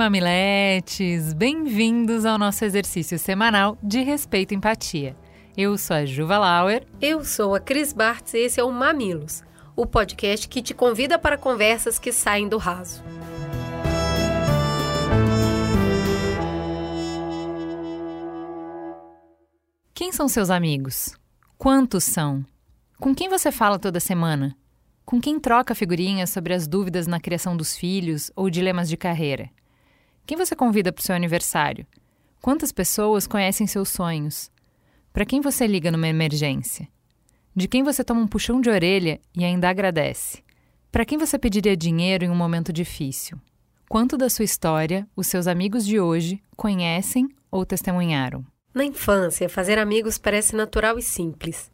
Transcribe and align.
mamiletes, 0.00 1.34
bem-vindos 1.34 2.24
ao 2.24 2.38
nosso 2.38 2.64
exercício 2.64 3.18
semanal 3.18 3.76
de 3.82 4.00
respeito 4.00 4.54
e 4.54 4.56
empatia. 4.56 5.14
Eu 5.54 5.76
sou 5.76 5.94
a 5.94 6.06
Juva 6.06 6.38
Lauer. 6.38 6.86
Eu 7.02 7.22
sou 7.22 7.54
a 7.54 7.60
Cris 7.60 7.92
Bartz 7.92 8.32
e 8.32 8.38
esse 8.38 8.58
é 8.58 8.64
o 8.64 8.72
Mamilos, 8.72 9.42
o 9.76 9.84
podcast 9.84 10.48
que 10.48 10.62
te 10.62 10.72
convida 10.72 11.18
para 11.18 11.36
conversas 11.36 11.98
que 11.98 12.12
saem 12.12 12.48
do 12.48 12.56
raso. 12.56 13.02
Quem 19.92 20.12
são 20.12 20.28
seus 20.28 20.48
amigos? 20.48 21.14
Quantos 21.58 22.04
são? 22.04 22.42
Com 22.98 23.14
quem 23.14 23.28
você 23.28 23.52
fala 23.52 23.78
toda 23.78 24.00
semana? 24.00 24.56
Com 25.04 25.20
quem 25.20 25.38
troca 25.38 25.74
figurinhas 25.74 26.30
sobre 26.30 26.54
as 26.54 26.66
dúvidas 26.66 27.06
na 27.06 27.20
criação 27.20 27.54
dos 27.54 27.76
filhos 27.76 28.30
ou 28.34 28.48
dilemas 28.48 28.88
de 28.88 28.96
carreira? 28.96 29.50
Quem 30.26 30.36
você 30.36 30.54
convida 30.54 30.92
para 30.92 31.00
o 31.00 31.04
seu 31.04 31.14
aniversário? 31.14 31.86
Quantas 32.40 32.72
pessoas 32.72 33.26
conhecem 33.26 33.66
seus 33.66 33.88
sonhos? 33.88 34.50
Para 35.12 35.26
quem 35.26 35.40
você 35.40 35.66
liga 35.66 35.90
numa 35.90 36.08
emergência? 36.08 36.88
De 37.54 37.66
quem 37.66 37.82
você 37.82 38.04
toma 38.04 38.20
um 38.20 38.28
puxão 38.28 38.60
de 38.60 38.70
orelha 38.70 39.20
e 39.36 39.44
ainda 39.44 39.68
agradece? 39.68 40.42
Para 40.92 41.04
quem 41.04 41.18
você 41.18 41.38
pediria 41.38 41.76
dinheiro 41.76 42.24
em 42.24 42.30
um 42.30 42.34
momento 42.34 42.72
difícil? 42.72 43.38
Quanto 43.88 44.16
da 44.16 44.30
sua 44.30 44.44
história 44.44 45.06
os 45.16 45.26
seus 45.26 45.46
amigos 45.46 45.84
de 45.84 45.98
hoje 45.98 46.40
conhecem 46.56 47.28
ou 47.50 47.66
testemunharam? 47.66 48.46
Na 48.72 48.84
infância, 48.84 49.48
fazer 49.48 49.78
amigos 49.78 50.16
parece 50.16 50.54
natural 50.54 50.96
e 50.96 51.02
simples. 51.02 51.70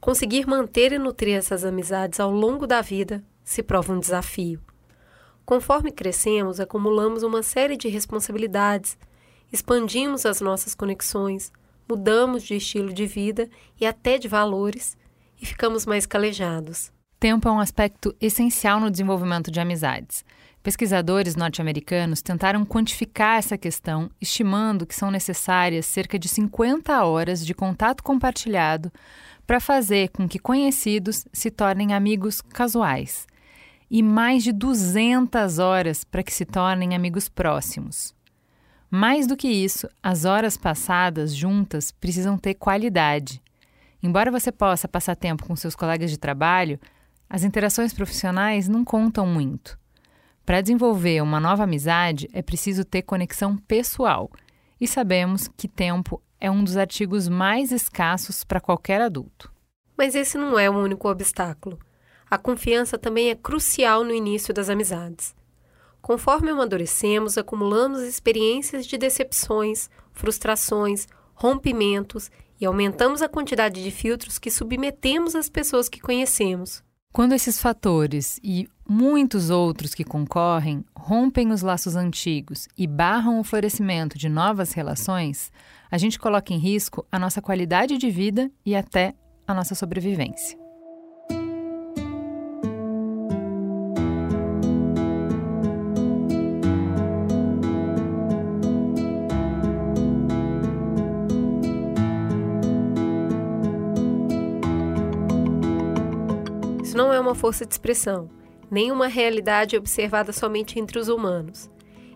Conseguir 0.00 0.46
manter 0.46 0.92
e 0.92 0.98
nutrir 0.98 1.36
essas 1.36 1.64
amizades 1.64 2.18
ao 2.18 2.30
longo 2.30 2.66
da 2.66 2.80
vida 2.80 3.22
se 3.44 3.62
prova 3.62 3.92
um 3.92 4.00
desafio. 4.00 4.60
Conforme 5.50 5.90
crescemos, 5.90 6.60
acumulamos 6.60 7.24
uma 7.24 7.42
série 7.42 7.76
de 7.76 7.88
responsabilidades, 7.88 8.96
expandimos 9.52 10.24
as 10.24 10.40
nossas 10.40 10.76
conexões, 10.76 11.50
mudamos 11.88 12.44
de 12.44 12.54
estilo 12.54 12.92
de 12.92 13.04
vida 13.04 13.50
e 13.80 13.84
até 13.84 14.16
de 14.16 14.28
valores 14.28 14.96
e 15.42 15.44
ficamos 15.44 15.84
mais 15.84 16.06
calejados. 16.06 16.92
Tempo 17.18 17.48
é 17.48 17.50
um 17.50 17.58
aspecto 17.58 18.14
essencial 18.20 18.78
no 18.78 18.92
desenvolvimento 18.92 19.50
de 19.50 19.58
amizades. 19.58 20.24
Pesquisadores 20.62 21.34
norte-americanos 21.34 22.22
tentaram 22.22 22.64
quantificar 22.64 23.40
essa 23.40 23.58
questão, 23.58 24.08
estimando 24.20 24.86
que 24.86 24.94
são 24.94 25.10
necessárias 25.10 25.84
cerca 25.84 26.16
de 26.16 26.28
50 26.28 27.04
horas 27.04 27.44
de 27.44 27.54
contato 27.54 28.04
compartilhado 28.04 28.92
para 29.44 29.58
fazer 29.58 30.10
com 30.10 30.28
que 30.28 30.38
conhecidos 30.38 31.26
se 31.32 31.50
tornem 31.50 31.92
amigos 31.92 32.40
casuais 32.40 33.26
e 33.90 34.02
mais 34.02 34.44
de 34.44 34.52
200 34.52 35.58
horas 35.58 36.04
para 36.04 36.22
que 36.22 36.32
se 36.32 36.44
tornem 36.44 36.94
amigos 36.94 37.28
próximos. 37.28 38.14
Mais 38.90 39.26
do 39.26 39.36
que 39.36 39.48
isso, 39.48 39.88
as 40.02 40.24
horas 40.24 40.56
passadas 40.56 41.34
juntas 41.34 41.90
precisam 41.90 42.38
ter 42.38 42.54
qualidade. 42.54 43.42
Embora 44.02 44.30
você 44.30 44.52
possa 44.52 44.88
passar 44.88 45.16
tempo 45.16 45.46
com 45.46 45.56
seus 45.56 45.74
colegas 45.74 46.10
de 46.10 46.18
trabalho, 46.18 46.78
as 47.28 47.44
interações 47.44 47.92
profissionais 47.92 48.68
não 48.68 48.84
contam 48.84 49.26
muito. 49.26 49.78
Para 50.46 50.60
desenvolver 50.60 51.22
uma 51.22 51.38
nova 51.38 51.64
amizade, 51.64 52.28
é 52.32 52.42
preciso 52.42 52.84
ter 52.84 53.02
conexão 53.02 53.56
pessoal. 53.56 54.30
E 54.80 54.88
sabemos 54.88 55.46
que 55.56 55.68
tempo 55.68 56.20
é 56.40 56.50
um 56.50 56.64
dos 56.64 56.76
artigos 56.76 57.28
mais 57.28 57.70
escassos 57.70 58.42
para 58.42 58.60
qualquer 58.60 59.00
adulto. 59.00 59.52
Mas 59.96 60.14
esse 60.14 60.38
não 60.38 60.58
é 60.58 60.68
o 60.68 60.76
único 60.76 61.08
obstáculo. 61.08 61.78
A 62.30 62.38
confiança 62.38 62.96
também 62.96 63.28
é 63.28 63.34
crucial 63.34 64.04
no 64.04 64.14
início 64.14 64.54
das 64.54 64.68
amizades. 64.68 65.34
Conforme 66.00 66.50
amadurecemos, 66.50 67.36
acumulamos 67.36 68.02
experiências 68.02 68.86
de 68.86 68.96
decepções, 68.96 69.90
frustrações, 70.12 71.08
rompimentos 71.34 72.30
e 72.60 72.64
aumentamos 72.64 73.20
a 73.20 73.28
quantidade 73.28 73.82
de 73.82 73.90
filtros 73.90 74.38
que 74.38 74.50
submetemos 74.50 75.34
às 75.34 75.48
pessoas 75.48 75.88
que 75.88 76.00
conhecemos. 76.00 76.84
Quando 77.12 77.34
esses 77.34 77.60
fatores 77.60 78.38
e 78.44 78.68
muitos 78.88 79.50
outros 79.50 79.92
que 79.92 80.04
concorrem 80.04 80.84
rompem 80.94 81.50
os 81.50 81.62
laços 81.62 81.96
antigos 81.96 82.68
e 82.78 82.86
barram 82.86 83.40
o 83.40 83.44
florescimento 83.44 84.16
de 84.16 84.28
novas 84.28 84.72
relações, 84.72 85.50
a 85.90 85.98
gente 85.98 86.18
coloca 86.18 86.54
em 86.54 86.58
risco 86.58 87.04
a 87.10 87.18
nossa 87.18 87.42
qualidade 87.42 87.98
de 87.98 88.08
vida 88.08 88.48
e 88.64 88.76
até 88.76 89.14
a 89.48 89.52
nossa 89.52 89.74
sobrevivência. 89.74 90.59
Uma 107.30 107.34
força 107.36 107.64
de 107.64 107.72
expressão, 107.72 108.28
nem 108.68 108.90
uma 108.90 109.06
realidade 109.06 109.76
observada 109.76 110.32
somente 110.32 110.80
entre 110.80 110.98
os 110.98 111.06
humanos. 111.06 111.70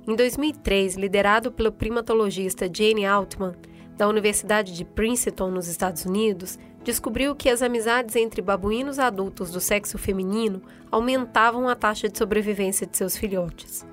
Em 0.09 0.17
2003, 0.17 0.97
liderado 0.97 1.53
pelo 1.53 1.71
primatologista 1.71 2.69
Jane 2.71 3.07
Altman, 3.07 3.55
da 3.97 4.09
Universidade 4.09 4.75
de 4.75 4.85
Princeton, 4.85 5.53
nos 5.53 5.69
Estados 5.69 6.05
Unidos, 6.05 6.59
descobriu 6.83 7.33
que 7.37 7.49
as 7.49 7.63
amizades 7.63 8.17
entre 8.17 8.43
babuínos 8.43 8.99
adultos 8.99 9.53
do 9.53 9.61
sexo 9.61 9.97
feminino 9.97 10.61
aumentavam 10.91 11.69
a 11.69 11.77
taxa 11.77 12.09
de 12.09 12.19
sobrevivência 12.19 12.85
de 12.85 12.97
seus 12.97 13.17
filhotes. 13.17 13.87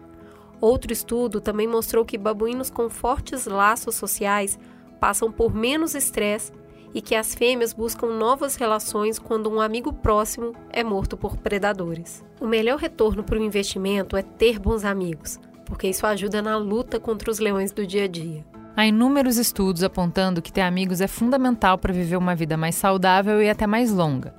Outro 0.60 0.92
estudo 0.92 1.40
também 1.40 1.68
mostrou 1.68 2.04
que 2.04 2.18
babuínos 2.18 2.72
com 2.72 2.90
fortes 2.90 3.46
laços 3.46 3.94
sociais 3.94 4.58
passam 5.00 5.32
por 5.32 5.54
menos 5.54 5.94
estresse 5.94 6.52
e 6.94 7.02
que 7.02 7.16
as 7.16 7.34
fêmeas 7.34 7.74
buscam 7.74 8.08
novas 8.08 8.56
relações 8.56 9.18
quando 9.18 9.50
um 9.50 9.62
amigo 9.62 9.94
próximo 9.94 10.54
é 10.70 10.84
morto 10.84 11.16
por 11.16 11.38
predadores. 11.38 12.24
O 12.40 12.48
melhor 12.48 12.78
retorno 12.78 13.24
para 13.24 13.40
o 13.40 13.44
investimento 13.44 14.18
é 14.18 14.22
ter 14.22 14.60
bons 14.60 14.84
amigos, 14.84 15.40
porque 15.66 15.88
isso 15.88 16.06
ajuda 16.06 16.42
na 16.42 16.58
luta 16.58 17.00
contra 17.00 17.32
os 17.32 17.40
leões 17.40 17.72
do 17.72 17.86
dia 17.86 18.06
a 18.06 18.08
dia. 18.08 18.46
Há 18.76 18.86
inúmeros 18.88 19.38
estudos 19.38 19.84
apontando 19.84 20.42
que 20.42 20.52
ter 20.52 20.62
amigos 20.62 21.02
é 21.02 21.08
fundamental 21.08 21.78
para 21.78 21.94
viver 21.94 22.16
uma 22.16 22.36
vida 22.36 22.56
mais 22.56 22.76
saudável 22.76 23.42
e 23.42 23.50
até 23.50 23.68
mais 23.68 23.92
longa. 23.92 24.34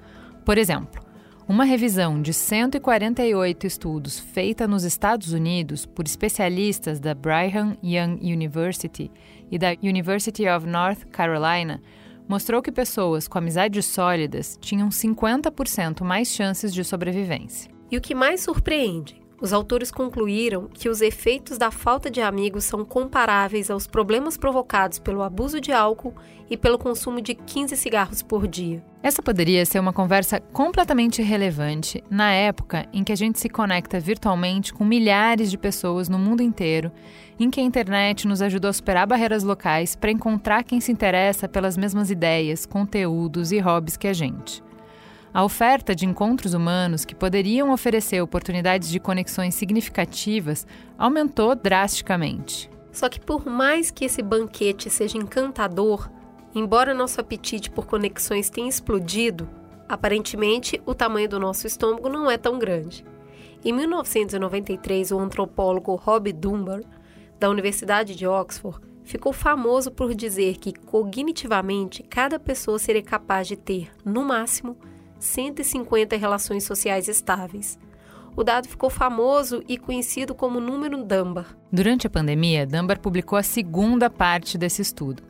Por 0.45 0.59
exemplo, 0.59 1.03
uma 1.47 1.65
revisão 1.65 2.23
de 2.23 2.33
148 2.33 3.67
estudos 3.67 4.19
feita 4.19 4.67
nos 4.67 4.85
Estados 4.85 5.33
Unidos 5.33 5.85
por 5.85 6.07
especialistas 6.07 6.99
da 6.99 7.15
Brigham 7.15 7.77
Young 7.83 8.19
University 8.23 9.11
e 9.51 9.59
da 9.59 9.77
University 9.83 10.49
of 10.49 10.67
North 10.67 11.05
Carolina 11.11 11.83
mostrou 12.29 12.61
que 12.61 12.73
pessoas 12.73 13.29
com 13.29 13.39
amizades 13.39 13.87
sólidas 13.87 14.59
tinham 14.61 14.89
50% 14.89 16.03
mais 16.03 16.29
chances 16.29 16.75
de 16.75 16.85
sobrevivência. 16.85 17.71
E 17.91 17.97
o 17.97 18.01
que 18.01 18.15
mais 18.15 18.41
surpreende? 18.41 19.22
Os 19.43 19.53
autores 19.53 19.91
concluíram 19.91 20.69
que 20.73 20.89
os 20.89 21.01
efeitos 21.01 21.59
da 21.59 21.73
falta 21.73 22.09
de 22.09 22.21
amigos 22.21 22.63
são 22.63 22.85
comparáveis 22.85 23.73
aos 23.73 23.89
problemas 23.89 24.37
provocados 24.37 25.01
pelo 25.01 25.21
abuso 25.21 25.61
de 25.61 25.73
álcool 25.73 26.15
e 26.49 26.57
pelo 26.57 26.79
consumo 26.79 27.21
de 27.21 27.35
15 27.35 27.77
cigarros 27.77 28.23
por 28.23 28.47
dia. 28.47 28.85
Essa 29.03 29.21
poderia 29.21 29.67
ser 29.67 29.81
uma 29.81 29.93
conversa 29.93 30.39
completamente 30.39 31.23
relevante 31.23 32.05
na 32.09 32.31
época 32.31 32.87
em 32.93 33.03
que 33.03 33.11
a 33.11 33.17
gente 33.17 33.41
se 33.41 33.49
conecta 33.49 33.99
virtualmente 33.99 34.73
com 34.73 34.85
milhares 34.85 35.51
de 35.51 35.59
pessoas 35.59 36.09
no 36.09 36.21
mundo 36.21 36.41
inteiro, 36.41 36.93
em 37.37 37.51
que 37.51 37.59
a 37.59 37.65
internet 37.65 38.29
nos 38.29 38.43
ajudou 38.43 38.69
a 38.69 38.73
superar 38.73 39.09
barreiras 39.09 39.43
locais 39.43 39.97
para 39.97 40.13
encontrar 40.13 40.63
quem 40.63 40.81
se 40.81 40.93
interessa 40.93 41.49
pelas 41.49 41.77
mesmas 41.77 42.13
ideias, 42.13 42.65
conteúdos 42.65 43.51
e 43.51 43.59
hobbies 43.59 43.97
que 43.97 44.07
a 44.07 44.13
gente. 44.13 44.63
A 45.35 45.43
oferta 45.43 45.95
de 45.95 46.05
encontros 46.05 46.53
humanos 46.53 47.07
que 47.07 47.15
poderiam 47.15 47.71
oferecer 47.73 48.21
oportunidades 48.21 48.91
de 48.91 49.01
conexões 49.01 49.55
significativas 49.55 50.67
aumentou 50.99 51.55
drasticamente. 51.55 52.71
Só 52.93 53.09
que, 53.09 53.19
por 53.19 53.47
mais 53.47 53.91
que 53.91 54.05
esse 54.05 54.21
banquete 54.21 54.91
seja 54.91 55.17
encantador, 55.17 56.11
embora 56.55 56.93
nosso 56.93 57.19
apetite 57.19 57.71
por 57.71 57.87
conexões 57.87 58.51
tenha 58.51 58.69
explodido, 58.69 59.49
aparentemente 59.89 60.83
o 60.85 60.95
tamanho 60.95 61.31
do 61.31 61.41
nosso 61.41 61.67
estômago 61.67 62.11
não 62.11 62.31
é 62.31 62.37
tão 62.37 62.59
grande. 62.59 63.03
Em 63.65 63.73
1993, 63.73 65.13
o 65.13 65.19
antropólogo 65.19 65.95
Rob 65.95 66.31
Dunbar, 66.31 66.83
da 67.41 67.49
Universidade 67.49 68.15
de 68.15 68.27
Oxford, 68.27 68.81
ficou 69.03 69.33
famoso 69.33 69.91
por 69.91 70.15
dizer 70.15 70.59
que 70.59 70.75
cognitivamente 70.75 72.03
cada 72.03 72.39
pessoa 72.39 72.79
seria 72.79 73.03
capaz 73.03 73.49
de 73.49 73.57
ter, 73.57 73.91
no 74.05 74.23
máximo, 74.23 74.77
150 75.23 76.17
relações 76.17 76.65
sociais 76.65 77.09
estáveis. 77.09 77.79
O 78.35 78.43
dado 78.43 78.67
ficou 78.67 78.89
famoso 78.91 79.63
e 79.69 79.77
conhecido 79.77 80.35
como 80.35 80.59
número 80.59 81.05
Dunbar. 81.05 81.57
Durante 81.71 82.07
a 82.07 82.11
pandemia, 82.11 82.67
Dunbar 82.67 82.99
publicou 82.99 83.39
a 83.39 83.43
segunda 83.43 84.09
parte 84.09 84.57
desse 84.57 84.83
estudo. 84.83 85.23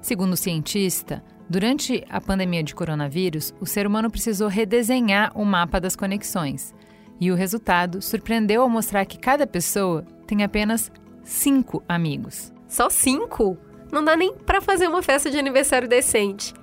Segundo 0.00 0.32
o 0.32 0.36
cientista, 0.36 1.22
durante 1.48 2.04
a 2.08 2.20
pandemia 2.20 2.62
de 2.62 2.74
coronavírus, 2.74 3.54
o 3.60 3.66
ser 3.66 3.86
humano 3.86 4.10
precisou 4.10 4.48
redesenhar 4.48 5.30
o 5.34 5.44
mapa 5.44 5.78
das 5.78 5.94
conexões. 5.94 6.74
E 7.20 7.30
o 7.30 7.34
resultado 7.34 8.00
surpreendeu 8.02 8.62
ao 8.62 8.70
mostrar 8.70 9.04
que 9.04 9.18
cada 9.18 9.46
pessoa 9.46 10.04
tem 10.26 10.42
apenas 10.42 10.90
cinco 11.22 11.82
amigos. 11.88 12.52
Só 12.66 12.88
cinco? 12.88 13.56
Não 13.92 14.02
dá 14.02 14.16
nem 14.16 14.34
para 14.34 14.60
fazer 14.60 14.88
uma 14.88 15.02
festa 15.02 15.30
de 15.30 15.38
aniversário 15.38 15.88
decente. 15.88 16.54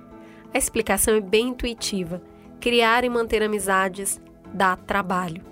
A 0.52 0.58
explicação 0.58 1.14
é 1.14 1.20
bem 1.20 1.48
intuitiva. 1.48 2.22
Criar 2.64 3.04
e 3.04 3.10
manter 3.10 3.42
amizades 3.42 4.18
dá 4.50 4.74
trabalho. 4.74 5.44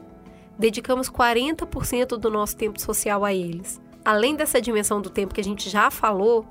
Dedicamos 0.58 1.10
40% 1.10 2.16
do 2.16 2.30
nosso 2.30 2.56
tempo 2.56 2.80
social 2.80 3.22
a 3.22 3.34
eles. 3.34 3.78
Além 4.02 4.34
dessa 4.34 4.62
dimensão 4.62 4.98
do 4.98 5.10
tempo 5.10 5.34
que 5.34 5.40
a 5.42 5.44
gente 5.44 5.68
já 5.68 5.90
falou, 5.90 6.46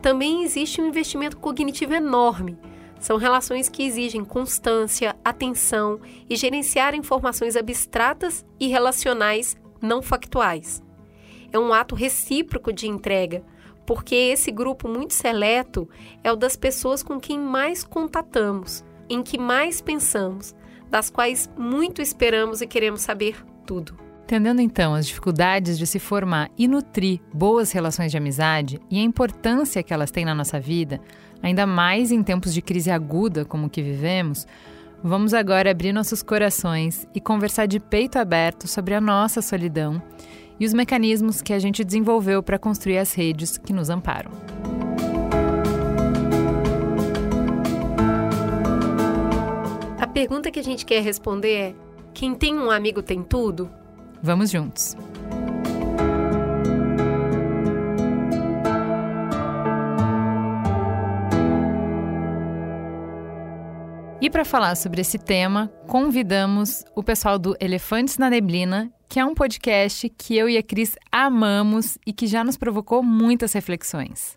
também 0.00 0.42
existe 0.42 0.80
um 0.80 0.86
investimento 0.86 1.36
cognitivo 1.36 1.92
enorme. 1.92 2.56
São 2.98 3.18
relações 3.18 3.68
que 3.68 3.82
exigem 3.82 4.24
constância, 4.24 5.14
atenção 5.22 6.00
e 6.30 6.34
gerenciar 6.34 6.94
informações 6.94 7.54
abstratas 7.54 8.42
e 8.58 8.68
relacionais 8.68 9.54
não 9.82 10.00
factuais 10.00 10.82
é 11.52 11.58
um 11.58 11.72
ato 11.72 11.94
recíproco 11.94 12.72
de 12.72 12.86
entrega, 12.86 13.42
porque 13.84 14.14
esse 14.14 14.50
grupo 14.50 14.88
muito 14.88 15.14
seleto 15.14 15.88
é 16.22 16.32
o 16.32 16.36
das 16.36 16.56
pessoas 16.56 17.02
com 17.02 17.20
quem 17.20 17.38
mais 17.38 17.84
contatamos, 17.84 18.84
em 19.08 19.22
que 19.22 19.38
mais 19.38 19.80
pensamos, 19.80 20.54
das 20.90 21.10
quais 21.10 21.50
muito 21.56 22.00
esperamos 22.00 22.60
e 22.60 22.66
queremos 22.66 23.00
saber 23.00 23.36
tudo. 23.66 24.06
Entendendo 24.24 24.60
então 24.60 24.92
as 24.92 25.06
dificuldades 25.06 25.78
de 25.78 25.86
se 25.86 26.00
formar 26.00 26.50
e 26.58 26.66
nutrir 26.66 27.20
boas 27.32 27.70
relações 27.70 28.10
de 28.10 28.16
amizade 28.16 28.80
e 28.90 28.98
a 28.98 29.02
importância 29.02 29.82
que 29.84 29.94
elas 29.94 30.10
têm 30.10 30.24
na 30.24 30.34
nossa 30.34 30.58
vida, 30.58 31.00
ainda 31.40 31.64
mais 31.64 32.10
em 32.10 32.22
tempos 32.24 32.52
de 32.52 32.60
crise 32.60 32.90
aguda 32.90 33.44
como 33.44 33.66
o 33.66 33.70
que 33.70 33.82
vivemos, 33.82 34.44
vamos 35.02 35.32
agora 35.32 35.70
abrir 35.70 35.92
nossos 35.92 36.24
corações 36.24 37.06
e 37.14 37.20
conversar 37.20 37.66
de 37.66 37.78
peito 37.78 38.18
aberto 38.18 38.66
sobre 38.66 38.94
a 38.94 39.00
nossa 39.00 39.40
solidão 39.40 40.02
e 40.58 40.66
os 40.66 40.74
mecanismos 40.74 41.40
que 41.40 41.52
a 41.52 41.58
gente 41.60 41.84
desenvolveu 41.84 42.42
para 42.42 42.58
construir 42.58 42.98
as 42.98 43.12
redes 43.14 43.56
que 43.56 43.72
nos 43.72 43.90
amparam. 43.90 44.32
Pergunta 50.16 50.50
que 50.50 50.58
a 50.58 50.64
gente 50.64 50.86
quer 50.86 51.02
responder 51.02 51.54
é: 51.54 51.74
quem 52.14 52.34
tem 52.34 52.58
um 52.58 52.70
amigo 52.70 53.02
tem 53.02 53.22
tudo? 53.22 53.70
Vamos 54.22 54.48
juntos. 54.48 54.96
E 64.18 64.30
para 64.30 64.46
falar 64.46 64.74
sobre 64.74 65.02
esse 65.02 65.18
tema, 65.18 65.70
convidamos 65.86 66.82
o 66.94 67.02
pessoal 67.02 67.38
do 67.38 67.54
Elefantes 67.60 68.16
na 68.16 68.30
Neblina 68.30 68.90
que 69.08 69.20
é 69.20 69.24
um 69.24 69.34
podcast 69.34 70.08
que 70.08 70.36
eu 70.36 70.48
e 70.48 70.58
a 70.58 70.62
Cris 70.62 70.96
amamos 71.12 71.96
e 72.04 72.12
que 72.12 72.26
já 72.26 72.42
nos 72.42 72.56
provocou 72.56 73.04
muitas 73.04 73.52
reflexões. 73.52 74.36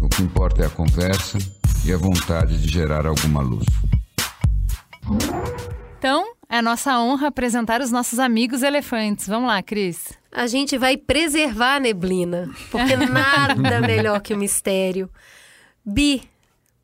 O 0.00 0.08
que 0.08 0.22
importa 0.22 0.62
é 0.62 0.66
a 0.66 0.70
conversa 0.70 1.38
e 1.84 1.92
a 1.92 1.96
vontade 1.96 2.60
de 2.60 2.68
gerar 2.68 3.06
alguma 3.06 3.40
luz. 3.40 3.66
Então, 5.98 6.34
é 6.48 6.60
nossa 6.60 6.98
honra 6.98 7.28
apresentar 7.28 7.80
os 7.80 7.90
nossos 7.90 8.18
amigos 8.18 8.62
elefantes. 8.62 9.26
Vamos 9.26 9.48
lá, 9.48 9.62
Cris 9.62 10.12
a 10.34 10.48
gente 10.48 10.76
vai 10.76 10.96
preservar 10.96 11.76
a 11.76 11.80
neblina, 11.80 12.50
porque 12.70 12.96
nada 13.06 13.80
melhor 13.80 14.20
que 14.20 14.34
o 14.34 14.36
mistério. 14.36 15.08
Bi, 15.84 16.28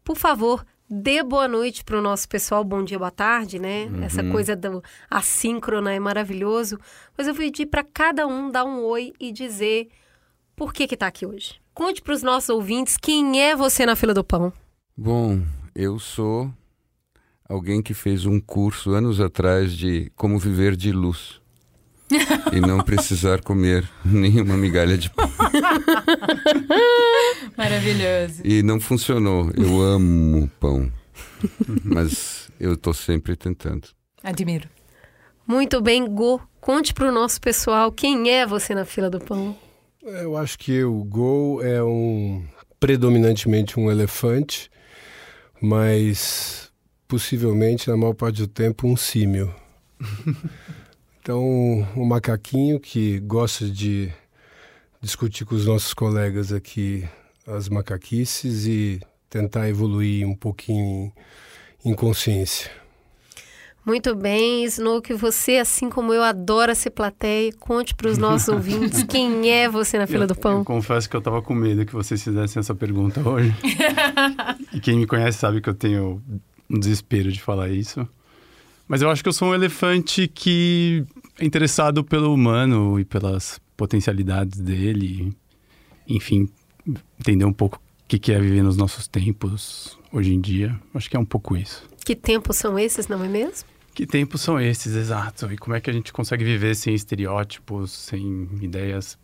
por 0.04 0.16
favor, 0.16 0.64
dê 0.88 1.20
boa 1.22 1.48
noite 1.48 1.82
para 1.82 1.98
o 1.98 2.00
nosso 2.00 2.28
pessoal, 2.28 2.62
bom 2.62 2.84
dia, 2.84 2.96
boa 2.96 3.10
tarde, 3.10 3.58
né? 3.58 3.86
Uhum. 3.86 4.04
Essa 4.04 4.22
coisa 4.22 4.54
do 4.54 4.82
assíncrona 5.10 5.92
é 5.92 5.98
maravilhoso. 5.98 6.78
Mas 7.18 7.26
eu 7.26 7.34
vou 7.34 7.42
pedir 7.42 7.66
para 7.66 7.82
cada 7.82 8.24
um 8.24 8.52
dar 8.52 8.64
um 8.64 8.84
oi 8.84 9.12
e 9.18 9.32
dizer 9.32 9.88
por 10.54 10.72
que 10.72 10.86
que 10.86 10.96
tá 10.96 11.08
aqui 11.08 11.26
hoje. 11.26 11.59
Conte 11.74 12.02
para 12.02 12.14
os 12.14 12.22
nossos 12.22 12.50
ouvintes 12.50 12.96
quem 12.96 13.40
é 13.40 13.56
você 13.56 13.86
na 13.86 13.96
fila 13.96 14.12
do 14.12 14.24
pão. 14.24 14.52
Bom, 14.96 15.42
eu 15.74 15.98
sou 15.98 16.52
alguém 17.48 17.82
que 17.82 17.94
fez 17.94 18.26
um 18.26 18.40
curso 18.40 18.90
anos 18.90 19.20
atrás 19.20 19.72
de 19.72 20.10
como 20.14 20.38
viver 20.38 20.76
de 20.76 20.92
luz 20.92 21.40
e 22.52 22.60
não 22.60 22.80
precisar 22.80 23.42
comer 23.42 23.88
nenhuma 24.04 24.56
migalha 24.56 24.98
de 24.98 25.10
pão. 25.10 25.30
Maravilhoso. 27.56 28.42
E 28.44 28.62
não 28.62 28.80
funcionou. 28.80 29.50
Eu 29.56 29.80
amo 29.80 30.50
pão, 30.60 30.92
mas 31.84 32.50
eu 32.58 32.74
estou 32.74 32.92
sempre 32.92 33.36
tentando. 33.36 33.88
Admiro. 34.22 34.68
Muito 35.46 35.80
bem, 35.80 36.06
Go. 36.06 36.40
Conte 36.60 36.92
para 36.92 37.08
o 37.08 37.12
nosso 37.12 37.40
pessoal 37.40 37.90
quem 37.90 38.30
é 38.30 38.46
você 38.46 38.74
na 38.74 38.84
fila 38.84 39.08
do 39.08 39.18
pão. 39.18 39.56
Eu 40.02 40.36
acho 40.36 40.58
que 40.58 40.82
o 40.82 41.04
Go 41.04 41.60
é 41.62 41.82
um 41.82 42.44
predominantemente 42.78 43.78
um 43.78 43.90
elefante, 43.90 44.70
mas 45.60 46.72
possivelmente 47.06 47.88
na 47.88 47.96
maior 47.96 48.14
parte 48.14 48.38
do 48.38 48.48
tempo 48.48 48.88
um 48.88 48.96
símio. 48.96 49.54
Então, 51.22 51.44
um 51.94 52.04
macaquinho 52.06 52.80
que 52.80 53.20
gosta 53.20 53.68
de 53.68 54.10
discutir 55.02 55.44
com 55.44 55.54
os 55.54 55.66
nossos 55.66 55.92
colegas 55.92 56.50
aqui 56.50 57.06
as 57.46 57.68
macaquices 57.68 58.66
e 58.66 59.00
tentar 59.28 59.68
evoluir 59.68 60.26
um 60.26 60.34
pouquinho 60.34 61.12
em 61.84 61.94
consciência. 61.94 62.70
Muito 63.84 64.14
bem, 64.14 64.64
Snook, 64.64 65.14
você, 65.14 65.56
assim 65.56 65.88
como 65.88 66.12
eu, 66.12 66.22
adora 66.22 66.74
ser 66.74 66.90
plateia. 66.90 67.52
Conte 67.58 67.94
para 67.94 68.10
os 68.10 68.18
nossos 68.18 68.48
ouvintes 68.52 69.02
quem 69.04 69.50
é 69.50 69.68
você 69.68 69.98
na 69.98 70.06
fila 70.06 70.24
eu, 70.24 70.28
do 70.28 70.34
pão. 70.34 70.58
Eu 70.58 70.64
confesso 70.64 71.08
que 71.08 71.16
eu 71.16 71.18
estava 71.18 71.40
com 71.40 71.54
medo 71.54 71.86
que 71.86 71.92
vocês 71.92 72.22
fizessem 72.22 72.60
essa 72.60 72.74
pergunta 72.74 73.26
hoje. 73.26 73.54
e 74.72 74.80
quem 74.80 74.98
me 74.98 75.06
conhece 75.06 75.38
sabe 75.38 75.60
que 75.60 75.68
eu 75.68 75.74
tenho 75.74 76.22
um 76.68 76.78
desespero 76.78 77.32
de 77.32 77.40
falar 77.40 77.70
isso. 77.70 78.06
Mas 78.86 79.02
eu 79.02 79.08
acho 79.08 79.22
que 79.22 79.28
eu 79.28 79.32
sou 79.32 79.48
um 79.48 79.54
elefante 79.54 80.28
que 80.28 81.04
é 81.38 81.44
interessado 81.44 82.04
pelo 82.04 82.34
humano 82.34 83.00
e 83.00 83.04
pelas 83.04 83.60
potencialidades 83.76 84.60
dele. 84.60 85.32
Enfim, 86.06 86.48
entender 87.18 87.44
um 87.44 87.52
pouco 87.52 87.78
o 87.78 87.80
que 88.06 88.32
é 88.32 88.38
viver 88.38 88.62
nos 88.62 88.76
nossos 88.76 89.08
tempos 89.08 89.98
hoje 90.12 90.34
em 90.34 90.40
dia. 90.40 90.78
Acho 90.92 91.08
que 91.08 91.16
é 91.16 91.20
um 91.20 91.24
pouco 91.24 91.56
isso. 91.56 91.89
Que 92.04 92.16
tempos 92.16 92.56
são 92.56 92.78
esses, 92.78 93.08
não 93.08 93.22
é 93.24 93.28
mesmo? 93.28 93.68
Que 93.94 94.06
tempos 94.06 94.40
são 94.40 94.60
esses, 94.60 94.94
exato. 94.94 95.52
E 95.52 95.58
como 95.58 95.76
é 95.76 95.80
que 95.80 95.90
a 95.90 95.92
gente 95.92 96.12
consegue 96.12 96.44
viver 96.44 96.74
sem 96.74 96.94
estereótipos, 96.94 97.92
sem 97.92 98.48
ideias 98.62 99.18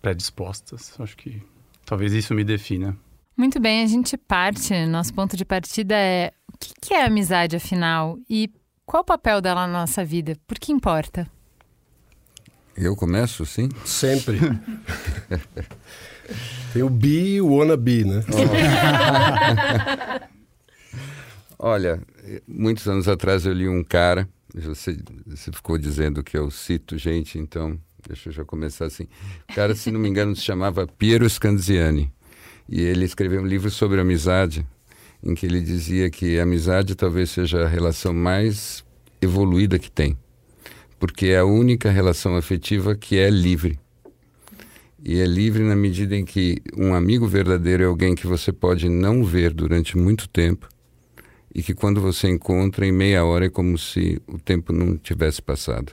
predispostas? 0.00 0.94
Acho 0.98 1.16
que 1.16 1.42
talvez 1.84 2.12
isso 2.12 2.34
me 2.34 2.44
defina. 2.44 2.96
Muito 3.36 3.60
bem, 3.60 3.82
a 3.82 3.86
gente 3.86 4.16
parte. 4.16 4.74
Nosso 4.86 5.14
ponto 5.14 5.36
de 5.36 5.44
partida 5.44 5.94
é 5.94 6.32
o 6.52 6.58
que 6.58 6.94
é 6.94 7.04
amizade, 7.04 7.56
afinal? 7.56 8.18
E 8.28 8.50
qual 8.84 9.02
o 9.02 9.06
papel 9.06 9.40
dela 9.40 9.66
na 9.66 9.80
nossa 9.80 10.04
vida? 10.04 10.36
Por 10.46 10.58
que 10.58 10.72
importa? 10.72 11.30
Eu 12.76 12.96
começo, 12.96 13.46
sim? 13.46 13.68
Sempre. 13.84 14.38
Tem 16.72 16.82
o 16.82 16.90
bi 16.90 17.34
e 17.34 17.40
o 17.40 17.54
wannabe, 17.54 18.04
né? 18.04 18.24
Olha, 21.62 22.00
muitos 22.48 22.88
anos 22.88 23.06
atrás 23.06 23.44
eu 23.44 23.52
li 23.52 23.68
um 23.68 23.84
cara, 23.84 24.26
você, 24.54 24.96
você 25.26 25.52
ficou 25.52 25.76
dizendo 25.76 26.22
que 26.22 26.34
eu 26.34 26.50
cito 26.50 26.96
gente, 26.96 27.38
então 27.38 27.78
deixa 28.08 28.30
eu 28.30 28.32
já 28.32 28.42
começar 28.46 28.86
assim. 28.86 29.06
O 29.46 29.54
cara, 29.54 29.74
se 29.74 29.90
não 29.90 30.00
me 30.00 30.08
engano, 30.08 30.34
se 30.34 30.40
chamava 30.40 30.86
Piero 30.86 31.28
Scanziani. 31.28 32.10
E 32.66 32.80
ele 32.80 33.04
escreveu 33.04 33.42
um 33.42 33.46
livro 33.46 33.70
sobre 33.70 34.00
amizade, 34.00 34.66
em 35.22 35.34
que 35.34 35.44
ele 35.44 35.60
dizia 35.60 36.08
que 36.08 36.38
a 36.38 36.44
amizade 36.44 36.94
talvez 36.94 37.28
seja 37.28 37.66
a 37.66 37.68
relação 37.68 38.14
mais 38.14 38.82
evoluída 39.20 39.78
que 39.78 39.90
tem, 39.90 40.16
porque 40.98 41.26
é 41.26 41.40
a 41.40 41.44
única 41.44 41.90
relação 41.90 42.36
afetiva 42.36 42.94
que 42.94 43.18
é 43.18 43.28
livre. 43.28 43.78
E 45.04 45.20
é 45.20 45.26
livre 45.26 45.62
na 45.62 45.76
medida 45.76 46.16
em 46.16 46.24
que 46.24 46.56
um 46.74 46.94
amigo 46.94 47.26
verdadeiro 47.26 47.82
é 47.82 47.86
alguém 47.86 48.14
que 48.14 48.26
você 48.26 48.50
pode 48.50 48.88
não 48.88 49.22
ver 49.22 49.52
durante 49.52 49.98
muito 49.98 50.26
tempo 50.26 50.66
e 51.54 51.62
que 51.62 51.74
quando 51.74 52.00
você 52.00 52.28
encontra 52.28 52.86
em 52.86 52.92
meia 52.92 53.24
hora 53.24 53.46
é 53.46 53.50
como 53.50 53.76
se 53.76 54.20
o 54.26 54.38
tempo 54.38 54.72
não 54.72 54.96
tivesse 54.96 55.42
passado. 55.42 55.92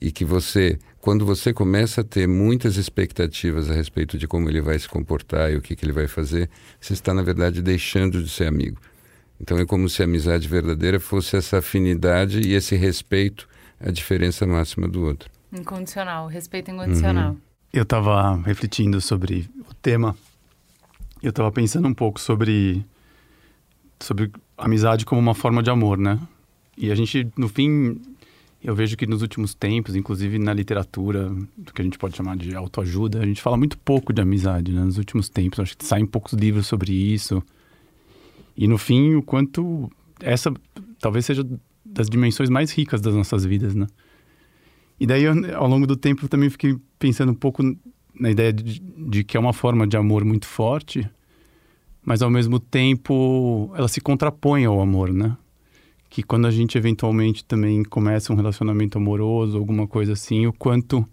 E 0.00 0.10
que 0.10 0.24
você, 0.24 0.78
quando 1.00 1.24
você 1.24 1.52
começa 1.52 2.00
a 2.00 2.04
ter 2.04 2.26
muitas 2.26 2.76
expectativas 2.76 3.70
a 3.70 3.74
respeito 3.74 4.18
de 4.18 4.26
como 4.26 4.48
ele 4.48 4.60
vai 4.60 4.78
se 4.78 4.88
comportar 4.88 5.52
e 5.52 5.56
o 5.56 5.62
que, 5.62 5.76
que 5.76 5.84
ele 5.84 5.92
vai 5.92 6.08
fazer, 6.08 6.50
você 6.80 6.92
está, 6.92 7.14
na 7.14 7.22
verdade, 7.22 7.62
deixando 7.62 8.22
de 8.22 8.28
ser 8.28 8.46
amigo. 8.46 8.80
Então 9.40 9.58
é 9.58 9.64
como 9.64 9.88
se 9.88 10.02
a 10.02 10.04
amizade 10.04 10.46
verdadeira 10.46 11.00
fosse 11.00 11.36
essa 11.36 11.58
afinidade 11.58 12.40
e 12.40 12.54
esse 12.54 12.76
respeito 12.76 13.48
à 13.80 13.90
diferença 13.90 14.46
máxima 14.46 14.86
do 14.88 15.02
outro. 15.04 15.30
Incondicional, 15.52 16.26
respeito 16.26 16.70
incondicional. 16.70 17.32
Uhum. 17.32 17.38
Eu 17.72 17.82
estava 17.84 18.36
refletindo 18.42 19.00
sobre 19.00 19.48
o 19.68 19.74
tema. 19.74 20.16
Eu 21.22 21.30
estava 21.30 21.50
pensando 21.50 21.88
um 21.88 21.94
pouco 21.94 22.20
sobre 22.20 22.84
sobre 24.04 24.30
amizade 24.56 25.04
como 25.04 25.20
uma 25.20 25.34
forma 25.34 25.62
de 25.62 25.70
amor, 25.70 25.98
né? 25.98 26.18
E 26.76 26.90
a 26.90 26.94
gente, 26.94 27.28
no 27.36 27.48
fim, 27.48 28.00
eu 28.62 28.74
vejo 28.74 28.96
que 28.96 29.06
nos 29.06 29.22
últimos 29.22 29.54
tempos, 29.54 29.96
inclusive 29.96 30.38
na 30.38 30.54
literatura, 30.54 31.30
do 31.56 31.72
que 31.72 31.82
a 31.82 31.84
gente 31.84 31.98
pode 31.98 32.16
chamar 32.16 32.36
de 32.36 32.54
autoajuda, 32.54 33.20
a 33.20 33.26
gente 33.26 33.42
fala 33.42 33.56
muito 33.56 33.76
pouco 33.78 34.12
de 34.12 34.22
amizade, 34.22 34.72
né? 34.72 34.82
Nos 34.82 34.98
últimos 34.98 35.28
tempos, 35.28 35.60
acho 35.60 35.76
que 35.76 35.84
saem 35.84 36.06
poucos 36.06 36.32
livros 36.32 36.66
sobre 36.66 36.92
isso. 36.92 37.42
E 38.56 38.68
no 38.68 38.78
fim, 38.78 39.14
o 39.14 39.22
quanto 39.22 39.90
essa 40.20 40.52
talvez 41.00 41.26
seja 41.26 41.44
das 41.84 42.08
dimensões 42.08 42.48
mais 42.48 42.70
ricas 42.70 43.00
das 43.00 43.14
nossas 43.14 43.44
vidas, 43.44 43.74
né? 43.74 43.86
E 44.98 45.06
daí, 45.06 45.24
eu, 45.24 45.34
ao 45.56 45.68
longo 45.68 45.86
do 45.86 45.96
tempo, 45.96 46.28
também 46.28 46.48
fiquei 46.48 46.78
pensando 46.98 47.32
um 47.32 47.34
pouco 47.34 47.62
na 48.14 48.30
ideia 48.30 48.52
de, 48.52 48.78
de, 48.80 49.24
que 49.24 49.36
é 49.36 49.40
uma 49.40 49.52
forma 49.52 49.86
de 49.86 49.96
amor 49.96 50.24
muito 50.24 50.46
forte, 50.46 51.08
mas 52.04 52.22
ao 52.22 52.30
mesmo 52.30 52.58
tempo 52.58 53.72
ela 53.76 53.88
se 53.88 54.00
contrapõe 54.00 54.64
ao 54.64 54.80
amor, 54.80 55.12
né? 55.12 55.36
Que 56.10 56.22
quando 56.22 56.46
a 56.46 56.50
gente 56.50 56.76
eventualmente 56.76 57.44
também 57.44 57.82
começa 57.82 58.32
um 58.32 58.36
relacionamento 58.36 58.98
amoroso, 58.98 59.56
alguma 59.56 59.86
coisa 59.86 60.12
assim, 60.12 60.46
o 60.46 60.52
quanto 60.52 61.06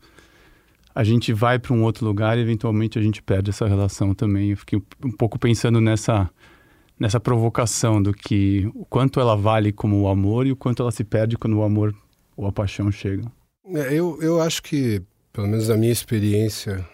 a 0.93 1.03
gente 1.03 1.31
vai 1.31 1.57
para 1.59 1.73
um 1.73 1.83
outro 1.83 2.05
lugar 2.05 2.37
e 2.37 2.41
eventualmente 2.41 2.99
a 2.99 3.01
gente 3.01 3.21
perde 3.21 3.51
essa 3.51 3.67
relação 3.67 4.13
também. 4.13 4.49
Eu 4.49 4.57
fiquei 4.57 4.81
um 5.03 5.11
pouco 5.11 5.39
pensando 5.39 5.79
nessa 5.79 6.29
nessa 6.99 7.19
provocação 7.19 8.03
do 8.03 8.13
que 8.13 8.69
o 8.75 8.85
quanto 8.85 9.21
ela 9.21 9.35
vale 9.35 9.71
como 9.71 10.01
o 10.01 10.07
amor 10.09 10.45
e 10.45 10.51
o 10.51 10.55
quanto 10.55 10.81
ela 10.81 10.91
se 10.91 11.03
perde 11.03 11.37
quando 11.37 11.57
o 11.57 11.63
amor 11.63 11.95
ou 12.35 12.45
a 12.45 12.51
paixão 12.51 12.91
chegam. 12.91 13.31
É, 13.73 13.93
eu, 13.93 14.21
eu 14.21 14.41
acho 14.41 14.61
que, 14.61 15.01
pelo 15.31 15.47
menos 15.47 15.69
na 15.69 15.77
minha 15.77 15.91
experiência, 15.91 16.85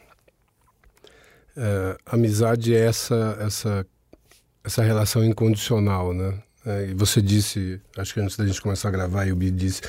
é, 1.56 1.98
amizade 2.06 2.76
é 2.76 2.80
essa, 2.80 3.38
essa, 3.40 3.86
essa 4.64 4.84
relação 4.84 5.24
incondicional, 5.24 6.14
né? 6.14 6.40
É, 6.66 6.88
e 6.90 6.94
você 6.96 7.22
disse, 7.22 7.80
acho 7.96 8.14
que 8.14 8.20
antes 8.20 8.36
da 8.36 8.46
gente 8.46 8.60
começar 8.60 8.88
a 8.88 8.92
gravar, 8.92 9.28
eu 9.28 9.36
me 9.36 9.52
disse, 9.52 9.82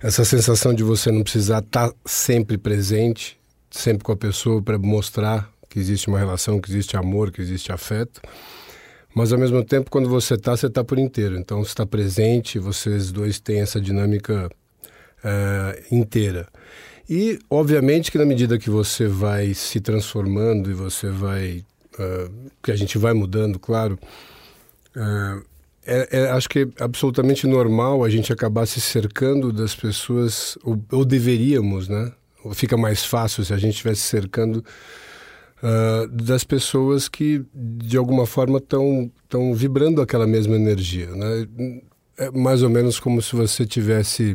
essa 0.00 0.24
sensação 0.24 0.72
de 0.72 0.82
você 0.82 1.12
não 1.12 1.22
precisar 1.22 1.58
estar 1.58 1.92
sempre 2.04 2.56
presente, 2.56 3.38
sempre 3.70 4.02
com 4.02 4.12
a 4.12 4.16
pessoa 4.16 4.62
para 4.62 4.78
mostrar 4.78 5.50
que 5.68 5.78
existe 5.78 6.08
uma 6.08 6.18
relação, 6.18 6.60
que 6.60 6.70
existe 6.70 6.96
amor, 6.96 7.30
que 7.30 7.42
existe 7.42 7.72
afeto. 7.72 8.22
Mas 9.14 9.32
ao 9.32 9.38
mesmo 9.38 9.62
tempo, 9.62 9.90
quando 9.90 10.08
você 10.08 10.34
está, 10.34 10.56
você 10.56 10.66
está 10.66 10.82
por 10.82 10.98
inteiro. 10.98 11.36
Então, 11.36 11.62
você 11.62 11.70
está 11.70 11.86
presente, 11.86 12.58
vocês 12.58 13.12
dois 13.12 13.38
têm 13.38 13.60
essa 13.60 13.80
dinâmica 13.80 14.50
uh, 15.24 15.94
inteira. 15.94 16.48
E, 17.08 17.38
obviamente, 17.50 18.10
que 18.10 18.18
na 18.18 18.24
medida 18.24 18.58
que 18.58 18.70
você 18.70 19.06
vai 19.06 19.54
se 19.54 19.80
transformando 19.80 20.70
e 20.70 20.74
você 20.74 21.08
vai. 21.08 21.64
Uh, 21.94 22.50
que 22.62 22.72
a 22.72 22.76
gente 22.76 22.98
vai 22.98 23.12
mudando, 23.12 23.58
claro. 23.58 23.98
Uh, 24.96 25.44
é, 25.86 26.08
é, 26.10 26.30
acho 26.30 26.48
que 26.48 26.60
é 26.60 26.66
absolutamente 26.82 27.46
normal 27.46 28.02
a 28.02 28.08
gente 28.08 28.32
acabar 28.32 28.66
se 28.66 28.80
cercando 28.80 29.52
das 29.52 29.74
pessoas, 29.74 30.56
ou, 30.64 30.82
ou 30.90 31.04
deveríamos, 31.04 31.88
né? 31.88 32.10
Fica 32.54 32.76
mais 32.76 33.04
fácil 33.04 33.44
se 33.44 33.52
a 33.52 33.58
gente 33.58 33.72
estivesse 33.74 34.02
cercando 34.02 34.64
uh, 35.62 36.08
das 36.08 36.42
pessoas 36.42 37.08
que, 37.08 37.44
de 37.54 37.96
alguma 37.96 38.26
forma, 38.26 38.58
estão 38.58 39.54
vibrando 39.54 40.00
aquela 40.00 40.26
mesma 40.26 40.56
energia, 40.56 41.08
né? 41.08 41.46
É 42.16 42.30
mais 42.30 42.62
ou 42.62 42.70
menos 42.70 42.98
como 43.00 43.20
se 43.20 43.34
você 43.34 43.66
tivesse 43.66 44.34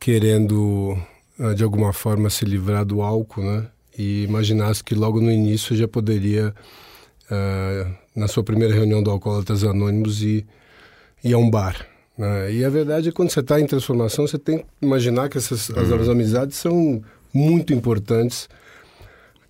querendo, 0.00 0.98
de 1.54 1.64
alguma 1.64 1.92
forma, 1.92 2.30
se 2.30 2.44
livrar 2.44 2.84
do 2.84 3.02
álcool, 3.02 3.42
né? 3.42 3.66
E 3.96 4.24
imaginasse 4.24 4.82
que 4.82 4.94
logo 4.94 5.20
no 5.20 5.30
início 5.30 5.76
já 5.76 5.86
poderia, 5.86 6.54
uh, 7.30 7.92
na 8.14 8.28
sua 8.28 8.42
primeira 8.42 8.72
reunião 8.72 9.02
do 9.02 9.10
Alcoólatras 9.10 9.64
Anônimos, 9.64 10.22
ir, 10.22 10.46
ir 11.22 11.34
a 11.34 11.38
um 11.38 11.50
bar. 11.50 11.86
Né? 12.16 12.52
E 12.54 12.64
a 12.64 12.70
verdade 12.70 13.08
é 13.08 13.10
que 13.10 13.16
quando 13.16 13.30
você 13.30 13.40
está 13.40 13.60
em 13.60 13.66
transformação, 13.66 14.26
você 14.26 14.38
tem 14.38 14.58
que 14.58 14.66
imaginar 14.80 15.28
que 15.28 15.36
essas, 15.36 15.70
as, 15.70 15.90
as 15.90 16.06
uhum. 16.06 16.12
amizades 16.12 16.56
são 16.56 17.02
muito 17.34 17.72
importantes 17.72 18.48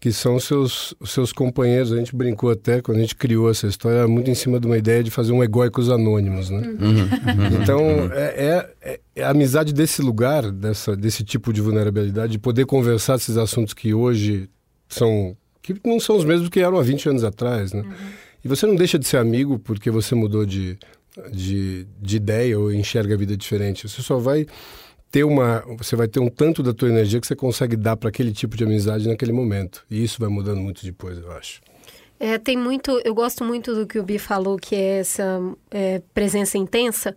que 0.02 0.12
são 0.12 0.40
seus 0.40 0.97
seus 1.04 1.32
companheiros. 1.32 1.92
A 1.92 1.97
gente 1.97 2.16
brincou 2.16 2.50
até 2.50 2.82
quando 2.82 2.99
a 2.99 3.00
gente 3.02 3.14
criou 3.14 3.49
essa 3.49 3.68
história 3.68 4.09
muito 4.09 4.28
em 4.28 4.35
cima 4.35 4.59
de 4.59 4.66
uma 4.66 4.76
ideia 4.76 5.00
de 5.00 5.12
fazer 5.12 5.30
um 5.30 5.44
egóicos 5.44 5.88
anônimos, 5.88 6.50
né? 6.50 6.59
Uhum. 6.59 6.88
uhum. 6.88 7.62
Então 7.62 7.80
é, 8.12 8.66
é, 8.82 9.00
é, 9.14 9.23
a 9.23 9.30
amizade 9.30 9.73
desse 9.73 10.02
lugar, 10.02 10.50
dessa 10.50 10.97
desse 10.97 11.23
tipo 11.23 11.52
de 11.52 11.61
vulnerabilidade, 11.61 12.32
de 12.32 12.40
poder 12.40 12.66
conversar 12.66 13.14
esses 13.14 13.37
assuntos 13.37 13.73
que 13.75 13.94
hoje 13.94 14.50
são 14.88 15.37
que 15.62 15.73
não 15.85 16.00
são 16.00 16.16
os 16.16 16.25
mesmos 16.25 16.49
que 16.49 16.59
eram 16.59 16.78
há 16.78 16.82
20 16.82 17.09
anos 17.09 17.23
atrás, 17.23 17.73
né? 17.73 17.82
Uhum. 17.82 17.92
E 18.44 18.49
você 18.49 18.66
não 18.66 18.75
deixa 18.75 18.99
de 18.99 19.06
ser 19.06 19.18
amigo 19.18 19.56
porque 19.61 19.88
você 19.88 20.16
mudou 20.16 20.44
de, 20.44 20.76
de, 21.30 21.87
de 22.00 22.16
ideia 22.16 22.59
ou 22.59 22.73
enxerga 22.73 23.14
a 23.14 23.16
vida 23.16 23.37
diferente. 23.37 23.88
Você 23.88 24.02
só 24.02 24.18
vai 24.18 24.49
ter 25.12 25.25
uma, 25.25 25.62
você 25.76 25.95
vai 25.95 26.09
ter 26.09 26.21
um 26.21 26.31
tanto 26.31 26.62
da 26.62 26.73
tua 26.73 26.88
energia 26.88 27.21
que 27.21 27.26
você 27.26 27.37
consegue 27.37 27.76
dar 27.76 27.99
para 27.99 28.09
aquele 28.09 28.33
tipo 28.33 28.57
de 28.57 28.64
amizade 28.64 29.07
naquele 29.07 29.31
momento. 29.31 29.85
E 29.90 30.02
isso 30.02 30.19
vai 30.19 30.31
mudando 30.31 30.59
muito 30.59 30.83
depois, 30.83 31.19
eu 31.19 31.31
acho. 31.33 31.61
É, 32.19 32.38
tem 32.38 32.57
muito, 32.57 32.99
eu 33.04 33.14
gosto 33.14 33.45
muito 33.45 33.75
do 33.75 33.87
que 33.87 33.99
o 33.99 34.02
Bi 34.02 34.19
falou, 34.19 34.57
que 34.57 34.75
é 34.75 35.00
essa 35.00 35.38
é, 35.71 36.00
presença 36.14 36.57
intensa, 36.57 37.14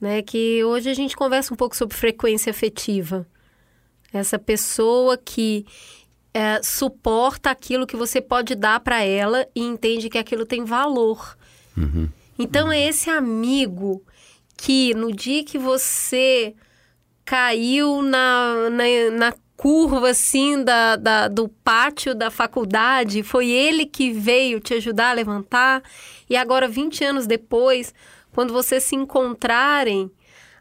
né? 0.00 0.22
Que 0.22 0.62
hoje 0.62 0.88
a 0.88 0.94
gente 0.94 1.16
conversa 1.16 1.52
um 1.52 1.56
pouco 1.56 1.74
sobre 1.74 1.96
frequência 1.96 2.50
afetiva. 2.50 3.26
Essa 4.12 4.38
pessoa 4.38 5.18
que 5.18 5.66
é, 6.32 6.62
suporta 6.62 7.50
aquilo 7.50 7.86
que 7.86 7.96
você 7.96 8.20
pode 8.20 8.54
dar 8.54 8.78
para 8.78 9.02
ela 9.02 9.44
e 9.56 9.60
entende 9.60 10.08
que 10.08 10.18
aquilo 10.18 10.46
tem 10.46 10.64
valor. 10.64 11.36
Uhum. 11.76 12.08
Então 12.38 12.70
é 12.70 12.86
esse 12.86 13.10
amigo 13.10 14.04
que 14.56 14.94
no 14.94 15.12
dia 15.12 15.42
que 15.42 15.58
você 15.58 16.54
caiu 17.26 18.02
na, 18.02 18.70
na, 18.70 18.84
na 19.10 19.34
curva 19.56 20.10
assim 20.10 20.62
da, 20.62 20.94
da, 20.94 21.28
do 21.28 21.48
pátio 21.48 22.14
da 22.14 22.30
faculdade, 22.30 23.24
foi 23.24 23.48
ele 23.48 23.84
que 23.84 24.12
veio 24.12 24.60
te 24.60 24.74
ajudar 24.74 25.10
a 25.10 25.14
levantar. 25.14 25.82
E 26.30 26.36
agora, 26.36 26.68
20 26.68 27.04
anos 27.04 27.26
depois, 27.26 27.92
quando 28.32 28.52
vocês 28.52 28.84
se 28.84 28.94
encontrarem, 28.94 30.08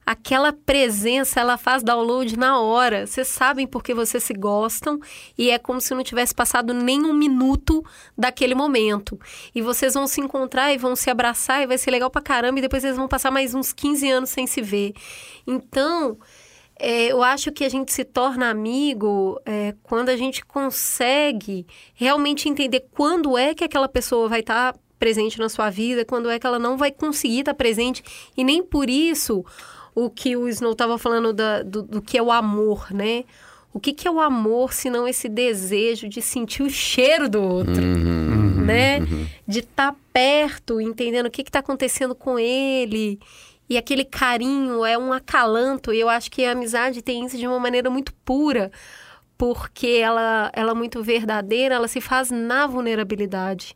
aquela 0.04 0.52
presença 0.52 1.40
ela 1.40 1.56
faz 1.56 1.84
download 1.84 2.36
na 2.36 2.60
hora. 2.60 3.06
Vocês 3.06 3.28
sabem 3.28 3.68
porque 3.68 3.94
vocês 3.94 4.24
se 4.24 4.34
gostam 4.34 5.00
e 5.38 5.52
é 5.52 5.60
como 5.60 5.80
se 5.80 5.94
não 5.94 6.04
tivesse 6.04 6.34
passado 6.34 6.74
nem 6.74 7.06
um 7.06 7.14
minuto 7.14 7.84
daquele 8.18 8.56
momento. 8.56 9.20
E 9.54 9.62
vocês 9.62 9.94
vão 9.94 10.08
se 10.08 10.20
encontrar 10.20 10.74
e 10.74 10.80
vão 10.80 10.96
se 10.96 11.12
abraçar 11.12 11.62
e 11.62 11.68
vai 11.68 11.78
ser 11.78 11.92
legal 11.92 12.10
pra 12.10 12.22
caramba 12.22 12.58
e 12.58 12.62
depois 12.62 12.82
vocês 12.82 12.98
vão 12.98 13.08
passar 13.08 13.30
mais 13.30 13.54
uns 13.54 13.72
15 13.72 14.10
anos 14.10 14.30
sem 14.32 14.48
se 14.48 14.62
ver. 14.62 14.94
Então, 15.46 16.18
é, 16.80 17.12
eu 17.12 17.24
acho 17.24 17.52
que 17.52 17.64
a 17.64 17.70
gente 17.70 17.94
se 17.94 18.04
torna 18.04 18.50
amigo 18.50 19.40
é, 19.46 19.74
quando 19.84 20.10
a 20.10 20.18
gente 20.18 20.44
consegue 20.44 21.66
realmente 21.94 22.50
entender 22.50 22.86
quando 22.92 23.38
é 23.38 23.54
que 23.54 23.64
aquela 23.64 23.88
pessoa 23.88 24.28
vai 24.28 24.42
estar 24.42 24.74
tá 24.74 24.80
presente 25.00 25.40
na 25.40 25.50
sua 25.50 25.70
vida, 25.70 26.04
quando 26.04 26.30
é 26.30 26.38
que 26.38 26.46
ela 26.46 26.60
não 26.60 26.78
vai 26.78 26.92
conseguir 26.92 27.40
estar 27.40 27.54
tá 27.54 27.58
presente. 27.58 28.04
E 28.36 28.44
nem 28.44 28.62
por 28.62 28.90
isso 28.90 29.46
o 29.94 30.10
que 30.10 30.36
o 30.36 30.48
Snow 30.50 30.74
estava 30.74 30.98
falando 30.98 31.32
da, 31.32 31.64
do, 31.64 31.82
do 31.82 32.02
que 32.02 32.18
é 32.18 32.22
o 32.22 32.32
amor, 32.32 32.92
né? 32.92 33.24
O 33.74 33.80
que, 33.80 33.94
que 33.94 34.08
é 34.08 34.12
o 34.12 34.22
amor 34.22 34.74
se 34.74 34.90
não 34.90 35.08
esse 35.08 35.28
desejo 35.28 36.08
de 36.08 36.22
sentir 36.22 36.64
o 36.64 36.70
cheiro 36.70 37.28
do 37.28 37.42
outro, 37.42 37.82
Uhum, 37.82 38.66
né? 38.66 39.00
De 39.48 39.60
estar 39.60 39.92
tá 39.92 39.98
perto, 40.14 40.80
entendendo 40.82 41.28
o 41.28 41.32
que 41.32 41.42
está 41.42 41.60
acontecendo 41.60 42.16
com 42.16 42.40
ele. 42.40 43.20
E 43.70 43.78
aquele 43.78 44.06
carinho 44.06 44.86
é 44.86 44.98
um 44.98 45.12
acalanto. 45.12 45.94
E 45.94 46.00
eu 46.00 46.10
acho 46.10 46.30
que 46.30 46.46
a 46.46 46.52
amizade 46.52 47.02
tem 47.02 47.26
isso 47.26 47.38
de 47.38 47.48
uma 47.48 47.60
maneira 47.60 47.90
muito 47.90 48.14
pura, 48.24 48.72
porque 49.38 49.88
ela, 49.88 50.52
ela 50.54 50.72
é 50.72 50.74
muito 50.74 51.04
verdadeira, 51.04 51.76
ela 51.76 51.88
se 51.88 52.00
faz 52.00 52.32
na 52.32 52.68
vulnerabilidade. 52.68 53.76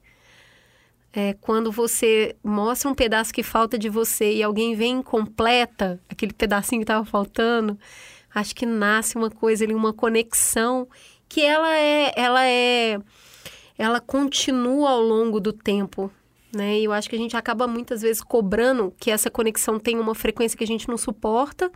É, 1.11 1.33
quando 1.41 1.71
você 1.71 2.35
mostra 2.43 2.89
um 2.89 2.93
pedaço 2.93 3.33
que 3.33 3.41
falta 3.41 3.79
de 3.79 3.89
você 3.89 4.35
e 4.35 4.43
alguém 4.43 4.75
vem 4.75 4.99
e 4.99 5.03
completa 5.03 5.99
aquele 6.07 6.33
pedacinho 6.33 6.81
que 6.81 6.83
estava 6.83 7.03
faltando, 7.03 7.79
acho 8.33 8.55
que 8.55 8.65
nasce 8.65 9.17
uma 9.17 9.31
coisa 9.31 9.65
ali, 9.65 9.73
uma 9.73 9.91
conexão 9.91 10.87
que 11.27 11.41
ela 11.41 11.75
é, 11.75 12.13
ela 12.15 12.45
é, 12.45 12.99
ela 13.77 13.99
continua 13.99 14.91
ao 14.91 15.01
longo 15.01 15.39
do 15.39 15.51
tempo, 15.51 16.11
né? 16.53 16.79
E 16.79 16.85
eu 16.85 16.91
acho 16.91 17.09
que 17.09 17.15
a 17.15 17.19
gente 17.19 17.37
acaba 17.37 17.67
muitas 17.67 18.01
vezes 18.01 18.21
cobrando 18.21 18.93
que 18.97 19.11
essa 19.11 19.29
conexão 19.29 19.79
tem 19.79 19.99
uma 19.99 20.15
frequência 20.15 20.57
que 20.57 20.63
a 20.63 20.67
gente 20.67 20.87
não 20.87 20.97
suporta 20.97 21.71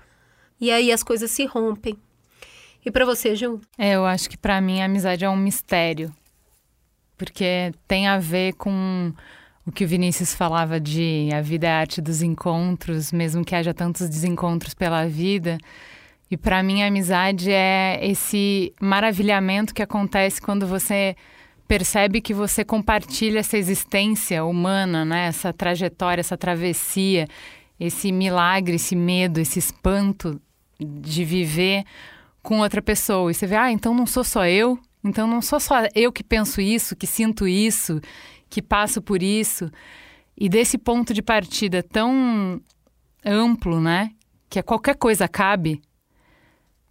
e 0.59 0.71
aí 0.71 0.91
as 0.91 1.03
coisas 1.03 1.29
se 1.31 1.45
rompem. 1.45 1.97
E 2.85 2.91
para 2.91 3.05
você, 3.05 3.35
Ju? 3.35 3.61
É, 3.77 3.93
eu 3.95 4.05
acho 4.05 4.29
que 4.29 4.37
para 4.37 4.59
mim 4.59 4.81
a 4.81 4.85
amizade 4.85 5.23
é 5.23 5.29
um 5.29 5.37
mistério. 5.37 6.13
Porque 7.17 7.73
tem 7.87 8.07
a 8.07 8.19
ver 8.19 8.53
com 8.53 9.13
o 9.65 9.71
que 9.71 9.85
o 9.85 9.87
Vinícius 9.87 10.33
falava 10.33 10.79
de 10.79 11.29
a 11.33 11.41
vida 11.41 11.67
é 11.67 11.71
a 11.71 11.79
arte 11.79 12.01
dos 12.01 12.21
encontros, 12.21 13.11
mesmo 13.11 13.45
que 13.45 13.55
haja 13.55 13.73
tantos 13.73 14.09
desencontros 14.09 14.73
pela 14.73 15.07
vida. 15.07 15.57
E 16.29 16.35
para 16.35 16.61
mim 16.61 16.83
a 16.83 16.87
amizade 16.87 17.51
é 17.51 17.99
esse 18.01 18.73
maravilhamento 18.81 19.73
que 19.73 19.81
acontece 19.81 20.41
quando 20.41 20.67
você 20.67 21.15
percebe 21.73 22.21
que 22.21 22.35
você 22.35 22.63
compartilha 22.63 23.39
essa 23.39 23.57
existência 23.57 24.45
humana, 24.45 25.03
né? 25.03 25.25
Essa 25.25 25.51
trajetória, 25.51 26.21
essa 26.21 26.37
travessia, 26.37 27.27
esse 27.79 28.11
milagre, 28.11 28.75
esse 28.75 28.95
medo, 28.95 29.39
esse 29.39 29.57
espanto 29.57 30.39
de 30.79 31.25
viver 31.25 31.83
com 32.43 32.59
outra 32.59 32.79
pessoa. 32.79 33.31
E 33.31 33.33
você 33.33 33.47
vê, 33.47 33.55
ah, 33.55 33.71
então 33.71 33.91
não 33.95 34.05
sou 34.05 34.23
só 34.23 34.45
eu, 34.45 34.77
então 35.03 35.25
não 35.25 35.41
sou 35.41 35.59
só 35.59 35.77
eu 35.95 36.11
que 36.11 36.23
penso 36.23 36.61
isso, 36.61 36.95
que 36.95 37.07
sinto 37.07 37.47
isso, 37.47 37.99
que 38.51 38.61
passo 38.61 39.01
por 39.01 39.23
isso. 39.23 39.71
E 40.37 40.47
desse 40.47 40.77
ponto 40.77 41.11
de 41.11 41.23
partida 41.23 41.81
tão 41.81 42.61
amplo, 43.25 43.81
né? 43.81 44.11
Que 44.47 44.59
a 44.59 44.63
qualquer 44.63 44.95
coisa 44.95 45.27
cabe, 45.27 45.81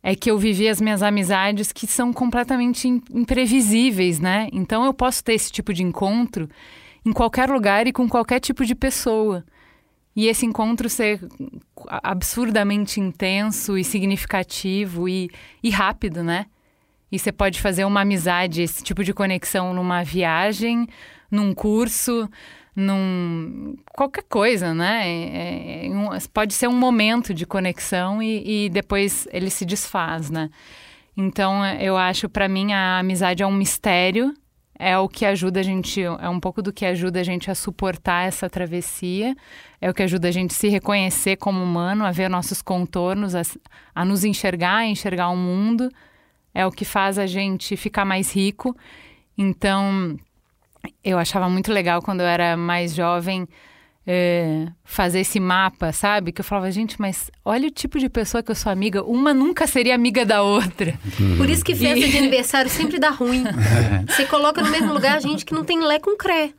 é 0.03 0.17
que 0.17 0.31
eu 0.31 0.37
vivi 0.37 0.69
as 0.69 0.81
minhas 0.81 1.03
amizades 1.03 1.73
que 1.73 1.87
são 1.87 2.13
completamente 2.13 2.89
imprevisíveis, 2.89 4.19
né? 4.19 4.49
Então 4.53 4.85
eu 4.85 4.93
posso 4.93 5.23
ter 5.23 5.35
esse 5.35 5.53
tipo 5.53 5.73
de 5.73 5.83
encontro 5.83 6.49
em 7.05 7.13
qualquer 7.13 7.49
lugar 7.49 7.87
e 7.87 7.93
com 7.93 8.09
qualquer 8.09 8.41
tipo 8.41 8.65
de 8.65 8.75
pessoa. 8.75 9.45
E 10.15 10.27
esse 10.27 10.45
encontro 10.45 10.89
ser 10.89 11.21
absurdamente 11.87 13.01
intenso 13.01 13.79
e 13.79 13.85
significativo 13.85 15.09
e, 15.09 15.31
e 15.63 15.71
rápido, 15.71 16.23
né? 16.23 16.47
E 17.11 17.19
você 17.19 17.31
pode 17.31 17.61
fazer 17.61 17.85
uma 17.85 18.01
amizade, 18.01 18.63
esse 18.63 18.83
tipo 18.83 19.05
de 19.05 19.13
conexão 19.13 19.73
numa 19.73 20.03
viagem, 20.03 20.87
num 21.31 21.55
curso, 21.55 22.29
num 22.75 23.77
qualquer 23.93 24.25
coisa, 24.25 24.73
né? 24.75 25.07
É, 25.07 25.87
é, 25.87 25.91
um, 25.91 26.09
pode 26.33 26.55
ser 26.55 26.69
um 26.69 26.77
momento 26.77 27.35
de 27.35 27.47
conexão 27.47 28.23
e, 28.23 28.67
e, 28.67 28.69
depois 28.71 29.29
ele 29.31 29.51
se 29.51 29.65
desfaz, 29.65 30.31
né? 30.31 30.51
Então 31.17 31.65
eu 31.77 31.97
acho 31.97 32.29
para 32.29 32.49
mim 32.49 32.73
a 32.73 32.99
amizade 32.99 33.43
é 33.43 33.47
um 33.47 33.53
mistério, 33.53 34.33
é 34.79 34.97
o 34.97 35.09
que 35.09 35.27
ajuda 35.27 35.61
a 35.61 35.63
gente, 35.63 36.03
é 36.03 36.29
um 36.29 36.41
pouco 36.41 36.63
do 36.63 36.73
que 36.73 36.87
ajuda 36.87 37.21
a 37.21 37.23
gente 37.23 37.51
a 37.51 37.55
suportar 37.55 38.27
essa 38.27 38.49
travessia, 38.49 39.37
é 39.81 39.91
o 39.91 39.95
que 39.95 40.03
ajuda 40.03 40.29
a 40.29 40.31
gente 40.31 40.53
a 40.53 40.55
se 40.55 40.69
reconhecer 40.69 41.37
como 41.37 41.63
humano, 41.63 42.05
a 42.05 42.11
ver 42.11 42.31
nossos 42.31 42.63
contornos, 42.63 43.35
a, 43.35 43.43
a 43.95 44.05
nos 44.05 44.25
enxergar, 44.25 44.77
a 44.77 44.87
enxergar 44.87 45.29
o 45.29 45.37
mundo, 45.37 45.91
é 46.55 46.67
o 46.67 46.71
que 46.71 46.85
faz 46.85 47.19
a 47.19 47.27
gente 47.27 47.77
ficar 47.77 48.05
mais 48.07 48.35
rico. 48.35 48.75
Então 49.37 50.17
eu 51.05 51.19
achava 51.19 51.49
muito 51.49 51.73
legal 51.73 52.03
quando 52.03 52.21
eu 52.21 52.27
era 52.27 52.57
mais 52.57 52.95
jovem 52.95 53.47
é, 54.07 54.67
fazer 54.85 55.21
esse 55.21 55.39
mapa, 55.39 55.93
sabe? 55.93 56.33
Que 56.33 56.41
eu 56.41 56.45
falava, 56.45 56.71
gente, 56.71 57.01
mas 57.01 57.31
olha 57.45 57.69
o 57.69 57.71
tipo 57.71 57.99
de 57.99 58.09
pessoa 58.09 58.43
que 58.43 58.51
eu 58.51 58.55
sou 58.55 58.71
amiga. 58.71 59.03
Uma 59.05 59.33
nunca 59.33 59.67
seria 59.67 59.95
amiga 59.95 60.27
da 60.27 60.43
outra. 60.43 60.99
Por 61.37 61.49
isso 61.49 61.65
que 61.65 61.75
festa 61.75 61.99
e... 61.99 62.11
de 62.11 62.19
aniversário 62.19 62.71
sempre 62.71 62.99
dá 62.99 63.11
ruim. 63.11 63.45
Você 64.09 64.27
coloca 64.27 64.61
no 64.61 64.71
mesmo 64.71 64.93
lugar 64.93 65.21
gente 65.21 65.45
que 65.45 65.55
não 65.55 65.65
tem 65.65 65.81
lé 65.81 65.99
com 65.99 66.17
cré. 66.17 66.53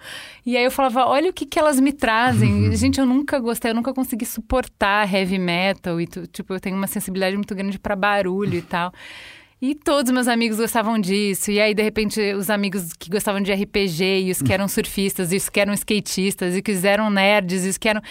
E 0.45 0.55
aí 0.55 0.63
eu 0.63 0.71
falava, 0.71 1.05
olha 1.05 1.29
o 1.29 1.33
que, 1.33 1.45
que 1.45 1.59
elas 1.59 1.79
me 1.79 1.91
trazem. 1.91 2.69
Uhum. 2.69 2.75
Gente, 2.75 2.99
eu 2.99 3.05
nunca 3.05 3.39
gostei, 3.39 3.71
eu 3.71 3.75
nunca 3.75 3.93
consegui 3.93 4.25
suportar 4.25 5.13
heavy 5.13 5.37
metal. 5.37 5.99
E, 5.99 6.07
tipo, 6.07 6.53
eu 6.53 6.59
tenho 6.59 6.77
uma 6.77 6.87
sensibilidade 6.87 7.35
muito 7.35 7.53
grande 7.53 7.77
para 7.77 7.95
barulho 7.95 8.55
e 8.55 8.61
tal. 8.61 8.93
E 9.65 9.73
todos 9.73 10.11
meus 10.11 10.27
amigos 10.27 10.57
gostavam 10.57 10.99
disso. 10.99 11.49
E 11.49 11.57
aí, 11.57 11.73
de 11.73 11.81
repente, 11.81 12.19
os 12.33 12.49
amigos 12.49 12.91
que 12.91 13.09
gostavam 13.09 13.39
de 13.39 13.49
RPG, 13.49 14.23
e 14.25 14.29
os 14.29 14.41
que 14.41 14.51
eram 14.51 14.67
surfistas, 14.67 15.31
e 15.31 15.37
os 15.37 15.47
que 15.47 15.57
eram 15.57 15.71
skatistas, 15.71 16.57
e 16.57 16.61
que 16.61 16.73
eram 16.85 17.09
nerds, 17.09 17.65
e 17.65 17.69
os 17.69 17.77
que 17.77 17.87
eram. 17.87 18.01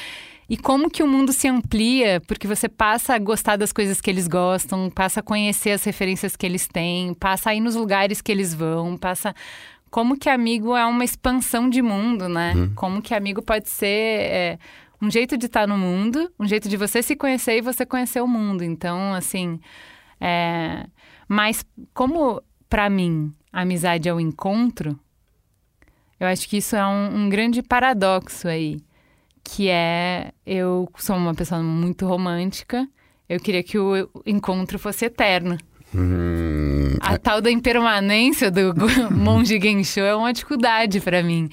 E 0.48 0.56
como 0.56 0.88
que 0.88 1.02
o 1.02 1.06
mundo 1.06 1.30
se 1.30 1.46
amplia, 1.46 2.22
porque 2.26 2.46
você 2.46 2.70
passa 2.70 3.14
a 3.14 3.18
gostar 3.18 3.56
das 3.56 3.70
coisas 3.70 4.00
que 4.00 4.08
eles 4.08 4.26
gostam, 4.26 4.88
passa 4.88 5.20
a 5.20 5.22
conhecer 5.22 5.72
as 5.72 5.84
referências 5.84 6.36
que 6.36 6.46
eles 6.46 6.66
têm, 6.66 7.12
passa 7.12 7.50
a 7.50 7.54
ir 7.54 7.60
nos 7.60 7.74
lugares 7.74 8.22
que 8.22 8.32
eles 8.32 8.54
vão, 8.54 8.96
passa. 8.96 9.34
Como 9.90 10.16
que 10.16 10.30
amigo 10.30 10.74
é 10.74 10.86
uma 10.86 11.04
expansão 11.04 11.68
de 11.68 11.82
mundo, 11.82 12.30
né? 12.30 12.54
Uhum. 12.56 12.72
Como 12.74 13.02
que 13.02 13.12
amigo 13.12 13.42
pode 13.42 13.68
ser. 13.68 13.86
É, 13.86 14.58
um 15.02 15.10
jeito 15.10 15.36
de 15.36 15.44
estar 15.44 15.68
no 15.68 15.76
mundo, 15.76 16.32
um 16.40 16.48
jeito 16.48 16.66
de 16.66 16.78
você 16.78 17.02
se 17.02 17.14
conhecer 17.14 17.58
e 17.58 17.60
você 17.60 17.84
conhecer 17.84 18.22
o 18.22 18.26
mundo. 18.26 18.64
Então, 18.64 19.12
assim. 19.12 19.60
É... 20.18 20.86
Mas 21.32 21.64
como 21.94 22.42
para 22.68 22.90
mim 22.90 23.32
a 23.50 23.62
amizade 23.62 24.06
é 24.06 24.12
o 24.12 24.20
encontro, 24.20 25.00
eu 26.20 26.26
acho 26.26 26.46
que 26.46 26.58
isso 26.58 26.76
é 26.76 26.86
um, 26.86 27.22
um, 27.24 27.28
grande 27.30 27.62
paradoxo 27.62 28.46
aí, 28.46 28.82
que 29.42 29.70
é 29.70 30.32
eu 30.44 30.86
sou 30.98 31.16
uma 31.16 31.34
pessoa 31.34 31.62
muito 31.62 32.04
romântica, 32.06 32.86
eu 33.26 33.40
queria 33.40 33.62
que 33.62 33.78
o 33.78 34.10
encontro 34.26 34.78
fosse 34.78 35.06
eterno. 35.06 35.56
Hum, 35.94 36.98
a 37.00 37.16
tal 37.16 37.40
da 37.40 37.50
impermanência 37.50 38.50
do 38.50 38.74
monge 39.10 39.58
Gensho 39.58 40.00
é 40.00 40.14
uma 40.14 40.34
dificuldade 40.34 41.00
para 41.00 41.22
mim. 41.22 41.48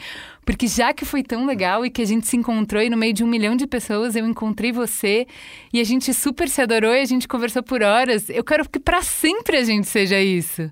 Porque 0.49 0.65
já 0.65 0.91
que 0.91 1.05
foi 1.05 1.21
tão 1.21 1.45
legal 1.45 1.85
e 1.85 1.91
que 1.91 2.01
a 2.01 2.05
gente 2.05 2.25
se 2.25 2.35
encontrou 2.35 2.81
e 2.81 2.89
no 2.89 2.97
meio 2.97 3.13
de 3.13 3.23
um 3.23 3.27
milhão 3.27 3.55
de 3.55 3.67
pessoas 3.67 4.15
eu 4.15 4.25
encontrei 4.25 4.71
você 4.71 5.27
e 5.71 5.79
a 5.79 5.83
gente 5.83 6.11
super 6.11 6.49
se 6.49 6.59
adorou 6.59 6.91
e 6.91 7.01
a 7.01 7.05
gente 7.05 7.27
conversou 7.27 7.61
por 7.61 7.83
horas, 7.83 8.31
eu 8.31 8.43
quero 8.43 8.67
que 8.67 8.79
para 8.79 9.03
sempre 9.03 9.57
a 9.57 9.63
gente 9.63 9.87
seja 9.87 10.19
isso. 10.19 10.71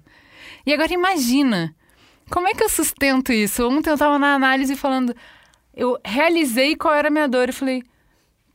E 0.66 0.74
agora 0.74 0.92
imagina, 0.92 1.76
como 2.28 2.48
é 2.48 2.56
que 2.56 2.64
eu 2.64 2.70
sustento 2.70 3.32
isso? 3.32 3.70
Ontem 3.70 3.92
eu 3.92 3.98
tava 4.00 4.18
na 4.18 4.34
análise 4.34 4.76
falando, 4.76 5.16
eu 5.76 5.96
realizei 6.04 6.76
qual 6.76 6.96
era 6.96 7.10
a 7.10 7.12
minha 7.12 7.28
dor. 7.28 7.50
Eu 7.50 7.54
falei, 7.54 7.84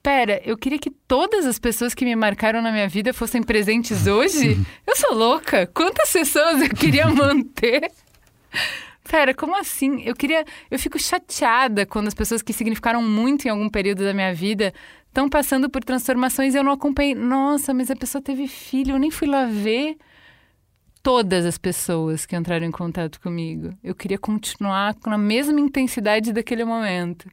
pera, 0.03 0.43
eu 0.45 0.59
queria 0.59 0.79
que 0.81 0.91
todas 0.91 1.47
as 1.47 1.57
pessoas 1.57 1.95
que 1.95 2.05
me 2.05 2.17
marcaram 2.17 2.61
na 2.61 2.73
minha 2.73 2.89
vida 2.89 3.15
fossem 3.15 3.45
presentes 3.45 4.09
hoje? 4.11 4.59
Eu 4.85 4.97
sou 4.97 5.15
louca. 5.15 5.69
Quantas 5.69 6.13
pessoas 6.13 6.61
eu 6.61 6.71
queria 6.71 7.07
manter? 7.15 7.93
Pera, 9.05 9.35
como 9.35 9.57
assim? 9.59 10.03
Eu 10.03 10.15
queria. 10.15 10.45
Eu 10.71 10.79
fico 10.79 10.99
chateada 10.99 11.85
quando 11.85 12.09
as 12.09 12.15
pessoas 12.15 12.43
que 12.43 12.53
significaram 12.53 13.03
muito 13.03 13.47
em 13.47 13.51
algum 13.51 13.69
período 13.69 14.05
da 14.05 14.15
minha 14.15 14.33
vida 14.33 14.73
estão 15.09 15.29
passando 15.29 15.69
por 15.69 15.85
transformações 15.85 16.55
e 16.55 16.59
eu 16.59 16.65
não 16.65 16.73
acompanhei. 16.73 17.15
Nossa, 17.15 17.75
mas 17.75 17.91
a 17.91 17.97
pessoa 17.97 18.23
teve 18.23 18.47
filho, 18.49 18.95
eu 18.95 18.99
nem 18.99 19.11
fui 19.11 19.29
lá 19.29 19.47
ver. 19.47 19.97
Todas 21.03 21.45
as 21.45 21.59
pessoas 21.59 22.25
que 22.25 22.37
entraram 22.37 22.65
em 22.65 22.71
contato 22.71 23.21
comigo. 23.21 23.77
Eu 23.83 23.93
queria 23.93 24.19
continuar 24.19 24.95
com 24.95 25.11
a 25.11 25.19
mesma 25.19 25.61
intensidade 25.61 26.33
daquele 26.33 26.65
momento. 26.65 27.29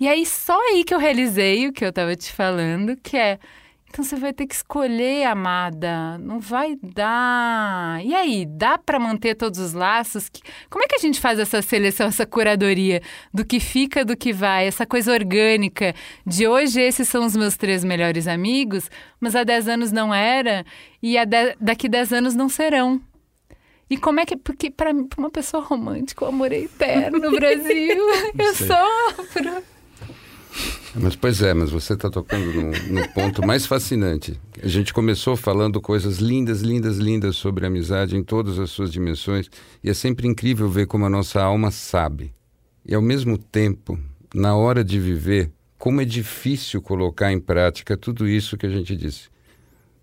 E 0.00 0.08
aí, 0.08 0.26
só 0.26 0.58
aí 0.70 0.82
que 0.82 0.92
eu 0.92 0.98
realizei 0.98 1.68
o 1.68 1.72
que 1.72 1.84
eu 1.84 1.90
estava 1.90 2.14
te 2.16 2.32
falando, 2.32 2.96
que 2.96 3.16
é 3.16 3.38
então 3.88 4.04
você 4.04 4.16
vai 4.16 4.32
ter 4.32 4.46
que 4.46 4.54
escolher, 4.54 5.24
amada. 5.24 6.18
Não 6.18 6.38
vai 6.38 6.76
dar. 6.82 8.04
E 8.04 8.14
aí, 8.14 8.46
dá 8.46 8.76
para 8.78 8.98
manter 8.98 9.34
todos 9.34 9.58
os 9.58 9.72
laços? 9.72 10.30
Como 10.68 10.84
é 10.84 10.88
que 10.88 10.96
a 10.96 10.98
gente 10.98 11.18
faz 11.20 11.38
essa 11.38 11.62
seleção, 11.62 12.06
essa 12.06 12.26
curadoria 12.26 13.02
do 13.32 13.44
que 13.44 13.58
fica, 13.58 14.04
do 14.04 14.16
que 14.16 14.32
vai, 14.32 14.66
essa 14.66 14.86
coisa 14.86 15.12
orgânica 15.12 15.94
de 16.26 16.46
hoje 16.46 16.80
esses 16.80 17.08
são 17.08 17.24
os 17.24 17.36
meus 17.36 17.56
três 17.56 17.82
melhores 17.82 18.28
amigos, 18.28 18.90
mas 19.18 19.34
há 19.34 19.42
dez 19.42 19.66
anos 19.66 19.90
não 19.90 20.14
era 20.14 20.64
e 21.02 21.16
daqui 21.60 21.88
dez 21.88 22.12
anos 22.12 22.34
não 22.34 22.48
serão. 22.48 23.00
E 23.90 23.96
como 23.96 24.20
é 24.20 24.26
que. 24.26 24.36
Porque 24.36 24.70
para 24.70 24.92
uma 25.16 25.30
pessoa 25.30 25.62
romântica, 25.62 26.24
o 26.24 26.28
amor 26.28 26.52
é 26.52 26.58
eterno 26.58 27.18
no 27.18 27.30
Brasil. 27.30 27.96
Eu 28.38 28.54
sofro. 28.54 29.77
Mas 31.00 31.14
pois 31.14 31.40
é, 31.42 31.54
mas 31.54 31.70
você 31.70 31.92
está 31.92 32.10
tocando 32.10 32.52
no, 32.52 32.70
no, 32.70 33.08
ponto 33.10 33.46
mais 33.46 33.64
fascinante. 33.64 34.38
A 34.60 34.66
gente 34.66 34.92
começou 34.92 35.36
falando 35.36 35.80
coisas 35.80 36.18
lindas, 36.18 36.60
lindas, 36.60 36.98
lindas 36.98 37.36
sobre 37.36 37.64
a 37.64 37.68
amizade 37.68 38.16
em 38.16 38.24
todas 38.24 38.58
as 38.58 38.70
suas 38.70 38.90
dimensões, 38.90 39.48
e 39.82 39.88
é 39.88 39.94
sempre 39.94 40.26
incrível 40.26 40.68
ver 40.68 40.86
como 40.86 41.04
a 41.06 41.10
nossa 41.10 41.40
alma 41.40 41.70
sabe. 41.70 42.34
E 42.84 42.94
ao 42.94 43.02
mesmo 43.02 43.38
tempo, 43.38 43.98
na 44.34 44.56
hora 44.56 44.82
de 44.82 44.98
viver, 44.98 45.52
como 45.78 46.00
é 46.00 46.04
difícil 46.04 46.82
colocar 46.82 47.32
em 47.32 47.38
prática 47.38 47.96
tudo 47.96 48.26
isso 48.26 48.56
que 48.56 48.66
a 48.66 48.70
gente 48.70 48.96
disse. 48.96 49.28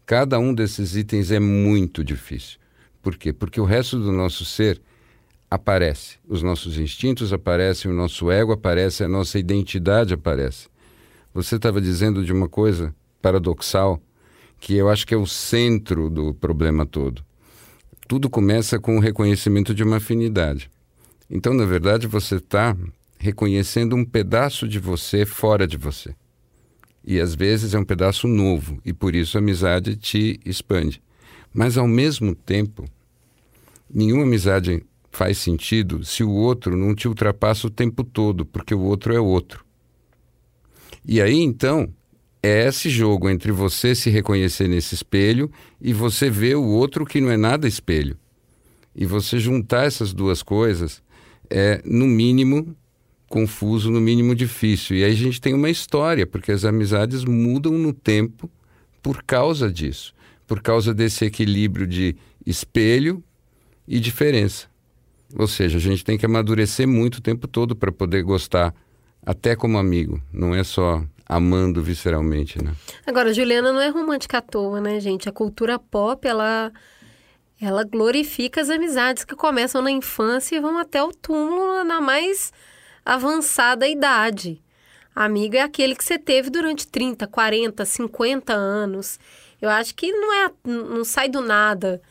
Cada 0.05 0.39
um 0.39 0.53
desses 0.53 0.95
itens 0.95 1.29
é 1.29 1.39
muito 1.39 2.03
difícil. 2.03 2.58
Por 3.01 3.17
quê? 3.17 3.34
Porque 3.34 3.60
o 3.60 3.65
resto 3.65 3.99
do 3.99 4.12
nosso 4.12 4.45
ser 4.45 4.81
aparece. 5.49 6.17
Os 6.27 6.41
nossos 6.41 6.77
instintos 6.77 7.34
aparecem, 7.34 7.91
o 7.91 7.93
nosso 7.93 8.31
ego 8.31 8.53
aparece, 8.53 9.03
a 9.03 9.08
nossa 9.08 9.38
identidade 9.38 10.13
aparece. 10.13 10.69
Você 11.35 11.57
estava 11.57 11.81
dizendo 11.81 12.23
de 12.23 12.31
uma 12.31 12.47
coisa 12.47 12.95
paradoxal 13.21 14.01
que 14.57 14.73
eu 14.73 14.87
acho 14.87 15.05
que 15.05 15.13
é 15.13 15.17
o 15.17 15.27
centro 15.27 16.09
do 16.09 16.33
problema 16.33 16.85
todo. 16.85 17.25
Tudo 18.07 18.29
começa 18.29 18.79
com 18.79 18.95
o 18.95 19.01
reconhecimento 19.01 19.75
de 19.75 19.83
uma 19.83 19.97
afinidade. 19.97 20.71
Então, 21.29 21.53
na 21.53 21.65
verdade, 21.65 22.07
você 22.07 22.35
está 22.35 22.73
reconhecendo 23.19 23.97
um 23.97 24.05
pedaço 24.05 24.65
de 24.65 24.79
você 24.79 25.25
fora 25.25 25.67
de 25.67 25.75
você. 25.75 26.15
E 27.03 27.19
às 27.19 27.35
vezes 27.35 27.73
é 27.73 27.79
um 27.79 27.83
pedaço 27.83 28.29
novo, 28.29 28.79
e 28.85 28.93
por 28.93 29.13
isso 29.13 29.37
a 29.37 29.41
amizade 29.41 29.97
te 29.97 30.39
expande. 30.45 31.01
Mas 31.53 31.77
ao 31.77 31.85
mesmo 31.85 32.33
tempo, 32.33 32.85
nenhuma 33.93 34.23
amizade 34.23 34.85
faz 35.11 35.37
sentido 35.37 36.05
se 36.05 36.23
o 36.23 36.31
outro 36.31 36.77
não 36.77 36.95
te 36.95 37.09
ultrapassa 37.09 37.67
o 37.67 37.69
tempo 37.69 38.05
todo, 38.05 38.45
porque 38.45 38.73
o 38.73 38.79
outro 38.79 39.13
é 39.13 39.19
outro. 39.19 39.64
E 41.07 41.21
aí 41.21 41.39
então 41.39 41.93
é 42.41 42.67
esse 42.67 42.89
jogo 42.89 43.29
entre 43.29 43.51
você 43.51 43.95
se 43.95 44.09
reconhecer 44.09 44.67
nesse 44.67 44.95
espelho 44.95 45.51
e 45.81 45.93
você 45.93 46.29
ver 46.29 46.55
o 46.55 46.63
outro 46.63 47.05
que 47.05 47.19
não 47.19 47.31
é 47.31 47.37
nada 47.37 47.67
espelho. 47.67 48.17
E 48.95 49.05
você 49.05 49.39
juntar 49.39 49.85
essas 49.85 50.13
duas 50.13 50.41
coisas 50.41 51.01
é, 51.49 51.81
no 51.83 52.05
mínimo, 52.05 52.75
confuso, 53.27 53.91
no 53.91 53.99
mínimo 53.99 54.35
difícil. 54.35 54.95
E 54.95 55.03
aí 55.03 55.11
a 55.11 55.15
gente 55.15 55.41
tem 55.41 55.53
uma 55.53 55.69
história, 55.69 56.25
porque 56.25 56.51
as 56.51 56.65
amizades 56.65 57.25
mudam 57.25 57.73
no 57.73 57.91
tempo 57.91 58.49
por 59.01 59.23
causa 59.23 59.71
disso, 59.71 60.13
por 60.47 60.61
causa 60.61 60.93
desse 60.93 61.25
equilíbrio 61.25 61.85
de 61.85 62.15
espelho 62.45 63.23
e 63.87 63.99
diferença. 63.99 64.67
Ou 65.37 65.47
seja, 65.47 65.77
a 65.77 65.81
gente 65.81 66.03
tem 66.03 66.17
que 66.17 66.25
amadurecer 66.25 66.87
muito 66.87 67.15
o 67.15 67.21
tempo 67.21 67.47
todo 67.47 67.75
para 67.75 67.91
poder 67.91 68.23
gostar, 68.23 68.73
até 69.25 69.55
como 69.55 69.77
amigo, 69.77 70.21
não 70.31 70.53
é 70.53 70.63
só 70.63 71.03
amando 71.27 71.81
visceralmente, 71.81 72.63
né? 72.63 72.73
Agora, 73.05 73.33
Juliana 73.33 73.73
não 73.73 73.81
é 73.81 73.89
romântica 73.89 74.38
à 74.38 74.41
toa, 74.41 74.79
né, 74.79 74.99
gente? 74.99 75.27
A 75.27 75.31
cultura 75.31 75.79
pop, 75.79 76.27
ela 76.27 76.71
ela 77.59 77.83
glorifica 77.83 78.61
as 78.61 78.69
amizades 78.69 79.23
que 79.23 79.33
começam 79.33 79.81
na 79.81 79.89
infância 79.89 80.55
e 80.57 80.59
vão 80.59 80.77
até 80.77 81.01
o 81.01 81.13
túmulo 81.13 81.83
na 81.85 82.01
mais 82.01 82.51
avançada 83.03 83.88
idade. 83.88 84.61
Amigo 85.15 85.55
é 85.55 85.61
aquele 85.61 85.95
que 85.95 86.03
você 86.03 86.19
teve 86.19 86.49
durante 86.49 86.85
30, 86.85 87.25
40, 87.25 87.85
50 87.85 88.53
anos. 88.53 89.17
Eu 89.61 89.69
acho 89.69 89.95
que 89.95 90.11
não 90.11 90.33
é 90.33 90.51
não 90.65 91.05
sai 91.05 91.29
do 91.29 91.41
nada 91.41 92.01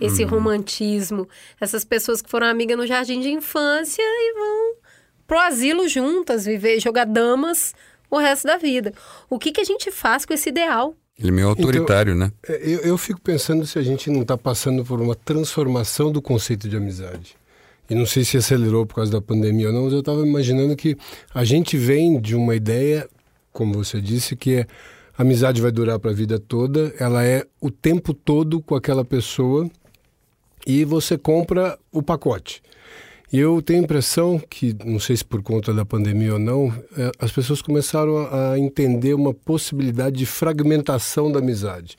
esse 0.00 0.24
uhum. 0.24 0.30
romantismo. 0.30 1.28
Essas 1.60 1.84
pessoas 1.84 2.22
que 2.22 2.30
foram 2.30 2.46
amigas 2.46 2.76
no 2.76 2.86
jardim 2.86 3.20
de 3.20 3.28
infância 3.28 4.02
e 4.02 4.32
vão 4.32 4.83
pro 5.26 5.38
asilo 5.38 5.88
juntas, 5.88 6.44
viver, 6.44 6.80
jogar 6.80 7.04
damas 7.04 7.74
o 8.10 8.18
resto 8.18 8.46
da 8.46 8.56
vida. 8.56 8.92
O 9.28 9.38
que, 9.38 9.52
que 9.52 9.60
a 9.60 9.64
gente 9.64 9.90
faz 9.90 10.24
com 10.24 10.32
esse 10.32 10.48
ideal? 10.48 10.94
Ele 11.18 11.28
é 11.28 11.32
meio 11.32 11.48
autoritário, 11.48 12.14
então, 12.14 12.26
né? 12.26 12.32
É, 12.48 12.60
eu, 12.62 12.80
eu 12.80 12.98
fico 12.98 13.20
pensando 13.20 13.64
se 13.66 13.78
a 13.78 13.82
gente 13.82 14.10
não 14.10 14.22
está 14.22 14.36
passando 14.36 14.84
por 14.84 15.00
uma 15.00 15.14
transformação 15.14 16.10
do 16.10 16.20
conceito 16.20 16.68
de 16.68 16.76
amizade. 16.76 17.36
E 17.88 17.94
não 17.94 18.06
sei 18.06 18.24
se 18.24 18.36
acelerou 18.36 18.86
por 18.86 18.96
causa 18.96 19.12
da 19.12 19.20
pandemia 19.20 19.68
ou 19.68 19.72
não, 19.72 19.84
mas 19.84 19.92
eu 19.92 20.00
estava 20.00 20.26
imaginando 20.26 20.74
que 20.74 20.96
a 21.34 21.44
gente 21.44 21.76
vem 21.76 22.20
de 22.20 22.34
uma 22.34 22.56
ideia, 22.56 23.08
como 23.52 23.74
você 23.74 24.00
disse, 24.00 24.34
que 24.34 24.54
é 24.56 24.66
a 25.16 25.22
amizade 25.22 25.60
vai 25.60 25.70
durar 25.70 25.98
para 25.98 26.10
a 26.10 26.14
vida 26.14 26.40
toda, 26.40 26.92
ela 26.98 27.24
é 27.24 27.46
o 27.60 27.70
tempo 27.70 28.12
todo 28.12 28.60
com 28.60 28.74
aquela 28.74 29.04
pessoa 29.04 29.70
e 30.66 30.84
você 30.84 31.16
compra 31.16 31.78
o 31.92 32.02
pacote. 32.02 32.62
Eu 33.32 33.60
tenho 33.60 33.80
a 33.80 33.82
impressão 33.82 34.38
que, 34.38 34.76
não 34.84 35.00
sei 35.00 35.16
se 35.16 35.24
por 35.24 35.42
conta 35.42 35.72
da 35.72 35.84
pandemia 35.84 36.34
ou 36.34 36.38
não, 36.38 36.72
é, 36.96 37.10
as 37.18 37.32
pessoas 37.32 37.60
começaram 37.60 38.28
a 38.30 38.58
entender 38.58 39.14
uma 39.14 39.34
possibilidade 39.34 40.16
de 40.16 40.26
fragmentação 40.26 41.32
da 41.32 41.40
amizade. 41.40 41.96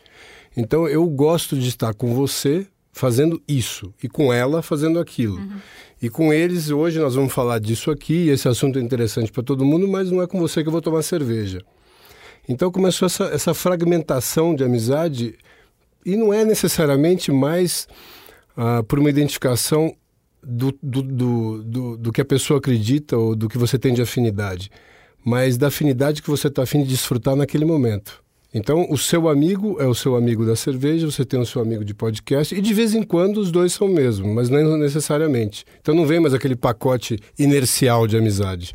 Então 0.55 0.88
eu 0.88 1.05
gosto 1.07 1.57
de 1.57 1.67
estar 1.67 1.93
com 1.93 2.13
você 2.13 2.65
fazendo 2.93 3.41
isso 3.45 3.93
e 4.01 4.07
com 4.07 4.31
ela 4.31 4.61
fazendo 4.61 4.99
aquilo. 4.99 5.35
Uhum. 5.38 5.57
E 6.01 6.09
com 6.09 6.31
eles, 6.31 6.69
hoje 6.69 6.99
nós 6.99 7.15
vamos 7.15 7.33
falar 7.33 7.59
disso 7.59 7.91
aqui, 7.91 8.29
esse 8.29 8.47
assunto 8.47 8.79
é 8.79 8.81
interessante 8.81 9.31
para 9.31 9.43
todo 9.43 9.65
mundo, 9.65 9.85
mas 9.88 10.09
não 10.09 10.21
é 10.21 10.27
com 10.27 10.39
você 10.39 10.61
que 10.61 10.69
eu 10.69 10.71
vou 10.71 10.81
tomar 10.81 11.01
cerveja. 11.01 11.61
Então 12.47 12.71
começou 12.71 13.07
essa, 13.07 13.25
essa 13.25 13.53
fragmentação 13.53 14.55
de 14.55 14.63
amizade 14.63 15.35
e 16.05 16.15
não 16.15 16.33
é 16.33 16.45
necessariamente 16.45 17.31
mais 17.31 17.88
ah, 18.55 18.83
por 18.83 18.99
uma 18.99 19.09
identificação 19.09 19.93
do, 20.45 20.73
do, 20.81 21.01
do, 21.01 21.63
do, 21.63 21.97
do 21.97 22.12
que 22.12 22.21
a 22.21 22.25
pessoa 22.25 22.60
acredita 22.60 23.17
ou 23.17 23.36
do 23.36 23.49
que 23.49 23.58
você 23.58 23.77
tem 23.77 23.93
de 23.93 24.01
afinidade, 24.01 24.69
mas 25.23 25.58
da 25.58 25.67
afinidade 25.67 26.21
que 26.21 26.29
você 26.29 26.47
está 26.47 26.63
afim 26.63 26.84
de 26.84 26.89
desfrutar 26.89 27.36
naquele 27.36 27.65
momento. 27.65 28.23
Então, 28.53 28.88
o 28.89 28.97
seu 28.97 29.27
amigo 29.27 29.75
é 29.81 29.86
o 29.86 29.93
seu 29.93 30.15
amigo 30.15 30.45
da 30.45 30.55
cerveja, 30.55 31.05
você 31.05 31.25
tem 31.25 31.38
o 31.38 31.45
seu 31.45 31.62
amigo 31.62 31.84
de 31.84 31.93
podcast, 31.93 32.55
e 32.55 32.62
de 32.62 32.73
vez 32.73 32.93
em 32.95 33.03
quando 33.03 33.38
os 33.38 33.51
dois 33.51 33.73
são 33.73 33.88
mesmo, 33.89 34.34
mas 34.34 34.49
não 34.49 34.77
necessariamente. 34.77 35.65
Então, 35.81 35.93
não 35.93 36.05
vem 36.05 36.21
mais 36.21 36.34
aquele 36.34 36.55
pacote 36.55 37.19
inercial 37.38 38.08
de 38.08 38.15
amizade. 38.15 38.73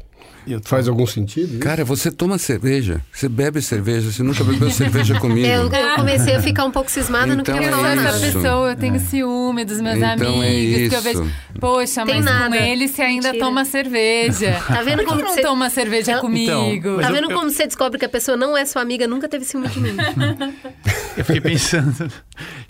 Faz 0.64 0.88
algum 0.88 1.06
sentido? 1.06 1.52
Isso? 1.52 1.58
Cara, 1.58 1.84
você 1.84 2.10
toma 2.10 2.38
cerveja, 2.38 3.00
você 3.12 3.28
bebe 3.28 3.60
cerveja, 3.60 4.10
você 4.10 4.22
nunca 4.22 4.42
bebeu 4.42 4.70
cerveja 4.70 5.18
comigo. 5.18 5.46
Eu, 5.46 5.70
eu, 5.70 5.96
comecei 5.96 6.34
a 6.34 6.42
ficar 6.42 6.64
um 6.64 6.70
pouco 6.70 6.90
cismada, 6.90 7.32
então 7.32 7.36
não 7.36 7.44
queria 7.44 7.68
é 7.68 7.70
falar 7.70 7.94
nada. 7.94 8.08
Essa 8.08 8.32
pessoa, 8.32 8.70
eu 8.70 8.76
tenho 8.76 8.98
ciúme 8.98 9.64
dos 9.64 9.80
meus 9.80 9.96
então 9.96 10.40
amigos, 10.40 10.80
é 10.80 10.88
que 10.88 10.94
eu 10.94 11.02
vejo, 11.02 11.32
poxa, 11.60 12.04
Tem 12.04 12.16
mas 12.16 12.24
nada. 12.24 12.48
com 12.48 12.54
ele 12.54 12.88
você 12.88 13.02
ainda 13.02 13.28
Mentira. 13.28 13.44
toma 13.44 13.64
cerveja. 13.64 14.62
Tá 14.66 14.82
vendo 14.82 15.04
como 15.04 15.20
não 15.20 15.34
você 15.34 15.42
toma 15.42 15.70
cerveja 15.70 16.12
então, 16.12 16.22
comigo? 16.22 17.00
tá 17.00 17.10
vendo 17.10 17.30
eu, 17.30 17.36
como 17.36 17.50
você 17.50 17.66
descobre 17.66 17.98
que 17.98 18.04
a 18.04 18.08
pessoa 18.08 18.36
não 18.36 18.56
é 18.56 18.64
sua 18.64 18.82
amiga, 18.82 19.06
nunca 19.06 19.28
teve 19.28 19.44
ciúme 19.44 19.68
de 19.68 19.80
mim? 19.80 19.96
eu 21.16 21.24
fiquei 21.24 21.40
pensando, 21.40 22.12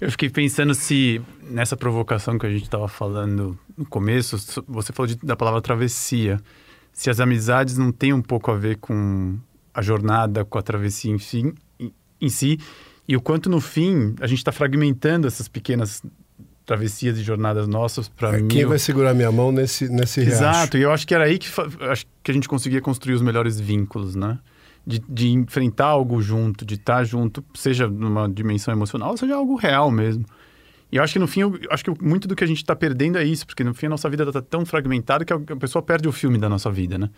eu 0.01 0.11
fiquei 0.11 0.29
pensando 0.29 0.75
se 0.75 1.21
nessa 1.51 1.77
provocação 1.77 2.39
que 2.39 2.47
a 2.47 2.51
gente 2.51 2.65
estava 2.65 2.89
falando 2.89 3.59
no 3.77 3.85
começo, 3.87 4.37
você 4.69 4.93
falou 4.93 5.07
de, 5.07 5.17
da 5.17 5.37
palavra 5.37 5.61
travessia 5.61 6.41
se 6.93 7.11
as 7.11 7.21
amizades 7.21 7.77
não 7.77 7.93
têm 7.93 8.13
um 8.13 8.23
pouco 8.23 8.51
a 8.51 8.57
ver 8.57 8.77
com 8.77 9.39
a 9.73 9.83
jornada, 9.83 10.45
com 10.45 10.59
a 10.59 10.63
travessia 10.63 11.13
em, 11.13 11.19
fim, 11.19 11.55
em, 12.21 12.29
si, 12.29 12.59
e 13.07 13.17
o 13.17 13.21
quanto 13.21 13.49
no 13.49 13.61
fim 13.61 14.15
a 14.21 14.27
gente 14.27 14.39
está 14.39 14.53
fragmentando 14.53 15.27
essas 15.27 15.49
pequenas 15.49 16.03
travessias 16.67 17.19
e 17.19 17.23
jornadas 17.23 17.67
nossas 17.67 18.09
para 18.09 18.37
é, 18.37 18.43
mim. 18.43 18.49
Quem 18.49 18.65
vai 18.65 18.79
segurar 18.79 19.15
minha 19.15 19.33
mão 19.33 19.51
nesse 19.51 19.89
nesse 19.89 20.21
Exato, 20.21 20.77
e 20.77 20.83
eu 20.83 20.93
acho 20.93 21.07
que 21.07 21.15
era 21.15 21.25
aí 21.25 21.39
que 21.39 21.49
acho 21.91 22.07
que 22.23 22.31
a 22.31 22.35
gente 22.35 22.49
conseguia 22.49 22.81
construir 22.81 23.15
os 23.15 23.23
melhores 23.23 23.59
vínculos, 23.59 24.15
né? 24.15 24.39
De, 24.87 24.99
de 25.09 25.31
enfrentar 25.31 25.87
algo 25.87 26.23
junto, 26.23 26.65
de 26.65 26.75
estar 26.75 27.05
junto, 27.05 27.45
seja 27.55 27.87
numa 27.87 28.29
dimensão 28.29 28.73
emocional, 28.73 29.17
seja 29.17 29.35
algo 29.35 29.55
real 29.55 29.91
mesmo. 29.91 30.25
E 30.93 30.97
eu 30.97 31.03
acho 31.03 31.13
que 31.13 31.19
no 31.19 31.27
fim, 31.27 31.41
eu 31.41 31.59
acho 31.71 31.85
que 31.85 32.05
muito 32.05 32.27
do 32.27 32.35
que 32.35 32.43
a 32.43 32.47
gente 32.47 32.59
está 32.59 32.75
perdendo 32.75 33.19
é 33.19 33.25
isso, 33.25 33.47
porque 33.47 33.63
no 33.63 33.73
fim 33.73 33.87
a 33.87 33.91
nossa 33.91 34.09
vida 34.09 34.25
está 34.25 34.43
tão 34.43 34.67
fragmentada 34.67 35.25
que 35.25 35.33
a 35.33 35.57
pessoa 35.57 35.83
perde 35.83 36.09
o 36.09 36.13
filme 36.13 36.39
da 36.39 36.49
nossa 36.49 36.71
vida, 36.71 36.99
né? 36.99 37.09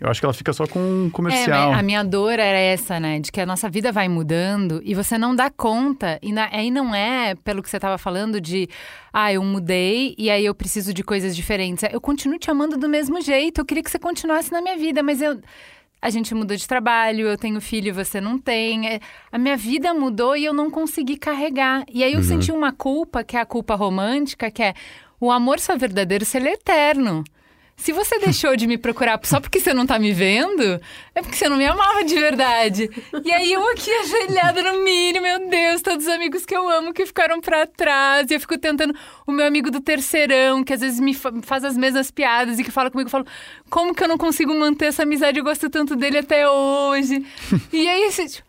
Eu 0.00 0.08
acho 0.08 0.20
que 0.20 0.26
ela 0.26 0.32
fica 0.32 0.52
só 0.52 0.64
com 0.64 0.78
um 0.78 1.10
comercial. 1.10 1.72
É, 1.72 1.74
a 1.74 1.82
minha 1.82 2.04
dor 2.04 2.34
era 2.34 2.56
essa, 2.56 3.00
né? 3.00 3.18
De 3.18 3.32
que 3.32 3.40
a 3.40 3.46
nossa 3.46 3.68
vida 3.68 3.90
vai 3.90 4.08
mudando 4.08 4.80
e 4.84 4.94
você 4.94 5.18
não 5.18 5.34
dá 5.34 5.50
conta. 5.50 6.20
E 6.22 6.32
na, 6.32 6.48
aí 6.52 6.70
não 6.70 6.94
é 6.94 7.34
pelo 7.34 7.60
que 7.60 7.68
você 7.68 7.78
estava 7.78 7.98
falando 7.98 8.40
de, 8.40 8.68
ah, 9.12 9.32
eu 9.32 9.42
mudei 9.42 10.14
e 10.16 10.30
aí 10.30 10.44
eu 10.44 10.54
preciso 10.54 10.94
de 10.94 11.02
coisas 11.02 11.34
diferentes. 11.34 11.84
Eu 11.90 12.00
continuo 12.00 12.38
te 12.38 12.48
amando 12.48 12.76
do 12.76 12.88
mesmo 12.88 13.20
jeito. 13.20 13.60
Eu 13.60 13.64
queria 13.64 13.82
que 13.82 13.90
você 13.90 13.98
continuasse 13.98 14.52
na 14.52 14.62
minha 14.62 14.76
vida, 14.78 15.02
mas 15.02 15.20
eu 15.20 15.40
a 16.00 16.10
gente 16.10 16.34
mudou 16.34 16.56
de 16.56 16.66
trabalho, 16.66 17.26
eu 17.26 17.36
tenho 17.36 17.60
filho 17.60 17.88
e 17.88 17.92
você 17.92 18.20
não 18.20 18.38
tem. 18.38 18.88
É, 18.88 19.00
a 19.32 19.38
minha 19.38 19.56
vida 19.56 19.92
mudou 19.92 20.36
e 20.36 20.44
eu 20.44 20.52
não 20.52 20.70
consegui 20.70 21.16
carregar. 21.16 21.84
E 21.92 22.04
aí 22.04 22.12
eu 22.12 22.18
uhum. 22.18 22.24
senti 22.24 22.52
uma 22.52 22.72
culpa, 22.72 23.24
que 23.24 23.36
é 23.36 23.40
a 23.40 23.46
culpa 23.46 23.74
romântica, 23.74 24.50
que 24.50 24.62
é 24.62 24.74
o 25.20 25.30
amor 25.30 25.58
só 25.58 25.72
é 25.72 25.76
verdadeiro 25.76 26.24
se 26.24 26.36
ele 26.36 26.48
é 26.48 26.52
eterno. 26.52 27.24
Se 27.78 27.92
você 27.92 28.18
deixou 28.18 28.56
de 28.56 28.66
me 28.66 28.76
procurar 28.76 29.20
só 29.22 29.40
porque 29.40 29.60
você 29.60 29.72
não 29.72 29.86
tá 29.86 30.00
me 30.00 30.12
vendo, 30.12 30.80
é 31.14 31.22
porque 31.22 31.36
você 31.36 31.48
não 31.48 31.56
me 31.56 31.64
amava 31.64 32.04
de 32.04 32.14
verdade. 32.16 32.90
E 33.24 33.32
aí 33.32 33.52
eu 33.52 33.66
aqui 33.70 33.88
ajoelhada 33.90 34.62
no 34.64 34.82
milho, 34.82 35.22
meu 35.22 35.48
Deus, 35.48 35.80
todos 35.80 36.04
os 36.04 36.12
amigos 36.12 36.44
que 36.44 36.56
eu 36.56 36.68
amo 36.68 36.92
que 36.92 37.06
ficaram 37.06 37.40
para 37.40 37.66
trás. 37.66 38.28
E 38.30 38.34
eu 38.34 38.40
fico 38.40 38.58
tentando 38.58 38.92
o 39.24 39.32
meu 39.32 39.46
amigo 39.46 39.70
do 39.70 39.80
terceirão, 39.80 40.64
que 40.64 40.72
às 40.72 40.80
vezes 40.80 40.98
me 40.98 41.14
faz 41.14 41.64
as 41.64 41.76
mesmas 41.76 42.10
piadas 42.10 42.58
e 42.58 42.64
que 42.64 42.70
fala 42.70 42.90
comigo, 42.90 43.06
eu 43.06 43.12
falo, 43.12 43.26
como 43.70 43.94
que 43.94 44.02
eu 44.02 44.08
não 44.08 44.18
consigo 44.18 44.52
manter 44.52 44.86
essa 44.86 45.04
amizade? 45.04 45.38
Eu 45.38 45.44
gosto 45.44 45.70
tanto 45.70 45.94
dele 45.94 46.18
até 46.18 46.50
hoje. 46.50 47.24
e 47.72 47.88
aí, 47.88 48.10
tipo, 48.10 48.44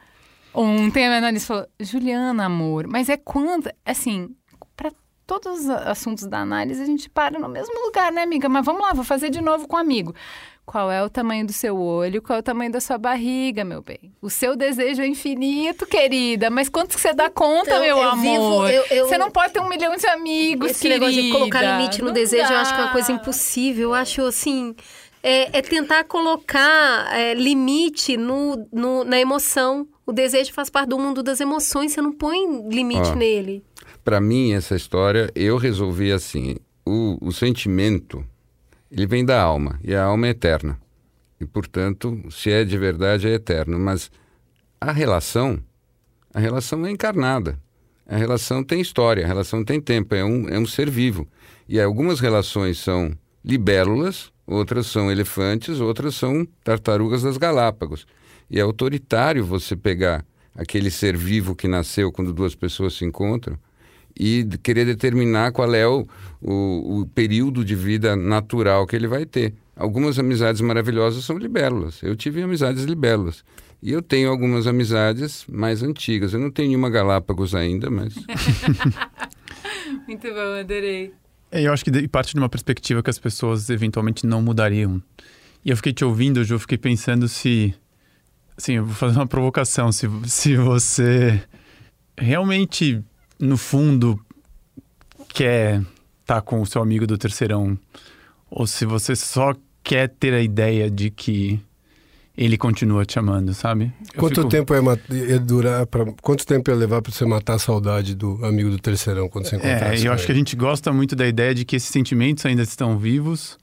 ontem 0.56 1.06
a 1.06 1.08
minha 1.08 1.20
analista 1.20 1.48
falou, 1.48 1.68
Juliana, 1.80 2.46
amor, 2.46 2.88
mas 2.88 3.10
é 3.10 3.16
quando, 3.16 3.70
assim, 3.86 4.36
todos 5.30 5.60
os 5.60 5.70
assuntos 5.70 6.26
da 6.26 6.40
análise 6.40 6.82
a 6.82 6.86
gente 6.86 7.08
para 7.08 7.38
no 7.40 7.48
mesmo 7.48 7.86
lugar, 7.86 8.12
né, 8.12 8.24
amiga? 8.24 8.50
Mas 8.50 8.66
vamos 8.66 8.82
lá, 8.82 8.94
vou 8.94 9.04
fazer 9.04 9.30
de 9.30 9.42
novo 9.42 9.68
com 9.68 9.76
o 9.76 9.80
amigo. 9.80 10.16
Qual 10.66 10.92
é 10.92 11.04
o 11.04 11.10
tamanho 11.10 11.46
do 11.46 11.54
seu 11.54 11.78
olho? 11.80 12.22
Qual 12.22 12.38
é 12.38 12.40
o 12.40 12.44
tamanho 12.44 12.72
da 12.72 12.80
sua 12.80 12.98
barriga, 12.98 13.64
meu 13.64 13.82
bem? 13.82 14.12
O 14.22 14.30
seu 14.30 14.56
desejo 14.56 15.02
é 15.02 15.08
infinito, 15.08 15.86
querida. 15.86 16.50
Mas 16.50 16.70
quanto 16.70 16.96
que 16.96 17.02
você 17.02 17.14
dá 17.14 17.30
conta, 17.30 17.72
então, 17.72 17.82
meu 17.82 17.98
eu 17.98 18.10
amor? 18.10 18.68
Vivo, 18.68 18.68
eu, 18.68 18.98
eu... 18.98 19.08
Você 19.08 19.18
não 19.18 19.32
pode 19.32 19.54
ter 19.54 19.60
um 19.60 19.70
milhão 19.70 19.96
de 19.96 20.06
amigos, 20.08 20.72
Esse 20.72 20.82
querida. 20.82 21.00
negócio 21.00 21.24
de 21.24 21.32
colocar 21.32 21.62
limite 21.62 22.00
no 22.02 22.08
não 22.08 22.14
desejo, 22.14 22.50
dá. 22.50 22.54
eu 22.54 22.60
acho 22.60 22.74
que 22.74 22.80
é 22.80 22.84
uma 22.84 22.92
coisa 22.92 23.12
impossível. 23.12 23.90
Eu 23.90 23.94
acho, 23.94 24.22
assim... 24.24 24.76
É, 25.22 25.58
é 25.58 25.62
tentar 25.62 26.06
colocar 26.06 27.14
é, 27.14 27.34
limite 27.34 28.16
no, 28.16 28.66
no, 28.72 29.04
na 29.04 29.20
emoção. 29.20 29.86
O 30.06 30.14
desejo 30.14 30.54
faz 30.54 30.70
parte 30.70 30.90
do 30.90 30.98
mundo 30.98 31.22
das 31.22 31.42
emoções. 31.42 31.92
Você 31.92 32.02
não 32.02 32.14
põe 32.14 32.70
limite 32.70 33.14
nele 33.18 33.62
para 34.04 34.20
mim, 34.20 34.54
essa 34.54 34.76
história, 34.76 35.32
eu 35.36 35.58
resolvi 35.58 36.12
assim: 36.12 36.56
o, 36.86 37.18
o 37.22 37.32
sentimento, 37.32 38.26
ele 38.92 39.06
vem 39.06 39.24
da 39.24 39.42
alma, 39.42 39.80
e 39.84 39.94
a 39.94 40.04
alma 40.04 40.28
é 40.28 40.32
eterna. 40.32 40.80
E, 41.40 41.46
portanto, 41.46 42.22
se 42.30 42.52
é 42.52 42.64
de 42.66 42.78
verdade, 42.78 43.28
é 43.28 43.34
eterno. 43.34 43.80
Mas 43.80 44.12
a 44.82 44.92
relação, 44.92 45.60
a 46.34 46.40
relação 46.40 46.86
é 46.86 46.92
encarnada. 46.92 47.60
A 48.06 48.18
relação 48.18 48.64
tem 48.64 48.82
história, 48.82 49.24
a 49.24 49.28
relação 49.28 49.64
tem 49.64 49.80
tempo, 49.80 50.16
é 50.16 50.26
um, 50.26 50.50
é 50.50 50.58
um 50.58 50.66
ser 50.66 50.90
vivo. 50.90 51.28
E 51.68 51.80
algumas 51.80 52.20
relações 52.20 52.80
são 52.80 53.16
libélulas, 53.46 54.32
outras 54.48 54.88
são 54.88 55.12
elefantes, 55.12 55.80
outras 55.80 56.16
são 56.16 56.46
tartarugas 56.64 57.22
das 57.22 57.38
Galápagos. 57.38 58.08
E 58.50 58.60
é 58.60 58.64
autoritário 58.64 59.46
você 59.46 59.76
pegar 59.76 60.26
aquele 60.56 60.90
ser 60.90 61.16
vivo 61.16 61.56
que 61.56 61.68
nasceu 61.68 62.12
quando 62.12 62.34
duas 62.34 62.56
pessoas 62.56 62.96
se 62.96 63.06
encontram 63.06 63.58
e 64.20 64.46
querer 64.62 64.86
determinar 64.86 65.54
qual 65.54 65.74
é 65.74 65.88
o, 65.88 66.06
o, 66.42 67.00
o, 67.00 67.06
período 67.06 67.64
de 67.64 67.74
vida 67.74 68.18
natural 68.18 68.86
que 68.86 68.96
ele 68.96 69.08
vai 69.08 69.26
ter. 69.26 69.54
Algumas 69.76 70.20
amizades 70.20 70.60
maravilhosas 70.60 71.24
são 71.24 71.38
libélulas. 71.38 72.04
Eu 72.04 72.18
tive 72.18 72.44
amizades 72.44 72.84
libélulas. 72.84 73.46
E 73.82 73.94
eu 73.94 74.02
tenho 74.02 74.30
algumas 74.30 74.68
amizades 74.68 75.46
mais 75.50 75.82
antigas. 75.82 76.34
Eu 76.34 76.40
não 76.42 76.52
tenho 76.52 76.68
nenhuma 76.68 76.90
Galápagos 76.90 77.56
ainda, 77.56 77.90
mas. 77.90 78.14
Muito 80.06 80.28
bom, 80.28 80.60
adorei. 80.60 81.14
É, 81.50 81.62
eu 81.62 81.72
acho 81.72 81.86
que 81.86 82.08
parte 82.10 82.34
de 82.34 82.40
uma 82.40 82.50
perspectiva 82.50 83.02
que 83.02 83.10
as 83.10 83.18
pessoas 83.18 83.70
eventualmente 83.70 84.28
não 84.28 84.42
mudariam. 84.42 85.02
E 85.64 85.70
eu 85.70 85.78
fiquei 85.78 85.94
te 85.94 86.04
ouvindo, 86.04 86.44
Ju, 86.44 86.56
eu 86.56 86.60
fiquei 86.60 86.78
pensando 86.78 87.30
se. 87.30 87.74
Assim, 88.58 88.74
eu 88.74 88.86
vou 88.86 88.96
fazer 88.96 89.18
uma 89.18 89.28
provocação. 89.28 89.94
Se, 89.94 90.10
se 90.26 90.58
você 90.58 91.42
realmente 92.18 93.02
no 93.40 93.58
fundo, 93.58 94.20
quer 95.30 95.80
estar 96.22 96.36
tá 96.36 96.42
com 96.42 96.62
o 96.62 96.66
seu 96.66 96.82
amigo 96.82 97.08
do 97.08 97.18
terceirão, 97.18 97.78
ou 98.50 98.68
se 98.68 98.86
você 98.86 99.16
só 99.16 99.56
quer 99.84 100.10
ter 100.10 100.34
a 100.34 100.42
ideia 100.42 100.90
de 100.90 101.10
que 101.10 101.60
ele 102.38 102.58
continua 102.58 103.06
te 103.06 103.20
amando, 103.20 103.54
sabe? 103.54 103.92
Eu 104.14 104.20
quanto 104.20 104.36
fico... 104.42 104.50
tempo 104.50 104.74
ia, 105.12 105.40
durar 105.40 105.86
para 105.86 106.06
quanto 106.22 106.46
tempo 106.46 106.72
ia 106.72 106.76
levar 106.76 107.02
para 107.02 107.12
você 107.12 107.26
matar 107.26 107.56
a 107.56 107.60
saudade 107.60 108.16
do 108.16 108.46
amigo 108.46 108.70
do 108.70 108.80
terceirão 108.80 109.28
quando 109.28 109.46
você 109.46 109.58
encontrasse? 109.58 110.06
É, 110.06 110.08
eu 110.08 110.14
acho 110.14 110.22
ele? 110.22 110.26
que 110.28 110.32
a 110.32 110.36
gente 110.36 110.56
gosta 110.56 110.94
muito 110.94 111.16
da 111.16 111.28
ideia 111.28 111.54
de 111.54 111.66
que 111.66 111.76
esses 111.76 111.90
sentimentos 111.90 112.46
ainda 112.46 112.62
estão 112.62 112.98
vivos, 112.98 113.58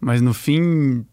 mas 0.00 0.20
no 0.20 0.32
fim 0.32 1.04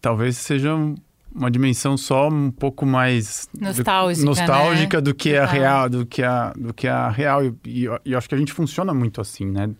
talvez 0.00 0.36
sejam 0.36 0.96
uma 1.36 1.50
dimensão 1.50 1.96
só 1.96 2.28
um 2.28 2.50
pouco 2.50 2.86
mais 2.86 3.48
nostálgica, 3.58 4.24
do, 4.24 4.26
nostálgica 4.26 4.96
né? 4.96 5.00
do 5.02 5.14
que 5.14 5.36
a 5.36 5.44
real, 5.44 5.88
do 5.88 6.06
que 6.06 6.22
a, 6.22 6.52
do 6.56 6.72
que 6.72 6.88
a 6.88 7.10
real. 7.10 7.44
E, 7.44 7.54
e, 7.64 7.84
e 8.04 8.12
eu 8.12 8.18
acho 8.18 8.28
que 8.28 8.34
a 8.34 8.38
gente 8.38 8.52
funciona 8.52 8.94
muito 8.94 9.20
assim, 9.20 9.44
né? 9.44 9.70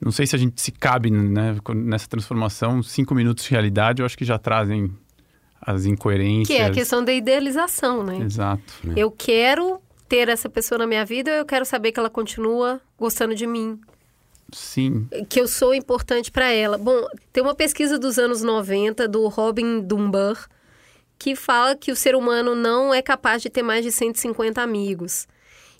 Não 0.00 0.10
sei 0.10 0.26
se 0.26 0.34
a 0.34 0.38
gente 0.38 0.60
se 0.60 0.72
cabe 0.72 1.10
né, 1.10 1.56
nessa 1.74 2.08
transformação. 2.08 2.82
Cinco 2.82 3.14
minutos 3.14 3.44
de 3.44 3.50
realidade, 3.50 4.00
eu 4.00 4.06
acho 4.06 4.16
que 4.16 4.24
já 4.24 4.38
trazem 4.38 4.90
as 5.60 5.84
incoerências. 5.84 6.48
Que 6.48 6.62
é 6.62 6.64
a 6.64 6.70
questão 6.70 7.04
da 7.04 7.12
idealização, 7.12 8.02
né? 8.02 8.18
Exato. 8.18 8.62
Eu 8.96 9.10
quero 9.10 9.78
ter 10.08 10.30
essa 10.30 10.48
pessoa 10.48 10.78
na 10.78 10.86
minha 10.86 11.04
vida, 11.04 11.30
eu 11.30 11.44
quero 11.44 11.66
saber 11.66 11.92
que 11.92 12.00
ela 12.00 12.08
continua 12.08 12.80
gostando 12.98 13.34
de 13.34 13.46
mim. 13.46 13.78
Sim. 14.50 15.06
Que 15.28 15.40
eu 15.40 15.46
sou 15.46 15.74
importante 15.74 16.30
para 16.30 16.50
ela. 16.50 16.78
Bom, 16.78 17.06
tem 17.32 17.42
uma 17.42 17.54
pesquisa 17.54 17.98
dos 17.98 18.18
anos 18.18 18.42
90 18.42 19.06
do 19.06 19.28
Robin 19.28 19.80
Dunbar, 19.80 20.48
que 21.20 21.36
fala 21.36 21.76
que 21.76 21.92
o 21.92 21.96
ser 21.96 22.16
humano 22.16 22.54
não 22.54 22.94
é 22.94 23.02
capaz 23.02 23.42
de 23.42 23.50
ter 23.50 23.62
mais 23.62 23.84
de 23.84 23.92
150 23.92 24.62
amigos. 24.62 25.28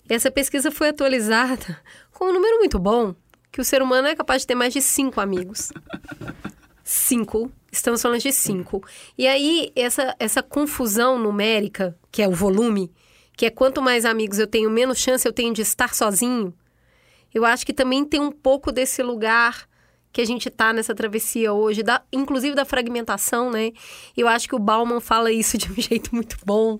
Essa 0.07 0.29
pesquisa 0.29 0.69
foi 0.69 0.89
atualizada 0.89 1.81
com 2.13 2.25
um 2.25 2.33
número 2.33 2.59
muito 2.59 2.77
bom, 2.77 3.15
que 3.51 3.59
o 3.59 3.63
ser 3.63 3.81
humano 3.81 4.07
é 4.07 4.15
capaz 4.15 4.43
de 4.43 4.47
ter 4.47 4.53
mais 4.53 4.71
de 4.71 4.79
cinco 4.83 5.19
amigos. 5.19 5.71
cinco. 6.83 7.51
Estamos 7.71 8.03
falando 8.03 8.21
de 8.21 8.31
cinco. 8.31 8.83
E 9.17 9.27
aí, 9.27 9.71
essa, 9.75 10.15
essa 10.19 10.43
confusão 10.43 11.17
numérica, 11.17 11.97
que 12.11 12.21
é 12.21 12.27
o 12.27 12.35
volume, 12.35 12.91
que 13.35 13.47
é 13.47 13.49
quanto 13.49 13.81
mais 13.81 14.05
amigos 14.05 14.37
eu 14.37 14.45
tenho, 14.45 14.69
menos 14.69 14.99
chance 14.99 15.27
eu 15.27 15.33
tenho 15.33 15.55
de 15.55 15.63
estar 15.63 15.95
sozinho, 15.95 16.53
eu 17.33 17.45
acho 17.45 17.65
que 17.65 17.73
também 17.73 18.05
tem 18.05 18.21
um 18.21 18.31
pouco 18.31 18.71
desse 18.71 19.01
lugar 19.01 19.67
que 20.11 20.21
a 20.21 20.25
gente 20.25 20.49
está 20.49 20.73
nessa 20.73 20.93
travessia 20.93 21.53
hoje, 21.53 21.83
da, 21.83 22.01
inclusive 22.11 22.55
da 22.55 22.65
fragmentação, 22.65 23.49
né? 23.49 23.71
Eu 24.15 24.27
acho 24.27 24.47
que 24.47 24.55
o 24.55 24.59
Bauman 24.59 24.99
fala 24.99 25.31
isso 25.31 25.57
de 25.57 25.71
um 25.71 25.75
jeito 25.81 26.13
muito 26.13 26.37
bom. 26.45 26.79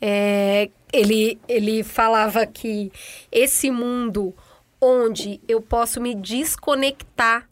É, 0.00 0.70
ele, 0.92 1.38
ele 1.48 1.82
falava 1.82 2.46
que 2.46 2.90
esse 3.30 3.70
mundo 3.70 4.34
onde 4.80 5.40
eu 5.46 5.60
posso 5.60 6.00
me 6.00 6.14
desconectar 6.14 7.48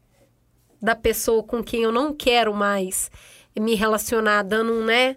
da 0.83 0.97
pessoa 0.97 1.43
com 1.43 1.63
quem 1.63 1.83
eu 1.83 1.93
não 1.93 2.13
quero 2.13 2.53
mais 2.53 3.11
me 3.59 3.75
relacionar, 3.75 4.43
dando 4.43 4.73
um, 4.73 4.85
né, 4.85 5.17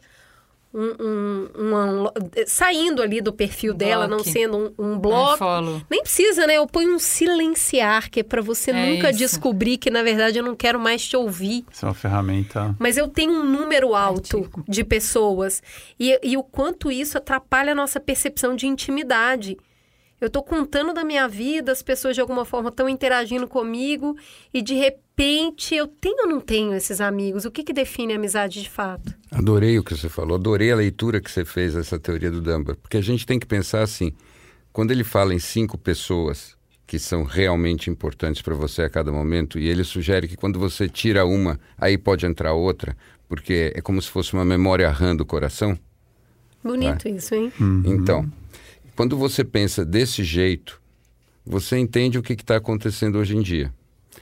um, 0.74 0.96
um, 1.00 1.50
um, 1.56 2.08
saindo 2.48 3.04
ali 3.04 3.22
do 3.22 3.32
perfil 3.32 3.74
dela, 3.74 4.08
não 4.08 4.20
sendo 4.20 4.74
um, 4.78 4.94
um 4.94 5.00
bloco. 5.00 5.44
Nem 5.90 6.02
precisa, 6.02 6.48
né? 6.48 6.58
Eu 6.58 6.66
ponho 6.66 6.96
um 6.96 7.00
silenciar, 7.00 8.10
que 8.10 8.22
é 8.22 8.24
para 8.24 8.42
você 8.42 8.72
é 8.72 8.74
nunca 8.74 9.12
isso. 9.12 9.20
descobrir 9.20 9.78
que, 9.78 9.92
na 9.92 10.02
verdade, 10.02 10.40
eu 10.40 10.44
não 10.44 10.56
quero 10.56 10.80
mais 10.80 11.08
te 11.08 11.16
ouvir. 11.16 11.64
Isso 11.72 11.86
é 11.86 11.88
uma 11.88 11.94
ferramenta. 11.94 12.76
Mas 12.80 12.98
eu 12.98 13.08
tenho 13.08 13.32
um 13.34 13.44
número 13.44 13.94
alto 13.94 14.50
de 14.68 14.84
pessoas. 14.84 15.62
E, 16.00 16.20
e 16.24 16.36
o 16.36 16.44
quanto 16.44 16.92
isso 16.92 17.18
atrapalha 17.18 17.74
a 17.74 17.76
nossa 17.76 18.00
percepção 18.00 18.56
de 18.56 18.66
intimidade. 18.66 19.58
Eu 20.20 20.28
estou 20.28 20.42
contando 20.42 20.94
da 20.94 21.04
minha 21.04 21.28
vida, 21.28 21.72
as 21.72 21.84
pessoas 21.84 22.16
de 22.16 22.22
alguma 22.22 22.46
forma 22.46 22.70
estão 22.70 22.88
interagindo 22.88 23.46
comigo 23.46 24.16
e 24.54 24.62
de 24.62 24.74
repente 24.74 25.03
eu 25.72 25.88
tenho 25.88 26.24
ou 26.24 26.28
não 26.28 26.40
tenho 26.40 26.74
esses 26.74 27.00
amigos? 27.00 27.46
O 27.46 27.52
que, 27.52 27.64
que 27.64 27.74
define 27.74 28.14
a 28.14 28.16
amizade 28.16 28.62
de 28.62 28.70
fato? 28.70 29.14
Adorei 29.32 29.78
o 29.78 29.84
que 29.84 29.96
você 29.96 30.10
falou, 30.10 30.36
adorei 30.36 30.72
a 30.72 30.76
leitura 30.76 31.22
que 31.22 31.32
você 31.32 31.46
fez 31.46 31.74
dessa 31.74 32.00
teoria 32.00 32.32
do 32.32 32.42
Dunbar, 32.42 32.76
porque 32.76 32.98
a 32.98 33.02
gente 33.02 33.26
tem 33.26 33.40
que 33.40 33.46
pensar 33.46 33.82
assim: 33.82 34.12
quando 34.72 34.92
ele 34.92 35.04
fala 35.04 35.34
em 35.34 35.40
cinco 35.40 35.78
pessoas 35.78 36.56
que 36.86 37.00
são 37.00 37.24
realmente 37.24 37.90
importantes 37.90 38.42
para 38.42 38.54
você 38.54 38.84
a 38.84 38.90
cada 38.90 39.12
momento, 39.12 39.58
e 39.58 39.68
ele 39.68 39.84
sugere 39.84 40.28
que 40.28 40.36
quando 40.36 40.60
você 40.60 40.88
tira 40.88 41.26
uma, 41.26 41.60
aí 41.78 41.98
pode 41.98 42.26
entrar 42.26 42.54
outra, 42.54 42.96
porque 43.28 43.72
é 43.76 43.82
como 43.82 44.02
se 44.02 44.10
fosse 44.10 44.34
uma 44.34 44.46
memória 44.46 44.90
RAM 44.92 45.16
do 45.16 45.26
coração. 45.26 45.78
Bonito 46.64 47.04
tá? 47.04 47.10
isso, 47.10 47.34
hein? 47.34 47.52
Uhum. 47.60 47.84
Então, 47.86 48.32
quando 48.96 49.18
você 49.18 49.44
pensa 49.44 49.84
desse 49.84 50.24
jeito, 50.24 50.82
você 51.46 51.78
entende 51.78 52.18
o 52.18 52.24
que 52.24 52.34
está 52.34 52.58
acontecendo 52.58 53.18
hoje 53.18 53.36
em 53.36 53.42
dia. 53.42 53.74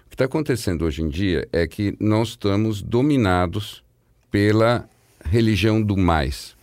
O 0.06 0.10
que 0.10 0.16
está 0.16 0.26
acontecendo 0.26 0.86
hoje 0.86 1.02
em 1.02 1.10
dia 1.10 1.48
é 1.52 1.68
que 1.68 1.96
nós 2.00 2.30
estamos 2.30 2.82
dominados 2.82 3.84
pela 4.30 4.88
religião 5.24 5.82
do 5.82 5.98
mais. 5.98 6.56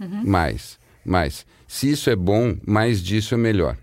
Uhum. 0.00 0.24
Mais, 0.24 0.78
mais. 1.04 1.46
Se 1.66 1.90
isso 1.90 2.08
é 2.08 2.16
bom, 2.16 2.56
mais 2.66 3.02
disso 3.02 3.34
é 3.34 3.38
melhor. 3.38 3.76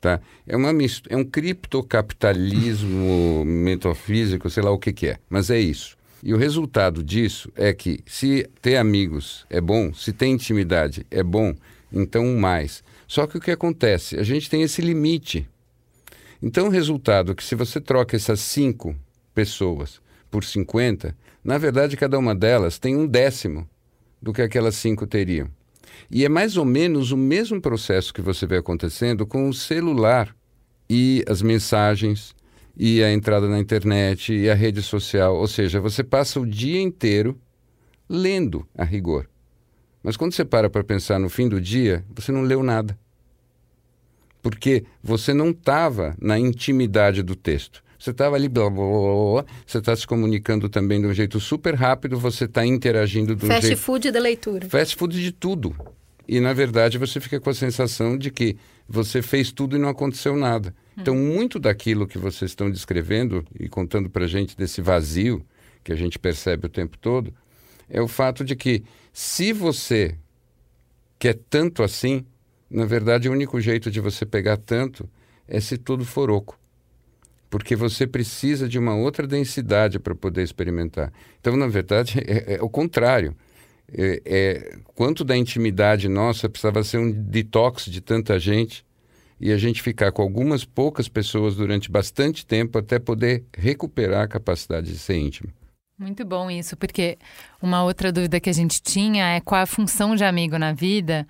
Tá? 0.00 0.20
É, 0.46 0.56
uma 0.56 0.70
é 1.08 1.16
um 1.16 1.24
criptocapitalismo 1.24 3.44
metafísico, 3.44 4.48
sei 4.48 4.62
lá 4.62 4.70
o 4.70 4.78
que, 4.78 4.92
que 4.92 5.08
é, 5.08 5.18
mas 5.28 5.50
é 5.50 5.58
isso. 5.58 5.96
E 6.22 6.32
o 6.32 6.36
resultado 6.36 7.04
disso 7.04 7.50
é 7.54 7.72
que 7.72 8.00
se 8.06 8.48
ter 8.60 8.76
amigos 8.76 9.44
é 9.50 9.60
bom, 9.60 9.92
se 9.92 10.12
ter 10.12 10.26
intimidade 10.26 11.06
é 11.10 11.22
bom, 11.22 11.54
então 11.92 12.36
mais. 12.36 12.82
Só 13.06 13.26
que 13.26 13.38
o 13.38 13.40
que 13.40 13.50
acontece? 13.50 14.18
A 14.18 14.22
gente 14.22 14.50
tem 14.50 14.62
esse 14.62 14.82
limite. 14.82 15.48
Então 16.42 16.66
o 16.66 16.70
resultado 16.70 17.32
é 17.32 17.34
que 17.34 17.44
se 17.44 17.54
você 17.54 17.80
troca 17.80 18.16
essas 18.16 18.40
cinco 18.40 18.94
pessoas 19.34 20.00
por 20.30 20.44
50, 20.44 21.16
na 21.42 21.58
verdade, 21.58 21.96
cada 21.96 22.18
uma 22.18 22.34
delas 22.34 22.78
tem 22.78 22.96
um 22.96 23.06
décimo 23.06 23.68
do 24.20 24.32
que 24.32 24.42
aquelas 24.42 24.74
cinco 24.74 25.06
teriam. 25.06 25.48
E 26.10 26.24
é 26.24 26.28
mais 26.28 26.56
ou 26.56 26.64
menos 26.64 27.12
o 27.12 27.16
mesmo 27.16 27.60
processo 27.60 28.12
que 28.12 28.20
você 28.20 28.46
vê 28.46 28.56
acontecendo 28.56 29.26
com 29.26 29.48
o 29.48 29.54
celular 29.54 30.34
e 30.88 31.24
as 31.28 31.42
mensagens 31.42 32.34
e 32.76 33.02
a 33.02 33.12
entrada 33.12 33.48
na 33.48 33.58
internet 33.58 34.32
e 34.34 34.50
a 34.50 34.54
rede 34.54 34.82
social. 34.82 35.36
Ou 35.36 35.46
seja, 35.46 35.80
você 35.80 36.04
passa 36.04 36.40
o 36.40 36.46
dia 36.46 36.80
inteiro 36.80 37.40
lendo 38.08 38.66
a 38.76 38.84
rigor. 38.84 39.28
Mas 40.02 40.16
quando 40.16 40.32
você 40.32 40.44
para 40.44 40.70
para 40.70 40.84
pensar 40.84 41.18
no 41.18 41.28
fim 41.28 41.48
do 41.48 41.60
dia, 41.60 42.04
você 42.14 42.30
não 42.30 42.42
leu 42.42 42.62
nada. 42.62 42.98
Porque 44.42 44.84
você 45.02 45.34
não 45.34 45.50
estava 45.50 46.14
na 46.20 46.38
intimidade 46.38 47.22
do 47.22 47.34
texto. 47.34 47.82
Você 47.98 48.10
estava 48.10 48.36
ali, 48.36 48.48
blá, 48.48 48.68
blá, 48.70 48.84
blá, 48.84 49.42
blá, 49.42 49.44
você 49.66 49.78
está 49.78 49.96
se 49.96 50.06
comunicando 50.06 50.68
também 50.68 51.00
de 51.00 51.06
um 51.06 51.14
jeito 51.14 51.40
super 51.40 51.74
rápido, 51.74 52.18
você 52.18 52.44
está 52.44 52.64
interagindo 52.64 53.34
um 53.34 53.38
Fast 53.38 53.66
jeito... 53.66 53.80
food 53.80 54.10
da 54.10 54.20
leitura. 54.20 54.68
Fast 54.68 54.96
food 54.96 55.20
de 55.20 55.32
tudo. 55.32 55.74
E, 56.28 56.40
na 56.40 56.52
verdade, 56.52 56.98
você 56.98 57.20
fica 57.20 57.40
com 57.40 57.50
a 57.50 57.54
sensação 57.54 58.18
de 58.18 58.30
que 58.30 58.56
você 58.88 59.22
fez 59.22 59.50
tudo 59.50 59.76
e 59.76 59.78
não 59.78 59.88
aconteceu 59.88 60.36
nada. 60.36 60.74
Então, 60.96 61.14
muito 61.14 61.58
daquilo 61.58 62.06
que 62.06 62.18
vocês 62.18 62.50
estão 62.50 62.70
descrevendo 62.70 63.44
e 63.58 63.68
contando 63.68 64.08
para 64.08 64.24
a 64.24 64.28
gente 64.28 64.56
desse 64.56 64.80
vazio 64.80 65.44
que 65.84 65.92
a 65.92 65.96
gente 65.96 66.18
percebe 66.18 66.66
o 66.66 66.70
tempo 66.70 66.98
todo, 66.98 67.32
é 67.88 68.00
o 68.00 68.08
fato 68.08 68.44
de 68.44 68.56
que, 68.56 68.82
se 69.12 69.52
você 69.52 70.16
quer 71.18 71.38
tanto 71.48 71.82
assim, 71.82 72.24
na 72.70 72.84
verdade, 72.84 73.28
o 73.28 73.32
único 73.32 73.60
jeito 73.60 73.90
de 73.90 74.00
você 74.00 74.26
pegar 74.26 74.56
tanto 74.56 75.08
é 75.46 75.60
se 75.60 75.78
tudo 75.78 76.04
for 76.04 76.30
oco. 76.30 76.58
Porque 77.48 77.76
você 77.76 78.06
precisa 78.06 78.68
de 78.68 78.78
uma 78.78 78.94
outra 78.96 79.26
densidade 79.26 79.98
para 79.98 80.14
poder 80.14 80.42
experimentar. 80.42 81.12
Então, 81.40 81.56
na 81.56 81.68
verdade, 81.68 82.18
é, 82.26 82.54
é 82.54 82.62
o 82.62 82.68
contrário. 82.68 83.36
É, 83.92 84.22
é, 84.24 84.78
quanto 84.94 85.24
da 85.24 85.36
intimidade 85.36 86.08
nossa 86.08 86.48
precisava 86.48 86.82
ser 86.82 86.98
um 86.98 87.10
detox 87.10 87.84
de 87.84 88.00
tanta 88.00 88.36
gente 88.36 88.84
e 89.40 89.52
a 89.52 89.56
gente 89.56 89.80
ficar 89.80 90.10
com 90.10 90.22
algumas 90.22 90.64
poucas 90.64 91.08
pessoas 91.08 91.54
durante 91.54 91.88
bastante 91.88 92.44
tempo 92.44 92.78
até 92.78 92.98
poder 92.98 93.44
recuperar 93.56 94.24
a 94.24 94.28
capacidade 94.28 94.90
de 94.90 94.98
ser 94.98 95.16
íntimo. 95.18 95.52
Muito 95.98 96.24
bom 96.24 96.50
isso, 96.50 96.76
porque 96.76 97.16
uma 97.62 97.84
outra 97.84 98.10
dúvida 98.10 98.40
que 98.40 98.50
a 98.50 98.52
gente 98.52 98.82
tinha 98.82 99.36
é 99.36 99.40
qual 99.40 99.62
a 99.62 99.66
função 99.66 100.16
de 100.16 100.24
amigo 100.24 100.58
na 100.58 100.72
vida 100.72 101.26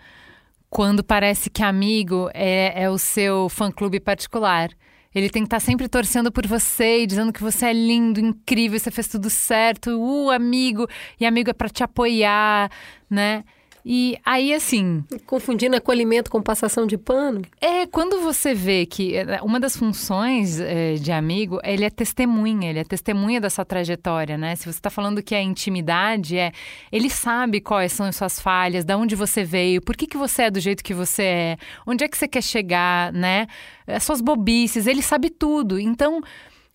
quando 0.77 1.03
parece 1.03 1.49
que 1.49 1.63
amigo 1.63 2.29
é, 2.35 2.83
é 2.83 2.91
o 2.91 2.99
seu 2.99 3.49
fã-clube 3.49 3.99
particular. 3.99 4.69
Ele 5.15 5.31
tem 5.31 5.41
que 5.41 5.47
estar 5.47 5.59
sempre 5.59 5.89
torcendo 5.89 6.31
por 6.31 6.47
você 6.47 7.01
e 7.01 7.07
dizendo 7.07 7.33
que 7.33 7.43
você 7.43 7.65
é 7.65 7.73
lindo, 7.73 8.21
incrível, 8.21 8.79
você 8.79 8.91
fez 8.91 9.09
tudo 9.09 9.31
certo, 9.31 9.99
uh, 9.99 10.31
amigo, 10.31 10.87
e 11.19 11.25
amigo 11.25 11.49
é 11.49 11.55
para 11.55 11.71
te 11.71 11.83
apoiar, 11.83 12.71
né? 13.09 13.43
E 13.89 14.19
aí, 14.25 14.53
assim. 14.53 15.05
Confundindo 15.27 15.77
acolhimento 15.77 16.29
com 16.29 16.43
passação 16.43 16.89
de 16.89 16.99
pano? 16.99 17.43
É, 17.61 17.87
quando 17.87 18.21
você 18.21 18.53
vê 18.53 18.85
que 18.85 19.15
é, 19.15 19.41
uma 19.43 19.61
das 19.61 19.77
funções 19.77 20.59
é, 20.59 20.95
de 20.95 21.13
amigo, 21.13 21.61
ele 21.63 21.85
é 21.85 21.91
testemunha, 21.91 22.69
ele 22.69 22.81
é 22.81 22.85
testemunha 22.85 23.41
da 23.41 23.49
sua 23.49 23.65
trajetória, 23.65 24.37
né? 24.37 24.57
Se 24.57 24.65
você 24.65 24.71
está 24.71 24.91
falando 24.91 25.23
que 25.23 25.37
é 25.37 25.41
intimidade, 25.41 26.37
é. 26.37 26.51
Ele 26.91 27.09
sabe 27.09 27.61
quais 27.61 27.93
são 27.93 28.07
as 28.07 28.17
suas 28.17 28.41
falhas, 28.41 28.85
de 28.85 28.93
onde 28.93 29.15
você 29.15 29.45
veio, 29.45 29.81
por 29.81 29.97
que, 29.97 30.09
que 30.09 30.17
você 30.17 30.43
é 30.43 30.51
do 30.51 30.59
jeito 30.59 30.83
que 30.83 30.93
você 30.93 31.23
é, 31.23 31.57
onde 31.87 32.03
é 32.03 32.09
que 32.09 32.19
você 32.19 32.27
quer 32.27 32.43
chegar, 32.43 33.13
né? 33.13 33.47
As 33.87 34.03
suas 34.03 34.21
bobices, 34.21 34.89
ele 34.89 35.01
sabe 35.01 35.31
tudo. 35.31 35.79
Então. 35.79 36.19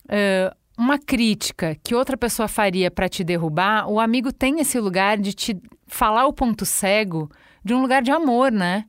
Uh, 0.04 0.62
uma 0.76 0.98
crítica 0.98 1.76
que 1.84 1.94
outra 1.94 2.16
pessoa 2.16 2.48
faria 2.48 2.90
para 2.90 3.08
te 3.08 3.22
derrubar, 3.22 3.86
o 3.88 4.00
amigo 4.00 4.32
tem 4.32 4.58
esse 4.58 4.80
lugar 4.80 5.18
de 5.18 5.32
te 5.32 5.56
falar 5.94 6.26
o 6.26 6.32
ponto 6.32 6.64
cego 6.64 7.30
de 7.64 7.74
um 7.74 7.80
lugar 7.80 8.02
de 8.02 8.10
amor, 8.10 8.50
né? 8.50 8.84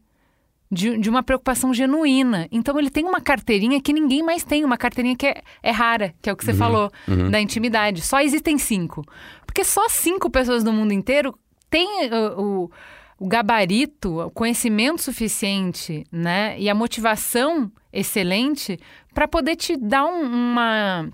De, 0.72 0.98
de 0.98 1.10
uma 1.10 1.22
preocupação 1.22 1.74
genuína. 1.74 2.48
Então 2.52 2.80
ele 2.80 2.90
tem 2.90 3.06
uma 3.06 3.22
carteirinha 3.22 3.80
que 3.80 3.94
ninguém 3.94 4.24
mais 4.24 4.44
tem, 4.44 4.66
uma 4.66 4.78
carteirinha 4.78 5.16
que 5.16 5.28
é, 5.28 5.44
é 5.62 5.72
rara, 5.72 6.16
que 6.22 6.30
é 6.30 6.34
o 6.34 6.36
que 6.36 6.44
você 6.44 6.52
uhum, 6.52 6.58
falou, 6.58 6.92
uhum. 7.08 7.30
da 7.30 7.40
intimidade. 7.40 8.02
Só 8.02 8.20
existem 8.20 8.58
cinco. 8.58 9.04
Porque 9.46 9.64
só 9.64 9.88
cinco 9.88 10.32
pessoas 10.32 10.64
do 10.64 10.74
mundo 10.74 10.92
inteiro 10.92 11.38
têm 11.70 12.08
uh, 12.08 12.42
o, 12.42 12.72
o 13.20 13.28
gabarito, 13.28 14.20
o 14.20 14.32
conhecimento 14.32 15.04
suficiente, 15.04 16.04
né? 16.12 16.60
E 16.60 16.68
a 16.68 16.74
motivação 16.74 17.72
excelente 17.92 18.80
para 19.14 19.28
poder 19.28 19.56
te 19.56 19.78
dar 19.78 20.06
um, 20.06 20.24
uma 20.26 21.08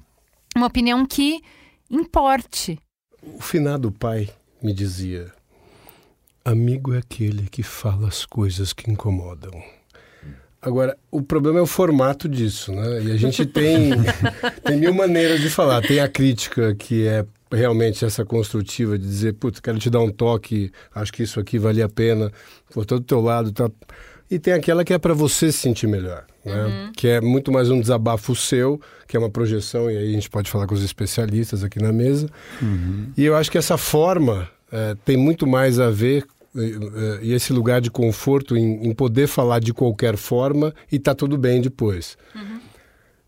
uma 0.55 0.67
opinião 0.67 1.05
que 1.05 1.41
importe. 1.89 2.79
O 3.21 3.41
finado 3.41 3.91
pai 3.91 4.29
me 4.61 4.73
dizia: 4.73 5.31
amigo 6.49 6.93
é 6.93 6.97
aquele 6.97 7.47
que 7.47 7.63
fala 7.63 8.07
as 8.07 8.25
coisas 8.25 8.73
que 8.73 8.89
incomodam. 8.89 9.51
Agora, 10.61 10.97
o 11.09 11.21
problema 11.21 11.59
é 11.59 11.61
o 11.61 11.67
formato 11.67 12.27
disso, 12.27 12.73
né? 12.73 13.03
E 13.03 13.11
a 13.11 13.17
gente 13.17 13.45
tem, 13.47 13.91
tem 14.63 14.77
mil 14.77 14.93
maneiras 14.93 15.39
de 15.39 15.49
falar. 15.49 15.81
Tem 15.81 15.99
a 15.99 16.09
crítica, 16.09 16.75
que 16.75 17.07
é 17.07 17.25
realmente 17.51 18.03
essa 18.03 18.25
construtiva 18.25 18.97
de 18.97 19.05
dizer, 19.05 19.33
putz, 19.33 19.59
quero 19.59 19.79
te 19.79 19.89
dar 19.89 20.01
um 20.01 20.11
toque, 20.11 20.71
acho 20.93 21.13
que 21.13 21.23
isso 21.23 21.39
aqui 21.39 21.57
vale 21.57 21.81
a 21.81 21.87
pena, 21.87 22.31
por 22.71 22.85
todo 22.85 22.99
o 22.99 23.05
teu 23.05 23.21
lado, 23.21 23.51
tá? 23.51 23.69
E 24.29 24.37
tem 24.37 24.53
aquela 24.53 24.83
que 24.83 24.93
é 24.93 24.97
para 24.99 25.13
você 25.13 25.51
se 25.51 25.59
sentir 25.59 25.87
melhor, 25.87 26.25
né? 26.43 26.65
Uhum. 26.65 26.91
Que 26.91 27.07
é 27.07 27.21
muito 27.21 27.51
mais 27.51 27.69
um 27.69 27.79
desabafo 27.79 28.35
seu, 28.35 28.79
que 29.07 29.15
é 29.15 29.19
uma 29.19 29.29
projeção, 29.29 29.89
e 29.89 29.97
aí 29.97 30.09
a 30.09 30.13
gente 30.13 30.29
pode 30.29 30.51
falar 30.51 30.67
com 30.67 30.75
os 30.75 30.83
especialistas 30.83 31.63
aqui 31.63 31.81
na 31.81 31.91
mesa. 31.91 32.27
Uhum. 32.61 33.11
E 33.15 33.23
eu 33.23 33.35
acho 33.35 33.49
que 33.49 33.57
essa 33.57 33.77
forma 33.77 34.47
é, 34.71 34.95
tem 35.05 35.17
muito 35.17 35.47
mais 35.47 35.79
a 35.79 35.89
ver 35.89 36.25
e 37.21 37.33
esse 37.33 37.53
lugar 37.53 37.79
de 37.79 37.91
conforto 37.91 38.57
em, 38.57 38.87
em, 38.87 38.93
poder 38.93 39.27
falar 39.27 39.59
de 39.59 39.73
qualquer 39.73 40.17
forma 40.17 40.73
e 40.91 40.97
tá 40.97 41.13
tudo 41.13 41.37
bem 41.37 41.61
depois. 41.61 42.17
Uhum. 42.35 42.59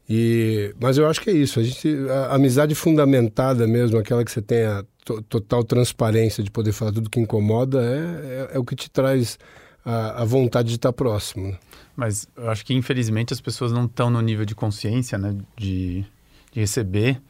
E, 0.10 0.76
mas 0.80 0.98
eu 0.98 1.08
acho 1.08 1.22
que 1.22 1.30
é 1.30 1.34
isso. 1.34 1.60
A, 1.60 1.64
gente, 1.64 1.88
a 2.10 2.36
amizade 2.36 2.76
fundamentada 2.76 3.68
mesmo, 3.68 3.98
aquela 3.98 4.26
que 4.26 4.32
você 4.32 4.42
tem 4.42 4.66
a 4.66 4.84
to, 5.06 5.22
total 5.22 5.64
transparência 5.64 6.44
de 6.44 6.52
poder 6.52 6.72
falar 6.72 6.92
tudo 6.92 7.10
que 7.10 7.20
incomoda, 7.20 7.82
é, 7.82 8.50
é, 8.54 8.56
é 8.56 8.60
o 8.60 8.66
que 8.66 8.76
te 8.76 8.90
traz 8.90 9.38
a, 9.86 10.22
a 10.22 10.26
vontade 10.26 10.70
de 10.70 10.76
estar 10.76 10.92
próximo. 10.92 11.50
Né? 11.50 11.58
Mas 11.96 12.28
eu 12.36 12.50
acho 12.50 12.66
que, 12.66 12.74
infelizmente, 12.74 13.34
as 13.34 13.40
pessoas 13.40 13.72
não 13.72 13.86
estão 13.86 14.10
no 14.10 14.22
nível 14.22 14.46
de 14.46 14.56
consciência, 14.56 15.18
né? 15.18 15.38
De, 15.56 16.04
de 16.52 16.60
receber. 16.60 17.22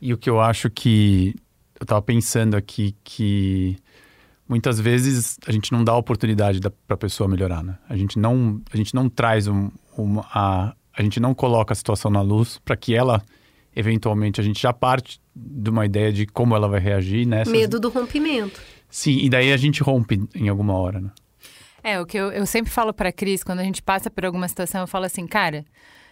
E 0.00 0.12
o 0.12 0.18
que 0.18 0.30
eu 0.30 0.40
acho 0.40 0.70
que... 0.70 1.34
Eu 1.78 1.84
estava 1.84 2.00
pensando 2.00 2.56
aqui 2.56 2.96
que 3.04 3.76
muitas 4.48 4.78
vezes 4.80 5.38
a 5.46 5.52
gente 5.52 5.72
não 5.72 5.82
dá 5.82 5.92
a 5.92 5.96
oportunidade 5.96 6.60
para 6.60 6.94
a 6.94 6.96
pessoa 6.96 7.28
melhorar, 7.28 7.62
né? 7.62 7.78
A 7.88 7.96
gente 7.96 8.18
não, 8.18 8.60
a 8.72 8.76
gente 8.76 8.94
não 8.94 9.08
traz 9.08 9.46
um, 9.46 9.70
uma... 9.96 10.26
A, 10.32 10.74
a 10.92 11.02
gente 11.02 11.20
não 11.20 11.34
coloca 11.34 11.72
a 11.72 11.76
situação 11.76 12.10
na 12.10 12.22
luz 12.22 12.60
para 12.64 12.76
que 12.76 12.94
ela 12.94 13.22
eventualmente 13.74 14.40
a 14.40 14.44
gente 14.44 14.60
já 14.60 14.72
parte 14.72 15.20
de 15.34 15.68
uma 15.68 15.84
ideia 15.84 16.10
de 16.10 16.24
como 16.24 16.56
ela 16.56 16.66
vai 16.66 16.80
reagir 16.80 17.26
nessa 17.26 17.50
medo 17.50 17.78
do 17.78 17.90
rompimento 17.90 18.58
sim 18.88 19.18
e 19.18 19.28
daí 19.28 19.52
a 19.52 19.56
gente 19.58 19.82
rompe 19.82 20.26
em 20.34 20.48
alguma 20.48 20.72
hora 20.72 20.98
né? 20.98 21.10
É, 21.86 22.00
o 22.00 22.06
que 22.06 22.16
eu, 22.16 22.32
eu 22.32 22.44
sempre 22.46 22.72
falo 22.72 22.92
pra 22.92 23.12
Cris, 23.12 23.44
quando 23.44 23.60
a 23.60 23.62
gente 23.62 23.80
passa 23.80 24.10
por 24.10 24.24
alguma 24.24 24.48
situação, 24.48 24.80
eu 24.80 24.88
falo 24.88 25.04
assim, 25.04 25.24
cara, 25.24 25.64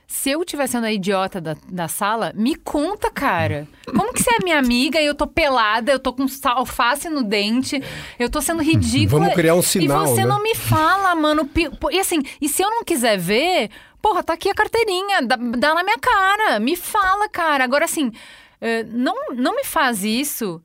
se 0.07 0.31
eu 0.31 0.43
estiver 0.43 0.67
sendo 0.67 0.85
a 0.85 0.93
idiota 0.93 1.41
da, 1.41 1.57
da 1.69 1.89
sala, 1.89 2.33
me 2.35 2.55
conta, 2.55 3.11
cara. 3.11 3.67
Como 3.87 4.13
que 4.13 4.23
você 4.23 4.35
é 4.35 4.45
minha 4.45 4.59
amiga 4.59 5.01
e 5.01 5.07
eu 5.07 5.15
tô 5.15 5.27
pelada, 5.27 5.91
eu 5.91 5.99
tô 5.99 6.13
com 6.13 6.27
alface 6.45 7.09
no 7.09 7.23
dente, 7.23 7.83
eu 8.19 8.29
tô 8.29 8.41
sendo 8.41 8.63
ridícula. 8.65 9.21
Vamos 9.21 9.35
criar 9.35 9.55
um 9.55 9.63
sinal, 9.63 10.05
E 10.05 10.09
você 10.09 10.23
né? 10.23 10.27
não 10.27 10.43
me 10.43 10.55
fala, 10.55 11.15
mano. 11.15 11.49
E 11.91 11.99
assim, 11.99 12.23
e 12.41 12.49
se 12.49 12.63
eu 12.63 12.71
não 12.71 12.85
quiser 12.85 13.19
ver, 13.19 13.71
porra, 14.01 14.23
tá 14.23 14.35
aqui 14.35 14.51
a 14.51 14.55
carteirinha, 14.55 15.23
dá, 15.23 15.37
dá 15.37 15.75
na 15.75 15.83
minha 15.83 15.99
cara. 15.99 16.61
Me 16.61 16.77
fala, 16.77 17.29
cara. 17.29 17.65
Agora, 17.65 17.85
assim, 17.85 18.13
eh, 18.61 18.85
não, 18.85 19.15
não 19.35 19.57
me 19.57 19.65
faz 19.65 20.05
isso 20.05 20.63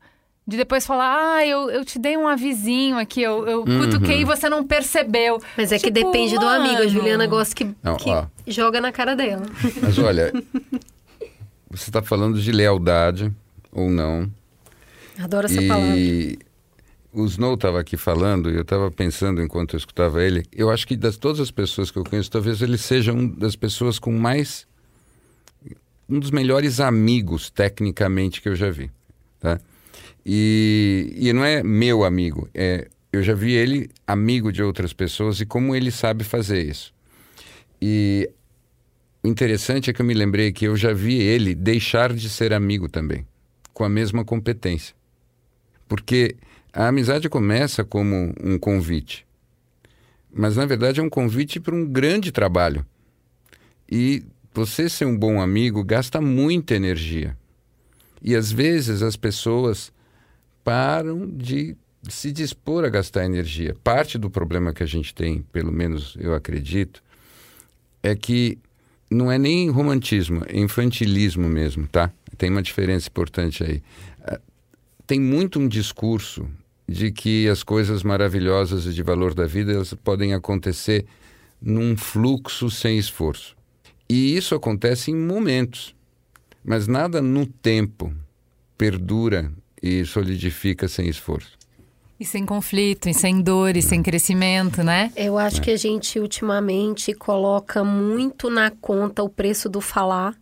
de 0.50 0.58
depois 0.58 0.86
falar, 0.86 1.16
ah, 1.16 1.46
eu, 1.46 1.70
eu 1.70 1.86
te 1.86 2.00
dei 2.00 2.18
um 2.18 2.28
avisinho 2.28 2.98
aqui, 2.98 3.22
eu, 3.22 3.48
eu 3.48 3.60
uhum. 3.60 3.86
cutuquei 3.86 4.22
e 4.22 4.26
você 4.26 4.50
não 4.50 4.66
percebeu. 4.66 5.40
Mas 5.56 5.72
é 5.72 5.78
tipo, 5.78 5.88
que 5.88 6.04
depende 6.04 6.36
mano... 6.36 6.48
do 6.48 6.48
amigo. 6.48 6.82
A 6.82 6.88
Juliana 6.88 7.28
gosta 7.28 7.56
que, 7.56 7.76
não, 7.84 7.96
que 7.96 8.12
joga 8.48 8.82
na 8.82 8.92
cara 8.92 9.16
dela. 9.16 9.46
Mas 9.80 9.98
olha, 10.00 10.34
você 11.70 11.90
está 11.90 12.02
falando 12.02 12.42
de 12.42 12.52
lealdade 12.52 13.32
ou 13.72 13.90
não. 13.90 14.30
Adoro 15.20 15.46
essa 15.46 15.62
e... 15.62 15.68
palavra. 15.68 16.50
O 17.12 17.26
Snow 17.26 17.56
estava 17.56 17.80
aqui 17.80 17.98
falando 17.98 18.52
e 18.52 18.56
eu 18.56 18.62
estava 18.62 18.92
pensando 18.92 19.42
enquanto 19.42 19.76
eu 19.76 19.78
escutava 19.78 20.24
ele. 20.24 20.46
Eu 20.52 20.70
acho 20.70 20.88
que 20.88 20.96
das 20.96 21.18
todas 21.18 21.40
as 21.40 21.52
pessoas 21.52 21.90
que 21.90 21.98
eu 21.98 22.04
conheço, 22.04 22.30
talvez 22.30 22.62
ele 22.62 22.78
seja 22.78 23.14
uma 23.14 23.28
das 23.28 23.56
pessoas 23.56 23.98
com 24.00 24.12
mais. 24.12 24.68
um 26.08 26.20
dos 26.20 26.32
melhores 26.32 26.80
amigos, 26.80 27.50
tecnicamente, 27.50 28.42
que 28.42 28.50
eu 28.50 28.56
já 28.56 28.70
vi. 28.70 28.92
Tá? 29.40 29.60
E, 30.26 31.14
e 31.16 31.34
não 31.34 31.44
é 31.44 31.64
meu 31.64 32.04
amigo, 32.04 32.50
é, 32.54 32.88
eu 33.12 33.24
já 33.24 33.34
vi 33.34 33.54
ele 33.54 33.90
amigo 34.06 34.52
de 34.52 34.62
outras 34.62 34.94
pessoas 34.94 35.40
e 35.40 35.46
como 35.46 35.76
ele 35.76 35.92
sabe 35.92 36.24
fazer 36.24 36.64
isso. 36.64 36.94
E 37.82 38.30
o 39.24 39.28
interessante 39.28 39.90
é 39.90 39.94
que 39.94 40.02
eu 40.02 40.06
me 40.06 40.14
lembrei 40.14 40.52
que 40.52 40.66
eu 40.66 40.78
já 40.78 40.94
vi 40.94 41.20
ele 41.20 41.56
deixar 41.56 42.14
de 42.14 42.30
ser 42.30 42.54
amigo 42.54 42.88
também. 42.88 43.26
com 43.74 43.86
a 43.86 43.90
mesma 43.90 44.26
competência. 44.26 44.94
Porque 45.88 46.36
a 46.74 46.90
amizade 46.90 47.30
começa 47.30 47.82
como 47.82 48.34
um 48.44 48.60
convite, 48.60 49.26
mas 50.32 50.58
na 50.58 50.66
verdade 50.66 51.00
é 51.00 51.04
um 51.04 51.10
convite 51.10 51.62
para 51.62 51.74
um 51.74 51.86
grande 51.86 52.30
trabalho. 52.30 52.86
E 53.90 54.24
você 54.54 54.90
ser 54.90 55.06
um 55.06 55.18
bom 55.18 55.42
amigo 55.42 55.82
gasta 55.84 56.20
muita 56.20 56.76
energia. 56.76 57.38
E 58.22 58.36
às 58.36 58.52
vezes 58.52 59.02
as 59.02 59.16
pessoas 59.16 59.94
param 60.64 61.28
de 61.28 61.76
se 62.08 62.32
dispor 62.32 62.86
a 62.86 62.90
gastar 62.90 63.26
energia. 63.26 63.76
Parte 63.84 64.18
do 64.18 64.30
problema 64.30 64.74
que 64.74 64.84
a 64.84 64.86
gente 64.86 65.14
tem, 65.14 65.42
pelo 65.52 65.72
menos 65.72 66.16
eu 66.20 66.34
acredito, 66.34 67.04
é 68.02 68.16
que 68.16 68.58
não 69.10 69.32
é 69.32 69.38
nem 69.38 69.70
romantismo, 69.70 70.44
é 70.48 70.58
infantilismo 70.58 71.50
mesmo, 71.50 71.88
tá? 71.88 72.12
Tem 72.38 72.50
uma 72.50 72.62
diferença 72.62 73.08
importante 73.08 73.64
aí. 73.64 73.84
Ah, 74.22 74.40
tem 75.06 75.20
muito 75.20 75.60
um 75.60 75.68
discurso 75.68 76.48
de 76.88 77.12
que 77.12 77.48
as 77.50 77.64
coisas 77.64 78.04
maravilhosas 78.04 78.86
e 78.86 78.94
de 78.94 79.04
valor 79.04 79.34
da 79.34 79.46
vida 79.46 79.74
elas 79.74 79.94
podem 79.94 80.34
acontecer 80.34 81.06
num 81.62 81.98
fluxo 81.98 82.70
sem 82.70 82.98
esforço. 82.98 83.56
E 84.08 84.36
isso 84.36 84.56
acontece 84.56 85.12
em 85.12 85.16
momentos, 85.16 85.96
mas 86.64 86.88
nada 86.88 87.22
no 87.22 87.46
tempo 87.46 88.14
perdura 88.78 89.52
e 89.82 90.06
solidifica 90.06 90.88
sem 90.88 91.08
esforço. 91.08 91.58
E 92.20 92.26
sem 92.26 92.46
conflito, 92.46 93.08
e 93.08 93.14
sem 93.14 93.42
dor, 93.42 93.78
e 93.78 93.82
sem 93.82 94.04
crescimento, 94.04 94.84
né? 94.84 95.12
Eu 95.16 95.38
acho 95.38 95.62
que 95.62 95.72
a 95.72 95.78
gente 95.78 96.20
ultimamente 96.20 97.14
coloca 97.14 97.82
muito 97.84 98.50
na 98.50 98.70
conta 98.70 99.24
o 99.24 99.30
preço 99.30 99.70
do 99.70 99.80
falar 99.80 100.36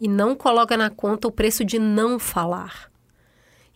e 0.00 0.08
não 0.08 0.34
coloca 0.34 0.76
na 0.76 0.88
conta 0.88 1.28
o 1.28 1.32
preço 1.32 1.62
de 1.62 1.78
não 1.78 2.18
falar. 2.18 2.90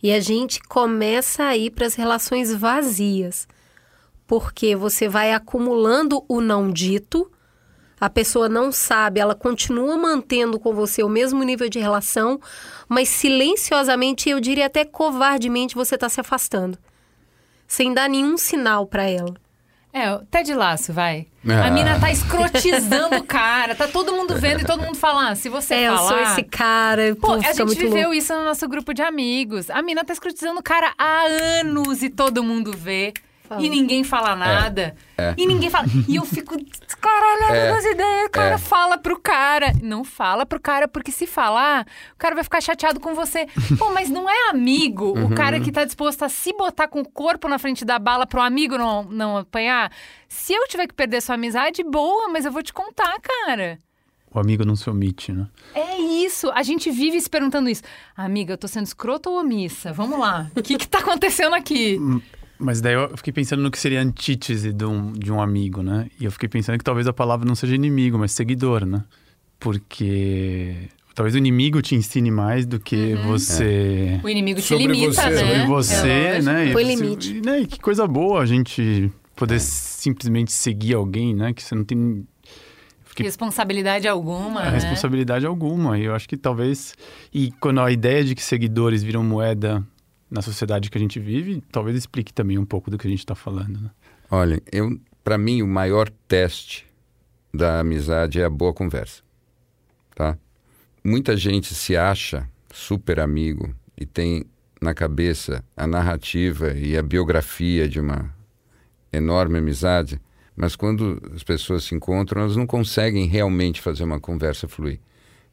E 0.01 0.11
a 0.11 0.19
gente 0.19 0.59
começa 0.61 1.43
a 1.43 1.55
ir 1.55 1.69
para 1.69 1.85
as 1.85 1.93
relações 1.93 2.53
vazias, 2.53 3.47
porque 4.25 4.75
você 4.75 5.07
vai 5.07 5.33
acumulando 5.33 6.23
o 6.27 6.41
não 6.41 6.71
dito, 6.71 7.31
a 7.99 8.09
pessoa 8.09 8.47
não 8.47 8.71
sabe, 8.71 9.19
ela 9.19 9.33
continua 9.35 9.97
mantendo 9.97 10.59
com 10.59 10.73
você 10.73 11.01
o 11.03 11.09
mesmo 11.09 11.43
nível 11.43 11.67
de 11.69 11.79
relação, 11.79 12.39
mas 12.87 13.09
silenciosamente, 13.09 14.29
eu 14.29 14.39
diria 14.39 14.67
até 14.67 14.85
covardemente, 14.85 15.75
você 15.75 15.95
está 15.95 16.07
se 16.09 16.19
afastando, 16.19 16.77
sem 17.67 17.93
dar 17.93 18.09
nenhum 18.09 18.37
sinal 18.37 18.85
para 18.85 19.03
ela. 19.09 19.33
É, 19.93 20.09
até 20.09 20.43
de 20.43 20.53
laço, 20.53 20.93
vai. 20.93 21.25
Ah. 21.47 21.67
A 21.67 21.71
mina 21.71 21.99
tá 21.99 22.11
escrotizando 22.11 23.15
o 23.15 23.23
cara, 23.23 23.73
tá 23.73 23.87
todo 23.87 24.13
mundo 24.13 24.35
vendo 24.35 24.61
e 24.61 24.65
todo 24.65 24.83
mundo 24.83 24.95
falando. 24.97 25.29
"Ah, 25.31 25.35
Se 25.35 25.49
você 25.49 25.73
É, 25.73 25.87
eu 25.87 25.95
falar... 25.95 26.07
sou 26.09 26.19
esse 26.19 26.43
cara, 26.43 27.15
Pô, 27.19 27.27
pô, 27.27 27.33
a 27.33 27.39
gente 27.39 27.63
muito 27.63 27.79
viveu 27.79 28.01
louco. 28.09 28.13
isso 28.13 28.31
no 28.35 28.43
nosso 28.43 28.67
grupo 28.67 28.93
de 28.93 29.01
amigos. 29.01 29.69
A 29.71 29.81
mina 29.81 30.03
tá 30.05 30.13
escrotizando 30.13 30.59
o 30.59 30.63
cara 30.63 30.93
há 30.99 31.23
anos 31.61 32.03
e 32.03 32.09
todo 32.09 32.43
mundo 32.43 32.73
vê. 32.77 33.11
Fala. 33.47 33.61
E 33.61 33.69
ninguém 33.69 34.03
fala 34.03 34.35
nada. 34.35 34.95
é. 35.17 35.33
E 35.37 35.45
ninguém 35.45 35.69
fala. 35.69 35.87
E 36.07 36.15
eu 36.15 36.25
fico, 36.25 36.55
caralho, 36.99 37.43
É, 37.55 37.69
as 37.69 37.85
ideias. 37.85 38.27
O 38.27 38.29
cara 38.29 38.55
é. 38.55 38.57
fala 38.57 38.97
pro 38.97 39.19
cara. 39.19 39.71
Não 39.81 40.03
fala 40.03 40.45
pro 40.45 40.59
cara, 40.59 40.87
porque 40.87 41.11
se 41.11 41.25
falar, 41.25 41.85
o 42.13 42.17
cara 42.17 42.35
vai 42.35 42.43
ficar 42.43 42.59
chateado 42.61 42.99
com 42.99 43.13
você. 43.15 43.47
Pô, 43.77 43.89
mas 43.91 44.09
não 44.09 44.29
é 44.29 44.49
amigo 44.49 45.17
Uhum. 45.17 45.27
o 45.27 45.35
cara 45.35 45.59
que 45.59 45.71
tá 45.71 45.85
disposto 45.85 46.23
a 46.23 46.29
se 46.29 46.51
botar 46.53 46.87
com 46.87 46.99
o 47.01 47.07
corpo 47.09 47.47
na 47.47 47.57
frente 47.57 47.85
da 47.85 47.97
bala 47.97 48.25
pro 48.27 48.41
amigo 48.41 48.77
não, 48.77 49.03
não 49.03 49.37
apanhar? 49.37 49.91
Se 50.27 50.53
eu 50.53 50.67
tiver 50.67 50.87
que 50.87 50.93
perder 50.93 51.21
sua 51.21 51.35
amizade, 51.35 51.83
boa, 51.83 52.27
mas 52.27 52.43
eu 52.45 52.51
vou 52.51 52.61
te 52.61 52.73
contar, 52.73 53.15
cara. 53.21 53.79
O 54.29 54.39
amigo 54.39 54.65
não 54.65 54.75
se 54.75 54.89
omite, 54.89 55.31
né? 55.31 55.47
É 55.73 55.95
isso, 55.97 56.51
a 56.51 56.61
gente 56.61 56.91
vive 56.91 57.19
se 57.19 57.29
perguntando 57.29 57.69
isso. 57.69 57.81
Amiga, 58.15 58.53
eu 58.53 58.57
tô 58.57 58.67
sendo 58.67 58.85
escrota 58.85 59.29
ou 59.29 59.39
omissa? 59.39 59.93
Vamos 59.93 60.19
lá. 60.19 60.51
O 60.55 60.61
que 60.61 60.77
que 60.77 60.87
tá 60.87 60.99
acontecendo 60.99 61.53
aqui? 61.55 61.97
Mas 62.59 62.81
daí 62.81 62.93
eu 62.95 63.15
fiquei 63.17 63.31
pensando 63.31 63.61
no 63.61 63.69
que 63.69 63.77
seria 63.77 64.01
antítese 64.01 64.73
de 64.73 64.83
um, 64.85 65.11
de 65.13 65.31
um 65.31 65.39
amigo, 65.41 65.83
né? 65.83 66.09
E 66.19 66.25
eu 66.25 66.31
fiquei 66.31 66.49
pensando 66.49 66.77
que 66.77 66.83
talvez 66.83 67.07
a 67.07 67.13
palavra 67.13 67.47
não 67.47 67.55
seja 67.55 67.75
inimigo, 67.75 68.17
mas 68.17 68.31
seguidor, 68.31 68.85
né? 68.85 69.03
Porque 69.59 70.89
talvez 71.13 71.35
o 71.35 71.37
inimigo 71.37 71.81
te 71.81 71.93
ensine 71.95 72.31
mais 72.31 72.65
do 72.65 72.79
que 72.79 73.15
você. 73.25 74.19
O 74.23 74.29
inimigo 74.29 74.59
te 74.61 74.67
Sobre 74.67 74.87
limita, 74.87 75.11
você, 75.13 75.29
né? 75.29 75.37
Sobre 75.39 75.65
você, 75.67 76.07
É 76.09 76.41
né? 76.41 76.67
E 76.67 76.73
você- 76.73 76.83
limite. 76.95 77.37
E, 77.37 77.41
né? 77.41 77.59
E 77.61 77.67
que 77.67 77.79
coisa 77.79 78.07
boa 78.07 78.41
a 78.41 78.45
gente 78.45 79.11
poder 79.35 79.59
simplesmente 79.59 80.51
seguir 80.51 80.95
alguém, 80.95 81.35
né? 81.35 81.53
Que 81.53 81.61
você 81.63 81.75
não 81.75 81.83
tem 81.83 82.25
que- 83.15 83.23
Responsabilidade 83.23 84.07
alguma, 84.07 84.63
né? 84.63 84.69
responsabilidade 84.69 85.45
alguma. 85.45 85.97
E 85.97 86.05
eu 86.05 86.13
acho 86.13 86.29
que 86.29 86.37
talvez. 86.37 86.93
E 87.33 87.51
quando 87.59 87.81
a 87.81 87.91
ideia 87.91 88.23
de 88.23 88.35
que 88.35 88.43
seguidores 88.43 89.01
viram 89.01 89.23
moeda 89.23 89.83
na 90.29 90.41
sociedade 90.41 90.89
que 90.89 90.97
a 90.97 91.01
gente 91.01 91.19
vive, 91.19 91.63
talvez 91.71 91.97
explique 91.97 92.33
também 92.33 92.57
um 92.57 92.65
pouco 92.65 92.91
do 92.91 92.97
que 92.97 93.07
a 93.07 93.09
gente 93.09 93.19
está 93.19 93.35
falando, 93.35 93.79
né? 93.79 93.91
Olha, 94.29 94.61
eu, 94.71 94.99
para 95.23 95.37
mim, 95.37 95.61
o 95.61 95.67
maior 95.67 96.09
teste 96.27 96.85
da 97.53 97.79
amizade 97.79 98.41
é 98.41 98.45
a 98.45 98.49
boa 98.49 98.73
conversa, 98.73 99.21
tá? 100.13 100.37
Muita 101.03 101.37
gente 101.37 101.73
se 101.73 101.95
acha 101.95 102.47
super 102.73 103.19
amigo 103.19 103.73
e 103.97 104.05
tem 104.05 104.45
na 104.81 104.93
cabeça 104.93 105.63
a 105.75 105.87
narrativa 105.87 106.73
e 106.73 106.97
a 106.97 107.01
biografia 107.01 107.87
de 107.87 107.99
uma 107.99 108.33
enorme 109.11 109.57
amizade, 109.57 110.19
mas 110.55 110.75
quando 110.75 111.21
as 111.33 111.43
pessoas 111.43 111.85
se 111.85 111.95
encontram, 111.95 112.41
elas 112.41 112.55
não 112.55 112.67
conseguem 112.67 113.27
realmente 113.27 113.81
fazer 113.81 114.03
uma 114.03 114.19
conversa 114.19 114.67
fluir. 114.67 114.99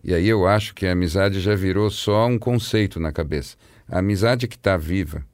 E 0.03 0.13
aí 0.13 0.29
eu 0.29 0.47
acho 0.47 0.75
que 0.75 0.87
a 0.87 0.93
amizade 0.93 1.41
já 1.41 1.55
virou 1.55 1.91
só 1.91 2.27
um 2.27 2.39
conceito 2.39 3.01
na 3.01 3.13
cabeça. 3.13 3.57
A 3.89 3.99
amizade 3.99 4.49
que 4.49 4.57
está 4.57 4.77
viva 4.77 5.25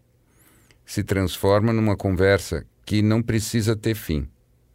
se 0.85 1.05
transforma 1.05 1.73
numa 1.73 1.97
conversa 1.97 2.67
que 2.85 3.01
não 3.01 3.23
precisa 3.23 3.77
ter 3.77 3.95
fim, 3.95 4.29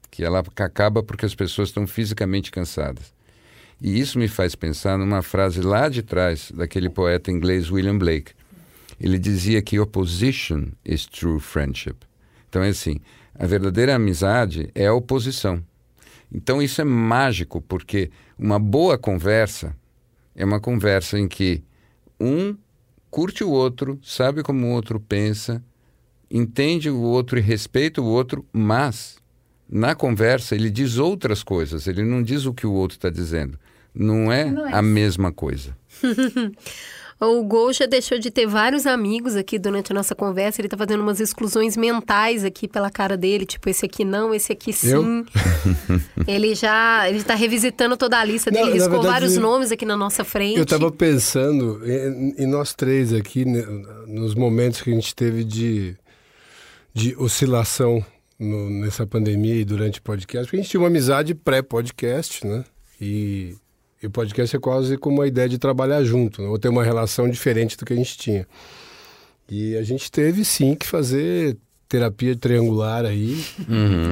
que 0.10 0.24
ela 0.24 0.42
acaba 0.56 1.04
porque 1.04 1.26
as 1.26 1.36
pessoas 1.36 1.70
estão 1.70 1.86
fisicamente 1.86 2.52
cansadas. 2.52 3.14
E 3.82 4.00
isso 4.00 4.18
me 4.18 4.30
faz 4.30 4.56
pensar 4.56 4.98
numa 4.98 5.22
frase 5.22 5.62
lá 5.62 5.90
de 5.90 6.02
trás 6.02 6.52
daquele 6.52 6.90
poeta 6.90 7.30
inglês 7.30 7.70
William 7.70 7.98
Blake. 7.98 8.32
Ele 9.00 9.20
dizia 9.20 9.62
que 9.62 9.78
opposition 9.78 10.70
is 10.86 11.06
true 11.06 11.42
friendship. 11.42 11.98
Então 12.48 12.64
é 12.64 12.70
assim, 12.70 13.02
a 13.38 13.46
verdadeira 13.46 13.96
amizade 13.96 14.70
é 14.74 14.88
a 14.88 14.94
oposição. 14.94 15.62
Então 16.32 16.62
isso 16.62 16.80
é 16.80 16.86
mágico, 16.86 17.62
porque 17.62 18.10
uma 18.40 18.58
boa 18.58 18.98
conversa 18.98 19.76
é 20.34 20.46
uma 20.46 20.62
conversa 20.62 21.20
em 21.20 21.28
que 21.28 21.62
um 22.18 22.56
curte 23.16 23.46
o 23.46 23.50
outro, 23.50 23.98
sabe 24.04 24.44
como 24.44 24.68
o 24.68 24.72
outro 24.72 25.00
pensa, 25.00 25.64
entende 26.30 26.90
o 26.90 27.00
outro 27.00 27.40
e 27.40 27.42
respeita 27.42 28.02
o 28.02 28.06
outro, 28.06 28.46
mas 28.52 29.16
na 29.70 29.96
conversa 29.96 30.54
ele 30.54 30.70
diz 30.70 30.98
outras 30.98 31.42
coisas, 31.42 31.88
ele 31.88 32.04
não 32.04 32.22
diz 32.22 32.46
o 32.46 32.54
que 32.54 32.68
o 32.68 32.74
outro 32.74 32.98
está 32.98 33.10
dizendo. 33.10 33.58
Não 33.94 34.30
é, 34.30 34.44
Não 34.52 34.68
é 34.68 34.74
a 34.74 34.82
mesma 34.82 35.32
coisa. 35.32 35.78
O 37.20 37.44
Gol 37.44 37.72
já 37.72 37.86
deixou 37.86 38.20
de 38.20 38.30
ter 38.30 38.46
vários 38.46 38.86
amigos 38.86 39.36
aqui 39.38 39.58
durante 39.58 39.92
a 39.92 39.96
nossa 39.96 40.14
conversa. 40.14 40.60
Ele 40.60 40.68
tá 40.68 40.76
fazendo 40.76 41.00
umas 41.00 41.22
exclusões 41.22 41.78
mentais 41.78 42.44
aqui 42.44 42.68
pela 42.68 42.92
cara 42.92 43.16
dele. 43.16 43.46
Tipo, 43.46 43.70
esse 43.70 43.86
aqui 43.86 44.04
não, 44.04 44.36
esse 44.36 44.52
aqui 44.52 44.74
sim. 44.74 44.90
Eu? 44.90 45.26
ele 46.28 46.54
já... 46.54 47.10
Ele 47.10 47.24
tá 47.24 47.34
revisitando 47.34 47.96
toda 47.96 48.20
a 48.20 48.24
lista 48.26 48.52
dele. 48.52 48.66
Não, 48.66 48.74
riscou 48.74 48.92
verdade, 49.02 49.08
vários 49.14 49.38
nomes 49.38 49.72
aqui 49.72 49.86
na 49.86 49.96
nossa 49.96 50.26
frente. 50.26 50.58
Eu 50.58 50.64
estava 50.64 50.92
pensando 50.92 51.82
em, 51.90 52.36
em 52.44 52.48
nós 52.48 52.74
três 52.74 53.14
aqui, 53.14 53.46
né, 53.46 53.66
nos 54.08 54.36
momentos 54.36 54.82
que 54.82 54.92
a 54.92 54.94
gente 54.94 55.16
teve 55.16 55.46
de, 55.46 55.96
de 56.94 57.16
oscilação 57.16 58.06
no- 58.38 58.70
nessa 58.70 59.08
pandemia 59.08 59.56
e 59.56 59.64
durante 59.64 60.00
o 60.00 60.02
podcast, 60.02 60.46
porque 60.48 60.58
a 60.58 60.62
gente 60.62 60.70
tinha 60.70 60.82
uma 60.82 60.88
amizade 60.88 61.34
pré-podcast, 61.34 62.46
né? 62.46 62.66
E, 63.00 63.56
e 64.02 64.08
o 64.08 64.10
podcast 64.12 64.56
é 64.56 64.60
quase 64.60 64.98
como 64.98 65.18
uma 65.18 65.28
ideia 65.28 65.48
de 65.50 65.58
trabalhar 65.58 66.04
junto, 66.04 66.42
né? 66.42 66.48
ou 66.48 66.60
ter 66.60 66.70
uma 66.70 66.84
relação 66.84 67.30
diferente 67.30 67.78
do 67.78 67.86
que 67.86 67.94
a 67.94 67.96
gente 67.96 68.18
tinha. 68.18 68.48
E 69.50 69.76
a 69.78 69.84
gente 69.84 70.12
teve 70.12 70.44
sim 70.44 70.76
que 70.76 70.86
fazer 70.88 71.58
terapia 71.88 72.36
triangular 72.36 73.06
aí. 73.06 73.44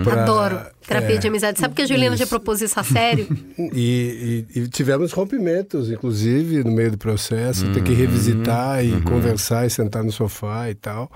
pra- 0.03 0.23
Adoro. 0.23 0.59
Terapia 0.87 1.15
é, 1.15 1.17
de 1.17 1.27
amizade. 1.27 1.59
Sabe 1.59 1.73
que 1.73 1.81
a 1.81 1.85
Juliana 1.87 2.15
já 2.15 2.23
isso. 2.23 2.29
propôs 2.29 2.61
isso 2.61 2.79
a 2.79 2.83
sério? 2.83 3.27
E, 3.57 4.45
e- 4.55 4.59
e 4.59 4.67
tivemos 4.67 5.11
rompimentos, 5.11 5.89
inclusive, 5.89 6.63
no 6.63 6.71
meio 6.71 6.91
do 6.91 6.97
processo, 6.97 7.71
ter 7.73 7.83
que 7.83 7.93
revisitar 7.93 8.85
e 8.85 9.01
conversar 9.01 9.65
e 9.65 9.69
sentar 9.71 10.03
no 10.03 10.11
sofá 10.11 10.69
e 10.69 10.75
tal. 10.75 11.11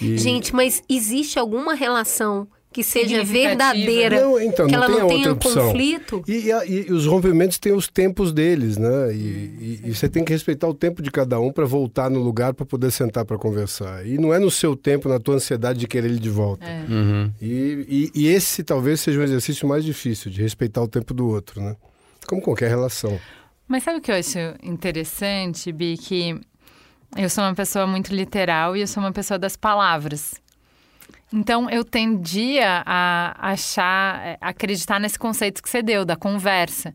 E- 0.00 0.16
Gente, 0.16 0.54
mas 0.54 0.80
existe 0.88 1.38
alguma 1.40 1.74
relação 1.74 2.46
que 2.72 2.82
seja 2.84 3.24
verdadeira? 3.24 4.20
Não, 4.20 4.40
então, 4.40 4.66
que 4.66 4.72
não 4.72 4.82
ela 4.84 4.86
tem 4.86 4.96
a 4.96 5.00
não 5.00 5.08
tenha 5.08 5.28
outra 5.30 5.48
opção. 5.48 5.66
conflito? 5.68 6.22
E, 6.28 6.50
e 6.50 6.86
e 6.88 6.92
os 6.92 7.06
rompimentos 7.06 7.58
têm 7.58 7.72
os 7.72 7.88
tempos 7.88 8.32
deles, 8.32 8.76
né? 8.76 9.12
E, 9.12 9.16
e- 9.16 9.80
e 9.84 9.94
você 9.94 10.08
tem 10.08 10.22
que 10.24 10.32
respeitar 10.32 10.68
o 10.68 10.74
tempo 10.74 11.02
de 11.02 11.10
cada 11.10 11.40
um 11.40 11.50
para 11.50 11.64
voltar 11.64 12.10
no 12.10 12.20
lugar 12.20 12.52
para 12.54 12.66
poder 12.66 12.90
sentar 12.90 13.24
para 13.24 13.38
conversar. 13.38 14.06
E 14.06 14.18
não 14.18 14.32
é 14.34 14.38
no 14.38 14.50
seu 14.50 14.76
tempo, 14.76 15.08
na 15.08 15.18
tua 15.18 15.36
ansiedade 15.36 15.78
de 15.80 15.88
querer 15.88 16.08
ele 16.08 16.18
de 16.18 16.30
volta. 16.30 16.66
É. 16.66 16.84
E, 17.40 18.10
e- 18.14 18.22
e 18.22 18.28
esse 18.28 18.62
talvez 18.62 19.00
seja 19.00 19.18
um 19.18 19.22
exercício 19.24 19.66
mais 19.66 19.84
difícil, 19.84 20.30
de 20.30 20.42
respeitar 20.42 20.82
o 20.82 20.88
tempo 20.88 21.12
do 21.14 21.26
outro, 21.26 21.60
né? 21.62 21.74
Como 22.26 22.42
qualquer 22.42 22.68
relação. 22.68 23.18
Mas 23.66 23.82
sabe 23.82 23.98
o 23.98 24.00
que 24.00 24.10
eu 24.10 24.14
acho 24.16 24.38
interessante, 24.62 25.72
Bi? 25.72 25.96
Que 25.96 26.38
Eu 27.16 27.30
sou 27.30 27.42
uma 27.44 27.54
pessoa 27.54 27.86
muito 27.86 28.14
literal 28.14 28.76
e 28.76 28.82
eu 28.82 28.86
sou 28.86 29.02
uma 29.02 29.12
pessoa 29.12 29.38
das 29.38 29.56
palavras. 29.56 30.34
Então 31.32 31.68
eu 31.68 31.84
tendia 31.84 32.82
a 32.86 33.50
achar, 33.50 34.38
a 34.40 34.48
acreditar 34.48 34.98
nesse 34.98 35.18
conceito 35.18 35.62
que 35.62 35.68
você 35.68 35.82
deu 35.82 36.04
da 36.04 36.16
conversa. 36.16 36.94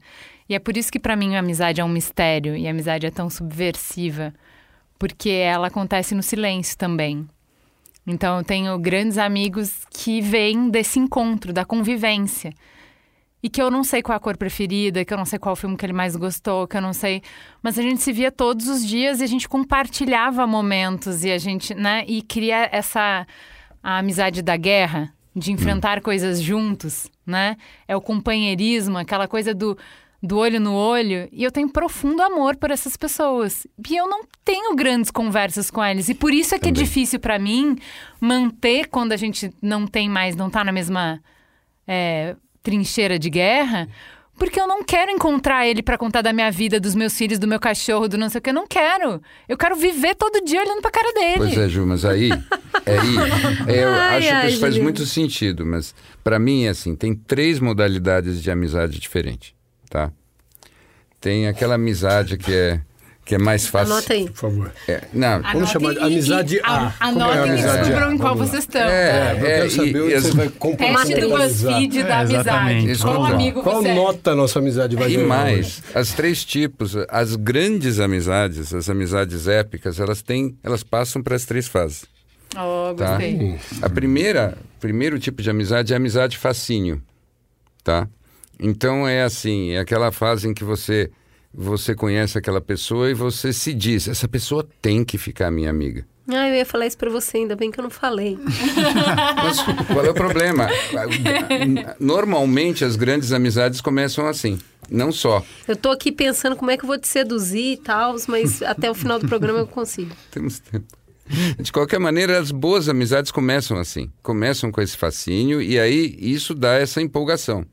E 0.50 0.56
é 0.56 0.60
por 0.60 0.76
isso 0.76 0.92
que 0.92 1.00
para 1.00 1.16
mim 1.16 1.36
a 1.36 1.40
amizade 1.40 1.80
é 1.80 1.84
um 1.84 1.90
mistério 1.90 2.56
e 2.56 2.68
a 2.68 2.72
amizade 2.72 3.06
é 3.06 3.12
tão 3.12 3.30
subversiva, 3.30 4.34
porque 4.98 5.30
ela 5.30 5.68
acontece 5.68 6.16
no 6.16 6.24
silêncio 6.24 6.78
também. 6.78 7.28
Então 8.06 8.40
eu 8.40 8.44
tenho 8.44 8.78
grandes 8.80 9.18
amigos 9.18 9.86
que 9.90 10.20
vêm 10.20 10.70
desse 10.70 11.00
encontro, 11.00 11.54
da 11.54 11.64
convivência. 11.64 12.52
E 13.42 13.50
que 13.50 13.62
eu 13.62 13.70
não 13.70 13.84
sei 13.84 14.02
qual 14.02 14.14
é 14.14 14.18
a 14.18 14.22
cor 14.22 14.38
preferida, 14.38 15.04
que 15.04 15.14
eu 15.14 15.18
não 15.18 15.26
sei 15.26 15.38
qual 15.38 15.54
filme 15.56 15.76
que 15.76 15.86
ele 15.86 15.92
mais 15.92 16.16
gostou, 16.16 16.66
que 16.66 16.78
eu 16.78 16.82
não 16.82 16.94
sei. 16.94 17.22
Mas 17.62 17.78
a 17.78 17.82
gente 17.82 18.02
se 18.02 18.14
via 18.14 18.32
todos 18.32 18.70
os 18.70 18.86
dias 18.86 19.20
e 19.20 19.24
a 19.24 19.28
gente 19.28 19.50
compartilhava 19.50 20.48
momentos 20.48 21.26
e 21.26 21.32
a 21.32 21.38
gente, 21.38 21.74
né? 21.76 22.06
E 22.08 22.22
cria 22.22 22.70
essa 22.72 23.28
a 23.84 23.98
amizade 23.98 24.42
da 24.42 24.56
guerra, 24.56 25.14
de 25.36 25.52
enfrentar 25.52 26.00
coisas 26.02 26.42
juntos, 26.42 27.12
né? 27.26 27.58
É 27.88 27.96
o 27.96 28.02
companheirismo, 28.02 28.98
aquela 28.98 29.28
coisa 29.28 29.54
do, 29.54 29.78
do 30.22 30.38
olho 30.38 30.60
no 30.60 30.74
olho. 30.74 31.28
E 31.32 31.44
eu 31.44 31.52
tenho 31.52 31.68
profundo 31.68 32.22
amor 32.22 32.56
por 32.56 32.72
essas 32.72 32.96
pessoas. 32.96 33.68
E 33.90 33.96
eu 33.96 34.08
não 34.08 34.24
tenho 34.46 34.74
grandes 34.76 35.12
conversas 35.12 35.70
com 35.70 35.84
eles. 35.84 36.08
E 36.08 36.14
por 36.14 36.34
isso 36.34 36.56
é 36.56 36.60
que 36.60 36.70
é 36.70 36.72
Também. 36.72 36.84
é 36.84 36.86
difícil 36.86 37.20
para 37.20 37.38
mim 37.38 37.78
manter 38.22 38.88
quando 38.88 39.12
a 39.12 39.18
gente 39.18 39.54
não 39.62 39.86
tem 39.86 40.08
mais, 40.08 40.36
não 40.36 40.50
tá 40.50 40.64
na 40.64 40.72
mesma 40.72 41.22
é, 41.86 42.36
trincheira 42.62 43.20
de 43.20 43.30
guerra. 43.30 43.90
Porque 44.38 44.60
eu 44.60 44.68
não 44.68 44.84
quero 44.84 45.12
encontrar 45.12 45.68
ele 45.68 45.84
para 45.84 45.98
contar 45.98 46.22
da 46.22 46.34
minha 46.34 46.52
vida, 46.52 46.80
dos 46.80 46.96
meus 46.96 47.16
filhos, 47.16 47.38
do 47.38 47.48
meu 47.48 47.60
cachorro, 47.60 48.08
do 48.08 48.18
não 48.18 48.30
sei 48.30 48.40
o 48.40 48.42
que. 48.42 48.50
Eu 48.50 48.54
não 48.54 48.68
quero. 48.68 49.22
Eu 49.48 49.58
quero 49.58 49.76
viver 49.76 50.16
todo 50.16 50.44
dia 50.44 50.62
olhando 50.62 50.82
pra 50.82 50.90
cara 50.90 51.14
dele. 51.14 51.38
Pois 51.38 51.58
é, 51.58 51.70
Ju, 51.70 51.86
mas 51.86 52.04
aí, 52.04 52.32
é 52.86 53.00
aí 53.00 53.16
é, 53.68 53.84
eu 53.84 53.90
Ai, 53.94 54.18
acho 54.18 54.34
ai, 54.36 54.42
que 54.42 54.48
isso 54.54 54.60
faz 54.60 54.78
muito 54.78 55.06
sentido, 55.06 55.66
mas 55.66 55.94
para 56.24 56.40
mim 56.40 56.66
é 56.66 56.70
assim, 56.70 56.96
tem 56.96 57.16
três 57.16 57.60
modalidades 57.60 58.42
de 58.42 58.50
amizade 58.50 59.00
diferentes, 59.00 59.54
tá? 59.90 60.12
Tem 61.22 61.48
aquela 61.48 61.76
amizade 61.76 62.38
que 62.38 62.52
é 62.54 62.82
que 63.26 63.36
é 63.36 63.38
mais 63.38 63.66
fácil. 63.68 63.94
Anota 63.94 64.14
aí. 64.14 64.26
Por 64.30 64.36
favor. 64.36 64.72
É, 64.88 65.04
não, 65.14 65.42
Vamos 65.42 65.70
chamar 65.70 65.94
de 65.94 66.00
amizade 66.00 66.60
A. 66.64 66.64
Como 66.64 66.82
é 66.82 66.94
a 67.00 67.08
Anotem 67.08 67.36
e 67.36 67.50
amizade 67.50 67.78
A? 67.78 67.82
descubram 67.84 68.14
em 68.14 68.18
qual 68.18 68.36
vocês 68.36 68.64
estão. 68.64 68.82
É, 68.82 69.32
Eu 69.34 69.40
quero 69.46 69.66
e- 69.66 69.70
saber 69.72 69.96
e 69.96 70.02
onde 70.02 70.22
você 70.22 70.32
vai 70.32 70.50
compartilhar. 70.50 71.06
Teste 71.06 71.22
do 71.22 71.30
BuzzFeed 71.38 72.04
da 72.04 72.10
É, 72.10 72.14
amizade. 72.14 72.34
exatamente. 72.36 73.00
Qual 73.02 73.26
amigo 73.26 73.64
Qual 73.64 73.82
você 73.82 73.88
é? 73.90 73.96
nota 73.96 74.32
a 74.32 74.36
nossa 74.36 74.60
amizade 74.60 74.96
vai 74.96 75.10
E 75.12 75.16
ganhar 75.16 75.28
mais, 75.28 75.60
hoje? 75.60 75.84
as 75.96 76.14
três 76.14 76.44
tipos, 76.44 76.96
as 77.10 77.36
grandes 77.36 78.00
amizades, 78.00 78.74
as 78.74 78.90
amizades 78.90 79.48
épicas, 79.48 80.00
elas 80.00 80.22
têm, 80.22 80.58
elas 80.64 80.84
passam 80.84 81.24
para 81.24 81.36
as 81.36 81.46
três 81.46 81.68
fases. 81.68 82.06
Oh, 82.56 82.94
Tá. 82.94 83.12
gostei. 83.12 83.58
A 83.82 83.90
primeira, 83.90 84.58
primeiro 84.80 85.18
tipo 85.18 85.42
de 85.42 85.50
amizade 85.50 85.92
é 85.94 85.96
a 85.96 85.98
amizade 85.98 86.38
fascínio, 86.38 87.02
tá? 87.84 88.08
Então 88.60 89.08
é 89.08 89.24
assim, 89.24 89.72
é 89.72 89.80
aquela 89.80 90.12
fase 90.12 90.48
em 90.48 90.54
que 90.54 90.64
você 90.64 91.10
você 91.54 91.94
conhece 91.94 92.38
aquela 92.38 92.60
pessoa 92.60 93.10
e 93.10 93.14
você 93.14 93.54
se 93.54 93.74
diz, 93.74 94.08
essa 94.08 94.28
pessoa 94.28 94.68
tem 94.82 95.04
que 95.06 95.18
ficar 95.18 95.52
minha 95.52 95.70
amiga. 95.70 96.06
Ah, 96.28 96.48
eu 96.48 96.56
ia 96.56 96.66
falar 96.66 96.88
isso 96.88 96.98
pra 96.98 97.10
você, 97.10 97.38
ainda 97.38 97.56
bem 97.56 97.70
que 97.70 97.80
eu 97.80 97.84
não 97.84 97.90
falei. 97.90 98.38
Mas 99.36 99.62
qual 99.88 100.06
é 100.06 100.10
o 100.10 100.14
problema? 100.14 100.70
Normalmente 102.00 102.86
as 102.86 102.96
grandes 102.96 103.34
amizades 103.34 103.82
começam 103.82 104.26
assim, 104.26 104.58
não 104.90 105.12
só. 105.12 105.44
Eu 105.68 105.76
tô 105.76 105.92
aqui 105.92 106.12
pensando 106.12 106.56
como 106.56 106.72
é 106.72 106.78
que 106.78 106.84
eu 106.84 106.88
vou 106.88 106.98
te 106.98 107.08
seduzir 107.08 107.74
e 107.74 107.78
tal, 107.78 108.16
mas 108.28 108.62
até 108.62 108.90
o 108.90 108.96
final 108.96 109.20
do 109.20 109.28
programa 109.28 109.60
eu 109.60 109.68
consigo. 109.68 110.16
Temos 110.32 110.60
tempo. 110.60 110.86
De 111.60 111.72
qualquer 111.72 112.00
maneira, 112.00 112.38
as 112.38 112.52
boas 112.52 112.90
amizades 112.90 113.32
começam 113.32 113.78
assim. 113.78 114.12
Começam 114.22 114.72
com 114.72 114.82
esse 114.82 114.96
fascínio 114.96 115.62
e 115.62 115.80
aí 115.80 116.16
isso 116.20 116.54
dá 116.54 116.74
essa 116.74 117.02
empolgação. 117.02 117.66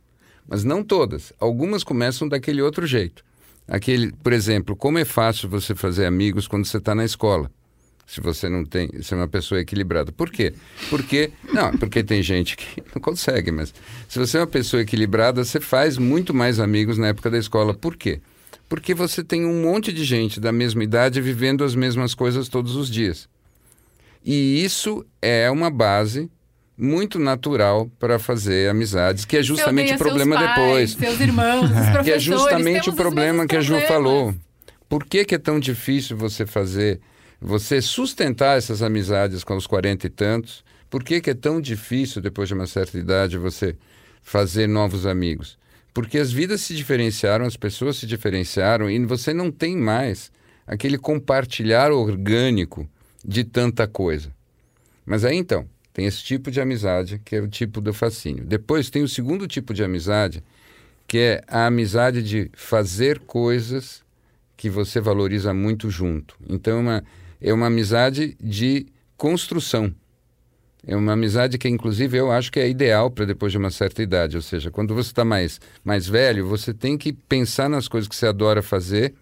Mas 0.49 0.65
não 0.65 0.83
todas. 0.83 1.33
Algumas 1.39 1.85
começam 1.85 2.29
daquele 2.29 2.63
outro 2.63 2.87
jeito. 2.87 3.25
Aquele, 3.71 4.11
por 4.11 4.33
exemplo, 4.33 4.75
como 4.75 4.99
é 4.99 5.05
fácil 5.05 5.49
você 5.49 5.77
fazer 5.77 6.05
amigos 6.05 6.49
quando 6.49 6.65
você 6.65 6.79
está 6.79 6.93
na 6.93 7.05
escola. 7.05 7.49
Se 8.05 8.21
você 8.21 8.49
não 8.49 8.65
tem, 8.65 8.91
se 9.01 9.15
é 9.15 9.17
uma 9.17 9.29
pessoa 9.29 9.61
equilibrada. 9.61 10.11
Por 10.11 10.29
quê? 10.29 10.53
Porque, 10.89 11.31
não, 11.53 11.71
porque 11.79 12.03
tem 12.03 12.21
gente 12.21 12.57
que 12.57 12.83
não 12.93 13.01
consegue, 13.01 13.53
mas 13.53 13.73
se 14.09 14.19
você 14.19 14.39
é 14.39 14.41
uma 14.41 14.47
pessoa 14.49 14.83
equilibrada, 14.83 15.45
você 15.45 15.61
faz 15.61 15.97
muito 15.97 16.35
mais 16.35 16.59
amigos 16.59 16.99
na 16.99 17.07
época 17.07 17.31
da 17.31 17.39
escola. 17.39 17.73
Por 17.73 17.95
quê? 17.95 18.21
Porque 18.69 18.93
você 18.93 19.23
tem 19.23 19.47
um 19.47 19.63
monte 19.63 19.93
de 19.93 20.05
gente 20.05 20.41
da 20.41 20.51
mesma 20.51 20.83
idade 20.83 21.21
vivendo 21.21 21.63
as 21.63 21.77
mesmas 21.77 22.13
coisas 22.13 22.49
todos 22.49 22.75
os 22.75 22.91
dias. 22.91 23.29
E 24.25 24.65
isso 24.65 25.07
é 25.23 25.49
uma 25.49 25.71
base 25.71 26.29
muito 26.81 27.19
natural 27.19 27.91
para 27.99 28.19
fazer 28.19 28.71
amizades, 28.71 29.27
que 29.27 29.37
é 29.37 29.43
justamente 29.43 29.93
o 29.93 29.99
problema 29.99 30.39
seus 30.39 30.47
pais, 30.47 30.57
depois. 30.57 30.91
Seus 30.93 31.21
irmãos, 31.21 31.65
os 31.65 31.71
professores. 31.71 32.01
Que 32.05 32.13
é 32.13 32.19
justamente 32.19 32.91
o 32.91 32.93
problema 32.95 33.47
que 33.47 33.57
a 33.57 33.61
Ju 33.61 33.79
falou. 33.83 34.35
Por 34.89 35.05
que, 35.05 35.25
que 35.25 35.35
é 35.35 35.39
tão 35.39 35.61
difícil 35.61 36.17
você 36.17 36.47
fazer, 36.47 37.01
você 37.41 37.83
sustentar 37.83 38.57
essas 38.57 38.83
amizades 38.83 39.45
com 39.45 39.57
os 39.57 39.67
40 39.67 40.07
e 40.07 40.11
tantos? 40.11 40.65
Por 40.89 41.05
que, 41.05 41.21
que 41.21 41.31
é 41.31 41.35
tão 41.35 41.61
difícil, 41.61 42.23
depois 42.23 42.49
de 42.49 42.55
uma 42.55 42.67
certa 42.67 42.99
idade, 42.99 43.37
você 43.37 43.77
fazer 44.23 44.67
novos 44.67 45.07
amigos? 45.07 45.59
Porque 45.93 46.19
as 46.19 46.33
vidas 46.33 46.63
se 46.63 46.75
diferenciaram, 46.75 47.45
as 47.45 47.57
pessoas 47.57 47.97
se 47.97 48.07
diferenciaram 48.07 48.91
e 48.91 49.05
você 49.05 49.35
não 49.35 49.51
tem 49.51 49.77
mais 49.77 50.33
aquele 50.67 50.97
compartilhar 50.97 51.93
orgânico 51.93 52.89
de 53.25 53.45
tanta 53.45 53.87
coisa. 53.87 54.33
Mas 55.05 55.25
aí 55.25 55.37
então, 55.37 55.67
tem 55.93 56.07
esse 56.07 56.23
tipo 56.23 56.51
de 56.51 56.61
amizade, 56.61 57.21
que 57.25 57.37
é 57.37 57.41
o 57.41 57.49
tipo 57.49 57.81
do 57.81 57.93
fascínio. 57.93 58.45
Depois 58.45 58.91
tem 58.91 59.03
o 59.03 59.09
segundo 59.09 59.47
tipo 59.47 59.75
de 59.75 59.83
amizade, 59.83 60.43
que 61.07 61.19
é 61.19 61.45
a 61.49 61.67
amizade 61.67 62.23
de 62.23 62.51
fazer 62.55 63.19
coisas 63.21 64.03
que 64.57 64.71
você 64.71 65.01
valoriza 65.01 65.53
muito 65.53 65.91
junto. 65.91 66.37
Então 66.49 66.79
é 66.79 66.81
uma, 66.81 67.05
é 67.41 67.53
uma 67.53 67.67
amizade 67.67 68.37
de 68.41 68.87
construção. 69.17 69.95
É 70.87 70.97
uma 70.97 71.13
amizade 71.13 71.59
que, 71.59 71.69
inclusive, 71.69 72.17
eu 72.17 72.31
acho 72.31 72.51
que 72.51 72.59
é 72.59 72.69
ideal 72.69 73.11
para 73.11 73.27
depois 73.27 73.53
de 73.53 73.59
uma 73.59 73.71
certa 73.71 74.03
idade. 74.03 74.37
Ou 74.37 74.43
seja, 74.43 74.71
quando 74.71 74.95
você 74.95 75.11
está 75.11 75.25
mais, 75.25 75.61
mais 75.85 76.09
velho, 76.09 76.47
você 76.47 76.73
tem 76.73 76.97
que 76.97 77.13
pensar 77.13 77.69
nas 77.69 77.87
coisas 77.87 78.09
que 78.09 78.17
você 78.17 78.27
adora 78.27 78.63
fazer 78.63 79.15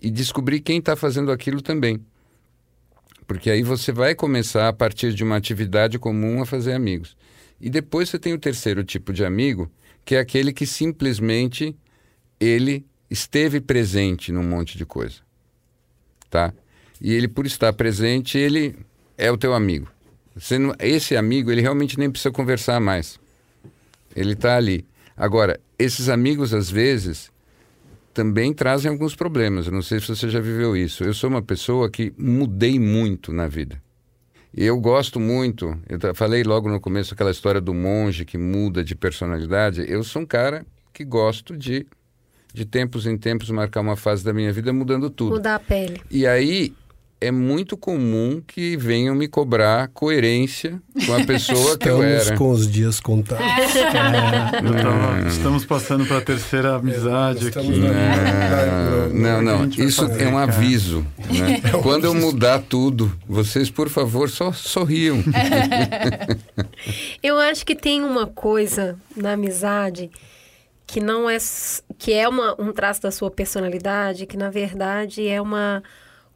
e 0.00 0.10
descobrir 0.10 0.60
quem 0.60 0.78
está 0.78 0.94
fazendo 0.94 1.32
aquilo 1.32 1.60
também. 1.60 2.00
Porque 3.26 3.50
aí 3.50 3.62
você 3.62 3.90
vai 3.90 4.14
começar, 4.14 4.68
a 4.68 4.72
partir 4.72 5.14
de 5.14 5.24
uma 5.24 5.36
atividade 5.36 5.98
comum, 5.98 6.42
a 6.42 6.46
fazer 6.46 6.72
amigos. 6.72 7.16
E 7.60 7.70
depois 7.70 8.08
você 8.08 8.18
tem 8.18 8.34
o 8.34 8.38
terceiro 8.38 8.84
tipo 8.84 9.12
de 9.12 9.24
amigo, 9.24 9.70
que 10.04 10.14
é 10.14 10.18
aquele 10.18 10.52
que 10.52 10.66
simplesmente 10.66 11.74
ele 12.38 12.84
esteve 13.10 13.60
presente 13.60 14.30
num 14.32 14.42
monte 14.42 14.76
de 14.76 14.84
coisa. 14.84 15.16
Tá? 16.28 16.52
E 17.00 17.12
ele, 17.12 17.28
por 17.28 17.46
estar 17.46 17.72
presente, 17.72 18.36
ele 18.36 18.76
é 19.16 19.30
o 19.30 19.36
teu 19.38 19.54
amigo. 19.54 19.88
Não- 20.58 20.74
esse 20.78 21.16
amigo, 21.16 21.50
ele 21.50 21.60
realmente 21.60 21.98
nem 21.98 22.10
precisa 22.10 22.32
conversar 22.32 22.80
mais. 22.80 23.18
Ele 24.14 24.32
está 24.32 24.56
ali. 24.56 24.84
Agora, 25.16 25.60
esses 25.78 26.08
amigos, 26.08 26.52
às 26.52 26.68
vezes, 26.70 27.30
também 28.14 28.54
trazem 28.54 28.90
alguns 28.90 29.14
problemas. 29.16 29.66
Eu 29.66 29.72
não 29.72 29.82
sei 29.82 30.00
se 30.00 30.06
você 30.06 30.30
já 30.30 30.40
viveu 30.40 30.76
isso. 30.76 31.02
Eu 31.02 31.12
sou 31.12 31.28
uma 31.28 31.42
pessoa 31.42 31.90
que 31.90 32.14
mudei 32.16 32.78
muito 32.78 33.32
na 33.32 33.48
vida. 33.48 33.82
Eu 34.56 34.78
gosto 34.78 35.18
muito, 35.18 35.76
eu 35.88 36.14
falei 36.14 36.44
logo 36.44 36.70
no 36.70 36.80
começo 36.80 37.12
aquela 37.12 37.32
história 37.32 37.60
do 37.60 37.74
monge 37.74 38.24
que 38.24 38.38
muda 38.38 38.84
de 38.84 38.94
personalidade. 38.94 39.84
Eu 39.88 40.04
sou 40.04 40.22
um 40.22 40.26
cara 40.26 40.64
que 40.92 41.04
gosto 41.04 41.56
de, 41.56 41.84
de 42.52 42.64
tempos 42.64 43.04
em 43.04 43.18
tempos, 43.18 43.50
marcar 43.50 43.80
uma 43.80 43.96
fase 43.96 44.24
da 44.24 44.32
minha 44.32 44.52
vida 44.52 44.72
mudando 44.72 45.10
tudo. 45.10 45.32
Mudar 45.32 45.56
a 45.56 45.58
pele. 45.58 46.00
E 46.08 46.24
aí 46.24 46.72
é 47.20 47.30
muito 47.30 47.76
comum 47.76 48.42
que 48.46 48.76
venham 48.76 49.14
me 49.14 49.26
cobrar 49.26 49.88
coerência 49.88 50.80
com 51.06 51.14
a 51.14 51.24
pessoa 51.24 51.78
que 51.78 51.88
eu 51.88 52.02
Estamos 52.02 52.26
era. 52.28 52.36
com 52.36 52.50
os 52.50 52.70
dias 52.70 53.00
contados. 53.00 53.44
É, 53.46 54.82
tava- 54.82 55.28
estamos 55.28 55.64
passando 55.64 56.04
para 56.06 56.18
a 56.18 56.20
terceira 56.20 56.74
amizade 56.76 57.48
Estamos 57.48 57.70
aqui. 57.70 57.78
na- 57.78 57.88
Ah, 57.90 59.08
na- 59.10 59.42
não, 59.42 59.42
não. 59.42 59.58
vai 59.70 59.86
Isso 59.86 60.06
fazer, 60.06 60.22
é 60.24 60.28
um 60.28 60.32
cara? 60.32 60.52
aviso. 60.52 61.06
né? 61.30 61.60
Quando 61.82 62.04
eu 62.04 62.14
mudar 62.14 62.60
tudo, 62.60 63.10
vocês, 63.26 63.70
por 63.70 63.88
favor, 63.88 64.28
só 64.28 64.52
sorriam. 64.52 65.22
Eu 67.22 67.38
acho 67.38 67.64
que 67.64 67.74
tem 67.74 68.02
uma 68.02 68.26
coisa 68.26 68.96
na 69.16 69.32
amizade 69.32 70.10
que 70.86 71.00
não 71.00 71.28
é 71.30 71.38
que 71.98 72.12
é 72.12 72.28
uma, 72.28 72.54
um 72.60 72.72
traço 72.72 73.00
da 73.02 73.10
sua 73.10 73.30
personalidade, 73.30 74.26
que 74.26 74.36
na 74.36 74.50
verdade 74.50 75.26
é 75.26 75.40
uma 75.40 75.82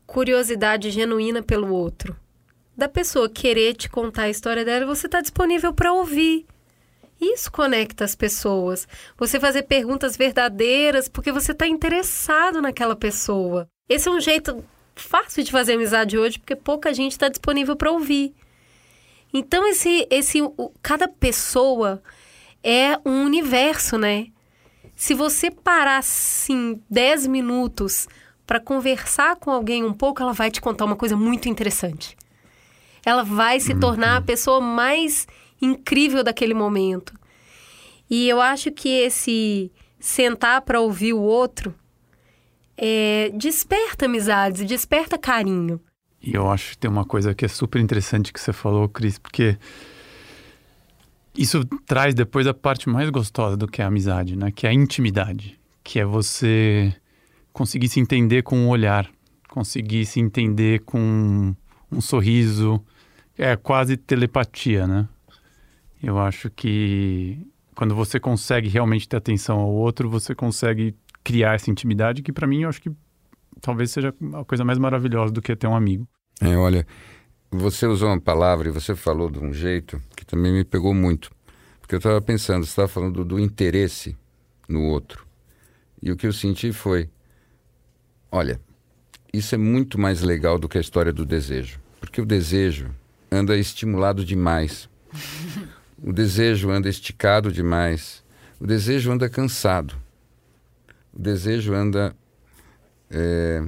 curiosidade 0.09 0.91
genuína 0.91 1.43
pelo 1.43 1.73
outro. 1.73 2.17
Da 2.75 2.89
pessoa 2.89 3.29
querer 3.29 3.75
te 3.75 3.91
contar 3.91 4.23
a 4.23 4.31
história 4.31 4.65
dela, 4.65 4.87
você 4.87 5.07
está 5.07 5.21
disponível 5.21 5.73
para 5.73 5.93
ouvir. 5.93 6.47
Isso 7.21 7.53
conecta 7.53 8.05
as 8.05 8.15
pessoas. 8.15 8.89
Você 9.19 9.39
fazer 9.39 9.65
perguntas 9.65 10.17
verdadeiras 10.17 11.09
porque 11.09 11.31
você 11.31 11.53
está 11.53 11.67
interessado 11.67 12.63
naquela 12.63 12.97
pessoa. 12.97 13.69
Esse 13.87 14.09
é 14.09 14.11
um 14.11 14.21
jeito 14.21 14.65
fácil 14.97 15.45
de 15.45 15.53
fazer 15.53 15.75
amizade 15.75 16.17
hoje 16.17 16.39
porque 16.39 16.57
pouca 16.57 16.95
gente 16.95 17.13
está 17.13 17.29
disponível 17.29 17.77
para 17.77 17.91
ouvir. 17.91 18.35
Então 19.33 19.69
esse 19.69 20.07
esse 20.11 20.39
cada 20.81 21.07
pessoa 21.07 22.03
é 22.63 22.99
um 23.05 23.25
universo, 23.25 23.99
né? 23.99 24.29
Se 24.97 25.13
você 25.13 25.51
parar 25.51 25.99
assim 25.99 26.81
10 26.89 27.27
minutos 27.27 28.09
para 28.49 28.59
conversar 28.59 29.37
com 29.37 29.51
alguém 29.51 29.85
um 29.85 29.93
pouco, 29.93 30.23
ela 30.23 30.33
vai 30.33 30.51
te 30.51 30.59
contar 30.59 30.87
uma 30.87 30.97
coisa 30.97 31.15
muito 31.15 31.51
interessante. 31.51 32.17
Ela 33.05 33.23
vai 33.23 33.61
se 33.61 33.75
tornar 33.75 34.17
a 34.17 34.21
pessoa 34.23 34.59
mais 34.59 35.29
incrível 35.61 36.25
daquele 36.25 36.55
momento. 36.55 37.13
E 38.09 38.27
eu 38.27 38.41
acho 38.41 38.73
que 38.73 38.89
esse 38.89 39.71
sentar 40.01 40.63
para 40.63 40.81
ouvir 40.81 41.13
o 41.13 41.21
outro 41.21 41.75
é, 42.75 43.31
desperta 43.35 44.07
amizades, 44.07 44.65
desperta 44.65 45.19
carinho. 45.19 45.79
E 46.23 46.33
eu 46.33 46.51
acho 46.51 46.71
que 46.71 46.79
tem 46.79 46.91
uma 46.91 47.05
coisa 47.05 47.35
que 47.35 47.45
é 47.45 47.49
super 47.49 47.79
interessante 47.83 48.33
que 48.33 48.41
você 48.41 48.55
falou, 48.55 48.89
Cris, 48.89 49.19
porque 49.19 49.59
isso 51.37 51.67
traz 51.85 52.15
depois 52.15 52.47
a 52.47 52.55
parte 52.55 52.89
mais 52.89 53.11
gostosa 53.11 53.59
do 53.59 53.69
que 53.69 53.83
a 53.83 53.89
amizade, 53.89 54.37
né? 54.37 54.51
Que 54.51 54.67
é 54.67 54.71
a 54.71 54.75
intimidade, 54.75 55.61
que 55.85 56.01
é 56.01 56.05
você 56.07 56.97
conseguir 57.59 57.89
se 57.89 57.99
entender 57.99 58.45
com 58.45 58.57
um 58.57 58.69
olhar, 58.69 59.11
conseguir 59.49 60.07
se 60.07 60.21
entender 60.21 60.79
com 60.85 61.53
um 61.91 62.01
sorriso, 62.01 62.81
é 63.37 63.57
quase 63.57 63.97
telepatia, 63.97 64.87
né? 64.87 65.09
Eu 66.01 66.21
acho 66.21 66.49
que 66.51 67.45
quando 67.75 67.97
você 67.97 68.21
consegue 68.21 68.69
realmente 68.69 69.09
ter 69.09 69.17
atenção 69.17 69.59
ao 69.59 69.73
outro, 69.73 70.09
você 70.09 70.37
consegue 70.37 70.95
criar 71.25 71.57
essa 71.57 71.69
intimidade 71.69 72.23
que 72.23 72.33
para 72.33 72.47
mim 72.47 72.63
eu 72.63 72.69
acho 72.69 72.81
que 72.81 72.93
talvez 73.61 73.91
seja 73.91 74.15
a 74.35 74.45
coisa 74.45 74.65
mais 74.65 74.79
maravilhosa 74.79 75.33
do 75.33 75.43
que 75.43 75.57
ter 75.57 75.67
um 75.67 75.75
amigo. 75.75 76.07
É, 76.41 76.57
olha, 76.57 76.87
você 77.51 77.89
usou 77.89 78.09
uma 78.09 78.21
palavra 78.21 78.69
e 78.69 78.71
você 78.71 78.95
falou 78.95 79.29
de 79.29 79.41
um 79.41 79.53
jeito 79.53 80.01
que 80.15 80.25
também 80.25 80.53
me 80.53 80.63
pegou 80.63 80.95
muito. 80.95 81.33
Porque 81.81 81.97
eu 81.97 81.99
estava 81.99 82.23
pensando, 82.23 82.65
você 82.65 82.71
estava 82.71 82.87
falando 82.87 83.25
do, 83.25 83.25
do 83.25 83.41
interesse 83.41 84.17
no 84.69 84.85
outro. 84.85 85.27
E 86.01 86.13
o 86.13 86.17
que 86.17 86.29
eu 86.29 86.33
senti 86.33 86.73
foi: 86.73 87.11
olha, 88.31 88.61
isso 89.33 89.55
é 89.55 89.59
muito 89.59 89.99
mais 89.99 90.23
legal 90.23 90.59
do 90.59 90.69
que 90.69 90.79
a 90.79 90.81
história 90.81 91.13
do 91.13 91.25
desejo. 91.25 91.81
Porque 92.01 92.21
o 92.21 92.27
desejo 92.27 92.91
anda 93.31 93.57
estimulado 93.57 94.25
demais. 94.25 94.89
O 96.03 96.13
desejo 96.13 96.71
anda 96.71 96.89
esticado 96.89 97.53
demais. 97.53 98.23
O 98.61 98.67
desejo 98.67 99.11
anda 99.11 99.29
cansado 99.29 99.97
o 101.19 101.21
desejo 101.21 101.75
anda 101.75 102.15
é, 103.11 103.61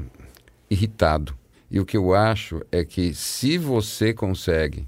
irritado. 0.70 1.36
E 1.68 1.80
o 1.80 1.84
que 1.84 1.96
eu 1.96 2.14
acho 2.14 2.62
é 2.70 2.84
que 2.84 3.12
se 3.12 3.58
você 3.58 4.14
consegue 4.14 4.86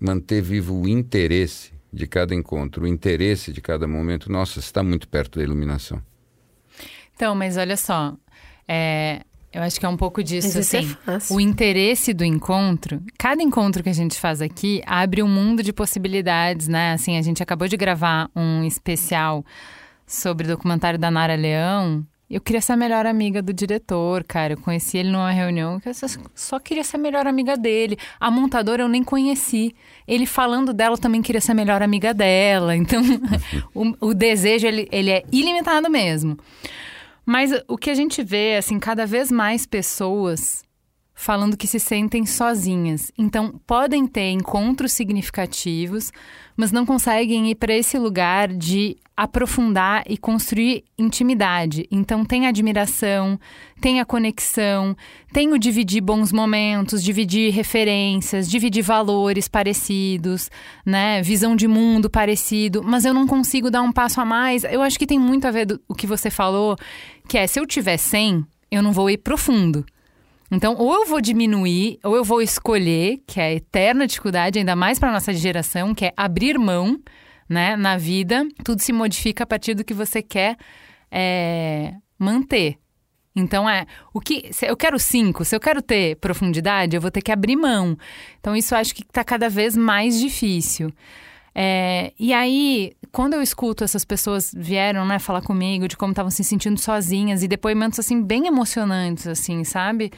manter 0.00 0.40
vivo 0.40 0.74
o 0.74 0.88
interesse 0.88 1.72
de 1.92 2.06
cada 2.06 2.34
encontro, 2.34 2.84
o 2.84 2.88
interesse 2.88 3.52
de 3.52 3.60
cada 3.60 3.86
momento, 3.86 4.32
nossa, 4.32 4.58
está 4.58 4.82
muito 4.82 5.08
perto 5.08 5.38
da 5.38 5.44
iluminação. 5.44 6.02
Então, 7.14 7.34
mas 7.34 7.56
olha 7.56 7.76
só, 7.76 8.16
é, 8.68 9.22
eu 9.52 9.62
acho 9.62 9.80
que 9.80 9.86
é 9.86 9.88
um 9.88 9.96
pouco 9.96 10.22
disso, 10.22 10.48
Mas 10.48 10.66
isso 10.66 10.76
é 10.76 10.78
assim. 10.80 10.88
fácil. 11.04 11.36
o 11.36 11.40
interesse 11.40 12.12
do 12.12 12.24
encontro, 12.24 13.02
cada 13.18 13.42
encontro 13.42 13.82
que 13.82 13.88
a 13.88 13.94
gente 13.94 14.18
faz 14.20 14.42
aqui 14.42 14.82
abre 14.86 15.22
um 15.22 15.28
mundo 15.28 15.62
de 15.62 15.72
possibilidades, 15.72 16.68
né? 16.68 16.92
Assim, 16.92 17.16
a 17.16 17.22
gente 17.22 17.42
acabou 17.42 17.66
de 17.66 17.76
gravar 17.76 18.30
um 18.36 18.62
especial 18.62 19.44
sobre 20.06 20.46
o 20.46 20.50
documentário 20.50 20.98
da 20.98 21.10
Nara 21.10 21.34
Leão. 21.34 22.04
Eu 22.30 22.42
queria 22.42 22.60
ser 22.60 22.72
a 22.72 22.76
melhor 22.76 23.06
amiga 23.06 23.40
do 23.40 23.54
diretor, 23.54 24.22
cara. 24.22 24.52
Eu 24.52 24.58
conheci 24.58 24.98
ele 24.98 25.10
numa 25.10 25.30
reunião 25.30 25.80
que 25.80 25.88
eu 25.88 25.94
só, 25.94 26.06
só 26.34 26.58
queria 26.58 26.84
ser 26.84 26.96
a 26.96 27.00
melhor 27.00 27.26
amiga 27.26 27.56
dele. 27.56 27.96
A 28.20 28.30
montadora 28.30 28.82
eu 28.82 28.88
nem 28.88 29.02
conheci. 29.02 29.74
Ele 30.06 30.26
falando 30.26 30.74
dela 30.74 30.94
eu 30.94 30.98
também 30.98 31.22
queria 31.22 31.40
ser 31.40 31.52
a 31.52 31.54
melhor 31.54 31.82
amiga 31.82 32.12
dela. 32.12 32.76
Então, 32.76 33.02
o, 33.74 34.08
o 34.08 34.14
desejo, 34.14 34.66
ele, 34.66 34.86
ele 34.92 35.10
é 35.10 35.24
ilimitado 35.32 35.88
mesmo. 35.88 36.36
Mas 37.30 37.52
o 37.68 37.76
que 37.76 37.90
a 37.90 37.94
gente 37.94 38.24
vê, 38.24 38.56
assim, 38.56 38.78
cada 38.78 39.04
vez 39.04 39.30
mais 39.30 39.66
pessoas 39.66 40.64
falando 41.20 41.56
que 41.56 41.66
se 41.66 41.80
sentem 41.80 42.24
sozinhas. 42.24 43.10
Então, 43.18 43.60
podem 43.66 44.06
ter 44.06 44.30
encontros 44.30 44.92
significativos, 44.92 46.12
mas 46.56 46.70
não 46.70 46.86
conseguem 46.86 47.50
ir 47.50 47.56
para 47.56 47.74
esse 47.74 47.98
lugar 47.98 48.46
de 48.46 48.96
aprofundar 49.16 50.04
e 50.08 50.16
construir 50.16 50.84
intimidade. 50.96 51.88
Então, 51.90 52.24
tem 52.24 52.46
a 52.46 52.50
admiração, 52.50 53.38
tem 53.80 53.98
a 53.98 54.04
conexão, 54.04 54.96
tem 55.32 55.52
o 55.52 55.58
dividir 55.58 56.00
bons 56.00 56.30
momentos, 56.30 57.02
dividir 57.02 57.52
referências, 57.52 58.48
dividir 58.48 58.84
valores 58.84 59.48
parecidos, 59.48 60.48
né? 60.86 61.20
Visão 61.20 61.56
de 61.56 61.66
mundo 61.66 62.08
parecido, 62.08 62.80
mas 62.84 63.04
eu 63.04 63.12
não 63.12 63.26
consigo 63.26 63.72
dar 63.72 63.82
um 63.82 63.90
passo 63.90 64.20
a 64.20 64.24
mais. 64.24 64.62
Eu 64.62 64.82
acho 64.82 64.96
que 64.96 65.06
tem 65.06 65.18
muito 65.18 65.48
a 65.48 65.50
ver 65.50 65.66
do 65.66 65.80
o 65.88 65.96
que 65.96 66.06
você 66.06 66.30
falou, 66.30 66.76
que 67.26 67.36
é 67.36 67.44
se 67.48 67.58
eu 67.58 67.66
tiver 67.66 67.96
100, 67.96 68.46
eu 68.70 68.84
não 68.84 68.92
vou 68.92 69.10
ir 69.10 69.18
profundo. 69.18 69.84
Então, 70.50 70.74
ou 70.76 70.94
eu 70.94 71.06
vou 71.06 71.20
diminuir, 71.20 71.98
ou 72.02 72.16
eu 72.16 72.24
vou 72.24 72.40
escolher, 72.40 73.22
que 73.26 73.38
é 73.38 73.44
a 73.44 73.54
eterna 73.54 74.06
dificuldade, 74.06 74.58
ainda 74.58 74.74
mais 74.74 74.98
para 74.98 75.12
nossa 75.12 75.32
geração, 75.32 75.94
que 75.94 76.06
é 76.06 76.12
abrir 76.16 76.58
mão, 76.58 76.98
né, 77.48 77.76
na 77.76 77.96
vida. 77.96 78.46
Tudo 78.64 78.80
se 78.80 78.92
modifica 78.92 79.44
a 79.44 79.46
partir 79.46 79.74
do 79.74 79.84
que 79.84 79.94
você 79.94 80.22
quer 80.22 80.56
é, 81.10 81.94
manter. 82.18 82.78
Então 83.36 83.68
é 83.68 83.86
o 84.12 84.20
que 84.20 84.52
se 84.52 84.66
eu 84.66 84.76
quero 84.76 84.98
cinco, 84.98 85.44
se 85.44 85.54
eu 85.54 85.60
quero 85.60 85.80
ter 85.80 86.16
profundidade, 86.16 86.96
eu 86.96 87.00
vou 87.00 87.10
ter 87.10 87.22
que 87.22 87.30
abrir 87.30 87.56
mão. 87.56 87.96
Então 88.40 88.56
isso 88.56 88.74
acho 88.74 88.94
que 88.94 89.02
está 89.02 89.22
cada 89.22 89.48
vez 89.48 89.76
mais 89.76 90.18
difícil. 90.18 90.92
É, 91.60 92.12
e 92.16 92.32
aí, 92.32 92.92
quando 93.10 93.34
eu 93.34 93.42
escuto 93.42 93.82
essas 93.82 94.04
pessoas 94.04 94.54
vieram, 94.56 95.04
né, 95.04 95.18
falar 95.18 95.42
comigo 95.42 95.88
de 95.88 95.96
como 95.96 96.12
estavam 96.12 96.30
se 96.30 96.44
sentindo 96.44 96.78
sozinhas 96.78 97.42
e 97.42 97.48
depoimentos 97.48 97.98
assim 97.98 98.22
bem 98.22 98.46
emocionantes, 98.46 99.26
assim, 99.26 99.64
sabe? 99.64 100.12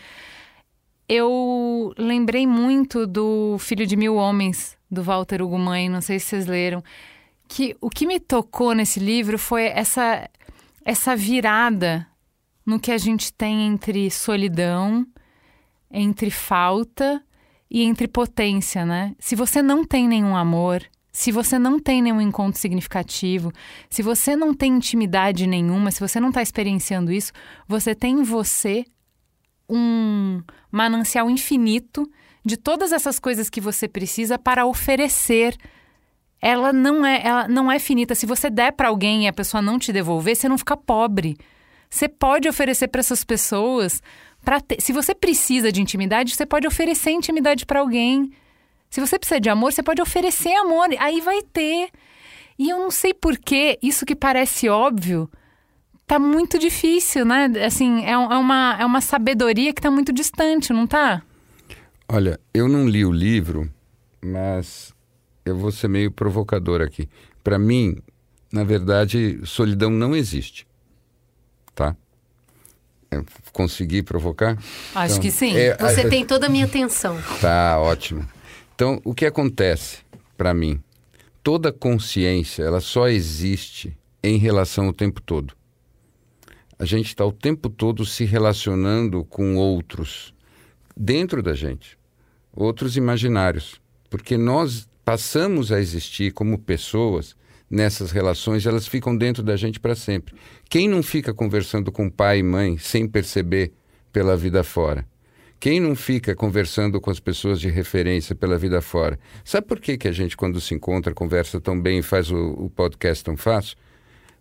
Eu 1.08 1.94
lembrei 1.96 2.46
muito 2.46 3.06
do 3.06 3.56
Filho 3.58 3.86
de 3.86 3.96
Mil 3.96 4.16
Homens 4.16 4.76
do 4.90 5.02
Walter 5.02 5.40
Hugo 5.40 5.58
Mãe, 5.58 5.88
não 5.88 6.02
sei 6.02 6.18
se 6.20 6.26
vocês 6.26 6.46
leram, 6.46 6.84
que 7.48 7.74
o 7.80 7.88
que 7.88 8.06
me 8.06 8.20
tocou 8.20 8.74
nesse 8.74 9.00
livro 9.00 9.38
foi 9.38 9.64
essa 9.68 10.28
essa 10.84 11.16
virada 11.16 12.06
no 12.66 12.78
que 12.78 12.92
a 12.92 12.98
gente 12.98 13.32
tem 13.32 13.66
entre 13.66 14.10
solidão, 14.10 15.06
entre 15.90 16.30
falta 16.30 17.24
e 17.70 17.82
entre 17.82 18.06
potência, 18.06 18.84
né? 18.84 19.16
Se 19.18 19.34
você 19.34 19.62
não 19.62 19.86
tem 19.86 20.06
nenhum 20.06 20.36
amor, 20.36 20.82
se 21.12 21.32
você 21.32 21.58
não 21.58 21.78
tem 21.78 22.00
nenhum 22.02 22.20
encontro 22.20 22.60
significativo, 22.60 23.52
se 23.88 24.02
você 24.02 24.36
não 24.36 24.54
tem 24.54 24.74
intimidade 24.74 25.46
nenhuma, 25.46 25.90
se 25.90 26.00
você 26.00 26.20
não 26.20 26.28
está 26.28 26.42
experienciando 26.42 27.12
isso, 27.12 27.32
você 27.66 27.94
tem 27.94 28.20
em 28.20 28.22
você 28.22 28.84
um 29.68 30.42
manancial 30.70 31.28
infinito 31.30 32.08
de 32.44 32.56
todas 32.56 32.92
essas 32.92 33.18
coisas 33.18 33.50
que 33.50 33.60
você 33.60 33.86
precisa 33.88 34.38
para 34.38 34.66
oferecer. 34.66 35.56
Ela 36.40 36.72
não 36.72 37.04
é, 37.04 37.20
ela 37.24 37.48
não 37.48 37.70
é 37.70 37.78
finita. 37.78 38.14
Se 38.14 38.26
você 38.26 38.48
der 38.48 38.72
para 38.72 38.88
alguém 38.88 39.24
e 39.24 39.28
a 39.28 39.32
pessoa 39.32 39.60
não 39.60 39.78
te 39.78 39.92
devolver, 39.92 40.36
você 40.36 40.48
não 40.48 40.58
fica 40.58 40.76
pobre. 40.76 41.36
Você 41.88 42.08
pode 42.08 42.48
oferecer 42.48 42.88
para 42.88 43.00
essas 43.00 43.24
pessoas. 43.24 44.02
Ter, 44.66 44.80
se 44.80 44.92
você 44.92 45.14
precisa 45.14 45.70
de 45.70 45.82
intimidade, 45.82 46.34
você 46.34 46.46
pode 46.46 46.66
oferecer 46.66 47.10
intimidade 47.10 47.66
para 47.66 47.80
alguém. 47.80 48.32
Se 48.90 49.00
você 49.00 49.18
precisa 49.18 49.40
de 49.40 49.48
amor, 49.48 49.72
você 49.72 49.82
pode 49.84 50.02
oferecer 50.02 50.52
amor, 50.56 50.88
aí 50.98 51.20
vai 51.20 51.40
ter. 51.42 51.88
E 52.58 52.68
eu 52.68 52.78
não 52.78 52.90
sei 52.90 53.14
por 53.14 53.38
que 53.38 53.78
isso 53.80 54.04
que 54.04 54.16
parece 54.16 54.68
óbvio 54.68 55.30
tá 56.06 56.18
muito 56.18 56.58
difícil, 56.58 57.24
né? 57.24 57.48
Assim, 57.64 58.04
é, 58.04 58.10
é 58.10 58.16
uma, 58.16 58.76
é 58.80 58.84
uma 58.84 59.00
sabedoria 59.00 59.72
que 59.72 59.80
tá 59.80 59.92
muito 59.92 60.12
distante, 60.12 60.72
não 60.72 60.86
tá? 60.88 61.22
Olha, 62.08 62.40
eu 62.52 62.66
não 62.68 62.88
li 62.88 63.04
o 63.04 63.12
livro, 63.12 63.70
mas 64.20 64.92
eu 65.44 65.56
vou 65.56 65.70
ser 65.70 65.86
meio 65.86 66.10
provocador 66.10 66.80
aqui. 66.82 67.08
Para 67.44 67.60
mim, 67.60 67.96
na 68.52 68.64
verdade, 68.64 69.40
solidão 69.46 69.88
não 69.88 70.16
existe. 70.16 70.66
Tá? 71.76 71.94
Eu 73.08 73.24
consegui 73.52 74.02
provocar? 74.02 74.58
Acho 74.96 75.12
Então, 75.14 75.20
que 75.22 75.30
sim. 75.30 75.56
é, 75.56 75.76
Você 75.78 76.00
a- 76.00 76.08
tem 76.10 76.26
toda 76.26 76.46
a 76.46 76.48
minha 76.48 76.64
atenção. 76.66 77.16
Tá, 77.40 77.78
ótimo. 77.78 78.28
Então, 78.80 78.98
o 79.04 79.14
que 79.14 79.26
acontece 79.26 79.98
para 80.38 80.54
mim? 80.54 80.80
Toda 81.42 81.70
consciência, 81.70 82.62
ela 82.62 82.80
só 82.80 83.08
existe 83.08 83.94
em 84.22 84.38
relação 84.38 84.88
o 84.88 84.92
tempo 84.94 85.20
todo. 85.20 85.52
A 86.78 86.86
gente 86.86 87.08
está 87.08 87.22
o 87.26 87.30
tempo 87.30 87.68
todo 87.68 88.06
se 88.06 88.24
relacionando 88.24 89.22
com 89.22 89.56
outros 89.56 90.34
dentro 90.96 91.42
da 91.42 91.52
gente, 91.52 91.98
outros 92.54 92.96
imaginários, 92.96 93.78
porque 94.08 94.38
nós 94.38 94.88
passamos 95.04 95.70
a 95.70 95.78
existir 95.78 96.32
como 96.32 96.56
pessoas 96.58 97.36
nessas 97.68 98.10
relações, 98.10 98.64
elas 98.64 98.86
ficam 98.86 99.14
dentro 99.14 99.42
da 99.42 99.56
gente 99.56 99.78
para 99.78 99.94
sempre. 99.94 100.34
Quem 100.70 100.88
não 100.88 101.02
fica 101.02 101.34
conversando 101.34 101.92
com 101.92 102.08
pai 102.08 102.38
e 102.38 102.42
mãe 102.42 102.78
sem 102.78 103.06
perceber 103.06 103.74
pela 104.10 104.38
vida 104.38 104.64
fora? 104.64 105.06
Quem 105.60 105.78
não 105.78 105.94
fica 105.94 106.34
conversando 106.34 106.98
com 107.02 107.10
as 107.10 107.20
pessoas 107.20 107.60
de 107.60 107.68
referência 107.68 108.34
pela 108.34 108.56
vida 108.56 108.80
fora? 108.80 109.18
Sabe 109.44 109.66
por 109.66 109.78
que, 109.78 109.98
que 109.98 110.08
a 110.08 110.12
gente, 110.12 110.34
quando 110.34 110.58
se 110.58 110.72
encontra, 110.72 111.12
conversa 111.12 111.60
tão 111.60 111.78
bem 111.78 111.98
e 111.98 112.02
faz 112.02 112.30
o, 112.30 112.52
o 112.52 112.70
podcast 112.70 113.22
tão 113.22 113.36
fácil? 113.36 113.76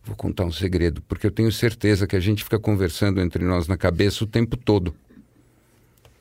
Vou 0.01 0.15
contar 0.15 0.45
um 0.45 0.51
segredo, 0.51 1.01
porque 1.01 1.27
eu 1.27 1.31
tenho 1.31 1.51
certeza 1.51 2.07
que 2.07 2.15
a 2.15 2.21
gente 2.21 2.41
fica 2.41 2.57
conversando 2.57 3.19
entre 3.19 3.43
nós 3.43 3.67
na 3.67 3.75
cabeça 3.75 4.23
o 4.23 4.27
tempo 4.27 4.55
todo. 4.55 4.95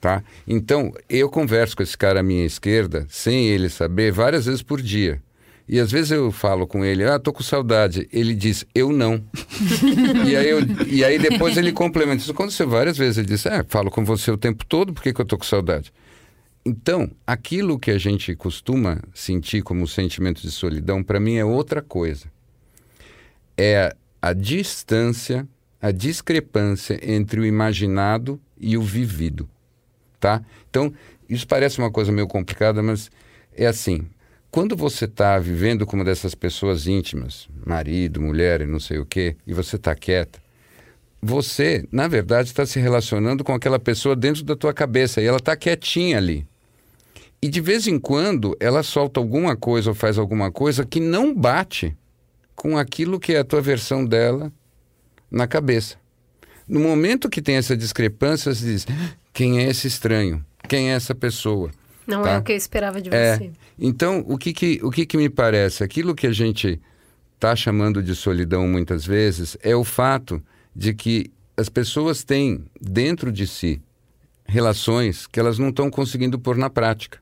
Tá? 0.00 0.24
Então, 0.44 0.92
eu 1.08 1.30
converso 1.30 1.76
com 1.76 1.82
esse 1.84 1.96
cara 1.96 2.18
à 2.18 2.22
minha 2.22 2.44
esquerda, 2.44 3.06
sem 3.08 3.46
ele 3.46 3.68
saber, 3.68 4.10
várias 4.10 4.46
vezes 4.46 4.62
por 4.62 4.82
dia. 4.82 5.22
E 5.68 5.78
às 5.78 5.92
vezes 5.92 6.12
eu 6.12 6.32
falo 6.32 6.66
com 6.66 6.82
ele, 6.82 7.04
ah, 7.04 7.18
tô 7.18 7.30
com 7.30 7.42
saudade. 7.42 8.08
Ele 8.10 8.34
diz, 8.34 8.64
eu 8.74 8.90
não. 8.90 9.22
e, 10.26 10.34
aí 10.34 10.48
eu, 10.48 10.60
e 10.86 11.04
aí 11.04 11.18
depois 11.18 11.58
ele 11.58 11.72
complementa. 11.72 12.22
Isso 12.22 12.32
aconteceu 12.32 12.66
várias 12.66 12.96
vezes. 12.96 13.18
Ele 13.18 13.26
diz, 13.26 13.46
ah, 13.46 13.64
falo 13.68 13.90
com 13.90 14.02
você 14.02 14.30
o 14.30 14.38
tempo 14.38 14.64
todo, 14.64 14.94
por 14.94 15.02
que, 15.02 15.12
que 15.12 15.20
eu 15.20 15.26
tô 15.26 15.36
com 15.36 15.44
saudade? 15.44 15.92
Então, 16.64 17.10
aquilo 17.26 17.78
que 17.78 17.90
a 17.90 17.98
gente 17.98 18.34
costuma 18.34 19.00
sentir 19.12 19.62
como 19.62 19.86
sentimento 19.86 20.40
de 20.40 20.50
solidão, 20.50 21.02
para 21.02 21.20
mim 21.20 21.36
é 21.36 21.44
outra 21.44 21.82
coisa. 21.82 22.26
É 23.56 23.94
a 24.22 24.32
distância, 24.32 25.46
a 25.80 25.90
discrepância 25.90 26.98
entre 27.02 27.40
o 27.40 27.46
imaginado 27.46 28.40
e 28.58 28.76
o 28.76 28.82
vivido, 28.82 29.48
tá? 30.18 30.42
Então, 30.68 30.92
isso 31.28 31.46
parece 31.46 31.78
uma 31.78 31.90
coisa 31.90 32.10
meio 32.10 32.26
complicada, 32.26 32.82
mas 32.82 33.10
é 33.54 33.66
assim, 33.66 34.06
quando 34.50 34.76
você 34.76 35.04
está 35.04 35.38
vivendo 35.38 35.84
com 35.84 35.96
uma 35.96 36.04
dessas 36.04 36.34
pessoas 36.34 36.86
íntimas, 36.86 37.48
marido, 37.66 38.20
mulher 38.20 38.60
e 38.60 38.66
não 38.66 38.80
sei 38.80 38.98
o 38.98 39.06
quê, 39.06 39.36
e 39.46 39.52
você 39.52 39.76
está 39.76 39.94
quieta, 39.94 40.40
você, 41.20 41.86
na 41.90 42.08
verdade, 42.08 42.48
está 42.48 42.64
se 42.64 42.78
relacionando 42.78 43.42
com 43.42 43.52
aquela 43.52 43.78
pessoa 43.78 44.14
dentro 44.14 44.44
da 44.44 44.56
tua 44.56 44.72
cabeça 44.72 45.20
e 45.20 45.26
ela 45.26 45.38
está 45.38 45.56
quietinha 45.56 46.16
ali. 46.16 46.46
E 47.42 47.48
de 47.48 47.60
vez 47.60 47.86
em 47.86 47.98
quando 47.98 48.56
ela 48.58 48.82
solta 48.82 49.20
alguma 49.20 49.56
coisa 49.56 49.90
ou 49.90 49.94
faz 49.94 50.18
alguma 50.18 50.50
coisa 50.50 50.84
que 50.84 51.00
não 51.00 51.34
bate 51.34 51.96
com 52.54 52.76
aquilo 52.76 53.20
que 53.20 53.34
é 53.34 53.38
a 53.38 53.44
tua 53.44 53.60
versão 53.60 54.04
dela 54.04 54.52
na 55.30 55.46
cabeça. 55.46 55.96
No 56.66 56.80
momento 56.80 57.30
que 57.30 57.40
tem 57.40 57.56
essa 57.56 57.76
discrepância, 57.76 58.52
você 58.52 58.64
diz: 58.64 58.86
quem 59.32 59.60
é 59.60 59.68
esse 59.68 59.86
estranho? 59.86 60.44
Quem 60.68 60.90
é 60.90 60.94
essa 60.94 61.14
pessoa? 61.14 61.70
Não 62.08 62.22
tá? 62.22 62.30
é 62.32 62.38
o 62.38 62.42
que 62.42 62.52
eu 62.52 62.56
esperava 62.56 63.00
de 63.00 63.10
É. 63.14 63.36
você. 63.36 63.50
Então, 63.78 64.24
o 64.26 64.38
que 64.38 64.52
que, 64.52 64.80
o 64.82 64.90
que 64.90 65.04
que 65.04 65.16
me 65.16 65.28
parece? 65.28 65.84
Aquilo 65.84 66.14
que 66.14 66.26
a 66.26 66.32
gente 66.32 66.80
está 67.34 67.54
chamando 67.54 68.02
de 68.02 68.14
solidão 68.16 68.66
muitas 68.66 69.04
vezes 69.04 69.56
é 69.62 69.76
o 69.76 69.84
fato 69.84 70.42
de 70.74 70.94
que 70.94 71.30
as 71.56 71.68
pessoas 71.68 72.24
têm 72.24 72.64
dentro 72.80 73.30
de 73.30 73.46
si 73.46 73.80
relações 74.46 75.26
que 75.26 75.38
elas 75.38 75.58
não 75.58 75.68
estão 75.68 75.90
conseguindo 75.90 76.38
pôr 76.38 76.56
na 76.56 76.70
prática. 76.70 77.18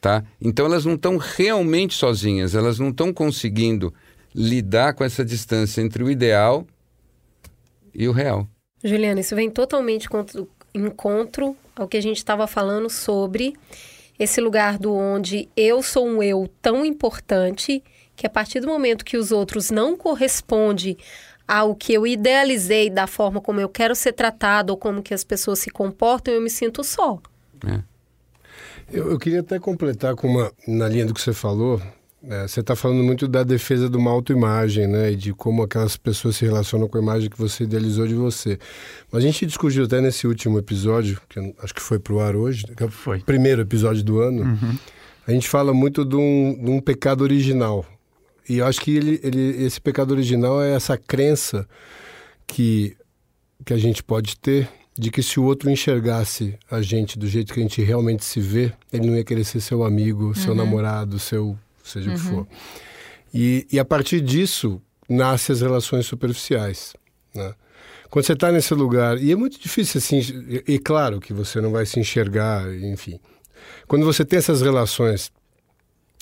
Tá? 0.00 0.24
Então 0.40 0.66
elas 0.66 0.84
não 0.84 0.94
estão 0.94 1.16
realmente 1.16 1.94
sozinhas, 1.94 2.54
elas 2.54 2.78
não 2.78 2.88
estão 2.90 3.12
conseguindo 3.12 3.92
lidar 4.34 4.94
com 4.94 5.04
essa 5.04 5.24
distância 5.24 5.80
entre 5.80 6.02
o 6.02 6.10
ideal 6.10 6.66
e 7.94 8.08
o 8.08 8.12
real. 8.12 8.48
Juliana, 8.82 9.20
isso 9.20 9.36
vem 9.36 9.48
totalmente 9.50 10.08
contra- 10.08 10.44
encontro 10.74 11.56
ao 11.76 11.88
que 11.88 11.96
a 11.96 12.02
gente 12.02 12.18
estava 12.18 12.46
falando 12.46 12.88
sobre 12.90 13.54
esse 14.18 14.40
lugar 14.40 14.78
do 14.78 14.94
onde 14.94 15.48
eu 15.56 15.82
sou 15.82 16.06
um 16.06 16.22
eu 16.22 16.48
tão 16.60 16.84
importante 16.84 17.82
que 18.14 18.26
a 18.26 18.30
partir 18.30 18.60
do 18.60 18.66
momento 18.66 19.04
que 19.04 19.16
os 19.16 19.32
outros 19.32 19.70
não 19.70 19.96
correspondem 19.96 20.96
ao 21.46 21.74
que 21.74 21.92
eu 21.92 22.06
idealizei 22.06 22.88
da 22.88 23.06
forma 23.06 23.40
como 23.40 23.60
eu 23.60 23.68
quero 23.68 23.94
ser 23.94 24.12
tratado 24.12 24.70
ou 24.70 24.76
como 24.76 25.02
que 25.02 25.12
as 25.12 25.24
pessoas 25.24 25.58
se 25.58 25.70
comportam, 25.70 26.32
eu 26.32 26.40
me 26.40 26.50
sinto 26.50 26.84
só. 26.84 27.18
Eu, 28.90 29.10
eu 29.10 29.18
queria 29.18 29.40
até 29.40 29.58
completar 29.58 30.14
com 30.14 30.28
uma, 30.28 30.52
na 30.66 30.88
linha 30.88 31.06
do 31.06 31.14
que 31.14 31.20
você 31.20 31.32
falou. 31.32 31.80
Né, 32.22 32.46
você 32.46 32.60
está 32.60 32.76
falando 32.76 33.02
muito 33.02 33.26
da 33.26 33.42
defesa 33.42 33.90
de 33.90 33.96
uma 33.96 34.10
autoimagem, 34.10 34.86
né? 34.86 35.10
E 35.12 35.16
de 35.16 35.32
como 35.32 35.62
aquelas 35.62 35.96
pessoas 35.96 36.36
se 36.36 36.44
relacionam 36.44 36.86
com 36.86 36.96
a 36.96 37.02
imagem 37.02 37.28
que 37.28 37.36
você 37.36 37.64
idealizou 37.64 38.06
de 38.06 38.14
você. 38.14 38.58
Mas 39.10 39.24
a 39.24 39.26
gente 39.26 39.44
discutiu 39.44 39.84
até 39.84 40.00
nesse 40.00 40.26
último 40.26 40.58
episódio, 40.58 41.20
que 41.28 41.54
acho 41.60 41.74
que 41.74 41.82
foi 41.82 41.98
pro 41.98 42.20
ar 42.20 42.36
hoje, 42.36 42.64
que 42.76 42.82
é 42.82 42.86
o 42.86 42.90
Foi. 42.90 43.18
primeiro 43.18 43.62
episódio 43.62 44.04
do 44.04 44.20
ano. 44.20 44.58
A 45.26 45.32
gente 45.32 45.48
fala 45.48 45.74
muito 45.74 46.04
de 46.04 46.14
um, 46.14 46.58
de 46.62 46.70
um 46.70 46.80
pecado 46.80 47.22
original. 47.22 47.84
E 48.48 48.58
eu 48.58 48.66
acho 48.66 48.80
que 48.80 48.96
ele, 48.96 49.20
ele, 49.22 49.64
esse 49.64 49.80
pecado 49.80 50.12
original 50.12 50.62
é 50.62 50.74
essa 50.74 50.96
crença 50.96 51.66
que, 52.46 52.96
que 53.64 53.72
a 53.72 53.78
gente 53.78 54.02
pode 54.02 54.36
ter 54.36 54.68
de 54.96 55.10
que 55.10 55.22
se 55.22 55.40
o 55.40 55.44
outro 55.44 55.70
enxergasse 55.70 56.58
a 56.70 56.82
gente 56.82 57.18
do 57.18 57.26
jeito 57.26 57.52
que 57.52 57.60
a 57.60 57.62
gente 57.62 57.82
realmente 57.82 58.24
se 58.24 58.40
vê, 58.40 58.72
ele 58.92 59.06
não 59.06 59.16
ia 59.16 59.24
querer 59.24 59.44
ser 59.44 59.60
seu 59.60 59.82
amigo, 59.84 60.34
seu 60.34 60.54
namorado, 60.54 61.18
seu 61.18 61.56
seja 61.82 62.10
o 62.10 62.14
que 62.14 62.20
for. 62.20 62.46
E, 63.32 63.66
e 63.72 63.78
a 63.78 63.84
partir 63.84 64.20
disso 64.20 64.80
nascem 65.08 65.52
as 65.54 65.60
relações 65.60 66.06
superficiais. 66.06 66.94
Né? 67.34 67.54
Quando 68.10 68.26
você 68.26 68.34
está 68.34 68.52
nesse 68.52 68.74
lugar, 68.74 69.18
e 69.18 69.32
é 69.32 69.36
muito 69.36 69.58
difícil 69.58 69.98
assim, 69.98 70.18
e, 70.18 70.74
e 70.74 70.78
claro 70.78 71.20
que 71.20 71.32
você 71.32 71.60
não 71.60 71.72
vai 71.72 71.86
se 71.86 71.98
enxergar, 71.98 72.62
enfim. 72.74 73.18
Quando 73.86 74.04
você 74.04 74.24
tem 74.24 74.38
essas 74.38 74.60
relações 74.60 75.32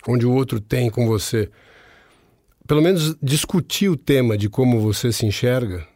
onde 0.07 0.25
o 0.25 0.33
outro 0.33 0.61
tem 0.61 0.89
com 0.89 1.07
você, 1.07 1.51
pelo 2.67 2.81
menos 2.81 3.17
discutir 3.21 3.89
o 3.89 3.97
tema 3.97 4.39
de 4.39 4.49
como 4.49 4.81
você 4.81 5.13
se 5.13 5.27
enxerga, 5.27 5.87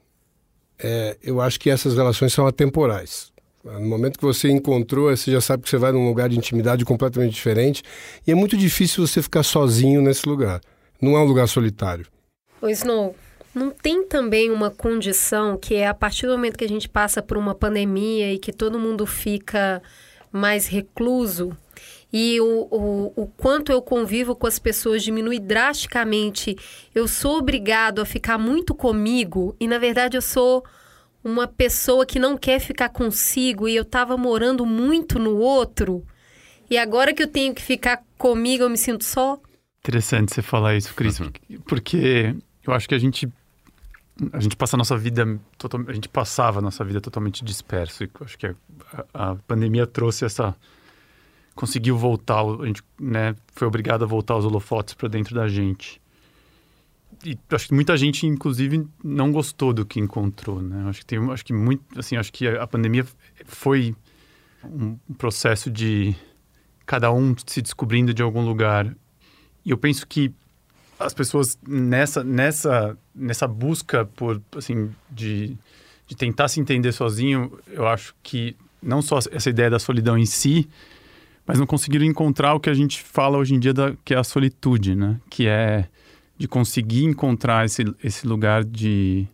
é, 0.79 1.17
eu 1.23 1.41
acho 1.41 1.59
que 1.61 1.71
essas 1.71 1.95
relações 1.95 2.33
são 2.33 2.47
atemporais. 2.47 3.33
No 3.65 3.81
momento 3.81 4.19
que 4.19 4.25
você 4.25 4.51
encontrou, 4.51 5.09
você 5.09 5.33
já 5.33 5.41
sabe 5.41 5.63
que 5.63 5.71
você 5.71 5.79
vai 5.79 5.91
num 5.91 6.07
lugar 6.07 6.29
de 6.29 6.37
intimidade 6.37 6.85
completamente 6.85 7.33
diferente 7.33 7.83
e 8.27 8.31
é 8.31 8.35
muito 8.35 8.57
difícil 8.57 9.07
você 9.07 9.23
ficar 9.23 9.43
sozinho 9.43 10.03
nesse 10.03 10.29
lugar. 10.29 10.61
Não 11.01 11.17
é 11.17 11.21
um 11.21 11.25
lugar 11.25 11.49
solitário. 11.49 12.07
Ô 12.61 12.69
Snow, 12.69 13.17
não 13.55 13.71
tem 13.71 14.07
também 14.07 14.51
uma 14.51 14.71
condição 14.71 15.57
que 15.57 15.75
é 15.75 15.87
a 15.87 15.95
partir 15.95 16.27
do 16.27 16.33
momento 16.33 16.59
que 16.59 16.65
a 16.65 16.69
gente 16.69 16.89
passa 16.89 17.23
por 17.23 17.39
uma 17.39 17.55
pandemia 17.55 18.33
e 18.33 18.39
que 18.39 18.53
todo 18.53 18.79
mundo 18.79 19.07
fica 19.07 19.83
mais 20.31 20.67
recluso 20.67 21.57
e 22.17 22.41
o, 22.41 22.69
o, 22.71 23.13
o 23.23 23.27
quanto 23.27 23.73
eu 23.73 23.83
convivo 23.83 24.37
com 24.37 24.47
as 24.47 24.57
pessoas 24.57 25.03
diminui 25.03 25.41
drasticamente, 25.41 26.57
eu 26.95 27.09
sou 27.09 27.39
obrigado 27.39 28.01
a 28.01 28.05
ficar 28.05 28.39
muito 28.39 28.73
comigo 28.73 29.57
e 29.59 29.67
na 29.67 29.79
verdade 29.79 30.17
eu 30.17 30.23
sou 30.23 30.65
uma 31.25 31.49
pessoa 31.49 32.05
que 32.05 32.19
não 32.19 32.37
quer 32.37 32.61
ficar 32.61 32.91
consigo 32.91 33.67
e 33.67 33.75
eu 33.75 33.85
tava 33.85 34.17
morando 34.17 34.67
muito 34.67 35.19
no 35.19 35.37
outro 35.39 36.05
e 36.71 36.77
agora 36.77 37.15
que 37.15 37.23
eu 37.23 37.29
tenho 37.29 37.55
que 37.55 37.63
ficar 37.63 38.03
comigo 38.19 38.63
eu 38.63 38.71
me 38.71 38.77
sinto 38.77 39.05
só. 39.05 39.41
Interessante 39.81 40.35
você 40.35 40.43
falar 40.43 40.77
isso, 40.77 40.95
Cris, 40.95 41.21
porque 41.67 42.35
eu 42.67 42.73
acho 42.73 42.89
que 42.89 42.95
a 42.95 42.99
gente 42.99 43.29
a 44.33 44.39
gente 44.39 44.55
passa 44.55 44.77
a 44.77 44.79
nossa 44.79 44.97
vida 44.97 45.41
total, 45.59 45.81
a 45.89 45.93
gente 45.93 46.09
passava 46.09 46.61
a 46.61 46.63
nossa 46.63 46.85
vida 46.85 47.01
totalmente 47.01 47.45
disperso 47.45 48.05
e 48.05 48.11
acho 48.21 48.39
que 48.39 48.47
a, 48.47 48.55
a 49.13 49.35
pandemia 49.35 49.87
trouxe 49.87 50.25
essa 50.25 50.55
conseguiu 51.55 51.97
voltar, 51.97 52.43
a 52.43 52.67
gente 52.67 52.83
né, 52.99 53.35
foi 53.53 53.67
obrigado 53.67 54.03
a 54.03 54.07
voltar 54.07 54.37
os 54.37 54.45
holofotes 54.45 54.95
para 54.95 55.09
dentro 55.09 55.35
da 55.35 55.47
gente. 55.49 56.01
E 57.25 57.39
acho 57.51 57.69
que 57.69 57.75
muita 57.75 57.97
gente, 57.97 58.27
inclusive, 58.27 58.87
não 59.03 59.33
gostou 59.33 59.73
do 59.73 59.87
que 59.87 59.99
encontrou, 59.99 60.61
né? 60.61 60.85
Acho 60.89 61.01
que 61.01 61.07
tem, 61.07 61.31
acho 61.31 61.45
que 61.45 61.53
muito, 61.53 61.83
assim, 61.99 62.17
acho 62.17 62.33
que 62.33 62.47
a 62.47 62.67
pandemia 62.67 63.07
foi 63.47 63.95
um 64.63 64.97
processo 65.17 65.71
de 65.71 66.15
cada 66.85 67.11
um 67.13 67.35
se 67.47 67.63
descobrindo 67.63 68.13
de 68.13 68.23
algum 68.23 68.45
lugar. 68.45 68.95
E 69.65 69.71
eu 69.71 69.79
penso 69.79 70.07
que 70.07 70.33
as 70.99 71.15
pessoas 71.15 71.59
nessa 71.67 72.23
nessa 72.23 72.97
nessa 73.15 73.49
busca 73.49 74.05
por 74.05 74.41
assim 74.57 74.91
de, 75.11 75.57
de 76.07 76.15
tentar 76.15 76.49
se 76.49 76.61
entender 76.61 76.93
sozinho, 76.93 77.59
eu 77.69 77.87
acho 77.87 78.15
que 78.23 78.57
não 78.83 79.01
só 79.01 79.19
essa 79.33 79.49
ideia 79.49 79.71
da 79.71 79.79
solidão 79.79 80.17
em 80.17 80.27
si, 80.27 80.69
mas 81.47 81.59
não 81.59 81.67
conseguiram 81.67 82.05
encontrar 82.05 82.55
o 82.55 82.61
que 82.61 82.71
a 82.71 82.75
gente 82.75 83.03
fala 83.03 83.39
hoje 83.39 83.55
em 83.55 83.59
dia 83.59 83.73
da, 83.73 83.95
que 84.05 84.15
é 84.15 84.19
a 84.19 84.25
solitude, 84.25 84.95
né? 84.95 85.19
Que 85.31 85.49
é 85.49 85.89
de 86.37 86.49
conseguir 86.49 87.05
encontrar 87.05 87.65
esse, 87.65 87.85
esse 88.03 88.27
lugar 88.27 88.65
de, 88.65 89.27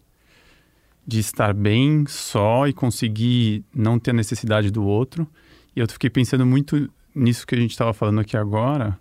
de 1.06 1.18
estar 1.18 1.54
bem 1.54 2.04
só 2.06 2.66
e 2.68 2.72
conseguir 2.72 3.64
não 3.74 3.98
ter 3.98 4.10
a 4.10 4.14
necessidade 4.14 4.70
do 4.70 4.84
outro. 4.84 5.26
E 5.74 5.80
eu 5.80 5.88
fiquei 5.88 6.10
pensando 6.10 6.44
muito 6.44 6.90
nisso 7.14 7.46
que 7.46 7.54
a 7.54 7.58
gente 7.58 7.70
estava 7.70 7.92
falando 7.92 8.20
aqui 8.20 8.36
agora, 8.36 8.98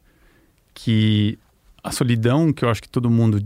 que 0.74 1.38
a 1.84 1.91
solidão 1.91 2.54
que 2.54 2.64
eu 2.64 2.70
acho 2.70 2.82
que 2.82 2.89
todo 2.89 3.10
mundo 3.10 3.45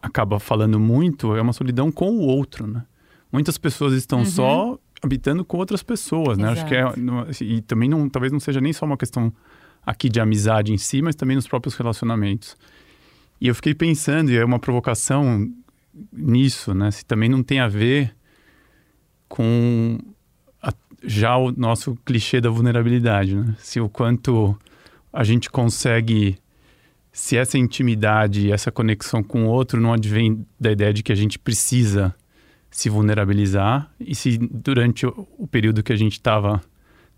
acaba 0.00 0.38
falando 0.38 0.78
muito 0.78 1.34
é 1.36 1.40
uma 1.42 1.52
solidão 1.52 1.90
com 1.90 2.10
o 2.10 2.20
outro, 2.20 2.66
né? 2.66 2.84
Muitas 3.32 3.58
pessoas 3.58 3.92
estão 3.94 4.24
só 4.24 4.78
habitando 5.02 5.44
com 5.44 5.56
outras 5.58 5.82
pessoas, 5.82 6.38
né? 6.38 6.48
Acho 6.48 6.64
que 6.66 6.74
é 6.74 6.80
Exato. 6.80 7.00
não- 7.00 7.20
assim, 7.20 7.44
e 7.44 7.60
também 7.60 7.88
não 7.88 8.08
talvez 8.08 8.32
não 8.32 8.40
seja 8.40 8.60
nem 8.60 8.72
só 8.72 8.86
uma 8.86 8.96
questão 8.96 9.32
aqui 9.84 10.08
de 10.08 10.20
amizade 10.20 10.72
em 10.72 10.78
si, 10.78 11.02
mas 11.02 11.14
também 11.14 11.36
nos 11.36 11.46
próprios 11.46 11.74
relacionamentos. 11.74 12.56
E 13.40 13.48
eu 13.48 13.54
fiquei 13.54 13.74
pensando, 13.74 14.30
e 14.30 14.36
é 14.36 14.44
uma 14.44 14.58
provocação 14.58 15.50
nisso, 16.12 16.74
né? 16.74 16.90
Se 16.90 17.04
também 17.04 17.28
não 17.28 17.42
tem 17.42 17.60
a 17.60 17.68
ver 17.68 18.14
com. 19.28 19.98
a- 20.62 20.72
já 21.02 21.36
o 21.36 21.52
nosso 21.52 21.96
clichê 22.04 22.40
da 22.40 22.50
vulnerabilidade, 22.50 23.34
né? 23.34 23.54
Se 23.58 23.80
o 23.80 23.88
quanto 23.88 24.58
a 25.12 25.22
gente 25.24 25.50
consegue 25.50 26.36
se 27.12 27.36
essa 27.36 27.56
intimidade, 27.56 28.50
essa 28.50 28.72
conexão 28.72 29.22
com 29.22 29.44
o 29.44 29.48
outro 29.48 29.80
não 29.80 29.92
advém 29.92 30.44
da 30.58 30.72
ideia 30.72 30.92
de 30.92 31.00
que 31.00 31.12
a 31.12 31.14
gente 31.14 31.38
precisa 31.38 32.12
se 32.68 32.90
vulnerabilizar 32.90 33.88
e 34.00 34.16
se 34.16 34.36
durante 34.36 35.06
o, 35.06 35.46
período 35.48 35.80
que 35.80 35.92
a 35.92 35.96
gente 35.96 36.14
estava 36.14 36.60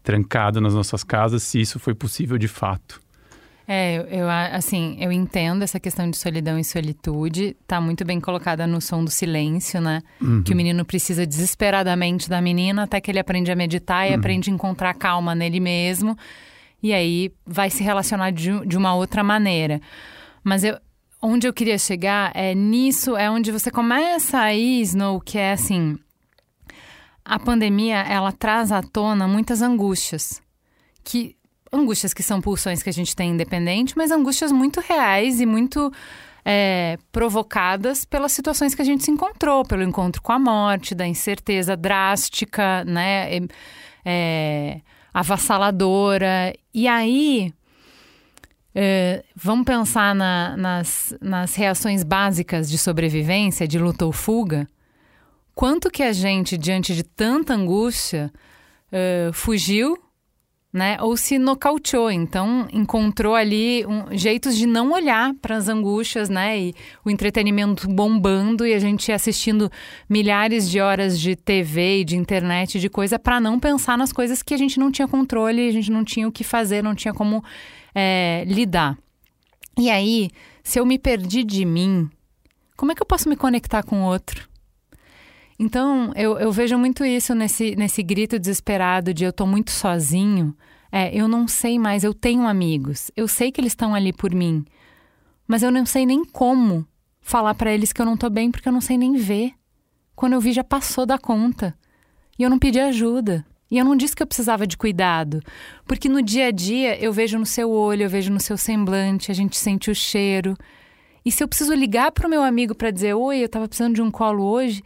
trancado 0.03 0.61
nas 0.61 0.75
nossas 0.75 1.03
casas, 1.03 1.43
se 1.43 1.59
isso 1.63 1.79
foi 1.79 1.95
possível 1.95 2.37
de 2.37 2.47
fato. 2.47 3.01
É, 3.69 3.97
eu, 3.97 4.03
eu, 4.21 4.31
assim, 4.31 4.97
eu 5.01 5.11
entendo 5.11 5.63
essa 5.63 5.81
questão 5.81 6.09
de 6.09 6.17
solidão 6.17 6.57
e 6.57 6.63
solitude, 6.63 7.57
tá 7.67 7.81
muito 7.81 8.05
bem 8.05 8.21
colocada 8.21 8.67
no 8.67 8.81
som 8.81 9.05
do 9.05 9.11
silêncio, 9.11 9.81
né? 9.81 10.03
Uhum. 10.21 10.43
Que 10.43 10.53
o 10.53 10.57
menino 10.57 10.85
precisa 10.85 11.27
desesperadamente 11.27 12.29
da 12.29 12.41
menina 12.41 12.85
até 12.85 13.01
que 13.01 13.11
ele 13.11 13.19
aprende 13.19 13.51
a 13.51 13.57
meditar 13.57 14.07
e 14.07 14.13
uhum. 14.13 14.19
aprende 14.19 14.51
a 14.51 14.55
encontrar 14.55 14.95
calma 14.95 15.35
nele 15.35 15.59
mesmo 15.59 16.17
e 16.83 16.93
aí 16.93 17.33
vai 17.45 17.71
se 17.71 17.83
relacionar 17.83 18.31
de, 18.31 18.65
de 18.67 18.77
uma 18.77 18.95
outra 18.95 19.25
maneira. 19.25 19.81
Mas 20.45 20.63
eu, 20.63 20.79
onde 21.21 21.47
eu 21.47 21.53
queria 21.53 21.79
chegar 21.79 22.31
é 22.35 22.55
nisso, 22.55 23.17
é 23.17 23.31
onde 23.31 23.51
você 23.51 23.71
começa 23.71 24.39
a 24.39 24.55
ir, 24.55 24.83
Snow, 24.83 25.21
que 25.21 25.39
é 25.39 25.53
assim, 25.53 25.99
a 27.25 27.39
pandemia, 27.39 28.03
ela 28.03 28.31
traz 28.31 28.71
à 28.71 28.83
tona 28.83 29.27
muitas 29.27 29.63
angústias, 29.63 30.41
que 31.03 31.36
angústias 31.77 32.13
que 32.13 32.23
são 32.23 32.41
pulsões 32.41 32.83
que 32.83 32.91
a 32.91 32.93
gente 32.93 33.15
tem 33.15 33.31
independente, 33.31 33.97
mas 33.97 34.11
angústias 34.11 34.51
muito 34.51 34.81
reais 34.81 35.41
e 35.41 35.47
muito 35.47 35.93
é, 36.45 36.97
provocadas 37.11 38.05
pelas 38.05 38.33
situações 38.33 38.75
que 38.75 38.81
a 38.81 38.85
gente 38.85 39.03
se 39.03 39.11
encontrou, 39.11 39.65
pelo 39.65 39.83
encontro 39.83 40.23
com 40.23 40.33
a 40.33 40.39
morte, 40.39 40.95
da 40.95 41.07
incerteza 41.07 41.77
drástica, 41.77 42.85
né? 42.85 43.41
É, 44.05 44.81
avassaladora. 45.13 46.55
E 46.73 46.87
aí, 46.87 47.53
é, 48.73 49.25
vamos 49.35 49.65
pensar 49.65 50.15
na, 50.15 50.57
nas, 50.57 51.17
nas 51.21 51.55
reações 51.57 52.05
básicas 52.05 52.71
de 52.71 52.79
sobrevivência, 52.79 53.67
de 53.67 53.79
luta 53.79 54.07
ou 54.07 54.13
fuga. 54.13 54.69
Quanto 55.55 55.91
que 55.91 56.03
a 56.03 56.13
gente, 56.13 56.57
diante 56.57 56.95
de 56.95 57.03
tanta 57.03 57.55
angústia, 57.55 58.31
é, 58.93 59.31
fugiu 59.33 59.99
né? 60.77 60.99
Ou 61.01 61.17
se 61.17 61.39
nocauteou, 61.39 62.11
então 62.11 62.69
encontrou 62.71 63.35
ali 63.35 63.87
um, 63.87 64.15
jeitos 64.15 64.55
de 64.55 64.67
não 64.67 64.93
olhar 64.93 65.33
para 65.41 65.57
as 65.57 65.69
angústias, 65.69 66.29
né? 66.29 66.59
E 66.59 66.75
o 67.03 67.09
entretenimento 67.09 67.89
bombando 67.89 68.67
e 68.67 68.75
a 68.75 68.79
gente 68.79 69.11
assistindo 69.11 69.73
milhares 70.07 70.71
de 70.71 70.79
horas 70.79 71.19
de 71.19 71.35
TV 71.35 72.01
e 72.01 72.05
de 72.05 72.15
internet 72.15 72.79
de 72.79 72.91
coisa 72.91 73.19
para 73.19 73.41
não 73.41 73.59
pensar 73.59 73.97
nas 73.97 74.13
coisas 74.13 74.43
que 74.43 74.53
a 74.53 74.59
gente 74.59 74.79
não 74.79 74.93
tinha 74.93 75.09
controle, 75.09 75.67
a 75.67 75.73
gente 75.73 75.91
não 75.91 76.05
tinha 76.05 76.29
o 76.29 76.33
que 76.33 76.45
fazer, 76.45 76.83
não 76.83 76.95
tinha 76.95 77.15
como 77.15 77.43
é, 77.95 78.45
lidar. 78.47 78.99
E 79.79 79.89
aí, 79.89 80.31
se 80.63 80.79
eu 80.79 80.85
me 80.85 80.99
perdi 80.99 81.43
de 81.43 81.65
mim, 81.65 82.11
como 82.77 82.93
é 82.93 82.95
que 82.95 83.01
eu 83.01 83.07
posso 83.07 83.31
me 83.31 83.37
conectar 83.37 83.83
com 83.83 84.03
o 84.03 84.05
outro? 84.05 84.47
Então, 85.59 86.13
eu, 86.15 86.39
eu 86.39 86.53
vejo 86.53 86.77
muito 86.77 87.05
isso 87.05 87.35
nesse, 87.35 87.75
nesse 87.77 88.03
grito 88.03 88.39
desesperado 88.39 89.15
de 89.15 89.25
eu 89.25 89.33
tô 89.33 89.47
muito 89.47 89.71
sozinho. 89.71 90.55
É, 90.93 91.15
eu 91.15 91.27
não 91.27 91.49
sei 91.49 91.79
mais, 91.79 92.05
eu 92.05 92.15
tenho 92.15 92.47
amigos, 92.47 93.11
eu 93.17 93.27
sei 93.27 93.51
que 93.51 93.61
eles 93.61 93.73
estão 93.73 93.95
ali 93.95 94.13
por 94.13 94.33
mim, 94.33 94.65
mas 95.47 95.63
eu 95.63 95.71
não 95.71 95.85
sei 95.85 96.07
nem 96.07 96.25
como 96.25 96.87
falar 97.21 97.55
para 97.55 97.73
eles 97.73 97.93
que 97.93 98.01
eu 98.01 98.07
não 98.07 98.17
tô 98.17 98.31
bem 98.31 98.51
porque 98.51 98.69
eu 98.69 98.73
não 98.73 98.81
sei 98.81 98.97
nem 98.97 99.17
ver. 99.17 99.53
Quando 100.15 100.35
eu 100.35 100.41
vi, 100.41 100.53
já 100.53 100.65
passou 100.65 101.05
da 101.05 101.19
conta. 101.19 101.77
E 102.39 102.43
eu 102.43 102.49
não 102.49 102.59
pedi 102.59 102.79
ajuda. 102.79 103.45
E 103.71 103.79
eu 103.79 103.85
não 103.85 103.97
disse 103.97 104.15
que 104.15 104.23
eu 104.23 104.27
precisava 104.27 104.67
de 104.67 104.77
cuidado, 104.77 105.43
porque 105.87 106.09
no 106.09 106.23
dia 106.23 106.47
a 106.47 106.51
dia 106.53 106.97
eu 107.03 107.13
vejo 107.13 107.37
no 107.37 107.45
seu 107.45 107.69
olho, 107.69 108.05
eu 108.05 108.09
vejo 108.09 108.33
no 108.33 108.39
seu 108.39 108.57
semblante, 108.57 109.31
a 109.31 109.35
gente 109.35 109.57
sente 109.57 109.91
o 109.91 109.95
cheiro. 109.95 110.57
E 111.25 111.33
se 111.33 111.43
eu 111.43 111.49
preciso 111.49 111.75
ligar 111.75 112.13
para 112.13 112.29
o 112.29 112.31
meu 112.31 112.45
amigo 112.45 112.77
para 112.77 112.93
dizer: 112.93 113.15
Oi, 113.15 113.41
eu 113.41 113.47
estava 113.47 113.67
precisando 113.67 113.97
de 113.97 114.03
um 114.03 114.11
colo 114.11 114.45
hoje, 114.45 114.83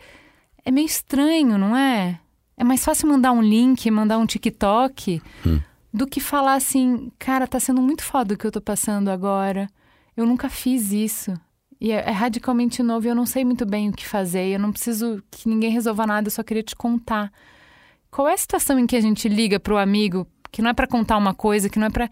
é 0.64 0.70
meio 0.70 0.86
estranho, 0.86 1.58
não 1.58 1.76
é? 1.76 2.20
É 2.56 2.64
mais 2.64 2.84
fácil 2.84 3.08
mandar 3.08 3.32
um 3.32 3.42
link, 3.42 3.90
mandar 3.90 4.18
um 4.18 4.26
TikTok, 4.26 5.22
hum 5.46 5.60
do 5.92 6.06
que 6.06 6.20
falar 6.20 6.54
assim, 6.54 7.10
cara, 7.18 7.46
tá 7.46 7.58
sendo 7.58 7.82
muito 7.82 8.02
foda 8.04 8.34
o 8.34 8.36
que 8.36 8.46
eu 8.46 8.52
tô 8.52 8.60
passando 8.60 9.08
agora. 9.08 9.68
Eu 10.16 10.24
nunca 10.24 10.48
fiz 10.48 10.92
isso. 10.92 11.34
E 11.80 11.90
é, 11.90 12.08
é, 12.08 12.10
radicalmente 12.10 12.82
novo 12.82 13.06
e 13.06 13.10
eu 13.10 13.14
não 13.14 13.26
sei 13.26 13.44
muito 13.44 13.66
bem 13.66 13.88
o 13.88 13.92
que 13.92 14.06
fazer. 14.06 14.46
Eu 14.54 14.60
não 14.60 14.70
preciso 14.70 15.22
que 15.30 15.48
ninguém 15.48 15.70
resolva 15.70 16.06
nada, 16.06 16.28
eu 16.28 16.30
só 16.32 16.42
queria 16.42 16.62
te 16.62 16.76
contar. 16.76 17.32
Qual 18.10 18.28
é 18.28 18.34
a 18.34 18.38
situação 18.38 18.78
em 18.78 18.86
que 18.86 18.96
a 18.96 19.00
gente 19.00 19.28
liga 19.28 19.58
pro 19.58 19.78
amigo, 19.78 20.26
que 20.50 20.62
não 20.62 20.70
é 20.70 20.74
para 20.74 20.86
contar 20.86 21.16
uma 21.16 21.34
coisa, 21.34 21.68
que 21.68 21.78
não 21.78 21.86
é 21.86 21.90
para 21.90 22.08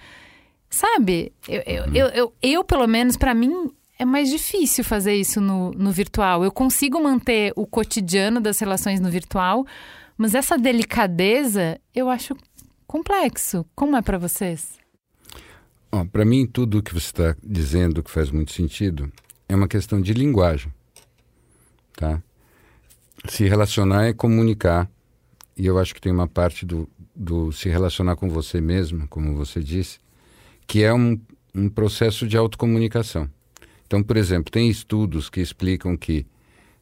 Sabe? 0.70 1.32
Eu, 1.48 1.62
eu, 1.66 1.84
eu, 1.94 2.06
eu, 2.08 2.34
eu 2.42 2.64
pelo 2.64 2.86
menos, 2.86 3.16
para 3.16 3.32
mim, 3.32 3.70
é 3.98 4.04
mais 4.04 4.30
difícil 4.30 4.84
fazer 4.84 5.14
isso 5.14 5.40
no, 5.40 5.72
no 5.72 5.90
virtual. 5.90 6.44
Eu 6.44 6.52
consigo 6.52 7.02
manter 7.02 7.52
o 7.56 7.66
cotidiano 7.66 8.40
das 8.40 8.58
relações 8.60 9.00
no 9.00 9.10
virtual, 9.10 9.66
mas 10.16 10.34
essa 10.34 10.56
delicadeza 10.56 11.80
eu 11.94 12.08
acho 12.08 12.36
complexo. 12.86 13.66
Como 13.74 13.96
é 13.96 14.02
para 14.02 14.16
vocês? 14.16 14.78
Para 16.12 16.24
mim, 16.24 16.46
tudo 16.46 16.78
o 16.78 16.82
que 16.82 16.92
você 16.92 17.06
está 17.06 17.36
dizendo 17.42 18.02
que 18.02 18.10
faz 18.10 18.30
muito 18.30 18.52
sentido 18.52 19.10
é 19.48 19.56
uma 19.56 19.66
questão 19.66 20.00
de 20.00 20.12
linguagem. 20.12 20.72
Tá? 21.96 22.22
Se 23.28 23.44
relacionar 23.48 24.04
é 24.04 24.12
comunicar. 24.12 24.88
E 25.56 25.66
eu 25.66 25.76
acho 25.76 25.92
que 25.92 26.00
tem 26.00 26.12
uma 26.12 26.28
parte 26.28 26.64
do, 26.64 26.88
do 27.16 27.50
se 27.50 27.68
relacionar 27.68 28.14
com 28.14 28.28
você 28.28 28.60
mesmo, 28.60 29.08
como 29.08 29.34
você 29.34 29.60
disse, 29.60 29.98
que 30.68 30.84
é 30.84 30.94
um, 30.94 31.20
um 31.52 31.68
processo 31.68 32.28
de 32.28 32.36
autocomunicação. 32.36 33.28
Então, 33.88 34.02
por 34.02 34.18
exemplo, 34.18 34.52
tem 34.52 34.68
estudos 34.68 35.30
que 35.30 35.40
explicam 35.40 35.96
que 35.96 36.26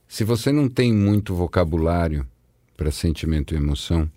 se 0.08 0.24
você 0.24 0.50
não 0.50 0.68
tem 0.68 0.92
muito 0.92 1.36
vocabulário 1.36 2.26
para 2.76 2.90
sentimento 2.90 3.54
e 3.54 3.56
emoção, 3.56 4.10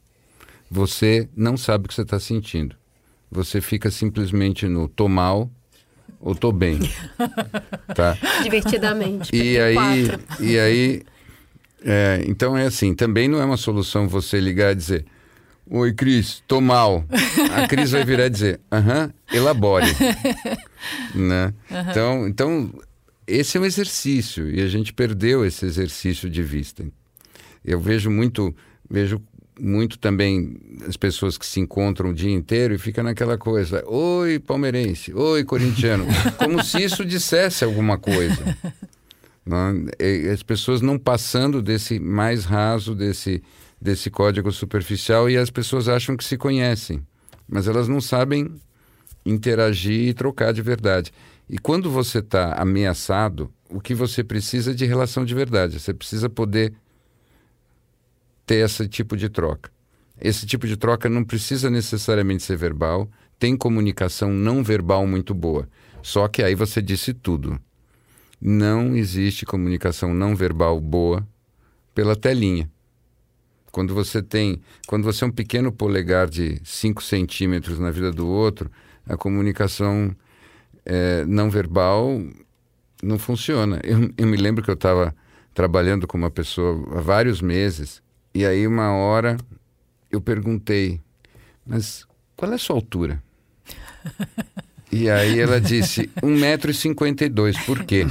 você 0.69 1.29
não 1.35 1.55
sabe 1.55 1.85
o 1.85 1.87
que 1.87 1.93
você 1.93 2.01
está 2.01 2.19
sentindo. 2.19 2.75
Você 3.29 3.61
fica 3.61 3.91
simplesmente 3.91 4.67
no 4.67 4.87
tô 4.87 5.07
mal 5.07 5.51
ou 6.19 6.33
tô 6.33 6.51
bem. 6.51 6.79
tá? 7.95 8.17
Divertidamente. 8.41 9.29
E 9.35 9.59
aí, 9.59 9.75
e 10.39 10.57
aí 10.57 11.03
é, 11.85 12.23
então 12.25 12.57
é 12.57 12.65
assim, 12.65 12.95
também 12.95 13.27
não 13.27 13.39
é 13.39 13.45
uma 13.45 13.55
solução 13.55 14.07
você 14.07 14.39
ligar 14.39 14.71
e 14.71 14.75
dizer 14.75 15.05
Oi, 15.71 15.93
Cris, 15.93 16.41
tô 16.47 16.59
mal. 16.59 17.05
A 17.53 17.67
Cris 17.67 17.91
vai 17.91 18.03
virar 18.03 18.25
e 18.25 18.29
dizer, 18.31 18.59
aham, 18.71 19.13
elabore. 19.31 19.85
né? 21.13 21.53
Então, 21.69 22.27
então, 22.27 22.73
esse 23.27 23.55
é 23.55 23.61
um 23.61 23.65
exercício 23.65 24.49
e 24.49 24.61
a 24.61 24.67
gente 24.67 24.91
perdeu 24.91 25.45
esse 25.45 25.65
exercício 25.65 26.27
de 26.27 26.41
vista. 26.41 26.83
Eu 27.63 27.79
vejo 27.79 28.09
muito, 28.09 28.55
vejo 28.89 29.21
muito 29.59 29.99
também 29.99 30.57
as 30.87 30.97
pessoas 30.97 31.37
que 31.37 31.45
se 31.45 31.59
encontram 31.59 32.09
o 32.09 32.13
dia 32.13 32.31
inteiro 32.31 32.73
e 32.73 32.79
fica 32.79 33.03
naquela 33.03 33.37
coisa, 33.37 33.83
oi 33.85 34.39
palmeirense, 34.39 35.13
oi 35.13 35.43
corintiano, 35.43 36.05
como 36.39 36.63
se 36.63 36.81
isso 36.81 37.05
dissesse 37.05 37.63
alguma 37.63 37.97
coisa. 37.97 38.57
Não? 39.45 39.85
As 40.31 40.43
pessoas 40.43 40.79
não 40.79 40.99
passando 40.99 41.61
desse 41.61 41.99
mais 41.99 42.45
raso, 42.45 42.93
desse, 42.93 43.41
desse 43.81 44.09
código 44.09 44.51
superficial 44.51 45.29
e 45.29 45.37
as 45.37 45.49
pessoas 45.49 45.87
acham 45.87 46.17
que 46.17 46.23
se 46.23 46.37
conhecem, 46.37 47.01
mas 47.47 47.67
elas 47.67 47.87
não 47.87 48.01
sabem 48.01 48.53
interagir 49.25 50.09
e 50.09 50.13
trocar 50.13 50.53
de 50.53 50.61
verdade. 50.61 51.11
E 51.49 51.57
quando 51.57 51.89
você 51.89 52.19
está 52.19 52.53
ameaçado, 52.53 53.51
o 53.69 53.79
que 53.79 53.93
você 53.93 54.23
precisa 54.23 54.71
é 54.71 54.73
de 54.73 54.85
relação 54.85 55.25
de 55.25 55.33
verdade. 55.33 55.79
Você 55.79 55.93
precisa 55.93 56.29
poder 56.29 56.73
ter 58.45 58.65
esse 58.65 58.87
tipo 58.87 59.15
de 59.15 59.29
troca. 59.29 59.71
Esse 60.19 60.45
tipo 60.45 60.67
de 60.67 60.75
troca 60.75 61.07
não 61.07 61.23
precisa 61.23 61.69
necessariamente 61.69 62.43
ser 62.43 62.57
verbal, 62.57 63.09
tem 63.37 63.55
comunicação 63.55 64.33
não 64.33 64.63
verbal 64.63 65.07
muito 65.07 65.33
boa. 65.33 65.67
Só 66.01 66.27
que 66.27 66.43
aí 66.43 66.55
você 66.55 66.81
disse 66.81 67.13
tudo. 67.13 67.59
Não 68.41 68.95
existe 68.95 69.45
comunicação 69.45 70.13
não 70.13 70.35
verbal 70.35 70.79
boa 70.79 71.27
pela 71.93 72.15
telinha. 72.15 72.69
Quando 73.71 73.93
você 73.93 74.21
tem, 74.21 74.61
quando 74.87 75.03
você 75.03 75.23
é 75.23 75.27
um 75.27 75.31
pequeno 75.31 75.71
polegar 75.71 76.27
de 76.27 76.59
5 76.63 77.03
centímetros 77.03 77.79
na 77.79 77.91
vida 77.91 78.11
do 78.11 78.27
outro, 78.27 78.71
a 79.07 79.15
comunicação 79.15 80.15
é, 80.85 81.23
não 81.25 81.49
verbal 81.49 82.21
não 83.01 83.17
funciona. 83.17 83.79
Eu, 83.83 84.11
eu 84.17 84.27
me 84.27 84.37
lembro 84.37 84.63
que 84.63 84.69
eu 84.69 84.75
estava 84.75 85.15
trabalhando 85.53 86.07
com 86.07 86.17
uma 86.17 86.31
pessoa 86.31 86.97
há 86.97 87.01
vários 87.01 87.41
meses 87.41 88.01
e 88.33 88.45
aí, 88.45 88.67
uma 88.67 88.93
hora, 88.93 89.37
eu 90.11 90.21
perguntei, 90.21 91.01
mas 91.65 92.05
qual 92.35 92.51
é 92.51 92.55
a 92.55 92.59
sua 92.59 92.75
altura? 92.75 93.21
E 94.91 95.07
aí 95.07 95.39
ela 95.39 95.61
disse, 95.61 96.09
1,52m, 96.19 97.63
por 97.63 97.83
quê? 97.83 98.07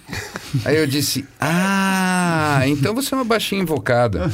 Aí 0.64 0.76
eu 0.76 0.86
disse, 0.86 1.26
ah, 1.40 2.62
então 2.66 2.94
você 2.94 3.14
é 3.14 3.18
uma 3.18 3.24
baixinha 3.24 3.62
invocada. 3.62 4.30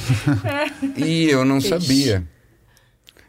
E 0.96 1.28
eu 1.28 1.44
não 1.44 1.60
sabia. 1.60 2.26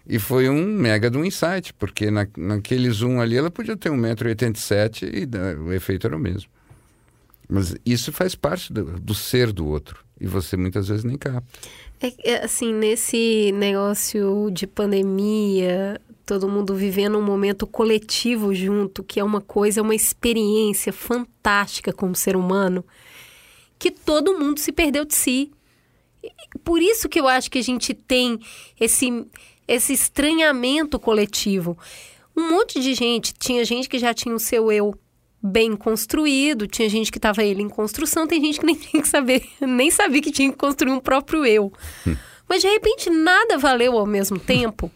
E 0.07 0.19
foi 0.19 0.49
um 0.49 0.65
mega 0.65 1.09
de 1.09 1.17
um 1.17 1.23
insight, 1.23 1.73
porque 1.73 2.09
na, 2.09 2.27
naquele 2.37 2.89
zoom 2.89 3.21
ali 3.21 3.37
ela 3.37 3.51
podia 3.51 3.77
ter 3.77 3.89
1,87m 3.89 5.03
e 5.13 5.59
o 5.61 5.71
efeito 5.71 6.07
era 6.07 6.15
o 6.15 6.19
mesmo. 6.19 6.49
Mas 7.47 7.75
isso 7.85 8.11
faz 8.11 8.33
parte 8.33 8.71
do, 8.73 8.99
do 8.99 9.13
ser 9.13 9.51
do 9.51 9.67
outro. 9.67 10.03
E 10.19 10.27
você 10.27 10.55
muitas 10.57 10.87
vezes 10.87 11.03
nem 11.03 11.17
capta. 11.17 11.45
É, 12.01 12.31
é, 12.31 12.43
assim, 12.43 12.73
nesse 12.73 13.51
negócio 13.53 14.49
de 14.51 14.65
pandemia, 14.65 15.99
todo 16.31 16.47
mundo 16.47 16.73
vivendo 16.73 17.17
um 17.17 17.21
momento 17.21 17.67
coletivo 17.67 18.55
junto, 18.55 19.03
que 19.03 19.19
é 19.19 19.23
uma 19.23 19.41
coisa, 19.41 19.81
uma 19.81 19.93
experiência 19.93 20.93
fantástica 20.93 21.91
como 21.91 22.15
ser 22.15 22.37
humano, 22.37 22.85
que 23.77 23.91
todo 23.91 24.39
mundo 24.39 24.57
se 24.57 24.71
perdeu 24.71 25.03
de 25.03 25.13
si. 25.13 25.51
Por 26.63 26.81
isso 26.81 27.09
que 27.09 27.19
eu 27.19 27.27
acho 27.27 27.51
que 27.51 27.59
a 27.59 27.61
gente 27.61 27.93
tem 27.93 28.39
esse, 28.79 29.27
esse 29.67 29.91
estranhamento 29.91 30.97
coletivo. 30.97 31.77
Um 32.33 32.51
monte 32.51 32.79
de 32.79 32.93
gente, 32.93 33.33
tinha 33.33 33.65
gente 33.65 33.89
que 33.89 33.99
já 33.99 34.13
tinha 34.13 34.33
o 34.33 34.39
seu 34.39 34.71
eu 34.71 34.95
bem 35.43 35.75
construído, 35.75 36.65
tinha 36.65 36.87
gente 36.87 37.11
que 37.11 37.17
estava 37.17 37.43
ele 37.43 37.61
em 37.61 37.67
construção, 37.67 38.25
tem 38.25 38.39
gente 38.39 38.57
que 38.57 38.65
nem 38.65 38.75
tinha 38.79 39.03
que 39.03 39.09
saber, 39.09 39.43
nem 39.59 39.91
sabia 39.91 40.21
que 40.21 40.31
tinha 40.31 40.49
que 40.49 40.57
construir 40.57 40.93
um 40.93 40.99
próprio 41.01 41.45
eu. 41.45 41.73
Hum. 42.07 42.15
Mas 42.47 42.61
de 42.61 42.69
repente 42.69 43.09
nada 43.09 43.57
valeu 43.57 43.97
ao 43.97 44.05
mesmo 44.05 44.39
tempo, 44.39 44.89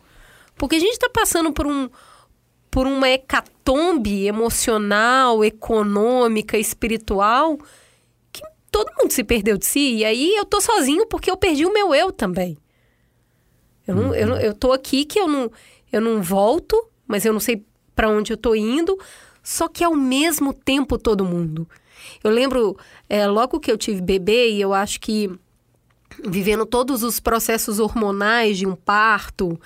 porque 0.55 0.75
a 0.75 0.79
gente 0.79 0.93
está 0.93 1.09
passando 1.09 1.51
por 1.51 1.65
um 1.65 1.89
por 2.69 2.87
uma 2.87 3.07
hecatombe 3.09 4.27
emocional, 4.27 5.45
econômica, 5.45 6.57
espiritual, 6.57 7.57
que 8.33 8.41
todo 8.69 8.91
mundo 8.99 9.11
se 9.11 9.23
perdeu 9.23 9.57
de 9.57 9.65
si. 9.65 9.95
E 9.95 10.03
aí 10.05 10.35
eu 10.35 10.43
tô 10.43 10.59
sozinho 10.59 11.07
porque 11.07 11.31
eu 11.31 11.37
perdi 11.37 11.65
o 11.65 11.71
meu 11.71 11.95
eu 11.95 12.11
também. 12.11 12.57
Eu, 13.87 13.95
não, 13.95 14.13
eu, 14.13 14.27
eu 14.35 14.53
tô 14.53 14.73
aqui 14.73 15.05
que 15.05 15.17
eu 15.17 15.25
não, 15.25 15.49
eu 15.89 16.01
não 16.01 16.21
volto, 16.21 16.89
mas 17.07 17.23
eu 17.23 17.31
não 17.31 17.39
sei 17.39 17.63
para 17.95 18.09
onde 18.09 18.33
eu 18.33 18.37
tô 18.37 18.53
indo 18.53 18.99
só 19.45 19.67
que 19.67 19.83
ao 19.83 19.95
mesmo 19.95 20.51
tempo 20.51 20.97
todo 20.97 21.23
mundo. 21.23 21.69
Eu 22.23 22.31
lembro, 22.31 22.75
é, 23.07 23.27
logo 23.27 23.59
que 23.59 23.71
eu 23.71 23.77
tive 23.77 24.01
bebê, 24.01 24.49
e 24.49 24.59
eu 24.59 24.73
acho 24.73 24.99
que 24.99 25.29
vivendo 26.27 26.65
todos 26.65 27.03
os 27.03 27.19
processos 27.19 27.79
hormonais 27.79 28.57
de 28.57 28.65
um 28.65 28.75
parto, 28.75 29.59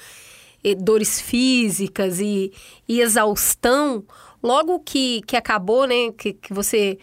dores 0.78 1.22
físicas 1.22 2.20
e, 2.20 2.52
e, 2.88 3.02
exaustão, 3.02 4.04
logo 4.42 4.80
que, 4.80 5.22
que 5.26 5.36
acabou, 5.36 5.86
né, 5.86 6.12
que, 6.18 6.34
que 6.34 6.54
você 6.54 6.98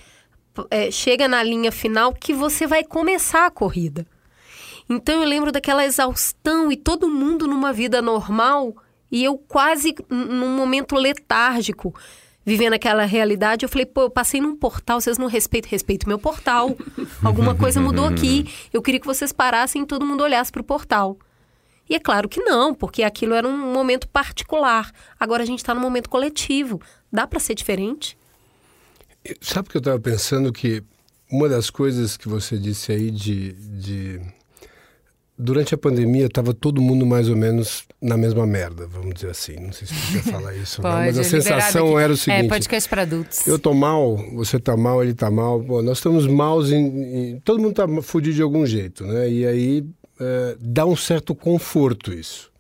é, 0.71 0.91
chega 0.91 1.27
na 1.27 1.43
linha 1.43 1.73
final, 1.73 2.13
que 2.13 2.33
você 2.35 2.67
vai 2.67 2.85
começar 2.85 3.47
a 3.47 3.51
corrida. 3.51 4.07
Então 4.89 5.23
eu 5.23 5.29
lembro 5.29 5.51
daquela 5.51 5.85
exaustão 5.85 6.71
e 6.71 6.77
todo 6.77 7.09
mundo 7.09 7.47
numa 7.47 7.73
vida 7.73 8.01
normal 8.01 8.75
e 9.11 9.25
eu 9.25 9.37
quase 9.37 9.95
num 10.09 10.57
momento 10.57 10.95
letárgico 10.95 11.95
vivendo 12.47 12.75
aquela 12.75 13.05
realidade, 13.05 13.65
eu 13.65 13.69
falei, 13.69 13.85
pô, 13.85 14.03
eu 14.03 14.11
passei 14.11 14.41
num 14.41 14.55
portal, 14.55 15.01
vocês 15.01 15.19
não 15.19 15.27
respeitam, 15.27 15.69
respeito 15.69 16.07
meu 16.07 16.17
portal. 16.17 16.77
Alguma 17.25 17.57
coisa 17.57 17.81
mudou 17.81 18.05
aqui. 18.05 18.49
Eu 18.73 18.81
queria 18.81 19.01
que 19.01 19.07
vocês 19.07 19.33
parassem 19.33 19.83
e 19.83 19.87
todo 19.87 20.07
mundo 20.07 20.23
olhasse 20.23 20.53
para 20.53 20.61
o 20.61 20.65
portal. 20.65 21.19
E 21.89 21.95
é 21.95 22.01
claro 22.01 22.29
que 22.29 22.41
não, 22.41 22.75
porque 22.75 23.03
aquilo 23.03 23.35
era 23.35 23.47
um 23.47 23.73
momento 23.73 24.09
particular. 24.09 24.91
Agora 25.19 25.43
a 25.43 25.47
gente 25.47 25.59
está 25.59 25.75
num 25.75 25.81
momento 25.81 26.11
coletivo. 26.11 26.81
Dá 27.13 27.27
para 27.27 27.39
ser 27.39 27.55
diferente? 27.55 28.19
Sabe 29.41 29.69
que 29.69 29.77
eu 29.77 29.81
estava 29.81 29.99
pensando 29.99 30.53
que 30.53 30.83
uma 31.31 31.49
das 31.49 31.71
coisas 31.71 32.17
que 32.17 32.29
você 32.29 32.57
disse 32.59 32.93
aí 32.93 33.11
de, 33.11 33.53
de 33.53 34.21
durante 35.39 35.75
a 35.75 35.79
pandemia 35.79 36.27
estava 36.27 36.55
todo 36.55 36.81
mundo 36.81 37.05
mais 37.05 37.29
ou 37.29 37.37
menos 37.37 37.85
na 38.01 38.17
mesma 38.17 38.47
merda, 38.47 38.87
vamos 38.87 39.15
dizer 39.15 39.31
assim. 39.31 39.57
Não 39.57 39.73
sei 39.73 39.87
se 39.87 39.95
podia 39.95 40.23
falar 40.33 40.55
isso, 40.55 40.81
Pode, 40.81 40.95
não, 40.95 41.03
mas 41.03 41.19
a 41.19 41.25
sensação 41.25 41.99
era 41.99 42.13
o 42.13 42.17
seguinte: 42.17 42.47
é 42.47 42.49
podcast 42.49 42.89
para 42.89 43.03
adultos. 43.03 43.47
Eu 43.47 43.59
tô 43.59 43.75
mal, 43.75 44.17
você 44.35 44.59
tá 44.59 44.77
mal, 44.77 45.03
ele 45.03 45.15
tá 45.15 45.31
mal. 45.31 45.61
Bom, 45.61 45.83
nós 45.83 45.99
estamos 45.99 46.27
maus 46.27 46.71
em, 46.71 46.87
em, 46.87 47.41
todo 47.41 47.61
mundo 47.61 47.75
tá 47.75 47.87
fudido 48.03 48.37
de 48.37 48.43
algum 48.43 48.65
jeito, 48.65 49.05
né? 49.05 49.29
E 49.29 49.47
aí 49.47 49.85
é, 50.21 50.57
dá 50.61 50.87
um 50.87 50.97
certo 50.97 51.35
conforto 51.35 52.13
isso. 52.13 52.51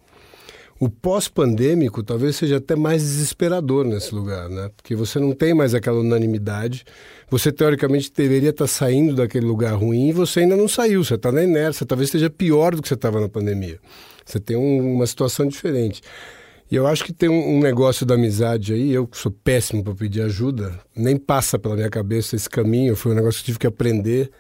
O 0.79 0.91
pós-pandêmico 0.91 2.03
talvez 2.03 2.37
seja 2.37 2.59
até 2.59 2.77
mais 2.77 3.03
desesperador 3.03 3.83
nesse 3.87 4.15
lugar, 4.15 4.51
né? 4.51 4.71
Porque 4.77 4.95
você 4.95 5.19
não 5.19 5.33
tem 5.33 5.55
mais 5.55 5.75
aquela 5.75 6.01
unanimidade. 6.01 6.85
Você, 7.31 7.51
teoricamente, 7.51 8.13
deveria 8.15 8.51
estar 8.51 8.67
saindo 8.67 9.15
daquele 9.15 9.47
lugar 9.47 9.75
ruim 9.75 10.09
e 10.09 10.13
você 10.13 10.41
ainda 10.41 10.55
não 10.55 10.69
saiu. 10.69 11.03
Você 11.03 11.15
está 11.15 11.33
na 11.33 11.43
inércia. 11.43 11.87
Talvez 11.87 12.09
esteja 12.09 12.29
pior 12.29 12.75
do 12.75 12.83
que 12.83 12.89
você 12.89 12.95
estava 12.95 13.19
na 13.23 13.29
pandemia. 13.29 13.81
Você 14.25 14.39
tem 14.39 14.55
um, 14.55 14.97
uma 14.97 15.07
situação 15.07 15.47
diferente. 15.47 16.03
E 16.71 16.77
eu 16.77 16.87
acho 16.87 17.03
que 17.05 17.13
tem 17.13 17.31
um, 17.31 17.57
um 17.57 17.61
negócio 17.61 18.05
da 18.05 18.15
amizade 18.15 18.75
aí. 18.75 18.93
Eu 18.93 19.09
sou 19.13 19.33
péssimo 19.33 19.83
para 19.83 19.95
pedir 19.95 20.21
ajuda, 20.21 20.79
nem 20.95 21.17
passa 21.17 21.59
pela 21.59 21.75
minha 21.75 21.89
cabeça 21.89 22.37
esse 22.37 22.51
caminho. 22.51 22.95
Foi 22.95 23.13
um 23.13 23.15
negócio 23.15 23.39
que 23.39 23.45
eu 23.45 23.47
tive 23.47 23.59
que 23.61 23.67
aprender 23.67 24.31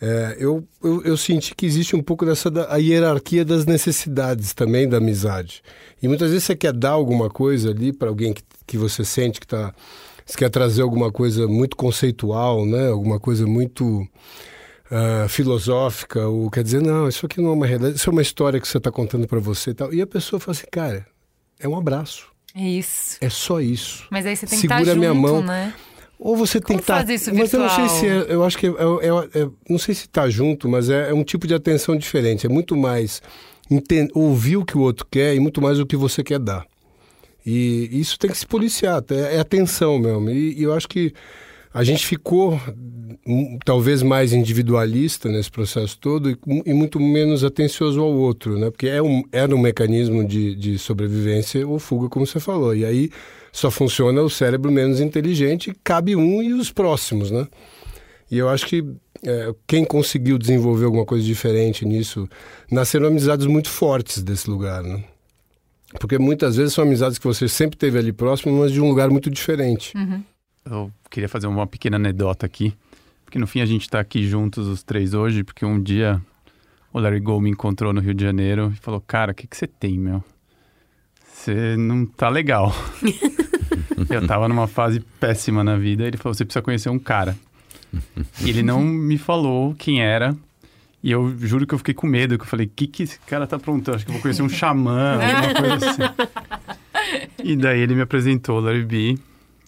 é, 0.00 0.36
eu, 0.38 0.66
eu, 0.82 1.02
eu, 1.02 1.16
senti 1.16 1.54
que 1.54 1.64
existe 1.64 1.96
um 1.96 2.02
pouco 2.02 2.26
dessa 2.26 2.50
da, 2.50 2.72
a 2.72 2.76
hierarquia 2.76 3.44
das 3.44 3.64
necessidades 3.64 4.52
também 4.52 4.88
da 4.88 4.98
amizade. 4.98 5.62
E 6.02 6.08
muitas 6.08 6.30
vezes 6.30 6.44
você 6.44 6.54
quer 6.54 6.72
dar 6.72 6.90
alguma 6.90 7.30
coisa 7.30 7.70
ali 7.70 7.92
para 7.92 8.08
alguém 8.08 8.34
que, 8.34 8.42
que 8.66 8.76
você 8.76 9.04
sente 9.04 9.40
que 9.40 9.46
está. 9.46 9.74
Você 10.24 10.36
quer 10.36 10.50
trazer 10.50 10.82
alguma 10.82 11.10
coisa 11.10 11.46
muito 11.46 11.76
conceitual, 11.76 12.66
né? 12.66 12.88
alguma 12.88 13.20
coisa 13.20 13.46
muito 13.46 14.00
uh, 14.90 15.28
filosófica, 15.28 16.26
ou 16.26 16.50
quer 16.50 16.64
dizer, 16.64 16.82
não, 16.82 17.08
isso 17.08 17.24
aqui 17.26 17.40
não 17.40 17.50
é 17.50 17.52
uma 17.52 17.66
realidade, 17.66 17.96
isso 17.96 18.10
é 18.10 18.12
uma 18.12 18.22
história 18.22 18.60
que 18.60 18.66
você 18.66 18.78
está 18.78 18.90
contando 18.90 19.26
para 19.28 19.38
você 19.38 19.70
e 19.70 19.74
tal. 19.74 19.94
E 19.94 20.02
a 20.02 20.06
pessoa 20.06 20.40
fala 20.40 20.56
assim, 20.56 20.66
cara, 20.70 21.06
é 21.60 21.68
um 21.68 21.76
abraço. 21.76 22.26
É 22.56 22.68
isso. 22.68 23.18
É 23.20 23.28
só 23.28 23.60
isso. 23.60 24.06
Mas 24.10 24.26
aí 24.26 24.34
você 24.34 24.46
tem 24.46 24.58
Segura 24.58 24.78
que 24.78 24.88
estar 24.88 24.96
minha 24.96 25.12
junto, 25.12 25.22
mão. 25.22 25.42
né? 25.42 25.74
Ou 26.18 26.36
você 26.36 26.60
tem 26.60 26.78
Como 26.78 27.04
que 27.04 27.12
isso 27.12 27.34
mas 27.34 27.52
eu 27.52 27.60
não 27.60 27.68
sei 27.68 27.88
se 27.88 28.06
é, 28.06 28.26
eu 28.28 28.42
acho 28.44 28.56
que 28.56 28.66
é, 28.66 28.70
é- 28.70 29.42
é- 29.42 29.48
não 29.68 29.78
sei 29.78 29.94
se 29.94 30.06
está 30.06 30.28
junto, 30.30 30.68
mas 30.68 30.88
é, 30.88 31.10
é 31.10 31.14
um 31.14 31.22
tipo 31.22 31.46
de 31.46 31.54
atenção 31.54 31.94
diferente. 31.96 32.46
É 32.46 32.48
muito 32.48 32.74
mais 32.76 33.20
enten- 33.70 34.08
ouvir 34.14 34.56
o 34.56 34.64
que 34.64 34.78
o 34.78 34.80
outro 34.80 35.06
quer 35.10 35.34
e 35.34 35.40
muito 35.40 35.60
mais 35.60 35.78
o 35.78 35.84
que 35.86 35.96
você 35.96 36.22
quer 36.24 36.38
dar. 36.38 36.64
E 37.44 37.88
isso 37.92 38.18
tem 38.18 38.30
que 38.30 38.36
se 38.38 38.46
policiar, 38.46 39.02
tá? 39.02 39.14
é, 39.14 39.36
é 39.36 39.38
atenção 39.40 39.98
mesmo. 39.98 40.30
E, 40.30 40.58
e 40.58 40.62
eu 40.62 40.72
acho 40.72 40.88
que 40.88 41.12
a 41.72 41.84
gente 41.84 42.06
ficou 42.06 42.58
talvez 43.64 44.02
mais 44.02 44.32
individualista 44.32 45.28
nesse 45.28 45.50
processo 45.50 45.98
todo 45.98 46.30
e, 46.30 46.38
e 46.64 46.72
muito 46.72 46.98
menos 46.98 47.44
atencioso 47.44 48.00
ao 48.00 48.12
outro, 48.12 48.58
né? 48.58 48.70
Porque 48.70 48.88
é 48.88 49.02
um, 49.02 49.22
era 49.30 49.54
um 49.54 49.58
mecanismo 49.58 50.24
de, 50.24 50.54
de 50.54 50.78
sobrevivência 50.78 51.66
ou 51.66 51.78
fuga, 51.78 52.08
como 52.08 52.26
você 52.26 52.40
falou. 52.40 52.74
E 52.74 52.84
aí 52.84 53.10
só 53.56 53.70
funciona 53.70 54.20
o 54.20 54.28
cérebro 54.28 54.70
menos 54.70 55.00
inteligente, 55.00 55.74
cabe 55.82 56.14
um 56.14 56.42
e 56.42 56.52
os 56.52 56.70
próximos, 56.70 57.30
né? 57.30 57.48
E 58.30 58.36
eu 58.36 58.50
acho 58.50 58.66
que 58.66 58.84
é, 59.24 59.54
quem 59.66 59.82
conseguiu 59.82 60.36
desenvolver 60.36 60.84
alguma 60.84 61.06
coisa 61.06 61.24
diferente 61.24 61.82
nisso, 61.86 62.28
nasceram 62.70 63.06
amizades 63.06 63.46
muito 63.46 63.70
fortes 63.70 64.22
desse 64.22 64.50
lugar, 64.50 64.82
né? 64.82 65.02
Porque 65.98 66.18
muitas 66.18 66.56
vezes 66.56 66.74
são 66.74 66.84
amizades 66.84 67.16
que 67.16 67.26
você 67.26 67.48
sempre 67.48 67.78
teve 67.78 67.98
ali 67.98 68.12
próximo, 68.12 68.52
mas 68.58 68.72
de 68.72 68.80
um 68.80 68.88
lugar 68.90 69.08
muito 69.08 69.30
diferente. 69.30 69.96
Eu 70.62 70.92
queria 71.10 71.28
fazer 71.28 71.46
uma 71.46 71.66
pequena 71.66 71.96
anedota 71.96 72.44
aqui, 72.44 72.74
porque 73.24 73.38
no 73.38 73.46
fim 73.46 73.62
a 73.62 73.66
gente 73.66 73.82
está 73.82 74.00
aqui 74.00 74.28
juntos 74.28 74.66
os 74.66 74.82
três 74.82 75.14
hoje, 75.14 75.42
porque 75.42 75.64
um 75.64 75.82
dia 75.82 76.20
o 76.92 77.00
Larry 77.00 77.20
Gold 77.20 77.42
me 77.42 77.50
encontrou 77.52 77.94
no 77.94 78.02
Rio 78.02 78.12
de 78.12 78.22
Janeiro 78.22 78.70
e 78.76 78.76
falou: 78.76 79.00
Cara, 79.00 79.32
o 79.32 79.34
que, 79.34 79.46
que 79.46 79.56
você 79.56 79.66
tem, 79.66 79.98
meu? 79.98 80.22
Você 81.46 81.76
não 81.76 82.04
tá 82.04 82.28
legal. 82.28 82.74
eu 84.10 84.26
tava 84.26 84.48
numa 84.48 84.66
fase 84.66 84.98
péssima 85.20 85.62
na 85.62 85.76
vida. 85.76 86.04
Ele 86.04 86.16
falou: 86.16 86.34
Você 86.34 86.44
precisa 86.44 86.60
conhecer 86.60 86.88
um 86.88 86.98
cara. 86.98 87.36
E 88.42 88.50
ele 88.50 88.64
não 88.64 88.80
me 88.82 89.16
falou 89.16 89.72
quem 89.74 90.02
era. 90.02 90.36
E 91.04 91.12
eu 91.12 91.38
juro 91.38 91.64
que 91.64 91.72
eu 91.72 91.78
fiquei 91.78 91.94
com 91.94 92.04
medo, 92.04 92.36
que 92.36 92.42
eu 92.42 92.48
falei, 92.48 92.66
o 92.66 92.70
que, 92.74 92.88
que 92.88 93.04
esse 93.04 93.20
cara 93.20 93.46
tá 93.46 93.54
aprontando? 93.54 93.94
Acho 93.94 94.04
que 94.04 94.10
eu 94.10 94.14
vou 94.14 94.22
conhecer 94.22 94.42
um 94.42 94.48
xamã, 94.48 95.20
alguma 95.22 95.54
coisa 95.54 95.90
assim. 95.90 96.02
E 97.44 97.54
daí 97.54 97.78
ele 97.78 97.94
me 97.94 98.00
apresentou 98.00 98.58
o 98.58 98.60
Larry 98.60 98.84
B. 98.84 99.18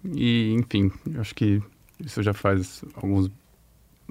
E, 0.05 0.53
enfim, 0.55 0.91
eu 1.15 1.21
acho 1.21 1.33
que 1.37 1.63
isso 2.05 2.25
já 2.25 2.35
faz 2.35 2.85
alguns, 2.97 3.31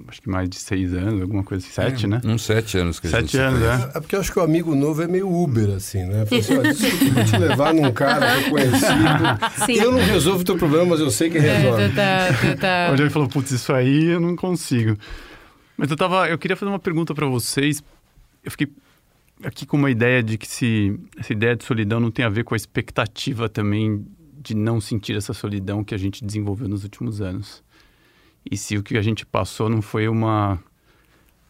acho 0.06 0.22
que 0.22 0.28
mais 0.28 0.48
de 0.48 0.56
seis 0.56 0.94
anos, 0.94 1.20
alguma 1.20 1.42
coisa 1.42 1.64
assim, 1.64 1.74
sete, 1.74 2.06
né? 2.06 2.20
Uns 2.24 2.42
sete 2.42 2.78
anos 2.78 3.00
que 3.00 3.08
a 3.08 3.10
gente 3.10 3.20
Sete 3.22 3.30
se 3.32 3.38
anos, 3.38 3.60
né? 3.60 3.90
É 3.94 4.00
porque 4.00 4.14
eu 4.14 4.20
acho 4.20 4.32
que 4.32 4.38
o 4.38 4.42
amigo 4.42 4.74
novo 4.74 5.02
é 5.02 5.08
meio 5.08 5.28
Uber, 5.28 5.70
assim, 5.70 6.04
né? 6.04 6.24
Fala 6.26 6.40
assim, 6.40 6.56
ó, 6.58 6.62
desculpa, 6.62 7.04
eu 7.04 7.12
vou 7.12 7.24
te 7.24 7.36
levar 7.38 7.74
num 7.74 7.92
cara 7.92 8.34
reconhecido. 8.36 9.66
Sim. 9.66 9.74
Eu 9.74 9.92
não 9.92 9.98
resolvo 9.98 10.40
o 10.42 10.44
teu 10.44 10.56
problema, 10.56 10.86
mas 10.86 11.00
eu 11.00 11.10
sei 11.10 11.30
que 11.30 11.38
resolve. 11.38 11.82
É, 11.82 11.88
tá, 11.88 12.56
tá. 12.60 12.92
Olhou 12.92 13.06
e 13.06 13.10
falou, 13.10 13.28
putz, 13.28 13.50
isso 13.50 13.72
aí 13.72 14.04
eu 14.04 14.20
não 14.20 14.36
consigo. 14.36 14.96
Mas 15.76 15.90
eu 15.90 15.96
tava, 15.96 16.28
eu 16.28 16.38
queria 16.38 16.56
fazer 16.56 16.70
uma 16.70 16.78
pergunta 16.78 17.14
pra 17.14 17.26
vocês. 17.26 17.82
Eu 18.44 18.50
fiquei 18.50 18.68
aqui 19.44 19.66
com 19.66 19.76
uma 19.76 19.90
ideia 19.90 20.22
de 20.22 20.36
que 20.38 20.46
se 20.46 20.98
essa 21.18 21.32
ideia 21.32 21.56
de 21.56 21.64
solidão 21.64 22.00
não 22.00 22.10
tem 22.10 22.24
a 22.24 22.28
ver 22.28 22.44
com 22.44 22.54
a 22.54 22.56
expectativa 22.56 23.48
também 23.48 24.04
de 24.40 24.54
não 24.54 24.80
sentir 24.80 25.16
essa 25.16 25.34
solidão 25.34 25.84
que 25.84 25.94
a 25.94 25.98
gente 25.98 26.24
desenvolveu 26.24 26.68
nos 26.68 26.84
últimos 26.84 27.20
anos. 27.20 27.62
E 28.50 28.56
se 28.56 28.76
o 28.76 28.82
que 28.82 28.96
a 28.96 29.02
gente 29.02 29.26
passou 29.26 29.68
não 29.68 29.82
foi 29.82 30.08
uma 30.08 30.58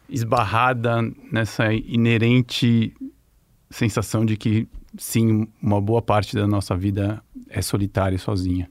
esbarrada 0.09 1.01
nessa 1.31 1.71
inerente 1.73 2.93
sensação 3.69 4.25
de 4.25 4.35
que 4.35 4.67
sim, 4.97 5.47
uma 5.61 5.79
boa 5.79 6.01
parte 6.01 6.35
da 6.35 6.47
nossa 6.47 6.75
vida 6.75 7.21
é 7.49 7.61
solitária 7.61 8.15
e 8.15 8.19
sozinha. 8.19 8.69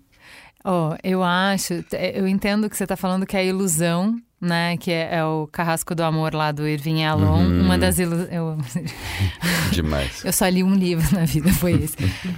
Oh, 0.64 0.96
eu 1.02 1.22
acho, 1.22 1.84
eu 1.92 2.26
entendo 2.26 2.68
que 2.68 2.76
você 2.76 2.82
está 2.82 2.96
falando 2.96 3.24
que 3.24 3.36
é 3.36 3.40
a 3.40 3.44
ilusão, 3.44 4.20
né? 4.40 4.76
Que 4.76 4.92
é, 4.92 5.16
é, 5.16 5.24
o 5.24 5.48
Carrasco 5.50 5.94
do 5.94 6.02
Amor 6.02 6.34
lá 6.34 6.52
do 6.52 6.66
Irving 6.66 7.04
Alon. 7.04 7.44
Uhum. 7.44 7.62
Uma 7.62 7.78
das 7.78 7.98
ilusões. 7.98 8.28
Eu... 8.30 8.56
Demais. 9.72 10.24
eu 10.24 10.32
só 10.32 10.48
li 10.48 10.62
um 10.62 10.74
livro 10.74 11.14
na 11.14 11.24
vida, 11.24 11.52
foi 11.52 11.72
esse. 11.72 11.96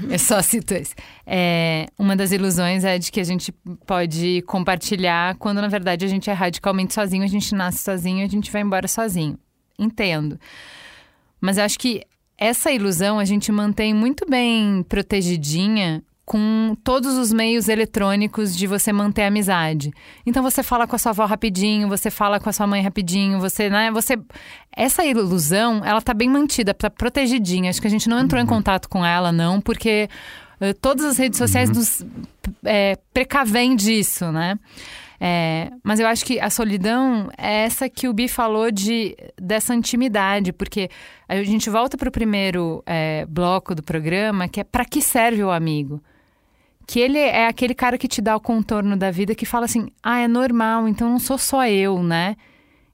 eu 0.08 0.18
só 0.18 0.40
cito 0.42 0.74
esse. 0.74 0.94
É, 1.26 1.86
uma 1.98 2.16
das 2.16 2.32
ilusões 2.32 2.84
é 2.84 2.98
de 2.98 3.10
que 3.12 3.20
a 3.20 3.24
gente 3.24 3.52
pode 3.86 4.42
compartilhar 4.46 5.36
quando 5.36 5.60
na 5.60 5.68
verdade 5.68 6.04
a 6.04 6.08
gente 6.08 6.28
é 6.28 6.32
radicalmente 6.32 6.94
sozinho, 6.94 7.22
a 7.22 7.28
gente 7.28 7.54
nasce 7.54 7.78
sozinho, 7.78 8.24
a 8.24 8.28
gente 8.28 8.50
vai 8.50 8.62
embora 8.62 8.88
sozinho. 8.88 9.38
Entendo. 9.78 10.38
Mas 11.40 11.56
eu 11.56 11.64
acho 11.64 11.78
que 11.78 12.02
essa 12.36 12.70
ilusão 12.70 13.18
a 13.18 13.24
gente 13.24 13.52
mantém 13.52 13.92
muito 13.92 14.24
bem 14.28 14.82
protegidinha 14.88 16.02
com 16.30 16.76
todos 16.84 17.18
os 17.18 17.32
meios 17.32 17.68
eletrônicos 17.68 18.56
de 18.56 18.64
você 18.64 18.92
manter 18.92 19.22
a 19.22 19.26
amizade. 19.26 19.92
Então 20.24 20.44
você 20.44 20.62
fala 20.62 20.86
com 20.86 20.94
a 20.94 20.98
sua 20.98 21.10
avó 21.10 21.24
rapidinho, 21.24 21.88
você 21.88 22.08
fala 22.08 22.38
com 22.38 22.48
a 22.48 22.52
sua 22.52 22.68
mãe 22.68 22.80
rapidinho, 22.80 23.40
você, 23.40 23.68
né, 23.68 23.90
você 23.90 24.16
essa 24.70 25.04
ilusão, 25.04 25.82
ela 25.84 26.00
tá 26.00 26.14
bem 26.14 26.30
mantida, 26.30 26.72
tá 26.72 26.88
protegidinha. 26.88 27.68
Acho 27.68 27.80
que 27.80 27.88
a 27.88 27.90
gente 27.90 28.08
não 28.08 28.16
entrou 28.16 28.40
uhum. 28.40 28.46
em 28.46 28.48
contato 28.48 28.88
com 28.88 29.04
ela 29.04 29.32
não, 29.32 29.60
porque 29.60 30.08
uh, 30.60 30.72
todas 30.80 31.04
as 31.04 31.18
redes 31.18 31.36
sociais 31.36 31.68
uhum. 31.68 31.74
nos 31.74 32.06
é, 32.64 32.96
precavém 33.12 33.74
disso, 33.74 34.30
né? 34.30 34.56
É, 35.20 35.68
mas 35.82 35.98
eu 35.98 36.06
acho 36.06 36.24
que 36.24 36.38
a 36.38 36.48
solidão 36.48 37.28
é 37.36 37.64
essa 37.64 37.88
que 37.88 38.06
o 38.06 38.12
Bi 38.12 38.28
falou 38.28 38.70
de 38.70 39.16
dessa 39.36 39.74
intimidade, 39.74 40.52
porque 40.52 40.88
a 41.28 41.42
gente 41.42 41.68
volta 41.68 41.96
para 41.96 42.08
o 42.08 42.12
primeiro 42.12 42.84
é, 42.86 43.26
bloco 43.28 43.74
do 43.74 43.82
programa, 43.82 44.46
que 44.46 44.60
é 44.60 44.64
para 44.64 44.84
que 44.84 45.02
serve 45.02 45.42
o 45.42 45.50
amigo? 45.50 46.00
Que 46.90 46.98
ele 46.98 47.18
é 47.18 47.46
aquele 47.46 47.72
cara 47.72 47.96
que 47.96 48.08
te 48.08 48.20
dá 48.20 48.34
o 48.34 48.40
contorno 48.40 48.96
da 48.96 49.12
vida 49.12 49.32
que 49.32 49.46
fala 49.46 49.64
assim: 49.64 49.86
ah, 50.02 50.18
é 50.18 50.26
normal, 50.26 50.88
então 50.88 51.08
não 51.08 51.20
sou 51.20 51.38
só 51.38 51.64
eu, 51.64 52.02
né? 52.02 52.34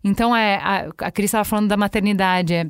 Então 0.04 0.36
é. 0.36 0.56
A, 0.56 1.06
a 1.06 1.10
Cris 1.10 1.28
estava 1.28 1.44
falando 1.46 1.68
da 1.68 1.78
maternidade, 1.78 2.52
é. 2.52 2.66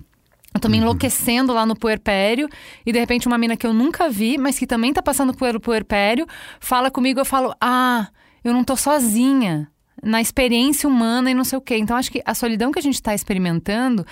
Eu 0.55 0.61
tô 0.61 0.69
me 0.69 0.77
uhum. 0.77 0.85
enlouquecendo 0.85 1.53
lá 1.53 1.67
no 1.67 1.75
puerpério 1.75 2.49
e 2.87 2.93
de 2.93 3.01
repente 3.01 3.27
uma 3.27 3.37
mina 3.37 3.57
que 3.57 3.67
eu 3.67 3.75
nunca 3.75 4.09
vi, 4.09 4.39
mas 4.39 4.57
que 4.57 4.69
também 4.69 4.93
tá 4.93 5.03
passando 5.03 5.35
pelo 5.35 5.59
puerpério, 5.59 6.29
fala 6.61 6.93
comigo, 6.93 7.19
eu 7.19 7.25
falo: 7.25 7.53
"Ah, 7.61 8.07
eu 8.45 8.53
não 8.53 8.63
tô 8.63 8.77
sozinha 8.77 9.67
na 10.01 10.21
experiência 10.21 10.89
humana 10.89 11.29
e 11.29 11.35
não 11.35 11.43
sei 11.43 11.59
o 11.59 11.61
quê". 11.61 11.77
Então 11.77 11.97
acho 11.97 12.13
que 12.13 12.23
a 12.25 12.35
solidão 12.35 12.71
que 12.71 12.79
a 12.79 12.83
gente 12.83 12.95
está 12.95 13.17
experimentando 13.17 14.07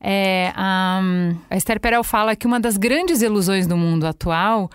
é 0.00 0.50
a, 0.56 1.02
a 1.50 1.56
Esther 1.58 1.78
Perel 1.78 2.02
fala 2.02 2.34
que 2.34 2.46
uma 2.46 2.58
das 2.58 2.78
grandes 2.78 3.20
ilusões 3.20 3.66
do 3.66 3.76
mundo 3.76 4.06
atual 4.06 4.70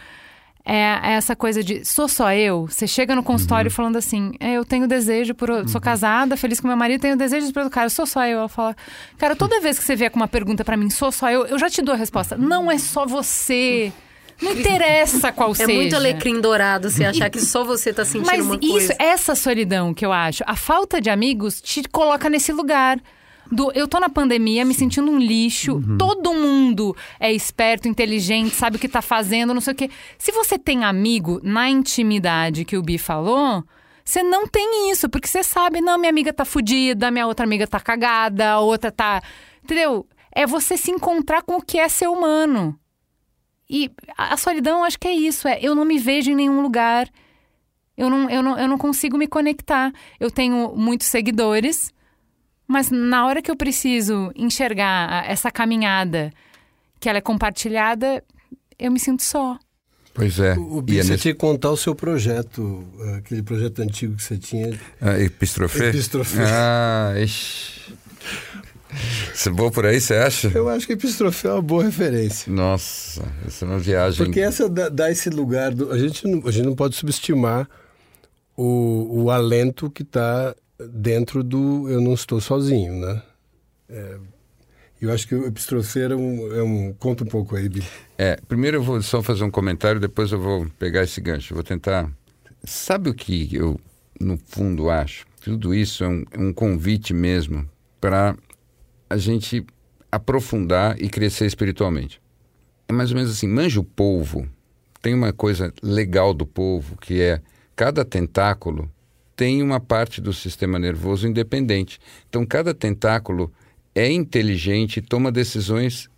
é, 0.72 0.99
é, 1.03 1.13
essa 1.13 1.36
coisa 1.36 1.63
de 1.63 1.84
sou 1.84 2.07
só 2.07 2.32
eu. 2.32 2.67
Você 2.67 2.86
chega 2.86 3.15
no 3.15 3.24
consultório 3.24 3.72
uhum. 3.72 3.76
falando 3.76 3.95
assim, 3.95 4.34
é, 4.39 4.53
eu 4.53 4.63
tenho 4.63 4.88
desejo 4.88 5.34
por. 5.34 5.49
Uhum. 5.49 5.67
Sou 5.67 5.82
casada, 5.82 6.38
feliz 6.38 6.59
com 6.59 6.67
meu 6.67 6.78
marido, 6.78 7.01
tenho 7.01 7.17
desejo 7.17 7.51
por 7.51 7.63
outro 7.63 7.74
cara, 7.74 7.89
sou 7.89 8.05
só 8.05 8.24
eu. 8.28 8.38
Ela 8.38 8.49
fala, 8.49 8.76
cara, 9.17 9.36
toda 9.36 9.59
vez 9.59 9.80
que 9.80 9.84
você 9.84 9.95
vier 9.95 10.11
com 10.11 10.17
uma 10.17 10.28
pergunta 10.28 10.63
para 10.63 10.78
mim, 10.78 10.91
sou 10.91 11.11
só 11.11 11.32
eu, 11.32 11.47
eu 11.47 11.57
já 11.57 11.72
te 11.72 11.82
dou 11.82 11.95
a 11.95 11.97
resposta. 11.97 12.38
Não 12.38 12.72
é 12.72 12.78
só 12.78 13.03
você. 13.03 13.91
Não 14.39 14.51
interessa 14.51 15.32
qual 15.32 15.51
é 15.53 15.55
seja. 15.57 15.72
É 15.72 15.76
muito 15.76 15.95
alecrim 15.95 16.39
dourado 16.39 16.91
você 16.91 17.03
achar 17.03 17.32
que 17.32 17.39
só 17.39 17.63
você 17.63 17.91
tá 17.91 18.05
sentindo 18.05 18.28
Mas 18.28 18.45
uma 18.45 18.55
isso, 18.61 18.72
coisa. 18.72 18.95
Mas 18.99 19.07
essa 19.07 19.34
solidão 19.34 19.91
que 19.91 20.05
eu 20.05 20.13
acho, 20.13 20.43
a 20.45 20.55
falta 20.55 21.01
de 21.01 21.09
amigos 21.09 21.59
te 21.59 21.82
coloca 21.89 22.30
nesse 22.30 22.51
lugar 22.51 22.99
do 23.52 23.72
eu 23.74 23.88
tô 23.88 24.00
na 24.00 24.10
pandemia 24.10 24.64
me 24.64 24.74
sentindo 24.74 25.10
um 25.10 25.18
lixo, 25.18 25.74
uhum. 25.74 25.97
todo 25.97 26.34
mundo 26.34 26.95
é 27.20 27.32
esperto, 27.32 27.88
inteligente, 27.88 28.56
sabe 28.56 28.78
o 28.78 28.80
que 28.80 28.88
tá 28.88 29.02
fazendo, 29.02 29.54
não 29.54 29.62
sei 29.62 29.74
o 29.74 29.76
quê. 29.76 29.89
Se 30.18 30.32
você 30.32 30.58
tem 30.58 30.84
amigo 30.84 31.39
na 31.43 31.70
intimidade 31.70 32.66
que 32.66 32.78
o 32.78 32.82
Bi 32.82 32.97
falou, 32.97 33.64
você 34.04 34.24
não 34.24 34.47
tem 34.47 34.91
isso, 34.91 35.10
porque 35.10 35.28
você 35.28 35.43
sabe, 35.43 35.82
não, 35.82 35.97
minha 35.97 36.10
amiga 36.10 36.34
tá 36.34 36.45
fudida, 36.45 37.12
minha 37.12 37.28
outra 37.28 37.45
amiga 37.45 37.68
tá 37.68 37.80
cagada, 37.80 38.52
a 38.52 38.60
outra 38.60 38.91
tá. 38.91 39.22
Entendeu? 39.64 40.08
É 40.32 40.45
você 40.45 40.78
se 40.78 40.91
encontrar 40.91 41.41
com 41.41 41.58
o 41.58 41.62
que 41.62 41.78
é 41.78 41.88
ser 41.88 42.08
humano. 42.08 42.80
E 43.70 43.91
a 44.18 44.36
solidão, 44.36 44.84
acho 44.84 44.97
que 44.97 45.08
é 45.08 45.14
isso, 45.14 45.47
é 45.47 45.60
eu 45.62 45.76
não 45.76 45.86
me 45.86 46.00
vejo 46.00 46.32
em 46.32 46.36
nenhum 46.36 46.62
lugar. 46.62 47.08
Eu 47.95 48.10
não, 48.10 48.30
eu 48.30 48.41
não, 48.41 48.58
eu 48.58 48.68
não 48.68 48.78
consigo 48.78 49.18
me 49.18 49.28
conectar. 49.28 49.93
Eu 50.20 50.32
tenho 50.32 50.74
muitos 50.76 51.08
seguidores, 51.08 51.93
mas 52.70 52.91
na 52.91 53.26
hora 53.26 53.41
que 53.41 53.49
eu 53.49 53.55
preciso 53.55 54.32
enxergar 54.36 55.28
essa 55.28 55.49
caminhada, 55.49 56.32
que 56.99 57.09
ela 57.09 57.17
é 57.17 57.22
compartilhada, 57.22 58.24
eu 58.78 58.91
me 58.91 58.99
sinto 58.99 59.24
só. 59.24 59.57
Pois 60.13 60.39
é. 60.39 60.53
O 60.53 60.80
Bi, 60.80 60.99
é 60.99 61.03
você 61.03 61.11
nesse... 61.13 61.24
tinha 61.24 61.34
que 61.34 61.39
contar 61.39 61.72
o 61.72 61.78
seu 61.78 61.95
projeto, 61.95 62.86
aquele 63.17 63.41
projeto 63.41 63.82
antigo 63.82 64.15
que 64.15 64.22
você 64.22 64.38
tinha. 64.38 64.80
Ah, 65.01 65.20
Epistrofê? 65.20 65.89
Epistrofê. 65.89 66.43
Ah, 66.43 67.15
ixi. 67.17 67.91
Você 69.34 69.49
vou 69.49 69.72
por 69.72 69.88
aí, 69.88 69.99
você 69.99 70.15
acha? 70.15 70.51
Eu 70.53 70.70
acho 70.70 70.86
que 70.86 70.93
Epistrofê 70.93 71.47
é 71.47 71.53
uma 71.53 71.61
boa 71.63 71.84
referência. 71.84 72.51
Nossa, 72.51 73.24
essa 73.47 73.65
é 73.65 73.67
uma 73.67 73.80
viagem. 73.80 74.26
Porque 74.26 74.41
essa 74.41 74.70
dá, 74.70 74.89
dá 74.89 75.09
esse 75.09 75.32
lugar. 75.32 75.74
Do, 75.74 75.91
a, 75.91 75.97
gente 75.97 76.28
não, 76.28 76.47
a 76.47 76.51
gente 76.51 76.65
não 76.65 76.76
pode 76.76 76.95
subestimar 76.95 77.67
o, 78.55 79.24
o 79.24 79.32
alento 79.32 79.89
que 79.89 80.03
está 80.03 80.55
dentro 80.88 81.43
do 81.43 81.89
eu 81.89 81.99
não 81.99 82.13
estou 82.13 82.39
sozinho, 82.39 82.93
né? 82.93 83.21
É, 83.89 84.17
eu 85.01 85.11
acho 85.13 85.27
que 85.27 85.36
o 85.36 85.45
epistrofeiro 85.45 86.13
é 86.13 86.17
um, 86.17 86.55
é 86.55 86.63
um, 86.63 86.93
Conta 86.93 87.23
um 87.23 87.27
pouco 87.27 87.55
aí. 87.55 87.69
É, 88.17 88.38
primeiro 88.47 88.77
eu 88.77 88.84
vou 88.84 89.01
só 89.01 89.21
fazer 89.21 89.43
um 89.43 89.51
comentário, 89.51 89.99
depois 89.99 90.32
eu 90.32 90.39
vou 90.39 90.67
pegar 90.77 91.03
esse 91.03 91.21
gancho. 91.21 91.53
vou 91.53 91.63
tentar... 91.63 92.11
Sabe 92.63 93.09
o 93.09 93.13
que 93.13 93.55
eu, 93.55 93.80
no 94.19 94.38
fundo, 94.38 94.89
acho? 94.89 95.25
Tudo 95.41 95.73
isso 95.73 96.03
é 96.03 96.07
um, 96.07 96.25
é 96.32 96.39
um 96.39 96.53
convite 96.53 97.13
mesmo 97.13 97.67
para 98.01 98.36
a 99.09 99.17
gente 99.17 99.65
aprofundar 100.11 101.01
e 101.01 101.07
crescer 101.07 101.45
espiritualmente. 101.45 102.21
É 102.88 102.91
mais 102.91 103.11
ou 103.11 103.15
menos 103.15 103.32
assim, 103.32 103.47
manja 103.47 103.80
o 103.80 103.84
polvo. 103.84 104.47
Tem 105.01 105.13
uma 105.13 105.32
coisa 105.32 105.73
legal 105.82 106.34
do 106.34 106.45
polvo, 106.45 106.97
que 106.97 107.21
é 107.21 107.41
cada 107.73 108.03
tentáculo 108.03 108.91
tem 109.40 109.64
uma 109.64 109.80
parte 109.80 110.20
do 110.20 110.34
sistema 110.34 110.78
nervoso 110.78 111.26
independente. 111.26 111.98
Então, 112.28 112.46
cada 112.46 112.74
tentáculo 112.74 113.50
é 113.96 114.12
inteligente 114.12 114.98
e 114.98 115.02
toma 115.02 115.32
decisões 115.32 116.10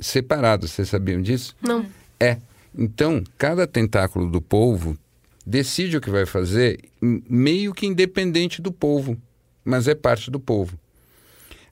separadas. 0.00 0.72
Vocês 0.72 0.88
sabiam 0.88 1.22
disso? 1.22 1.54
Não. 1.62 1.86
É. 2.18 2.38
Então, 2.76 3.22
cada 3.38 3.68
tentáculo 3.68 4.28
do 4.28 4.40
polvo 4.40 4.98
decide 5.46 5.96
o 5.96 6.00
que 6.00 6.10
vai 6.10 6.26
fazer, 6.26 6.80
meio 7.00 7.72
que 7.72 7.86
independente 7.86 8.60
do 8.60 8.72
polvo, 8.72 9.16
mas 9.64 9.86
é 9.86 9.94
parte 9.94 10.28
do 10.28 10.40
polvo. 10.40 10.76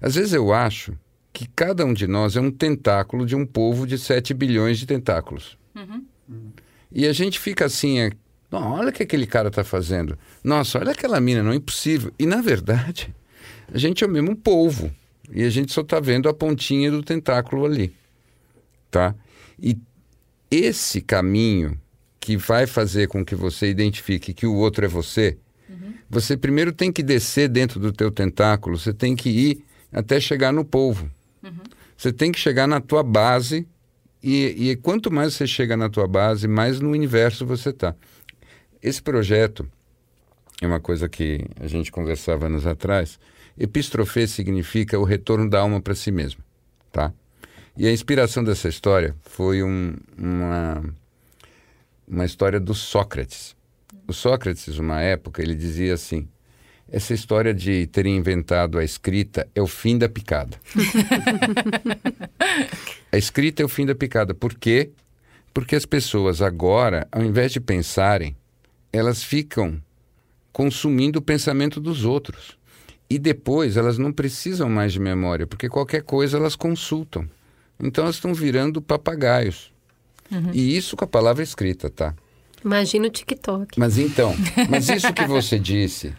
Às 0.01 0.15
vezes 0.15 0.33
eu 0.33 0.53
acho 0.53 0.97
que 1.33 1.49
cada 1.57 1.85
um 1.85 1.93
de 1.93 2.07
nós 2.07 2.37
é 2.37 2.41
um 2.41 2.53
tentáculo 2.53 3.27
de 3.27 3.35
um 3.35 3.45
polvo 3.45 3.85
de 3.85 3.99
7 3.99 4.33
bilhões 4.33 4.79
de 4.79 4.87
tentáculos. 4.87 5.59
Uhum. 5.75 6.05
E 6.93 7.05
a 7.05 7.13
gente 7.13 7.41
fica 7.41 7.65
assim, 7.65 7.99
é, 8.57 8.61
olha 8.61 8.89
o 8.91 8.93
que 8.93 9.03
aquele 9.03 9.27
cara 9.27 9.49
está 9.49 9.65
fazendo. 9.65 10.19
Nossa, 10.43 10.79
olha 10.79 10.93
aquela 10.93 11.21
mina, 11.21 11.43
não 11.43 11.53
é 11.53 11.57
impossível. 11.57 12.13
E 12.19 12.27
na 12.27 12.41
verdade, 12.41 13.15
a 13.73 13.79
gente 13.79 14.05
é 14.05 14.07
o 14.07 14.11
mesmo 14.11 14.37
polvo. 14.37 14.91
E 15.31 15.43
a 15.43 15.51
gente 15.51 15.73
só 15.73 15.81
está 15.81 16.01
vendo 16.01 16.29
a 16.29 16.35
pontinha 16.35 16.91
do 16.91 17.03
tentáculo 17.03 17.65
ali. 17.65 17.95
Tá? 18.91 19.15
E 19.59 19.79
esse 20.51 21.01
caminho 21.01 21.79
que 22.21 22.37
vai 22.37 22.67
fazer 22.67 23.09
com 23.09 23.25
que 23.25 23.35
você 23.35 23.69
identifique 23.69 24.33
que 24.33 24.47
o 24.47 24.55
outro 24.55 24.85
é 24.85 24.89
você, 24.89 25.37
uhum. 25.69 25.95
você 26.09 26.37
primeiro 26.37 26.73
tem 26.73 26.93
que 26.93 27.03
descer 27.03 27.49
dentro 27.49 27.79
do 27.79 27.93
teu 27.93 28.11
tentáculo, 28.11 28.79
você 28.79 28.93
tem 28.93 29.15
que 29.15 29.29
ir 29.29 29.65
até 29.93 30.21
chegar 30.21 30.53
no 30.53 30.65
polvo. 30.65 31.11
Uhum. 31.43 31.53
Você 31.97 32.13
tem 32.13 32.33
que 32.33 32.39
chegar 32.39 32.67
na 32.67 32.81
tua 32.81 33.03
base 33.03 33.67
e, 34.23 34.71
e, 34.71 34.77
quanto 34.77 35.13
mais 35.13 35.35
você 35.35 35.47
chega 35.47 35.77
na 35.77 35.91
tua 35.91 36.09
base, 36.09 36.49
mais 36.49 36.81
no 36.81 36.91
universo 36.91 37.45
você 37.45 37.69
está. 37.69 37.95
Esse 38.85 39.01
projeto 39.01 39.67
é 40.61 40.67
uma 40.67 40.79
coisa 40.79 41.09
que 41.09 41.41
a 41.59 41.67
gente 41.67 41.91
conversava 41.91 42.45
anos 42.45 42.67
atrás. 42.67 43.19
Epistrofê 43.59 44.27
significa 44.27 44.99
o 44.99 45.05
retorno 45.05 45.49
da 45.49 45.61
alma 45.61 45.81
para 45.81 45.95
si 45.95 46.13
mesmo, 46.13 46.45
tá? 46.93 47.11
E 47.79 47.87
a 47.87 47.91
inspiração 47.91 48.45
dessa 48.45 48.69
história 48.69 49.17
foi 49.23 49.63
um, 49.63 49.97
uma, 50.19 50.85
uma 52.07 52.27
história 52.27 52.61
do 52.61 52.75
Sócrates. 52.75 53.57
O 54.07 54.13
Sócrates, 54.13 54.79
uma 54.79 55.01
época, 55.01 55.41
ele 55.41 55.55
dizia 55.55 55.95
assim: 55.95 56.29
essa 56.87 57.15
história 57.15 57.55
de 57.55 57.87
ter 57.87 58.05
inventado 58.05 58.79
a 58.79 58.85
escrita 58.85 59.49
é 59.55 59.63
o 59.63 59.67
fim 59.67 59.97
da 59.97 60.11
picada. 60.11 60.59
a 63.11 63.17
escrita 63.17 63.63
é 63.63 63.65
o 63.65 63.69
fim 63.69 63.87
da 63.87 63.95
picada. 63.95 64.35
Por 64.35 64.53
quê? 64.53 64.91
Porque 65.55 65.75
as 65.75 65.87
pessoas 65.87 66.43
agora, 66.43 67.09
ao 67.11 67.25
invés 67.25 67.51
de 67.51 67.61
pensarem 67.61 68.37
elas 68.95 69.25
ficam 69.25 69.83
consumindo 70.53 71.19
o 71.19 71.23
pensamento 71.23 71.81
dos 71.81 72.05
outros. 72.05 72.57
E 73.11 73.19
depois 73.19 73.77
elas 73.77 73.99
não 73.99 74.13
precisam 74.13 74.69
mais 74.69 74.93
de 74.93 75.01
memória, 75.01 75.47
porque 75.47 75.69
qualquer 75.69 76.03
coisa 76.03 76.37
elas 76.39 76.55
consultam. 76.55 77.29
Então 77.79 78.05
elas 78.05 78.17
estão 78.17 78.33
virando 78.33 78.81
papagaios. 78.81 79.73
E 80.53 80.77
isso 80.77 80.97
com 80.97 81.05
a 81.05 81.09
palavra 81.09 81.43
escrita, 81.43 81.91
tá? 81.91 82.15
Imagina 82.65 83.09
o 83.09 83.11
TikTok. 83.11 83.79
Mas 83.79 83.99
então, 83.99 84.35
mas 84.71 84.89
isso 84.89 85.13
que 85.13 85.27
você 85.27 85.59
disse 85.59 86.15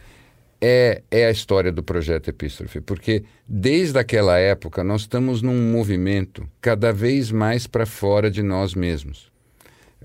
é, 0.61 1.02
é 1.10 1.26
a 1.26 1.31
história 1.31 1.72
do 1.72 1.81
projeto 1.81 2.30
Epístrofe, 2.30 2.81
porque 2.81 3.23
desde 3.47 3.97
aquela 3.97 4.38
época 4.38 4.84
nós 4.84 5.02
estamos 5.02 5.41
num 5.41 5.72
movimento 5.72 6.47
cada 6.61 6.91
vez 6.93 7.31
mais 7.31 7.68
para 7.68 7.85
fora 7.85 8.30
de 8.30 8.43
nós 8.43 8.73
mesmos. 8.73 9.34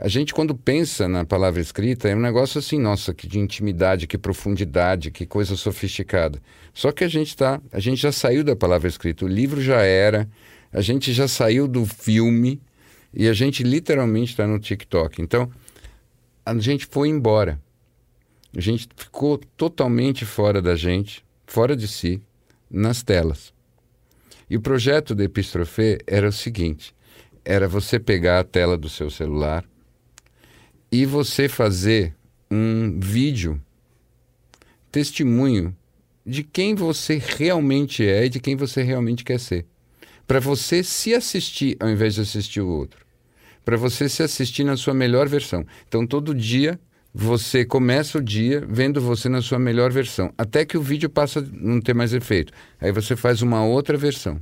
A 0.02 0.08
gente, 0.08 0.32
quando 0.32 0.54
pensa 0.54 1.06
na 1.06 1.26
palavra 1.26 1.60
escrita, 1.60 2.08
é 2.08 2.16
um 2.16 2.20
negócio 2.20 2.58
assim, 2.58 2.78
nossa, 2.78 3.12
que 3.12 3.26
de 3.26 3.38
intimidade, 3.38 4.06
que 4.06 4.16
profundidade, 4.16 5.10
que 5.10 5.26
coisa 5.26 5.54
sofisticada. 5.56 6.40
Só 6.72 6.90
que 6.90 7.04
a 7.04 7.08
gente 7.08 7.36
tá, 7.36 7.60
a 7.70 7.78
gente 7.78 8.00
já 8.00 8.10
saiu 8.10 8.42
da 8.42 8.56
palavra 8.56 8.88
escrita, 8.88 9.26
o 9.26 9.28
livro 9.28 9.60
já 9.60 9.82
era, 9.82 10.26
a 10.72 10.80
gente 10.80 11.12
já 11.12 11.28
saiu 11.28 11.68
do 11.68 11.84
filme 11.84 12.62
e 13.12 13.28
a 13.28 13.34
gente 13.34 13.62
literalmente 13.62 14.30
está 14.30 14.46
no 14.46 14.58
TikTok. 14.58 15.20
Então, 15.20 15.50
a 16.46 16.56
gente 16.56 16.86
foi 16.86 17.10
embora. 17.10 17.60
A 18.56 18.60
gente 18.60 18.88
ficou 18.96 19.36
totalmente 19.54 20.24
fora 20.24 20.62
da 20.62 20.76
gente, 20.76 21.22
fora 21.46 21.76
de 21.76 21.86
si, 21.86 22.22
nas 22.70 23.02
telas. 23.02 23.52
E 24.48 24.56
o 24.56 24.62
projeto 24.62 25.14
da 25.14 25.24
Epistrofê 25.24 25.98
era 26.06 26.26
o 26.26 26.32
seguinte: 26.32 26.94
era 27.44 27.68
você 27.68 27.98
pegar 27.98 28.40
a 28.40 28.44
tela 28.44 28.78
do 28.78 28.88
seu 28.88 29.10
celular 29.10 29.62
e 30.90 31.06
você 31.06 31.48
fazer 31.48 32.14
um 32.50 32.98
vídeo 32.98 33.60
testemunho 34.90 35.76
de 36.26 36.42
quem 36.42 36.74
você 36.74 37.20
realmente 37.24 38.04
é 38.06 38.26
e 38.26 38.28
de 38.28 38.40
quem 38.40 38.56
você 38.56 38.82
realmente 38.82 39.24
quer 39.24 39.38
ser. 39.38 39.66
Para 40.26 40.40
você 40.40 40.82
se 40.82 41.14
assistir 41.14 41.76
ao 41.80 41.88
invés 41.88 42.14
de 42.14 42.20
assistir 42.20 42.60
o 42.60 42.68
outro. 42.68 43.04
Para 43.64 43.76
você 43.76 44.08
se 44.08 44.22
assistir 44.22 44.64
na 44.64 44.76
sua 44.76 44.94
melhor 44.94 45.28
versão. 45.28 45.64
Então, 45.86 46.06
todo 46.06 46.34
dia 46.34 46.78
você 47.12 47.64
começa 47.64 48.18
o 48.18 48.22
dia 48.22 48.64
vendo 48.68 49.00
você 49.00 49.28
na 49.28 49.42
sua 49.42 49.58
melhor 49.58 49.92
versão, 49.92 50.32
até 50.38 50.64
que 50.64 50.78
o 50.78 50.82
vídeo 50.82 51.10
passa 51.10 51.40
a 51.40 51.42
não 51.42 51.80
ter 51.80 51.94
mais 51.94 52.12
efeito. 52.12 52.52
Aí 52.80 52.92
você 52.92 53.16
faz 53.16 53.42
uma 53.42 53.64
outra 53.64 53.98
versão. 53.98 54.40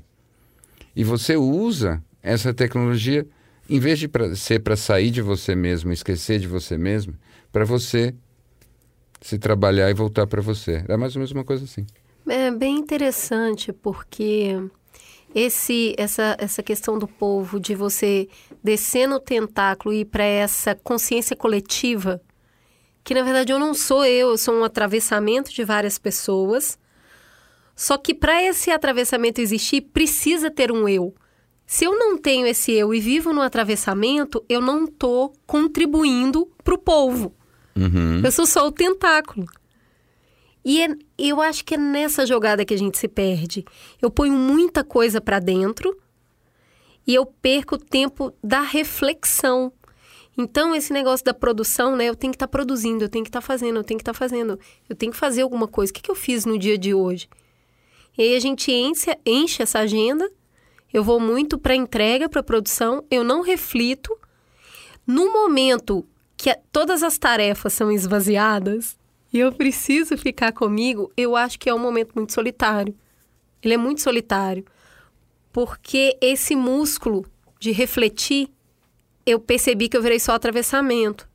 E 0.95 1.03
você 1.03 1.37
usa 1.37 2.03
essa 2.23 2.53
tecnologia, 2.53 3.27
em 3.69 3.79
vez 3.79 3.99
de 3.99 4.09
pra, 4.09 4.35
ser 4.35 4.61
para 4.61 4.77
sair 4.77 5.11
de 5.11 5.21
você 5.21 5.55
mesmo, 5.55 5.93
esquecer 5.93 6.39
de 6.39 6.47
você 6.47 6.79
mesmo, 6.79 7.15
para 7.53 7.65
você 7.65 8.15
se 9.21 9.39
trabalhar 9.39 9.91
e 9.91 9.95
voltar 9.95 10.27
para 10.27 10.41
você. 10.41 10.85
É 10.89 10.97
mais 10.97 11.15
ou 11.15 11.21
menos 11.21 11.33
uma 11.33 11.45
coisa 11.45 11.65
assim. 11.65 11.87
É 12.27 12.51
bem 12.51 12.77
interessante 12.77 13.73
porque 13.73 14.57
esse 15.35 15.95
essa 15.99 16.37
essa 16.39 16.63
questão 16.63 16.99
do 16.99 17.07
povo 17.07 17.61
de 17.61 17.75
você 17.75 18.29
descer 18.63 19.07
no 19.07 19.21
tentáculo 19.21 19.95
e 19.95 20.01
ir 20.01 20.05
para 20.05 20.25
essa 20.25 20.75
consciência 20.75 21.37
coletiva, 21.37 22.21
que 23.03 23.15
na 23.15 23.23
verdade 23.23 23.53
eu 23.53 23.59
não 23.59 23.75
sou 23.75 24.05
eu, 24.05 24.31
eu 24.31 24.39
sou 24.39 24.55
um 24.55 24.65
atravessamento 24.65 25.53
de 25.53 25.65
várias 25.65 25.99
pessoas. 25.99 26.79
Só 27.75 27.97
que 27.97 28.13
para 28.13 28.43
esse 28.43 28.73
atravessamento 28.73 29.41
existir, 29.41 29.83
precisa 29.83 30.51
ter 30.51 30.73
um 30.73 30.89
eu. 30.89 31.15
Se 31.71 31.85
eu 31.85 31.99
não 31.99 32.17
tenho 32.17 32.47
esse 32.47 32.73
eu 32.73 32.95
e 32.95 32.99
vivo 32.99 33.31
no 33.31 33.43
atravessamento, 33.43 34.43
eu 34.49 34.59
não 34.59 34.87
estou 34.87 35.35
contribuindo 35.47 36.51
para 36.65 36.73
o 36.73 36.79
povo. 36.79 37.37
Uhum. 37.77 38.23
Eu 38.25 38.33
sou 38.33 38.47
só 38.47 38.67
o 38.67 38.73
tentáculo. 38.73 39.45
E 40.65 40.81
é- 40.81 40.97
eu 41.19 41.43
acho 41.43 41.63
que 41.67 41.75
é 41.75 41.77
nessa 41.77 42.25
jogada 42.25 42.65
que 42.65 42.73
a 42.73 42.77
gente 42.79 42.97
se 42.97 43.07
perde. 43.07 43.67
Eu 44.01 44.11
ponho 44.11 44.33
muita 44.33 44.83
coisa 44.83 45.21
para 45.21 45.39
dentro 45.39 45.95
e 47.07 47.15
eu 47.15 47.27
perco 47.27 47.75
o 47.75 47.79
tempo 47.79 48.33
da 48.43 48.63
reflexão. 48.63 49.71
Então, 50.39 50.75
esse 50.75 50.91
negócio 50.91 51.23
da 51.23 51.35
produção, 51.35 51.95
né? 51.95 52.07
Eu 52.07 52.17
tenho 52.17 52.33
que 52.33 52.37
estar 52.37 52.49
produzindo, 52.49 53.05
eu 53.05 53.11
tenho 53.11 53.25
que 53.25 53.29
estar 53.29 53.43
fazendo, 53.43 53.77
eu 53.77 53.85
tenho 53.85 53.99
que 53.99 54.03
estar 54.03 54.15
fazendo, 54.15 54.59
eu 54.89 54.97
tenho 54.97 55.13
que 55.13 55.19
fazer 55.19 55.43
alguma 55.43 55.69
coisa. 55.69 55.91
O 55.91 55.95
que, 55.95 56.01
que 56.01 56.11
eu 56.11 56.15
fiz 56.15 56.47
no 56.47 56.59
dia 56.59 56.79
de 56.79 56.95
hoje? 56.95 57.29
E 58.17 58.23
aí 58.23 58.35
a 58.35 58.41
gente 58.41 58.73
enche, 58.73 59.15
enche 59.27 59.63
essa 59.63 59.81
agenda, 59.81 60.31
eu 60.93 61.05
vou 61.05 61.21
muito 61.21 61.59
para 61.59 61.75
entrega, 61.75 62.29
para 62.29 62.43
produção, 62.43 63.05
eu 63.11 63.23
não 63.23 63.43
reflito. 63.43 64.17
No 65.07 65.33
momento 65.33 66.07
que 66.37 66.55
todas 66.73 67.03
as 67.03 67.19
tarefas 67.19 67.73
são 67.73 67.91
esvaziadas 67.91 68.97
e 69.33 69.39
eu 69.39 69.53
preciso 69.53 70.17
ficar 70.17 70.53
comigo, 70.53 71.13
eu 71.17 71.37
acho 71.37 71.59
que 71.59 71.69
é 71.69 71.75
um 71.75 71.79
momento 71.79 72.13
muito 72.15 72.33
solitário. 72.33 72.95
Ele 73.63 73.75
é 73.75 73.77
muito 73.77 74.01
solitário. 74.01 74.65
Porque 75.53 76.17
esse 76.21 76.55
músculo 76.55 77.27
de 77.59 77.73
refletir, 77.73 78.49
eu 79.27 79.41
percebi 79.41 79.89
que 79.89 79.97
eu 79.97 80.03
virei 80.03 80.21
só 80.21 80.33
atravessamento. 80.33 81.29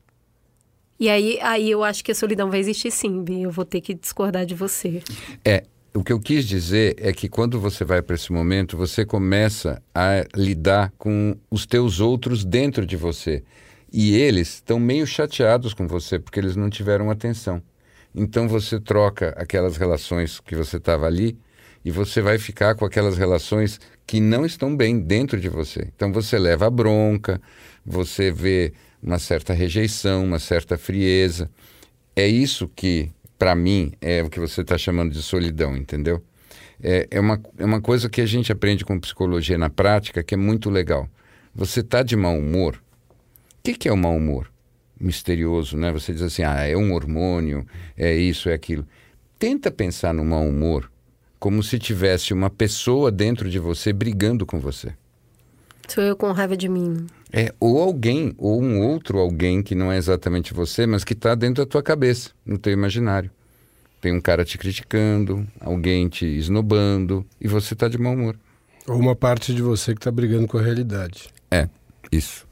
E 0.98 1.08
aí, 1.08 1.38
aí 1.42 1.70
eu 1.70 1.84
acho 1.84 2.02
que 2.04 2.12
a 2.12 2.14
solidão 2.14 2.50
vai 2.50 2.60
existir 2.60 2.90
sim, 2.90 3.22
Bi. 3.22 3.42
Eu 3.42 3.50
vou 3.50 3.64
ter 3.64 3.80
que 3.80 3.94
discordar 3.94 4.46
de 4.46 4.54
você. 4.54 5.02
É, 5.44 5.64
o 5.94 6.02
que 6.02 6.12
eu 6.12 6.18
quis 6.18 6.44
dizer 6.44 6.96
é 6.98 7.12
que 7.12 7.28
quando 7.28 7.60
você 7.60 7.84
vai 7.84 8.02
para 8.02 8.16
esse 8.16 8.32
momento, 8.32 8.76
você 8.76 9.04
começa 9.06 9.80
a 9.94 10.24
lidar 10.34 10.92
com 10.98 11.36
os 11.48 11.66
teus 11.66 12.00
outros 12.00 12.44
dentro 12.44 12.84
de 12.84 12.96
você. 12.96 13.44
E 13.92 14.16
eles 14.16 14.54
estão 14.54 14.80
meio 14.80 15.06
chateados 15.06 15.72
com 15.72 15.86
você 15.86 16.18
porque 16.18 16.40
eles 16.40 16.56
não 16.56 16.68
tiveram 16.68 17.10
atenção. 17.10 17.62
Então 18.12 18.48
você 18.48 18.80
troca 18.80 19.34
aquelas 19.36 19.76
relações 19.76 20.40
que 20.40 20.56
você 20.56 20.78
estava 20.78 21.06
ali 21.06 21.38
e 21.84 21.92
você 21.92 22.20
vai 22.20 22.38
ficar 22.38 22.74
com 22.74 22.84
aquelas 22.84 23.16
relações 23.16 23.78
que 24.04 24.18
não 24.20 24.44
estão 24.44 24.76
bem 24.76 24.98
dentro 24.98 25.40
de 25.40 25.48
você. 25.48 25.88
Então 25.94 26.12
você 26.12 26.38
leva 26.38 26.66
a 26.66 26.70
bronca, 26.70 27.40
você 27.86 28.32
vê 28.32 28.72
uma 29.00 29.20
certa 29.20 29.52
rejeição, 29.52 30.24
uma 30.24 30.40
certa 30.40 30.76
frieza. 30.76 31.48
É 32.16 32.26
isso 32.26 32.68
que, 32.74 33.10
para 33.38 33.54
mim, 33.54 33.92
é 34.00 34.22
o 34.22 34.30
que 34.30 34.40
você 34.40 34.60
está 34.60 34.78
chamando 34.78 35.12
de 35.12 35.22
solidão, 35.22 35.76
entendeu? 35.76 36.22
É, 36.82 37.06
é, 37.10 37.20
uma, 37.20 37.40
é 37.58 37.64
uma 37.64 37.80
coisa 37.80 38.08
que 38.08 38.20
a 38.20 38.26
gente 38.26 38.52
aprende 38.52 38.84
com 38.84 38.98
psicologia 38.98 39.56
na 39.56 39.70
prática 39.70 40.22
que 40.22 40.34
é 40.34 40.36
muito 40.36 40.70
legal. 40.70 41.08
Você 41.54 41.80
está 41.80 42.02
de 42.02 42.16
mau 42.16 42.36
humor. 42.36 42.76
O 42.76 43.62
que, 43.62 43.74
que 43.74 43.88
é 43.88 43.92
o 43.92 43.96
mau 43.96 44.16
humor? 44.16 44.50
Misterioso, 45.00 45.76
né? 45.76 45.92
Você 45.92 46.12
diz 46.12 46.22
assim, 46.22 46.42
ah, 46.42 46.62
é 46.66 46.76
um 46.76 46.92
hormônio, 46.92 47.66
é 47.96 48.14
isso, 48.14 48.48
é 48.48 48.54
aquilo. 48.54 48.86
Tenta 49.38 49.70
pensar 49.70 50.12
no 50.12 50.24
mau 50.24 50.46
humor 50.46 50.90
como 51.38 51.62
se 51.62 51.78
tivesse 51.78 52.32
uma 52.32 52.48
pessoa 52.48 53.10
dentro 53.10 53.50
de 53.50 53.58
você 53.58 53.92
brigando 53.92 54.46
com 54.46 54.58
você. 54.58 54.94
Sou 55.88 56.02
eu 56.02 56.16
com 56.16 56.32
raiva 56.32 56.56
de 56.56 56.68
mim. 56.68 57.06
É, 57.32 57.52
ou 57.60 57.80
alguém, 57.80 58.34
ou 58.38 58.62
um 58.62 58.80
outro 58.80 59.18
alguém 59.18 59.62
que 59.62 59.74
não 59.74 59.90
é 59.90 59.96
exatamente 59.96 60.54
você, 60.54 60.86
mas 60.86 61.04
que 61.04 61.12
está 61.12 61.34
dentro 61.34 61.64
da 61.64 61.70
tua 61.70 61.82
cabeça, 61.82 62.30
no 62.44 62.58
teu 62.58 62.72
imaginário. 62.72 63.30
Tem 64.00 64.12
um 64.12 64.20
cara 64.20 64.44
te 64.44 64.58
criticando, 64.58 65.46
alguém 65.60 66.08
te 66.08 66.26
esnobando, 66.26 67.24
e 67.40 67.48
você 67.48 67.74
está 67.74 67.88
de 67.88 67.98
mau 67.98 68.12
humor. 68.12 68.36
Ou 68.86 68.98
uma 68.98 69.16
parte 69.16 69.54
de 69.54 69.62
você 69.62 69.94
que 69.94 70.00
está 70.00 70.10
brigando 70.10 70.46
com 70.46 70.58
a 70.58 70.62
realidade. 70.62 71.28
É, 71.50 71.68
isso. 72.12 72.46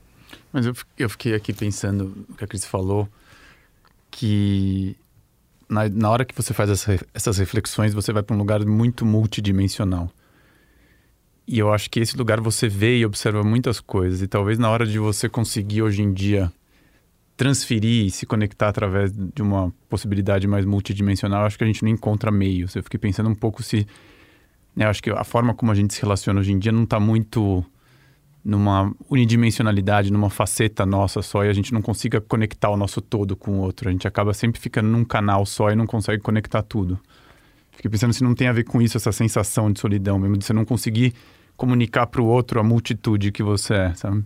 Mas 0.52 0.66
eu, 0.66 0.74
eu 0.98 1.08
fiquei 1.08 1.34
aqui 1.34 1.52
pensando 1.52 2.26
o 2.28 2.34
que 2.34 2.44
a 2.44 2.46
Cris 2.46 2.64
falou, 2.64 3.08
que 4.10 4.96
na, 5.68 5.88
na 5.88 6.10
hora 6.10 6.24
que 6.24 6.34
você 6.34 6.52
faz 6.52 6.70
essa, 6.70 6.98
essas 7.14 7.38
reflexões, 7.38 7.94
você 7.94 8.12
vai 8.12 8.22
para 8.22 8.34
um 8.36 8.38
lugar 8.38 8.64
muito 8.64 9.04
multidimensional. 9.04 10.10
E 11.46 11.58
eu 11.58 11.72
acho 11.72 11.90
que 11.90 12.00
esse 12.00 12.16
lugar 12.16 12.40
você 12.40 12.68
vê 12.68 12.98
e 12.98 13.04
observa 13.06 13.42
muitas 13.42 13.80
coisas. 13.80 14.22
E 14.22 14.28
talvez 14.28 14.58
na 14.58 14.70
hora 14.70 14.86
de 14.86 14.98
você 14.98 15.28
conseguir 15.28 15.82
hoje 15.82 16.02
em 16.02 16.12
dia 16.12 16.52
transferir 17.36 18.06
e 18.06 18.10
se 18.10 18.24
conectar 18.26 18.68
através 18.68 19.12
de 19.12 19.42
uma 19.42 19.72
possibilidade 19.88 20.46
mais 20.46 20.64
multidimensional, 20.64 21.44
acho 21.44 21.58
que 21.58 21.64
a 21.64 21.66
gente 21.66 21.82
não 21.82 21.90
encontra 21.90 22.30
meios. 22.30 22.76
Eu 22.76 22.82
fiquei 22.82 22.98
pensando 22.98 23.28
um 23.28 23.34
pouco 23.34 23.62
se. 23.62 23.86
Né, 24.74 24.86
acho 24.86 25.02
que 25.02 25.10
a 25.10 25.24
forma 25.24 25.54
como 25.54 25.70
a 25.72 25.74
gente 25.74 25.92
se 25.92 26.00
relaciona 26.00 26.40
hoje 26.40 26.52
em 26.52 26.58
dia 26.58 26.72
não 26.72 26.84
está 26.84 26.98
muito 26.98 27.64
numa 28.44 28.92
unidimensionalidade, 29.08 30.12
numa 30.12 30.30
faceta 30.30 30.84
nossa 30.84 31.22
só, 31.22 31.44
e 31.44 31.48
a 31.48 31.52
gente 31.52 31.72
não 31.72 31.82
consiga 31.82 32.20
conectar 32.20 32.70
o 32.70 32.76
nosso 32.76 33.00
todo 33.00 33.36
com 33.36 33.52
o 33.52 33.60
outro. 33.60 33.88
A 33.88 33.92
gente 33.92 34.08
acaba 34.08 34.34
sempre 34.34 34.60
ficando 34.60 34.88
num 34.88 35.04
canal 35.04 35.46
só 35.46 35.70
e 35.70 35.76
não 35.76 35.86
consegue 35.86 36.22
conectar 36.22 36.62
tudo. 36.62 36.98
Fiquei 37.72 37.90
pensando 37.90 38.12
se 38.12 38.22
não 38.22 38.34
tem 38.34 38.48
a 38.48 38.52
ver 38.52 38.64
com 38.64 38.80
isso, 38.80 38.96
essa 38.96 39.12
sensação 39.12 39.72
de 39.72 39.80
solidão 39.80 40.18
mesmo, 40.18 40.36
de 40.36 40.44
você 40.44 40.52
não 40.52 40.64
conseguir 40.64 41.14
comunicar 41.56 42.06
para 42.06 42.20
o 42.20 42.26
outro 42.26 42.60
a 42.60 42.62
multitude 42.62 43.32
que 43.32 43.42
você 43.42 43.74
é, 43.74 43.94
sabe? 43.94 44.24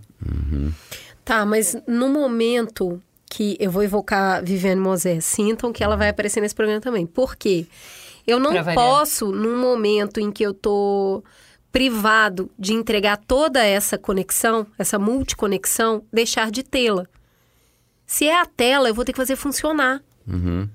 Tá, 1.25 1.45
mas 1.45 1.77
no 1.87 2.09
momento 2.09 3.01
que 3.31 3.57
eu 3.59 3.71
vou 3.71 3.83
evocar 3.83 4.45
Viviane 4.45 4.81
Mosé, 4.81 5.21
sintam 5.21 5.73
que 5.73 5.83
ela 5.83 5.97
vai 5.97 6.09
aparecer 6.09 6.41
nesse 6.41 6.55
programa 6.55 6.81
também. 6.81 7.07
Por 7.07 7.37
quê? 7.37 7.67
Eu 8.27 8.39
não 8.39 8.53
posso, 8.75 9.31
num 9.31 9.59
momento 9.59 10.19
em 10.19 10.31
que 10.33 10.43
eu 10.43 10.53
tô 10.53 11.23
privado 11.71 12.51
de 12.59 12.73
entregar 12.73 13.19
toda 13.19 13.65
essa 13.65 13.99
conexão, 13.99 14.67
essa 14.79 14.99
multiconexão, 14.99 16.03
deixar 16.13 16.51
de 16.51 16.63
tê-la. 16.63 17.07
Se 18.07 18.27
é 18.27 18.41
a 18.41 18.47
tela, 18.47 18.89
eu 18.89 18.95
vou 18.95 19.05
ter 19.05 19.13
que 19.13 19.19
fazer 19.19 19.37
funcionar. 19.37 20.03
Uhum. 20.27 20.69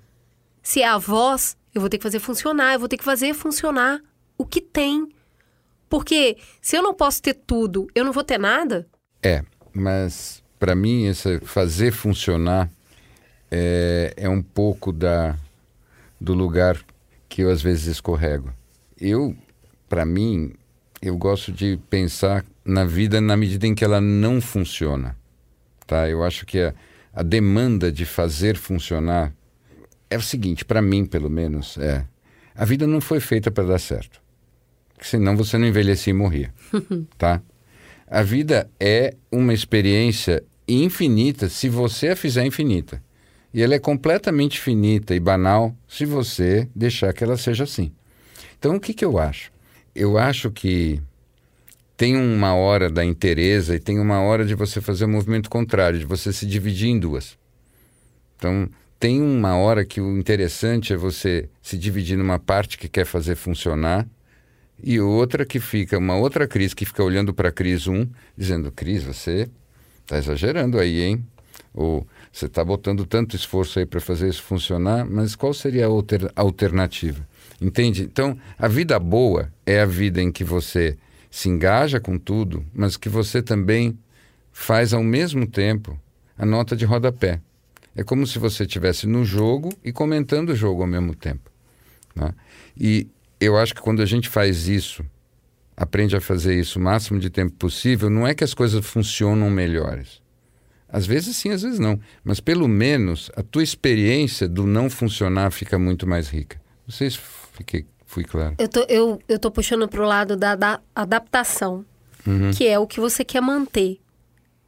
Se 0.72 0.81
é 0.81 0.88
a 0.88 0.98
voz, 0.98 1.57
eu 1.76 1.81
vou 1.81 1.89
ter 1.89 1.98
que 1.98 2.03
fazer 2.03 2.19
funcionar, 2.19 2.72
eu 2.72 2.80
vou 2.80 2.88
ter 2.88 2.95
que 2.95 3.03
fazer 3.03 3.34
funcionar 3.34 3.99
o 4.38 4.45
que 4.45 4.61
tem. 4.61 5.10
Porque 5.89 6.38
se 6.61 6.77
eu 6.77 6.81
não 6.81 6.93
posso 6.93 7.22
ter 7.22 7.34
tudo, 7.34 7.88
eu 7.93 8.06
não 8.06 8.14
vou 8.14 8.23
ter 8.23 8.38
nada? 8.38 8.88
É, 9.22 9.43
mas 9.73 10.41
para 10.57 10.73
mim, 10.73 11.07
esse 11.07 11.41
fazer 11.41 11.91
funcionar 11.91 12.72
é, 13.52 14.14
é 14.15 14.30
um 14.30 14.41
pouco 14.41 14.93
da, 14.93 15.35
do 16.22 16.34
lugar 16.34 16.80
que 17.27 17.41
eu 17.41 17.49
às 17.49 17.61
vezes 17.61 17.88
escorrego. 17.88 18.53
Eu, 18.98 19.35
para 19.89 20.06
mim, 20.06 20.53
eu 21.02 21.18
gosto 21.18 21.52
de 21.52 21.77
pensar 21.89 22.45
na 22.64 22.85
vida 22.85 23.19
na 23.19 23.35
medida 23.35 23.68
em 23.68 23.76
que 23.76 23.84
ela 23.84 23.99
não 23.99 24.39
funciona. 24.39 25.18
Tá? 25.85 26.07
Eu 26.07 26.23
acho 26.23 26.45
que 26.45 26.61
a, 26.61 26.73
a 27.14 27.23
demanda 27.23 27.91
de 27.91 28.06
fazer 28.06 28.56
funcionar 28.56 29.34
é 30.11 30.17
o 30.17 30.21
seguinte, 30.21 30.65
para 30.65 30.81
mim, 30.81 31.05
pelo 31.05 31.29
menos, 31.29 31.77
é 31.77 32.05
a 32.53 32.65
vida 32.65 32.85
não 32.85 32.99
foi 32.99 33.21
feita 33.21 33.49
para 33.49 33.63
dar 33.63 33.79
certo. 33.79 34.21
Senão 35.01 35.38
você 35.38 35.57
não 35.57 35.65
envelhecia 35.65 36.11
e 36.11 36.13
morria, 36.13 36.53
tá? 37.17 37.41
A 38.05 38.21
vida 38.21 38.69
é 38.77 39.15
uma 39.31 39.53
experiência 39.53 40.43
infinita 40.67 41.47
se 41.47 41.69
você 41.69 42.09
a 42.09 42.15
fizer 42.15 42.45
infinita. 42.45 43.01
E 43.53 43.61
ela 43.61 43.73
é 43.73 43.79
completamente 43.79 44.59
finita 44.59 45.15
e 45.15 45.19
banal 45.19 45.73
se 45.88 46.05
você 46.05 46.67
deixar 46.75 47.13
que 47.13 47.23
ela 47.23 47.38
seja 47.38 47.63
assim. 47.63 47.91
Então, 48.59 48.75
o 48.75 48.79
que, 48.79 48.93
que 48.93 49.03
eu 49.03 49.17
acho? 49.17 49.49
Eu 49.95 50.17
acho 50.17 50.51
que 50.51 51.01
tem 51.95 52.17
uma 52.17 52.53
hora 52.53 52.89
da 52.89 53.03
interesa 53.03 53.75
e 53.75 53.79
tem 53.79 53.97
uma 53.97 54.19
hora 54.19 54.45
de 54.45 54.55
você 54.55 54.81
fazer 54.81 55.05
o 55.05 55.07
um 55.07 55.11
movimento 55.11 55.49
contrário, 55.49 55.99
de 55.99 56.05
você 56.05 56.33
se 56.33 56.45
dividir 56.45 56.89
em 56.89 56.99
duas. 56.99 57.38
Então, 58.38 58.69
tem 59.01 59.19
uma 59.19 59.55
hora 59.55 59.83
que 59.83 59.99
o 59.99 60.15
interessante 60.15 60.93
é 60.93 60.95
você 60.95 61.49
se 61.59 61.75
dividir 61.75 62.15
numa 62.15 62.37
parte 62.37 62.77
que 62.77 62.87
quer 62.87 63.03
fazer 63.03 63.35
funcionar 63.35 64.07
e 64.83 64.99
outra 64.99 65.43
que 65.43 65.59
fica, 65.59 65.97
uma 65.97 66.15
outra 66.15 66.47
Cris 66.47 66.71
que 66.71 66.85
fica 66.85 67.03
olhando 67.03 67.33
para 67.33 67.49
a 67.49 67.51
Cris 67.51 67.87
1, 67.87 68.07
dizendo: 68.37 68.71
Cris, 68.71 69.03
você 69.03 69.49
está 70.03 70.19
exagerando 70.19 70.77
aí, 70.77 71.01
hein? 71.01 71.25
Ou 71.73 72.05
você 72.31 72.45
está 72.45 72.63
botando 72.63 73.03
tanto 73.03 73.35
esforço 73.35 73.79
aí 73.79 73.87
para 73.87 73.99
fazer 73.99 74.29
isso 74.29 74.43
funcionar, 74.43 75.03
mas 75.03 75.35
qual 75.35 75.51
seria 75.51 75.87
a 75.87 76.41
alternativa? 76.41 77.27
Entende? 77.59 78.03
Então, 78.03 78.37
a 78.55 78.67
vida 78.67 78.99
boa 78.99 79.51
é 79.65 79.81
a 79.81 79.85
vida 79.85 80.21
em 80.21 80.31
que 80.31 80.43
você 80.43 80.95
se 81.31 81.49
engaja 81.49 81.99
com 81.99 82.19
tudo, 82.19 82.63
mas 82.71 82.97
que 82.97 83.09
você 83.09 83.41
também 83.41 83.97
faz 84.51 84.93
ao 84.93 85.01
mesmo 85.01 85.47
tempo 85.47 85.99
a 86.37 86.45
nota 86.45 86.75
de 86.75 86.85
rodapé. 86.85 87.41
É 87.95 88.03
como 88.03 88.26
se 88.26 88.39
você 88.39 88.63
estivesse 88.63 89.07
no 89.07 89.26
jogo 89.26 89.69
e 89.84 89.91
comentando 89.91 90.49
o 90.49 90.55
jogo 90.55 90.81
ao 90.81 90.88
mesmo 90.88 91.13
tempo. 91.13 91.51
Né? 92.15 92.34
E 92.77 93.07
eu 93.39 93.57
acho 93.57 93.76
que 93.76 93.81
quando 93.81 94.01
a 94.01 94.05
gente 94.05 94.30
faz 94.30 94.68
isso, 94.68 95.03
aprende 95.76 96.15
a 96.15 96.22
fazer 96.22 96.57
isso 96.57 96.80
o 96.80 96.81
máximo 96.81 97.19
de 97.19 97.30
tempo 97.30 97.53
possível, 97.55 98.09
não 98.09 98.26
é 98.26 98.34
que 98.34 98.43
as 98.43 98.53
coisas 98.53 98.85
funcionam 98.85 99.49
melhores. 99.49 100.22
Às 100.88 101.05
vezes 101.05 101.38
sim, 101.38 101.49
às 101.51 101.61
vezes 101.61 101.80
não. 101.80 101.99
Mas 102.23 102.39
pelo 102.39 102.68
menos 102.68 103.31
a 103.35 103.43
tua 103.43 103.63
experiência 103.63 104.47
do 104.47 104.65
não 104.65 104.89
funcionar 104.89 105.51
fica 105.51 105.80
muito 105.80 106.07
mais 106.07 106.30
rica. 106.30 106.61
Não 106.85 106.93
sei 106.93 107.09
se 107.09 107.19
fiquei 107.53 107.85
Fui 108.11 108.26
claro. 108.26 108.55
Eu 108.57 108.68
tô, 108.68 108.81
eu, 108.89 109.22
eu 109.26 109.39
tô 109.39 109.49
puxando 109.49 109.88
pro 109.88 110.05
lado 110.05 110.35
da, 110.35 110.53
da 110.53 110.81
adaptação, 110.93 111.85
uhum. 112.27 112.51
que 112.51 112.68
é 112.68 112.77
o 112.77 112.85
que 112.85 112.99
você 112.99 113.23
quer 113.23 113.39
manter. 113.39 114.01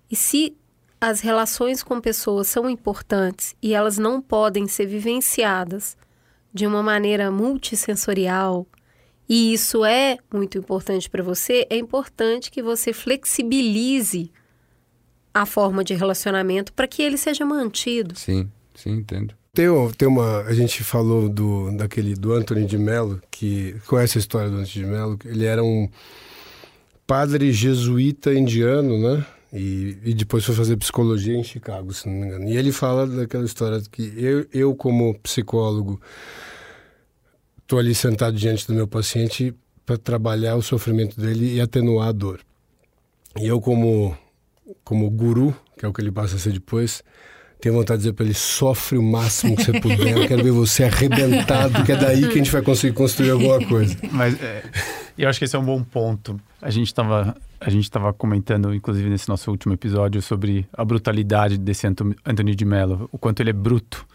E 0.10 0.16
se 0.16 0.56
as 1.04 1.20
relações 1.20 1.84
com 1.84 2.00
pessoas 2.00 2.48
são 2.48 2.70
importantes 2.70 3.54
e 3.62 3.74
elas 3.74 3.98
não 3.98 4.22
podem 4.22 4.70
ser 4.70 4.86
vivenciadas 4.86 5.98
de 6.54 6.66
uma 6.66 6.82
maneira 6.82 7.30
multissensorial, 7.30 8.66
e 9.28 9.52
isso 9.52 9.84
é 9.84 10.18
muito 10.32 10.58
importante 10.58 11.10
para 11.10 11.22
você, 11.22 11.68
é 11.70 11.76
importante 11.76 12.50
que 12.50 12.64
você 12.64 12.94
flexibilize 12.94 14.32
a 15.34 15.46
forma 15.46 15.84
de 15.84 15.94
relacionamento 15.94 16.72
para 16.72 16.88
que 16.88 17.02
ele 17.02 17.18
seja 17.18 17.46
mantido. 17.46 18.18
Sim, 18.18 18.50
sim, 18.74 18.92
entendo. 18.92 19.36
Tem, 19.54 19.68
tem 19.98 20.08
uma. 20.08 20.44
A 20.44 20.54
gente 20.54 20.86
falou 20.86 21.28
do, 21.28 21.76
daquele, 21.76 22.14
do 22.14 22.32
Anthony 22.32 22.66
de 22.66 22.78
Mello, 22.78 23.22
que 23.30 23.76
conhece 23.88 24.18
a 24.18 24.22
história 24.22 24.50
do 24.50 24.56
Anthony 24.56 24.72
de 24.72 24.86
Mello. 24.86 25.20
Ele 25.26 25.46
era 25.46 25.62
um 25.62 25.90
padre 27.06 27.52
jesuíta 27.52 28.34
indiano, 28.34 28.98
né? 28.98 29.26
E, 29.54 30.00
e 30.04 30.14
depois 30.16 30.44
foi 30.44 30.56
fazer 30.56 30.76
psicologia 30.78 31.38
em 31.38 31.44
Chicago, 31.44 31.94
se 31.94 32.10
não 32.10 32.16
me 32.16 32.26
engano. 32.26 32.50
E 32.50 32.58
ele 32.58 32.72
fala 32.72 33.06
daquela 33.06 33.46
história 33.46 33.80
que 33.92 34.12
eu, 34.18 34.48
eu 34.52 34.76
como 34.76 35.14
psicólogo, 35.20 36.02
estou 37.62 37.78
ali 37.78 37.94
sentado 37.94 38.36
diante 38.36 38.66
do 38.66 38.74
meu 38.74 38.88
paciente 38.88 39.54
para 39.86 39.96
trabalhar 39.96 40.56
o 40.56 40.62
sofrimento 40.64 41.22
dele 41.22 41.56
e 41.56 41.62
atenuar 41.62 42.08
a 42.08 42.12
dor. 42.12 42.40
E 43.40 43.46
eu, 43.46 43.62
como, 43.62 44.18
como 44.84 45.08
guru, 45.10 45.56
que 45.78 45.86
é 45.86 45.88
o 45.88 45.94
que 45.94 46.02
ele 46.02 46.12
passa 46.12 46.36
a 46.36 46.40
ser 46.40 46.54
depois, 46.54 47.04
tenho 47.62 47.76
vontade 47.76 48.00
de 48.00 48.04
dizer 48.04 48.14
para 48.14 48.26
ele: 48.26 48.34
sofre 48.34 48.98
o 48.98 49.04
máximo 49.04 49.56
que 49.56 49.66
você 49.66 49.80
puder. 49.80 50.18
Eu 50.18 50.28
quero 50.28 50.44
ver 50.44 50.52
você 50.52 50.84
arrebentado, 50.84 51.84
que 51.84 51.92
é 51.92 51.96
daí 51.96 52.22
que 52.22 52.34
a 52.34 52.38
gente 52.38 52.52
vai 52.52 52.62
conseguir 52.62 52.94
construir 52.94 53.30
alguma 53.30 53.64
coisa. 53.66 53.96
Mas 54.12 54.42
é, 54.42 54.64
eu 55.18 55.30
acho 55.30 55.40
que 55.40 55.46
esse 55.46 55.56
é 55.56 55.60
um 55.60 55.64
bom 55.64 55.84
ponto. 55.84 56.40
A 56.62 56.70
gente 56.70 56.88
estava 56.88 57.36
a 57.66 57.70
gente 57.70 57.84
estava 57.84 58.12
comentando, 58.12 58.74
inclusive 58.74 59.10
nesse 59.10 59.30
nosso 59.30 59.50
último 59.50 59.74
episódio, 59.74 60.22
sobre 60.22 60.68
a 60.74 60.84
brutalidade 60.84 61.58
desse 61.58 61.88
Anthony 61.88 62.56
de 62.56 62.66
Mello, 62.66 63.08
o 63.12 63.18
quanto 63.18 63.40
ele 63.40 63.52
é 63.52 63.54
bruto. 63.54 64.06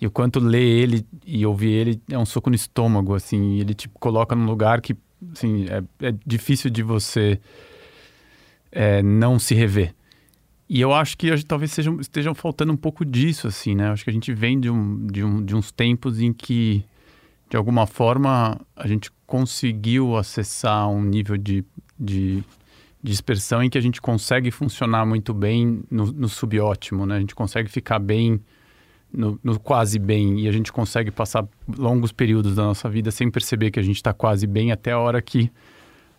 E 0.00 0.06
o 0.06 0.10
quanto 0.10 0.40
ler 0.40 0.62
ele 0.62 1.06
e 1.24 1.44
ouvir 1.46 1.72
ele 1.72 2.02
é 2.10 2.18
um 2.18 2.26
soco 2.26 2.50
no 2.50 2.56
estômago, 2.56 3.14
assim. 3.14 3.58
ele 3.58 3.74
te 3.74 3.88
coloca 3.88 4.34
num 4.34 4.46
lugar 4.46 4.80
que, 4.80 4.96
assim, 5.32 5.66
é, 5.68 6.08
é 6.08 6.14
difícil 6.26 6.70
de 6.70 6.82
você 6.82 7.38
é, 8.72 9.02
não 9.02 9.38
se 9.38 9.54
rever. 9.54 9.94
E 10.68 10.80
eu 10.80 10.92
acho 10.92 11.16
que 11.16 11.44
talvez 11.44 11.72
sejam, 11.72 12.00
estejam 12.00 12.34
faltando 12.34 12.72
um 12.72 12.76
pouco 12.76 13.04
disso, 13.04 13.46
assim, 13.46 13.74
né? 13.74 13.90
Acho 13.90 14.04
que 14.04 14.10
a 14.10 14.12
gente 14.12 14.32
vem 14.32 14.58
de, 14.58 14.68
um, 14.68 15.06
de, 15.06 15.22
um, 15.22 15.44
de 15.44 15.54
uns 15.54 15.70
tempos 15.70 16.20
em 16.20 16.32
que, 16.32 16.84
de 17.48 17.56
alguma 17.56 17.86
forma, 17.86 18.60
a 18.74 18.86
gente 18.86 19.10
conseguiu 19.26 20.16
acessar 20.16 20.88
um 20.88 21.02
nível 21.02 21.36
de, 21.36 21.64
de 21.98 22.42
dispersão 23.02 23.62
em 23.62 23.70
que 23.70 23.78
a 23.78 23.80
gente 23.80 24.00
consegue 24.00 24.50
funcionar 24.50 25.06
muito 25.06 25.32
bem 25.32 25.82
no, 25.90 26.06
no 26.06 26.28
subótimo, 26.28 27.06
né? 27.06 27.16
A 27.16 27.20
gente 27.20 27.34
consegue 27.34 27.68
ficar 27.68 27.98
bem 27.98 28.40
no, 29.12 29.38
no, 29.42 29.58
quase 29.60 29.98
bem 29.98 30.40
e 30.40 30.48
a 30.48 30.52
gente 30.52 30.72
consegue 30.72 31.10
passar 31.10 31.46
longos 31.78 32.12
períodos 32.12 32.56
da 32.56 32.64
nossa 32.64 32.88
vida 32.88 33.10
sem 33.10 33.30
perceber 33.30 33.70
que 33.70 33.78
a 33.78 33.82
gente 33.82 33.96
está 33.96 34.12
quase 34.12 34.46
bem 34.46 34.72
até 34.72 34.92
a 34.92 34.98
hora 34.98 35.22
que 35.22 35.50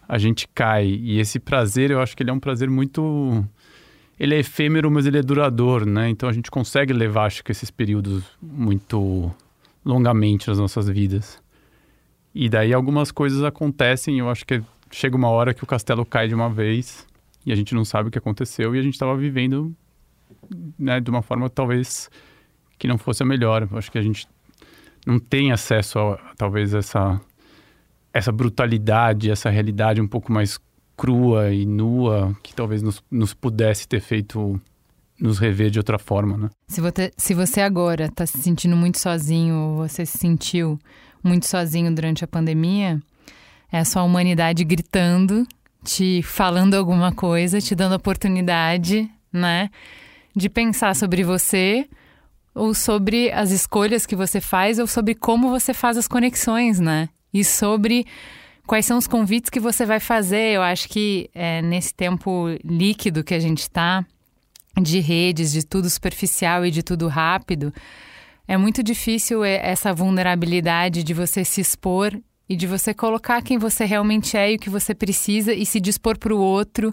a 0.07 0.17
gente 0.17 0.47
cai. 0.47 0.87
E 0.87 1.19
esse 1.19 1.39
prazer, 1.39 1.91
eu 1.91 1.99
acho 2.01 2.15
que 2.15 2.23
ele 2.23 2.29
é 2.29 2.33
um 2.33 2.39
prazer 2.39 2.69
muito 2.69 3.45
ele 4.19 4.33
é 4.33 4.39
efêmero, 4.39 4.89
mas 4.89 5.05
ele 5.05 5.19
é 5.19 5.21
duradouro, 5.21 5.85
né? 5.85 6.09
Então 6.09 6.27
a 6.27 6.33
gente 6.33 6.49
consegue 6.49 6.91
levar, 6.91 7.25
acho 7.25 7.43
que, 7.43 7.51
esses 7.51 7.69
períodos 7.69 8.23
muito 8.41 9.31
longamente 9.85 10.47
nas 10.47 10.57
nossas 10.57 10.89
vidas. 10.89 11.41
E 12.33 12.49
daí 12.49 12.73
algumas 12.73 13.11
coisas 13.11 13.43
acontecem, 13.43 14.19
eu 14.19 14.29
acho 14.29 14.45
que 14.45 14.61
chega 14.91 15.15
uma 15.15 15.29
hora 15.29 15.53
que 15.53 15.63
o 15.63 15.67
castelo 15.67 16.05
cai 16.05 16.27
de 16.27 16.35
uma 16.35 16.49
vez 16.49 17.05
e 17.45 17.51
a 17.51 17.55
gente 17.55 17.73
não 17.73 17.85
sabe 17.85 18.09
o 18.09 18.11
que 18.11 18.17
aconteceu 18.17 18.75
e 18.75 18.79
a 18.79 18.81
gente 18.81 18.93
estava 18.93 19.15
vivendo 19.15 19.75
né, 20.77 20.99
de 20.99 21.09
uma 21.09 21.21
forma 21.21 21.49
talvez 21.49 22.09
que 22.77 22.87
não 22.87 22.97
fosse 22.97 23.23
a 23.23 23.25
melhor. 23.25 23.67
Acho 23.73 23.91
que 23.91 23.97
a 23.97 24.01
gente 24.01 24.27
não 25.05 25.19
tem 25.19 25.51
acesso 25.51 25.99
a 25.99 26.17
talvez 26.37 26.73
essa 26.73 27.19
essa 28.13 28.31
brutalidade, 28.31 29.29
essa 29.29 29.49
realidade 29.49 30.01
um 30.01 30.07
pouco 30.07 30.31
mais 30.31 30.59
crua 30.95 31.53
e 31.53 31.65
nua 31.65 32.35
que 32.41 32.53
talvez 32.53 32.81
nos, 32.81 33.03
nos 33.11 33.33
pudesse 33.33 33.87
ter 33.87 33.99
feito 33.99 34.59
nos 35.19 35.39
rever 35.39 35.69
de 35.69 35.79
outra 35.79 35.97
forma, 35.97 36.37
né? 36.37 36.49
Se 36.67 36.81
você, 36.81 37.11
se 37.17 37.33
você 37.33 37.61
agora 37.61 38.05
está 38.05 38.25
se 38.25 38.39
sentindo 38.39 38.75
muito 38.75 38.99
sozinho 38.99 39.55
ou 39.55 39.77
você 39.77 40.05
se 40.05 40.17
sentiu 40.17 40.79
muito 41.23 41.47
sozinho 41.47 41.93
durante 41.93 42.23
a 42.23 42.27
pandemia, 42.27 43.01
é 43.71 43.79
a 43.79 43.85
sua 43.85 44.03
humanidade 44.03 44.63
gritando, 44.63 45.47
te 45.83 46.21
falando 46.23 46.73
alguma 46.73 47.11
coisa, 47.11 47.61
te 47.61 47.75
dando 47.75 47.95
oportunidade, 47.95 49.09
né, 49.31 49.69
de 50.35 50.49
pensar 50.49 50.95
sobre 50.95 51.23
você 51.23 51.87
ou 52.53 52.73
sobre 52.73 53.31
as 53.31 53.51
escolhas 53.51 54.05
que 54.05 54.15
você 54.15 54.41
faz 54.41 54.79
ou 54.79 54.87
sobre 54.87 55.13
como 55.13 55.49
você 55.49 55.73
faz 55.73 55.97
as 55.97 56.07
conexões, 56.07 56.79
né? 56.79 57.09
E 57.31 57.43
sobre 57.43 58.05
Quais 58.67 58.85
são 58.85 58.97
os 58.97 59.07
convites 59.07 59.49
que 59.49 59.61
você 59.61 59.85
vai 59.85 60.01
fazer? 60.01 60.51
Eu 60.51 60.61
acho 60.61 60.89
que 60.89 61.29
é, 61.33 61.61
nesse 61.61 61.93
tempo 61.93 62.47
líquido 62.65 63.23
que 63.23 63.33
a 63.33 63.39
gente 63.39 63.61
está, 63.61 64.05
de 64.81 64.99
redes, 64.99 65.53
de 65.53 65.65
tudo 65.65 65.89
superficial 65.89 66.65
e 66.65 66.69
de 66.69 66.83
tudo 66.83 67.07
rápido, 67.07 67.73
é 68.45 68.57
muito 68.57 68.83
difícil 68.83 69.41
essa 69.45 69.93
vulnerabilidade 69.93 71.01
de 71.01 71.13
você 71.13 71.45
se 71.45 71.61
expor 71.61 72.13
e 72.49 72.55
de 72.55 72.65
você 72.65 72.93
colocar 72.93 73.41
quem 73.41 73.57
você 73.57 73.83
realmente 73.83 74.37
é 74.37 74.51
e 74.51 74.55
o 74.55 74.59
que 74.59 74.69
você 74.69 74.95
precisa 74.95 75.53
e 75.53 75.65
se 75.65 75.79
dispor 75.79 76.17
para 76.17 76.33
o 76.33 76.39
outro 76.39 76.91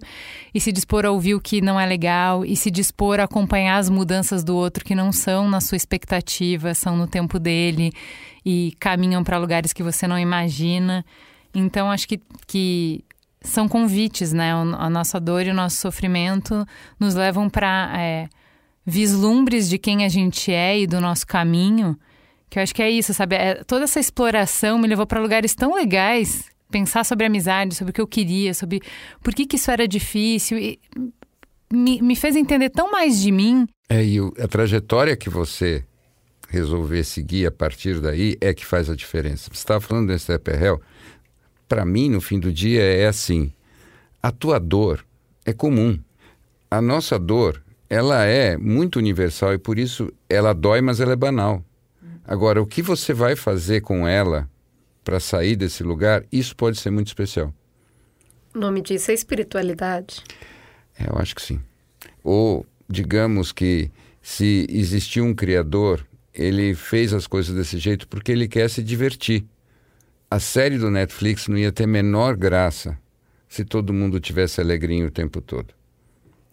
e 0.52 0.60
se 0.60 0.72
dispor 0.72 1.06
a 1.06 1.10
ouvir 1.10 1.34
o 1.34 1.40
que 1.40 1.60
não 1.60 1.78
é 1.78 1.86
legal 1.86 2.44
e 2.44 2.56
se 2.56 2.70
dispor 2.70 3.20
a 3.20 3.24
acompanhar 3.24 3.78
as 3.78 3.88
mudanças 3.88 4.42
do 4.42 4.56
outro 4.56 4.84
que 4.84 4.94
não 4.94 5.12
são 5.12 5.48
na 5.48 5.60
sua 5.60 5.76
expectativa, 5.76 6.74
são 6.74 6.96
no 6.96 7.06
tempo 7.06 7.38
dele 7.38 7.92
e 8.44 8.74
caminham 8.80 9.22
para 9.22 9.38
lugares 9.38 9.72
que 9.72 9.82
você 9.82 10.06
não 10.06 10.18
imagina. 10.18 11.04
Então, 11.54 11.90
acho 11.90 12.08
que, 12.08 12.20
que 12.46 13.04
são 13.40 13.68
convites, 13.68 14.32
né? 14.32 14.52
A 14.52 14.90
nossa 14.90 15.20
dor 15.20 15.46
e 15.46 15.50
o 15.50 15.54
nosso 15.54 15.76
sofrimento 15.76 16.66
nos 16.98 17.14
levam 17.14 17.48
para 17.48 17.92
é, 17.96 18.28
vislumbres 18.84 19.68
de 19.68 19.78
quem 19.78 20.04
a 20.04 20.08
gente 20.08 20.52
é 20.52 20.80
e 20.80 20.86
do 20.86 21.00
nosso 21.00 21.26
caminho. 21.26 21.96
Que 22.54 22.60
eu 22.60 22.62
acho 22.62 22.72
que 22.72 22.82
é 22.82 22.88
isso, 22.88 23.12
sabe? 23.12 23.34
É, 23.34 23.64
toda 23.64 23.82
essa 23.82 23.98
exploração 23.98 24.78
me 24.78 24.86
levou 24.86 25.04
para 25.08 25.20
lugares 25.20 25.56
tão 25.56 25.74
legais. 25.74 26.44
Pensar 26.70 27.02
sobre 27.02 27.26
amizade, 27.26 27.74
sobre 27.74 27.90
o 27.90 27.92
que 27.92 28.00
eu 28.00 28.06
queria, 28.06 28.54
sobre 28.54 28.80
por 29.20 29.34
que, 29.34 29.44
que 29.44 29.56
isso 29.56 29.72
era 29.72 29.88
difícil. 29.88 30.56
E 30.58 30.78
me, 31.72 32.00
me 32.00 32.14
fez 32.14 32.36
entender 32.36 32.70
tão 32.70 32.92
mais 32.92 33.20
de 33.20 33.32
mim. 33.32 33.66
É, 33.88 34.04
e 34.04 34.18
a 34.40 34.46
trajetória 34.46 35.16
que 35.16 35.28
você 35.28 35.84
resolver 36.48 37.02
seguir 37.02 37.44
a 37.44 37.50
partir 37.50 38.00
daí 38.00 38.36
é 38.40 38.54
que 38.54 38.64
faz 38.64 38.88
a 38.88 38.94
diferença. 38.94 39.50
Você 39.52 39.58
estava 39.58 39.80
falando 39.80 40.06
desse 40.06 40.32
Eperrel, 40.32 40.80
para 41.68 41.84
mim, 41.84 42.08
no 42.08 42.20
fim 42.20 42.38
do 42.38 42.52
dia, 42.52 42.84
é 42.84 43.08
assim: 43.08 43.52
a 44.22 44.30
tua 44.30 44.60
dor 44.60 45.04
é 45.44 45.52
comum. 45.52 45.98
A 46.70 46.80
nossa 46.80 47.18
dor, 47.18 47.60
ela 47.90 48.24
é 48.24 48.56
muito 48.56 49.00
universal 49.00 49.54
e 49.54 49.58
por 49.58 49.76
isso 49.76 50.12
ela 50.30 50.52
dói, 50.52 50.80
mas 50.80 51.00
ela 51.00 51.14
é 51.14 51.16
banal. 51.16 51.60
Agora, 52.26 52.62
o 52.62 52.66
que 52.66 52.82
você 52.82 53.12
vai 53.12 53.36
fazer 53.36 53.80
com 53.80 54.06
ela 54.08 54.48
para 55.02 55.20
sair 55.20 55.56
desse 55.56 55.82
lugar, 55.82 56.24
isso 56.32 56.56
pode 56.56 56.78
ser 56.78 56.90
muito 56.90 57.08
especial. 57.08 57.52
O 58.54 58.58
nome 58.58 58.80
disso 58.80 59.10
é 59.10 59.14
espiritualidade. 59.14 60.22
É, 60.98 61.10
eu 61.10 61.18
acho 61.18 61.34
que 61.34 61.42
sim. 61.42 61.60
Ou, 62.22 62.64
digamos 62.88 63.52
que 63.52 63.90
se 64.22 64.66
existia 64.70 65.22
um 65.22 65.34
Criador, 65.34 66.06
ele 66.32 66.74
fez 66.74 67.12
as 67.12 67.26
coisas 67.26 67.54
desse 67.54 67.78
jeito 67.78 68.08
porque 68.08 68.32
ele 68.32 68.48
quer 68.48 68.70
se 68.70 68.82
divertir 68.82 69.44
a 70.34 70.40
série 70.40 70.78
do 70.78 70.90
Netflix 70.90 71.46
não 71.46 71.56
ia 71.56 71.70
ter 71.70 71.86
menor 71.86 72.36
graça 72.36 72.98
se 73.48 73.64
todo 73.64 73.92
mundo 73.92 74.18
tivesse 74.18 74.60
alegrinho 74.60 75.06
o 75.06 75.10
tempo 75.10 75.40
todo. 75.40 75.72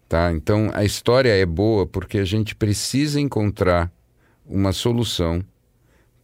Tá? 0.08 0.30
Então 0.30 0.70
a 0.72 0.84
história 0.84 1.30
é 1.30 1.44
boa 1.44 1.84
porque 1.84 2.18
a 2.18 2.24
gente 2.24 2.54
precisa 2.54 3.20
encontrar 3.20 3.90
uma 4.46 4.72
solução 4.72 5.44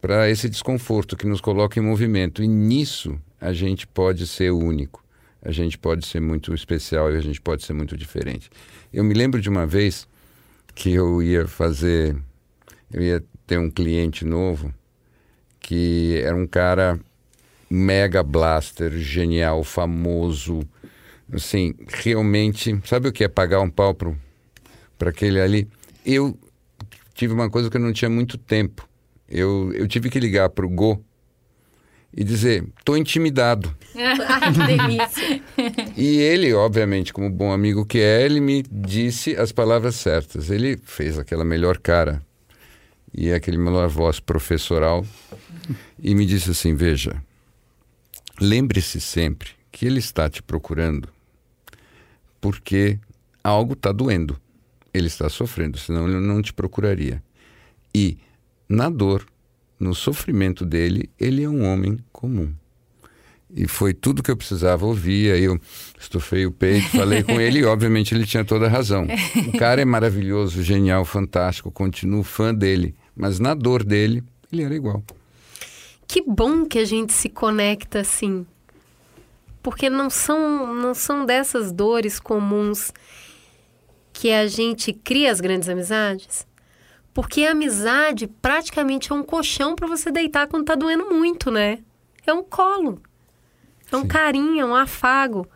para 0.01 0.29
esse 0.29 0.49
desconforto 0.49 1.17
que 1.17 1.27
nos 1.27 1.41
coloca 1.41 1.79
em 1.79 1.83
movimento. 1.83 2.43
E 2.43 2.47
nisso 2.47 3.19
a 3.39 3.53
gente 3.53 3.85
pode 3.87 4.27
ser 4.27 4.51
único, 4.51 5.03
a 5.41 5.51
gente 5.51 5.77
pode 5.77 6.05
ser 6.05 6.19
muito 6.19 6.53
especial 6.53 7.11
e 7.11 7.17
a 7.17 7.21
gente 7.21 7.41
pode 7.41 7.63
ser 7.63 7.73
muito 7.73 7.95
diferente. 7.97 8.49
Eu 8.91 9.03
me 9.03 9.13
lembro 9.13 9.41
de 9.41 9.49
uma 9.49 9.65
vez 9.65 10.07
que 10.73 10.91
eu 10.91 11.21
ia 11.21 11.47
fazer, 11.47 12.15
eu 12.91 13.01
ia 13.01 13.23
ter 13.45 13.57
um 13.57 13.69
cliente 13.69 14.25
novo 14.25 14.73
que 15.59 16.19
era 16.23 16.35
um 16.35 16.47
cara 16.47 16.99
mega 17.69 18.23
blaster, 18.23 18.91
genial, 18.97 19.63
famoso. 19.63 20.61
Assim, 21.31 21.75
realmente, 21.87 22.79
sabe 22.85 23.07
o 23.07 23.11
que 23.11 23.23
é 23.23 23.27
pagar 23.27 23.61
um 23.61 23.69
pau 23.69 23.93
para 23.93 25.09
aquele 25.09 25.39
ali? 25.39 25.67
Eu 26.03 26.35
tive 27.13 27.33
uma 27.33 27.49
coisa 27.49 27.69
que 27.69 27.77
eu 27.77 27.81
não 27.81 27.93
tinha 27.93 28.09
muito 28.09 28.37
tempo. 28.37 28.88
Eu, 29.29 29.71
eu 29.73 29.87
tive 29.87 30.09
que 30.09 30.19
ligar 30.19 30.49
para 30.49 30.65
o 30.65 30.69
Go 30.69 31.03
e 32.15 32.23
dizer: 32.23 32.65
tô 32.83 32.97
intimidado. 32.97 33.75
Ai, 33.95 34.53
que 34.53 34.77
delícia. 34.77 35.41
E 35.95 36.17
ele, 36.19 36.53
obviamente, 36.53 37.13
como 37.13 37.29
bom 37.29 37.51
amigo 37.51 37.85
que 37.85 37.99
é, 37.99 38.23
ele 38.23 38.39
me 38.39 38.63
disse 38.63 39.35
as 39.35 39.51
palavras 39.51 39.95
certas. 39.95 40.49
Ele 40.49 40.79
fez 40.83 41.19
aquela 41.19 41.45
melhor 41.45 41.77
cara 41.77 42.21
e 43.13 43.31
aquele 43.31 43.57
melhor 43.57 43.87
voz 43.87 44.19
professoral 44.19 45.05
e 46.01 46.15
me 46.15 46.25
disse 46.25 46.51
assim: 46.51 46.73
veja, 46.73 47.21
Lembre-se 48.41 49.01
sempre 49.01 49.49
que 49.69 49.85
ele 49.85 49.99
está 49.99 50.29
te 50.29 50.41
procurando 50.41 51.09
porque 52.39 52.97
algo 53.43 53.73
está 53.73 53.91
doendo. 53.91 54.39
Ele 54.93 55.07
está 55.07 55.27
sofrendo, 55.27 55.77
senão 55.77 56.07
ele 56.07 56.25
não 56.25 56.41
te 56.41 56.53
procuraria. 56.53 57.21
E 57.93 58.17
na 58.69 58.87
dor, 58.87 59.25
no 59.79 59.95
sofrimento 59.95 60.63
dele, 60.63 61.09
ele 61.19 61.43
é 61.43 61.49
um 61.49 61.65
homem 61.65 61.97
comum. 62.11 62.53
E 63.51 63.67
foi 63.67 63.93
tudo 63.93 64.21
que 64.21 64.29
eu 64.29 64.37
precisava 64.37 64.85
ouvir. 64.85 65.33
Aí 65.33 65.43
eu 65.43 65.59
estufei 65.99 66.45
o 66.45 66.51
peito, 66.51 66.87
falei 66.89 67.23
com 67.23 67.41
ele 67.41 67.59
e, 67.59 67.65
obviamente, 67.65 68.13
ele 68.13 68.25
tinha 68.25 68.45
toda 68.45 68.67
a 68.67 68.69
razão. 68.69 69.07
O 69.47 69.57
cara 69.57 69.81
é 69.81 69.85
maravilhoso, 69.85 70.61
genial, 70.61 71.03
fantástico, 71.03 71.71
continuo 71.71 72.23
fã 72.23 72.53
dele. 72.53 72.95
Mas 73.15 73.39
na 73.39 73.55
dor 73.55 73.83
dele, 73.83 74.23
ele 74.51 74.63
era 74.63 74.75
igual. 74.75 75.03
Que 76.07 76.21
bom 76.21 76.65
que 76.65 76.77
a 76.77 76.85
gente 76.85 77.11
se 77.11 77.27
conecta 77.27 78.01
assim. 78.01 78.45
Porque 79.63 79.89
não 79.89 80.09
são, 80.09 80.73
não 80.73 80.93
são 80.93 81.25
dessas 81.25 81.71
dores 81.71 82.19
comuns 82.19 82.93
que 84.13 84.31
a 84.31 84.47
gente 84.47 84.93
cria 84.93 85.31
as 85.31 85.41
grandes 85.41 85.69
amizades. 85.69 86.45
Porque 87.13 87.43
a 87.43 87.51
amizade 87.51 88.27
praticamente 88.27 89.11
é 89.11 89.15
um 89.15 89.23
colchão 89.23 89.75
para 89.75 89.87
você 89.87 90.11
deitar 90.11 90.47
quando 90.47 90.65
tá 90.65 90.75
doendo 90.75 91.05
muito, 91.09 91.51
né? 91.51 91.79
É 92.25 92.33
um 92.33 92.43
colo. 92.43 93.01
É 93.91 93.95
um 93.95 94.01
Sim. 94.01 94.07
carinho, 94.07 94.61
é 94.61 94.65
um 94.65 94.75
afago. 94.75 95.47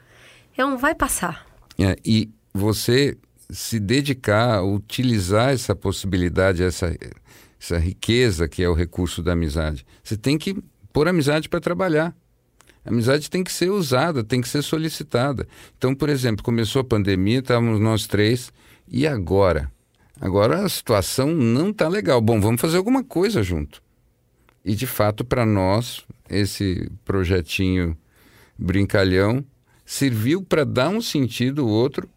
É 0.57 0.65
um 0.65 0.77
vai 0.77 0.95
passar. 0.95 1.45
É, 1.77 1.95
e 2.03 2.29
você 2.53 3.17
se 3.49 3.79
dedicar 3.79 4.55
a 4.55 4.63
utilizar 4.63 5.51
essa 5.51 5.75
possibilidade, 5.75 6.63
essa 6.63 6.95
essa 7.63 7.77
riqueza 7.77 8.47
que 8.47 8.61
é 8.61 8.67
o 8.67 8.73
recurso 8.73 9.23
da 9.23 9.31
amizade. 9.31 9.85
Você 10.03 10.17
tem 10.17 10.37
que 10.37 10.61
pôr 10.91 11.07
amizade 11.07 11.47
para 11.47 11.61
trabalhar. 11.61 12.13
A 12.85 12.89
amizade 12.89 13.29
tem 13.29 13.41
que 13.43 13.53
ser 13.53 13.69
usada, 13.69 14.23
tem 14.23 14.41
que 14.41 14.49
ser 14.49 14.61
solicitada. 14.61 15.47
Então, 15.77 15.95
por 15.95 16.09
exemplo, 16.09 16.43
começou 16.43 16.81
a 16.81 16.83
pandemia, 16.83 17.39
estávamos 17.39 17.79
nós 17.79 18.05
três, 18.05 18.51
e 18.85 19.07
agora? 19.07 19.71
Agora 20.23 20.63
a 20.63 20.69
situação 20.69 21.33
não 21.35 21.71
está 21.71 21.89
legal. 21.89 22.21
Bom, 22.21 22.39
vamos 22.39 22.61
fazer 22.61 22.77
alguma 22.77 23.03
coisa 23.03 23.43
junto. 23.43 23.83
E 24.63 24.73
de 24.73 24.87
fato, 24.87 25.25
para 25.25 25.45
nós, 25.45 26.01
esse 26.29 26.89
projetinho 27.03 27.97
brincalhão 28.57 29.43
serviu 29.85 30.41
para 30.41 30.63
dar 30.63 30.87
um 30.87 31.01
sentido 31.01 31.67
outro 31.67 32.07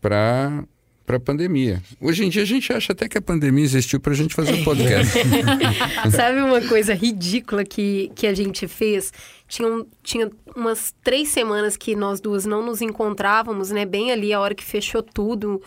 para 0.00 0.62
para 1.04 1.16
a 1.16 1.20
pandemia. 1.20 1.82
Hoje 2.00 2.24
em 2.24 2.28
dia 2.28 2.42
a 2.42 2.46
gente 2.46 2.72
acha 2.72 2.92
até 2.92 3.08
que 3.08 3.18
a 3.18 3.20
pandemia 3.20 3.64
existiu 3.64 3.98
para 3.98 4.12
a 4.12 4.16
gente 4.16 4.32
fazer 4.32 4.52
um 4.54 4.62
podcast. 4.62 5.18
Sabe 6.14 6.40
uma 6.40 6.60
coisa 6.62 6.94
ridícula 6.94 7.64
que, 7.64 8.12
que 8.14 8.26
a 8.26 8.32
gente 8.32 8.68
fez? 8.68 9.12
Tinha, 9.48 9.84
tinha 10.02 10.30
umas 10.54 10.94
três 11.02 11.28
semanas 11.28 11.76
que 11.76 11.96
nós 11.96 12.20
duas 12.20 12.46
não 12.46 12.64
nos 12.64 12.80
encontrávamos, 12.80 13.70
né? 13.72 13.84
Bem 13.84 14.12
ali 14.12 14.32
a 14.32 14.38
hora 14.38 14.54
que 14.54 14.64
fechou 14.64 15.02
tudo, 15.02 15.50
um, 15.50 15.60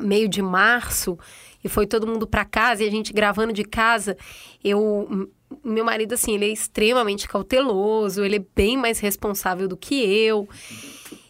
meio 0.00 0.28
de 0.28 0.42
março, 0.42 1.18
e 1.62 1.68
foi 1.68 1.86
todo 1.86 2.06
mundo 2.06 2.26
para 2.26 2.44
casa 2.44 2.82
e 2.82 2.88
a 2.88 2.90
gente 2.90 3.12
gravando 3.12 3.52
de 3.52 3.64
casa. 3.64 4.16
Eu 4.62 5.28
meu 5.62 5.84
marido, 5.84 6.14
assim, 6.14 6.34
ele 6.34 6.46
é 6.46 6.48
extremamente 6.48 7.28
cauteloso, 7.28 8.24
ele 8.24 8.36
é 8.36 8.44
bem 8.56 8.76
mais 8.76 8.98
responsável 9.00 9.68
do 9.68 9.76
que 9.76 9.94
eu. 9.94 10.48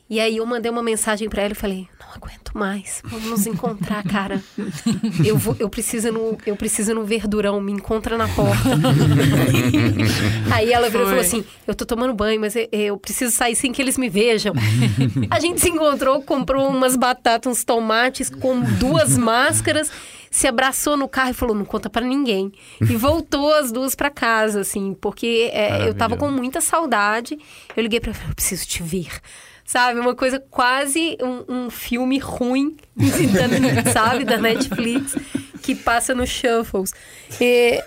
E 0.09 0.21
aí 0.21 0.37
eu 0.37 0.47
mandei 0.47 0.71
uma 0.71 0.83
mensagem 0.83 1.29
para 1.29 1.45
ele 1.45 1.53
e 1.53 1.57
falei: 1.57 1.89
"Não 1.92 1.92
aguento 2.15 2.53
mais. 2.55 3.03
Vamos 3.05 3.27
nos 3.27 3.47
encontrar, 3.47 4.03
cara. 4.05 4.43
Eu 5.25 5.37
vou, 5.37 5.57
eu 5.59 5.69
preciso 5.69 6.13
no, 6.13 6.37
eu 6.47 6.57
preciso 6.57 6.95
no 6.95 7.05
verdurão, 7.05 7.61
me 7.61 7.73
encontra 7.73 8.17
na 8.17 8.29
porta". 8.29 8.69
aí 10.53 10.73
ela 10.73 10.89
virou 10.89 11.07
e 11.07 11.09
falou 11.09 11.21
assim: 11.21 11.45
"Eu 11.67 11.75
tô 11.75 11.85
tomando 11.85 12.15
banho, 12.15 12.41
mas 12.41 12.55
eu, 12.57 12.69
eu 12.73 12.97
preciso 12.97 13.33
sair 13.33 13.57
sem 13.57 13.73
que 13.73 13.81
eles 13.81 13.97
me 13.97 14.09
vejam". 14.09 14.55
A 15.31 15.41
gente 15.41 15.61
se 15.61 15.69
encontrou, 15.69 16.23
comprou 16.23 16.69
umas 16.69 16.97
batatas, 16.97 17.51
uns 17.51 17.65
tomates 17.65 18.29
com 18.29 18.61
duas 18.61 19.17
máscaras 19.17 19.91
se 20.33 20.49
abraçou 20.49 20.97
no 20.97 21.07
carro 21.07 21.31
e 21.31 21.35
falou: 21.35 21.55
não 21.55 21.65
conta 21.65 21.91
para 21.91 22.05
ninguém. 22.05 22.51
E 22.81 22.97
voltou 22.97 23.53
as 23.53 23.71
duas 23.71 23.95
para 23.95 24.11
casa, 24.11 24.63
assim, 24.63 24.97
porque 24.99 25.51
é, 25.53 25.87
eu 25.87 25.95
tava 25.95 26.17
com 26.17 26.31
muita 26.31 26.61
saudade. 26.61 27.39
Eu 27.77 27.83
liguei 27.83 28.01
para 28.01 28.13
ela: 28.13 28.21
eu 28.31 28.35
preciso 28.35 28.67
te 28.67 28.83
ver. 28.83 29.21
Sabe? 29.73 29.99
Uma 29.99 30.15
coisa 30.15 30.39
quase 30.39 31.17
um, 31.23 31.65
um 31.65 31.71
filme 31.71 32.19
ruim, 32.19 32.77
sabe? 33.91 34.23
Da 34.23 34.37
Netflix, 34.37 35.17
que 35.63 35.75
passa 35.75 36.15
no 36.15 36.27
Shuffles. 36.27 36.93
E, 37.41 37.83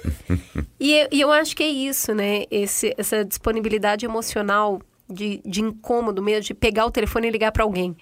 e, 0.80 1.08
e, 1.12 1.22
eu 1.22 1.32
acho 1.32 1.56
que 1.56 1.62
é 1.62 1.68
isso, 1.68 2.16
né? 2.16 2.46
Esse, 2.50 2.92
essa 2.98 3.24
disponibilidade 3.24 4.04
emocional 4.04 4.82
de, 5.08 5.40
de 5.46 5.62
incômodo 5.62 6.24
mesmo, 6.24 6.46
de 6.46 6.56
pegar 6.56 6.88
o 6.88 6.92
telefone 6.92 7.28
e 7.28 7.30
ligar 7.30 7.52
para 7.52 7.64
alguém. 7.64 7.96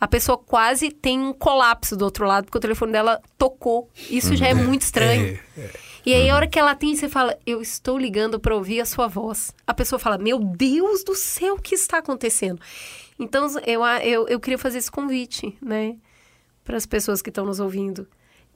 A 0.00 0.08
pessoa 0.08 0.38
quase 0.38 0.90
tem 0.90 1.20
um 1.20 1.34
colapso 1.34 1.98
do 1.98 2.06
outro 2.06 2.26
lado, 2.26 2.46
porque 2.46 2.56
o 2.56 2.62
telefone 2.62 2.92
dela 2.92 3.20
tocou. 3.36 3.90
Isso 4.08 4.34
já 4.36 4.48
é 4.48 4.54
uhum. 4.54 4.68
muito 4.68 4.80
estranho. 4.80 5.38
É, 5.54 5.60
é. 5.60 5.70
E 6.06 6.14
aí, 6.14 6.30
a 6.30 6.34
hora 6.34 6.46
que 6.46 6.58
ela 6.58 6.74
tem, 6.74 6.96
você 6.96 7.10
fala, 7.10 7.36
eu 7.44 7.60
estou 7.60 7.98
ligando 7.98 8.40
para 8.40 8.54
ouvir 8.54 8.80
a 8.80 8.86
sua 8.86 9.06
voz. 9.06 9.54
A 9.66 9.74
pessoa 9.74 9.98
fala, 9.98 10.16
meu 10.16 10.38
Deus 10.38 11.04
do 11.04 11.14
céu, 11.14 11.56
o 11.56 11.60
que 11.60 11.74
está 11.74 11.98
acontecendo? 11.98 12.58
Então, 13.18 13.46
eu, 13.66 13.84
eu, 13.84 14.28
eu 14.28 14.40
queria 14.40 14.58
fazer 14.58 14.78
esse 14.78 14.90
convite, 14.90 15.56
né? 15.60 15.96
Para 16.64 16.76
as 16.76 16.86
pessoas 16.86 17.20
que 17.22 17.30
estão 17.30 17.44
nos 17.46 17.58
ouvindo. 17.60 18.06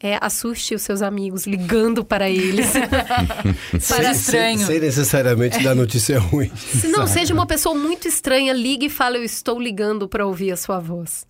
é, 0.00 0.18
assuste 0.20 0.74
os 0.74 0.82
seus 0.82 1.00
amigos 1.02 1.46
ligando 1.46 2.04
para 2.04 2.28
eles. 2.28 2.72
Para 3.88 4.10
estranho. 4.12 4.58
Sem, 4.58 4.66
sem 4.66 4.80
necessariamente 4.80 5.62
dar 5.62 5.74
notícia 5.74 6.18
ruim. 6.18 6.50
Se 6.56 6.88
não 6.88 7.06
seja 7.06 7.32
uma 7.32 7.46
pessoa 7.46 7.74
muito 7.74 8.06
estranha, 8.08 8.52
ligue 8.52 8.86
e 8.86 8.90
fale: 8.90 9.18
Eu 9.18 9.24
estou 9.24 9.60
ligando 9.60 10.08
para 10.08 10.26
ouvir 10.26 10.52
a 10.52 10.56
sua 10.56 10.78
voz. 10.80 11.24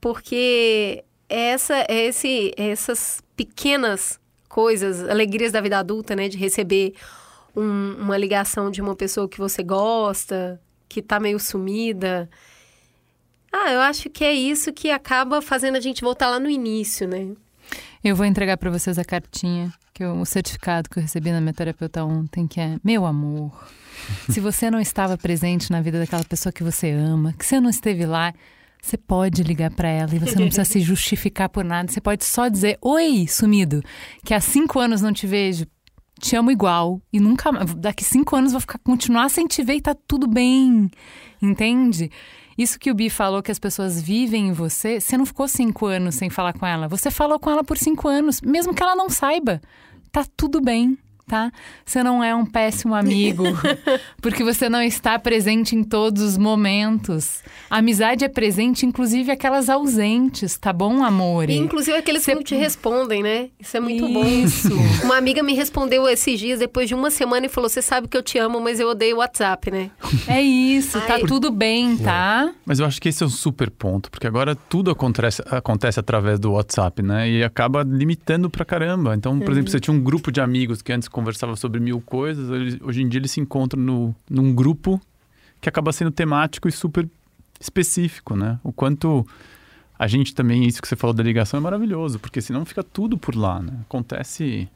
Porque 0.00 1.02
essa, 1.28 1.74
é 1.88 2.06
esse, 2.06 2.52
essas 2.56 3.22
pequenas 3.36 4.20
coisas, 4.48 5.08
alegrias 5.08 5.50
da 5.50 5.60
vida 5.60 5.78
adulta, 5.78 6.14
né? 6.14 6.28
De 6.28 6.36
receber 6.38 6.94
um- 7.56 7.96
uma 7.98 8.16
ligação 8.16 8.70
de 8.70 8.80
uma 8.80 8.94
pessoa 8.94 9.28
que 9.28 9.38
você 9.38 9.62
gosta, 9.62 10.60
que 10.88 11.00
tá 11.02 11.18
meio 11.18 11.40
sumida. 11.40 12.28
Ah, 13.56 13.70
eu 13.70 13.80
acho 13.80 14.10
que 14.10 14.24
é 14.24 14.32
isso 14.32 14.72
que 14.72 14.90
acaba 14.90 15.40
fazendo 15.40 15.76
a 15.76 15.80
gente 15.80 16.02
voltar 16.02 16.28
lá 16.28 16.40
no 16.40 16.50
início, 16.50 17.06
né? 17.06 17.28
Eu 18.02 18.16
vou 18.16 18.26
entregar 18.26 18.56
para 18.56 18.68
vocês 18.68 18.98
a 18.98 19.04
cartinha, 19.04 19.72
que 19.94 20.02
eu, 20.02 20.16
o 20.16 20.26
certificado 20.26 20.90
que 20.90 20.98
eu 20.98 21.02
recebi 21.02 21.30
na 21.30 21.40
minha 21.40 21.54
terapeuta 21.54 22.04
ontem, 22.04 22.48
que 22.48 22.60
é: 22.60 22.76
Meu 22.82 23.06
amor, 23.06 23.52
se 24.28 24.40
você 24.40 24.72
não 24.72 24.80
estava 24.80 25.16
presente 25.16 25.70
na 25.70 25.80
vida 25.80 26.00
daquela 26.00 26.24
pessoa 26.24 26.52
que 26.52 26.64
você 26.64 26.90
ama, 26.90 27.32
que 27.32 27.46
você 27.46 27.60
não 27.60 27.70
esteve 27.70 28.04
lá, 28.04 28.34
você 28.82 28.96
pode 28.96 29.44
ligar 29.44 29.70
para 29.70 29.88
ela 29.88 30.12
e 30.12 30.18
você 30.18 30.34
não 30.34 30.46
precisa 30.46 30.64
se 30.64 30.80
justificar 30.82 31.48
por 31.48 31.64
nada. 31.64 31.92
Você 31.92 32.00
pode 32.00 32.24
só 32.24 32.48
dizer: 32.48 32.76
Oi, 32.82 33.28
sumido, 33.28 33.84
que 34.24 34.34
há 34.34 34.40
cinco 34.40 34.80
anos 34.80 35.00
não 35.00 35.12
te 35.12 35.28
vejo. 35.28 35.64
Te 36.18 36.34
amo 36.34 36.50
igual 36.50 37.00
e 37.12 37.20
nunca 37.20 37.52
daqui 37.76 38.04
cinco 38.04 38.34
anos 38.34 38.50
vou 38.50 38.60
ficar 38.60 38.78
continuar 38.78 39.28
sem 39.28 39.46
te 39.46 39.62
ver 39.62 39.74
e 39.74 39.80
tá 39.80 39.96
tudo 40.06 40.26
bem, 40.26 40.90
entende? 41.40 42.10
Isso 42.56 42.78
que 42.78 42.90
o 42.90 42.94
Bi 42.94 43.10
falou 43.10 43.42
que 43.42 43.50
as 43.50 43.58
pessoas 43.58 44.00
vivem 44.00 44.48
em 44.48 44.52
você, 44.52 45.00
você 45.00 45.16
não 45.16 45.26
ficou 45.26 45.48
cinco 45.48 45.86
anos 45.86 46.14
sem 46.14 46.30
falar 46.30 46.52
com 46.52 46.66
ela. 46.66 46.88
Você 46.88 47.10
falou 47.10 47.38
com 47.38 47.50
ela 47.50 47.64
por 47.64 47.76
cinco 47.76 48.08
anos, 48.08 48.40
mesmo 48.40 48.74
que 48.74 48.82
ela 48.82 48.94
não 48.94 49.08
saiba. 49.08 49.60
Tá 50.12 50.24
tudo 50.36 50.60
bem, 50.60 50.96
tá? 51.26 51.50
Você 51.84 52.02
não 52.02 52.22
é 52.22 52.34
um 52.34 52.44
péssimo 52.44 52.94
amigo, 52.94 53.44
porque 54.20 54.44
você 54.44 54.68
não 54.68 54.82
está 54.82 55.18
presente 55.18 55.74
em 55.74 55.82
todos 55.82 56.22
os 56.22 56.38
momentos. 56.38 57.42
A 57.70 57.78
amizade 57.78 58.24
é 58.24 58.28
presente, 58.28 58.86
inclusive 58.86 59.30
aquelas 59.30 59.68
ausentes, 59.68 60.58
tá 60.58 60.72
bom, 60.72 61.02
amor? 61.02 61.48
E, 61.48 61.56
inclusive 61.56 61.96
aqueles 61.96 62.22
Cê- 62.22 62.32
que 62.32 62.36
não 62.36 62.42
te 62.44 62.54
respondem, 62.54 63.22
né? 63.22 63.48
Isso 63.58 63.76
é 63.76 63.80
muito 63.80 64.06
bom. 64.08 64.24
Isso. 64.24 64.68
Uma 65.04 65.16
amiga 65.16 65.42
me 65.42 65.54
respondeu 65.54 66.08
esses 66.08 66.38
dias, 66.38 66.58
depois 66.58 66.88
de 66.88 66.94
uma 66.94 67.10
semana, 67.10 67.46
e 67.46 67.48
falou: 67.48 67.68
Você 67.68 67.82
sabe 67.82 68.06
que 68.08 68.16
eu 68.16 68.22
te 68.22 68.38
amo, 68.38 68.60
mas 68.60 68.78
eu 68.80 68.88
odeio 68.88 69.16
o 69.16 69.18
WhatsApp, 69.18 69.70
né? 69.70 69.90
É 70.28 70.40
isso, 70.40 71.00
tá 71.02 71.14
Ai. 71.14 71.22
tudo 71.22 71.50
bem, 71.50 71.96
tá? 71.96 72.52
Mas 72.64 72.78
eu 72.80 72.86
acho 72.86 73.00
que 73.00 73.08
esse 73.08 73.22
é 73.22 73.26
um 73.26 73.30
super 73.30 73.70
ponto, 73.70 74.10
porque 74.10 74.26
agora 74.26 74.54
tudo 74.54 74.90
acontece, 74.90 75.42
acontece 75.50 75.98
através 75.98 76.38
do 76.38 76.52
WhatsApp, 76.52 77.02
né? 77.02 77.28
E 77.28 77.42
acaba 77.44 77.82
limitando 77.82 78.48
pra 78.50 78.64
caramba. 78.64 79.14
Então, 79.14 79.38
por 79.40 79.50
exemplo, 79.52 79.70
você 79.70 79.80
tinha 79.80 79.94
um 79.94 80.00
grupo 80.00 80.30
de 80.30 80.40
amigos 80.40 80.82
que 80.82 80.92
antes 80.92 81.08
conversava 81.14 81.54
sobre 81.54 81.78
mil 81.78 82.00
coisas, 82.00 82.50
hoje 82.82 83.00
em 83.00 83.08
dia 83.08 83.20
eles 83.20 83.30
se 83.30 83.40
encontram 83.40 83.80
no, 83.80 84.14
num 84.28 84.52
grupo 84.52 85.00
que 85.60 85.68
acaba 85.68 85.92
sendo 85.92 86.10
temático 86.10 86.68
e 86.68 86.72
super 86.72 87.08
específico, 87.60 88.34
né? 88.34 88.58
O 88.64 88.72
quanto 88.72 89.24
a 89.96 90.08
gente 90.08 90.34
também, 90.34 90.66
isso 90.66 90.82
que 90.82 90.88
você 90.88 90.96
falou 90.96 91.14
da 91.14 91.22
ligação 91.22 91.58
é 91.58 91.62
maravilhoso, 91.62 92.18
porque 92.18 92.42
senão 92.42 92.64
fica 92.64 92.82
tudo 92.82 93.16
por 93.16 93.36
lá, 93.36 93.62
né? 93.62 93.72
Acontece. 93.82 94.68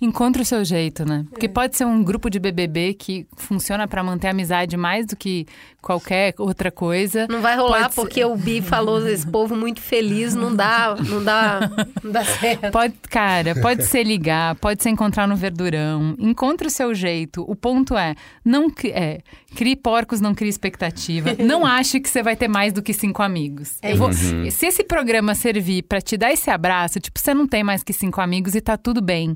Encontre 0.00 0.42
o 0.42 0.44
seu 0.44 0.64
jeito, 0.64 1.04
né? 1.04 1.24
Porque 1.30 1.48
pode 1.48 1.76
ser 1.76 1.84
um 1.84 2.02
grupo 2.02 2.28
de 2.30 2.38
BBB 2.38 2.94
que 2.94 3.26
funciona 3.36 3.86
pra 3.88 4.02
manter 4.02 4.28
a 4.28 4.30
amizade 4.30 4.76
mais 4.76 5.06
do 5.06 5.16
que 5.16 5.46
qualquer 5.80 6.34
outra 6.38 6.70
coisa. 6.70 7.26
Não 7.28 7.40
vai 7.40 7.56
rolar 7.56 7.82
Pode 7.82 7.94
ser- 7.94 8.00
porque 8.00 8.24
o 8.24 8.36
Bi 8.36 8.60
falou 8.60 9.06
esse 9.08 9.26
povo 9.26 9.56
muito 9.56 9.80
feliz, 9.80 10.34
não 10.34 10.54
dá, 10.54 10.96
não 11.08 11.22
dá, 11.22 11.70
não 12.02 12.10
dá 12.12 12.24
certo. 12.24 12.70
Pode, 12.72 12.94
cara, 13.08 13.54
pode 13.60 13.84
ser 13.84 14.02
ligar, 14.04 14.54
pode 14.56 14.82
ser 14.82 14.90
encontrar 14.90 15.26
no 15.26 15.36
verdurão. 15.36 16.14
Encontre 16.18 16.66
o 16.66 16.70
seu 16.70 16.94
jeito. 16.94 17.44
O 17.48 17.54
ponto 17.54 17.96
é, 17.96 18.14
não 18.44 18.68
cri- 18.70 18.90
é, 18.92 19.20
crie 19.54 19.74
porcos, 19.76 20.20
não 20.20 20.34
crie 20.34 20.48
expectativa. 20.50 21.34
Não 21.42 21.64
ache 21.66 21.98
que 22.00 22.08
você 22.08 22.22
vai 22.22 22.36
ter 22.36 22.48
mais 22.48 22.72
do 22.72 22.82
que 22.82 22.92
cinco 22.92 23.22
amigos. 23.22 23.78
É 23.82 23.94
vou- 23.94 24.12
Se 24.12 24.66
esse 24.66 24.84
programa 24.84 25.34
servir 25.34 25.82
pra 25.84 26.00
te 26.00 26.16
dar 26.16 26.32
esse 26.32 26.50
abraço, 26.50 27.00
tipo, 27.00 27.18
você 27.18 27.32
não 27.34 27.46
tem 27.46 27.64
mais 27.64 27.82
que 27.82 27.92
cinco 27.92 28.20
amigos 28.20 28.54
e 28.54 28.60
tá 28.60 28.76
tudo 28.76 29.00
bem. 29.00 29.34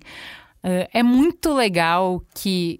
Eh, 0.63 0.89
é 0.95 1.03
muito 1.03 1.53
legal 1.55 2.23
que 2.35 2.79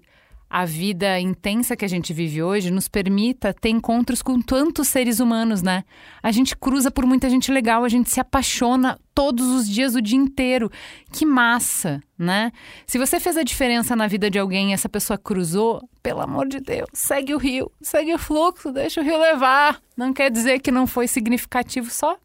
a 0.55 0.65
vida 0.65 1.19
intensa 1.19 1.75
que 1.75 1.83
a 1.83 1.87
gente 1.87 2.13
vive 2.13 2.43
hoje 2.43 2.69
nos 2.69 2.87
permita 2.87 3.51
ter 3.51 3.69
encontros 3.69 4.21
com 4.21 4.39
tantos 4.39 4.87
seres 4.87 5.19
humanos, 5.19 5.63
né? 5.63 5.83
A 6.21 6.31
gente 6.31 6.55
cruza 6.55 6.91
por 6.91 7.07
muita 7.07 7.27
gente 7.27 7.51
legal, 7.51 7.83
a 7.83 7.89
gente 7.89 8.11
se 8.11 8.19
apaixona 8.19 8.99
todos 9.15 9.47
os 9.47 9.67
dias, 9.67 9.95
o 9.95 10.01
dia 10.01 10.15
inteiro. 10.15 10.69
Que 11.11 11.25
massa, 11.25 11.99
né? 12.15 12.51
Se 12.85 12.99
você 12.99 13.19
fez 13.19 13.35
a 13.35 13.41
diferença 13.41 13.95
na 13.95 14.05
vida 14.05 14.29
de 14.29 14.37
alguém 14.37 14.69
e 14.69 14.73
essa 14.73 14.87
pessoa 14.87 15.17
cruzou, 15.17 15.89
pelo 16.03 16.21
amor 16.21 16.47
de 16.47 16.59
Deus, 16.59 16.87
segue 16.93 17.33
o 17.33 17.39
rio, 17.39 17.71
segue 17.81 18.13
o 18.13 18.19
fluxo, 18.19 18.71
deixa 18.71 19.01
o 19.01 19.03
rio 19.03 19.19
levar. 19.19 19.81
Não 19.97 20.13
quer 20.13 20.29
dizer 20.29 20.59
que 20.59 20.69
não 20.69 20.85
foi 20.85 21.07
significativo 21.07 21.89
só, 21.89 22.15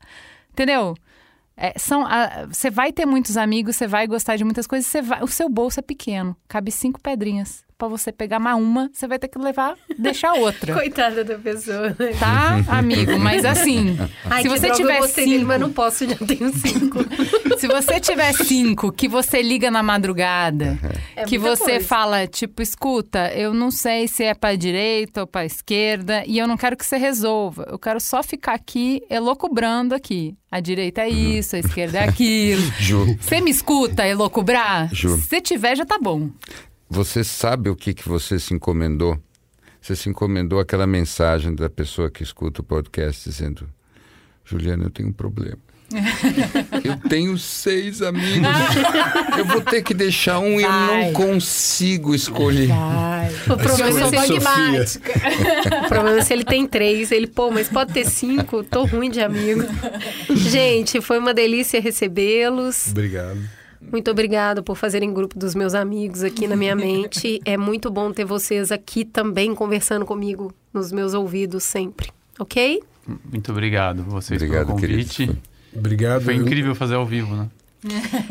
entendeu? 0.52 0.94
É, 1.56 1.78
são, 1.78 2.04
você 2.46 2.68
vai 2.68 2.92
ter 2.92 3.06
muitos 3.06 3.38
amigos, 3.38 3.74
você 3.76 3.86
vai 3.86 4.06
gostar 4.06 4.36
de 4.36 4.44
muitas 4.44 4.66
coisas, 4.66 4.92
vai- 5.06 5.22
o 5.22 5.26
seu 5.26 5.48
bolso 5.48 5.80
é 5.80 5.82
pequeno, 5.82 6.36
cabe 6.46 6.70
cinco 6.70 7.00
pedrinhas. 7.00 7.66
Pra 7.78 7.86
você 7.86 8.10
pegar 8.10 8.40
mais 8.40 8.58
uma, 8.58 8.90
você 8.92 9.06
vai 9.06 9.20
ter 9.20 9.28
que 9.28 9.38
levar, 9.38 9.76
deixar 9.96 10.32
outra. 10.32 10.74
Coitada 10.74 11.22
da 11.22 11.38
pessoa. 11.38 11.90
né? 11.96 12.12
Tá, 12.18 12.56
amigo? 12.76 13.16
Mas 13.20 13.44
assim, 13.44 13.96
Ai, 14.28 14.42
se 14.42 14.48
você 14.48 14.66
droga, 14.66 14.74
tiver 14.76 14.96
eu 14.96 15.00
gostei 15.02 15.24
dele, 15.24 15.36
cinco, 15.36 15.46
mas 15.46 15.60
não 15.60 15.72
posso, 15.72 16.04
já 16.08 16.16
tenho 16.16 16.52
cinco. 16.58 16.98
se 17.56 17.68
você 17.68 18.00
tiver 18.00 18.32
cinco 18.32 18.90
que 18.90 19.06
você 19.06 19.40
liga 19.40 19.70
na 19.70 19.80
madrugada, 19.80 20.76
É 21.14 21.22
que 21.24 21.38
você 21.38 21.74
coisa. 21.74 21.86
fala, 21.86 22.26
tipo, 22.26 22.60
escuta, 22.60 23.32
eu 23.32 23.54
não 23.54 23.70
sei 23.70 24.08
se 24.08 24.24
é 24.24 24.34
pra 24.34 24.56
direita 24.56 25.20
ou 25.20 25.26
pra 25.28 25.44
esquerda, 25.44 26.24
e 26.26 26.36
eu 26.36 26.48
não 26.48 26.56
quero 26.56 26.76
que 26.76 26.84
você 26.84 26.96
resolva. 26.96 27.64
Eu 27.70 27.78
quero 27.78 28.00
só 28.00 28.24
ficar 28.24 28.54
aqui 28.54 29.00
elocubrando 29.08 29.94
aqui. 29.94 30.34
A 30.50 30.58
direita 30.58 31.02
é 31.02 31.10
isso, 31.10 31.54
a 31.54 31.58
esquerda 31.60 31.98
é 31.98 32.08
aquilo. 32.08 32.62
Você 33.20 33.40
me 33.40 33.52
escuta 33.52 34.04
elocubrar? 34.04 34.90
Se 35.28 35.40
tiver, 35.40 35.76
já 35.76 35.84
tá 35.84 35.96
bom. 36.00 36.30
Você 36.88 37.22
sabe 37.22 37.68
o 37.70 37.76
que, 37.76 37.92
que 37.92 38.08
você 38.08 38.38
se 38.38 38.54
encomendou? 38.54 39.18
Você 39.80 39.94
se 39.94 40.08
encomendou 40.08 40.58
aquela 40.58 40.86
mensagem 40.86 41.54
da 41.54 41.68
pessoa 41.70 42.10
que 42.10 42.22
escuta 42.22 42.60
o 42.60 42.64
podcast 42.64 43.28
dizendo: 43.28 43.68
Juliana, 44.44 44.84
eu 44.84 44.90
tenho 44.90 45.08
um 45.08 45.12
problema. 45.12 45.58
eu 46.84 47.08
tenho 47.08 47.38
seis 47.38 48.02
amigos. 48.02 48.46
eu 49.38 49.44
vou 49.46 49.62
ter 49.62 49.82
que 49.82 49.94
deixar 49.94 50.38
um 50.38 50.60
e 50.60 50.62
eu 50.62 50.70
Vai. 50.70 51.04
não 51.06 51.12
consigo 51.14 52.14
escolher. 52.14 52.68
O 53.48 53.56
problema, 53.56 53.90
Eu 53.90 53.96
é 53.96 54.00
sou 54.00 54.10
se 54.10 54.16
ele, 54.16 54.26
dogmática. 54.40 55.12
o 55.84 55.88
problema 55.88 56.18
é 56.18 56.22
se 56.22 56.32
ele 56.34 56.44
tem 56.44 56.66
três. 56.66 57.10
Ele, 57.10 57.26
pô, 57.26 57.50
mas 57.50 57.68
pode 57.68 57.94
ter 57.94 58.04
cinco? 58.04 58.62
Tô 58.62 58.84
ruim 58.84 59.10
de 59.10 59.20
amigo. 59.20 59.62
Gente, 60.30 61.00
foi 61.00 61.18
uma 61.18 61.32
delícia 61.32 61.80
recebê-los. 61.80 62.88
Obrigado. 62.90 63.38
Muito 63.80 64.10
obrigada 64.10 64.62
por 64.62 64.76
fazerem 64.76 65.12
grupo 65.12 65.38
dos 65.38 65.54
meus 65.54 65.74
amigos 65.74 66.22
aqui 66.22 66.46
na 66.46 66.56
minha 66.56 66.74
mente. 66.74 67.40
É 67.44 67.56
muito 67.56 67.90
bom 67.90 68.12
ter 68.12 68.24
vocês 68.24 68.70
aqui 68.72 69.04
também 69.04 69.54
conversando 69.54 70.04
comigo 70.04 70.52
nos 70.72 70.92
meus 70.92 71.14
ouvidos 71.14 71.64
sempre. 71.64 72.10
Ok? 72.38 72.82
Muito 73.30 73.50
obrigado 73.52 74.02
vocês 74.02 74.42
Obrigado, 74.42 74.66
pelo 74.66 74.80
convite. 74.80 75.26
querido. 75.26 75.38
Obrigado. 75.74 76.22
Foi 76.22 76.34
incrível 76.34 76.74
fazer 76.74 76.94
ao 76.94 77.06
vivo, 77.06 77.34
né? 77.34 77.48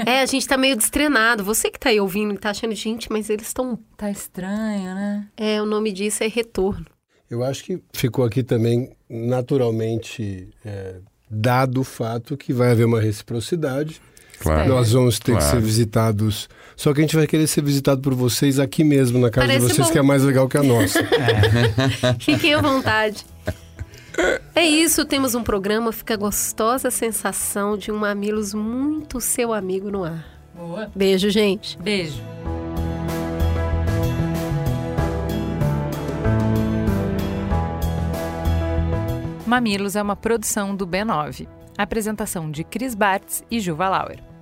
É, 0.05 0.21
a 0.21 0.25
gente 0.25 0.47
tá 0.47 0.57
meio 0.57 0.75
destrenado. 0.75 1.43
Você 1.43 1.71
que 1.71 1.79
tá 1.79 1.89
aí 1.89 1.99
ouvindo 1.99 2.33
e 2.33 2.37
tá 2.37 2.49
achando, 2.49 2.75
gente, 2.75 3.11
mas 3.11 3.29
eles 3.29 3.47
estão. 3.47 3.79
Tá 3.95 4.11
estranho, 4.11 4.93
né? 4.93 5.27
É, 5.37 5.61
o 5.61 5.65
nome 5.65 5.91
disso 5.91 6.23
é 6.23 6.27
retorno. 6.27 6.85
Eu 7.29 7.43
acho 7.43 7.63
que 7.63 7.81
ficou 7.93 8.25
aqui 8.25 8.43
também 8.43 8.91
naturalmente 9.09 10.49
é, 10.63 10.95
dado 11.29 11.81
o 11.81 11.83
fato 11.83 12.37
que 12.37 12.53
vai 12.53 12.71
haver 12.71 12.85
uma 12.85 13.01
reciprocidade. 13.01 14.01
Claro. 14.39 14.69
Nós 14.69 14.91
vamos 14.91 15.19
ter 15.19 15.33
que 15.33 15.39
Claro. 15.39 15.55
ser 15.57 15.61
visitados. 15.61 16.47
Só 16.75 16.93
que 16.93 16.99
a 16.99 17.03
gente 17.03 17.15
vai 17.15 17.25
querer 17.25 17.47
ser 17.47 17.63
visitado 17.63 18.01
por 18.01 18.13
vocês 18.13 18.59
aqui 18.59 18.83
mesmo, 18.83 19.17
na 19.19 19.31
casa 19.31 19.47
Parece 19.47 19.65
de 19.67 19.73
vocês, 19.73 19.87
bom. 19.87 19.93
que 19.93 19.99
é 19.99 20.01
mais 20.03 20.23
legal 20.23 20.47
que 20.47 20.57
a 20.57 20.63
nossa. 20.63 20.99
Fiquem 22.19 22.53
à 22.53 22.61
vontade. 22.61 23.25
É 24.55 24.63
isso, 24.63 25.05
temos 25.05 25.33
um 25.35 25.43
programa, 25.43 25.91
fica 25.91 26.13
a 26.13 26.17
gostosa 26.17 26.89
sensação 26.91 27.77
de 27.77 27.91
um 27.91 27.97
Mamilos 27.97 28.53
muito 28.53 29.19
seu 29.21 29.53
amigo 29.53 29.89
no 29.91 30.03
ar. 30.03 30.23
Boa. 30.55 30.89
Beijo, 30.95 31.29
gente. 31.29 31.77
Beijo. 31.79 32.21
Mamilos 39.45 39.95
é 39.95 40.01
uma 40.01 40.15
produção 40.15 40.75
do 40.75 40.85
B9. 40.85 41.47
Apresentação 41.77 42.49
de 42.51 42.63
Cris 42.63 42.95
Bartz 42.95 43.43
e 43.49 43.59
Juva 43.59 43.87
Lauer. 43.87 44.19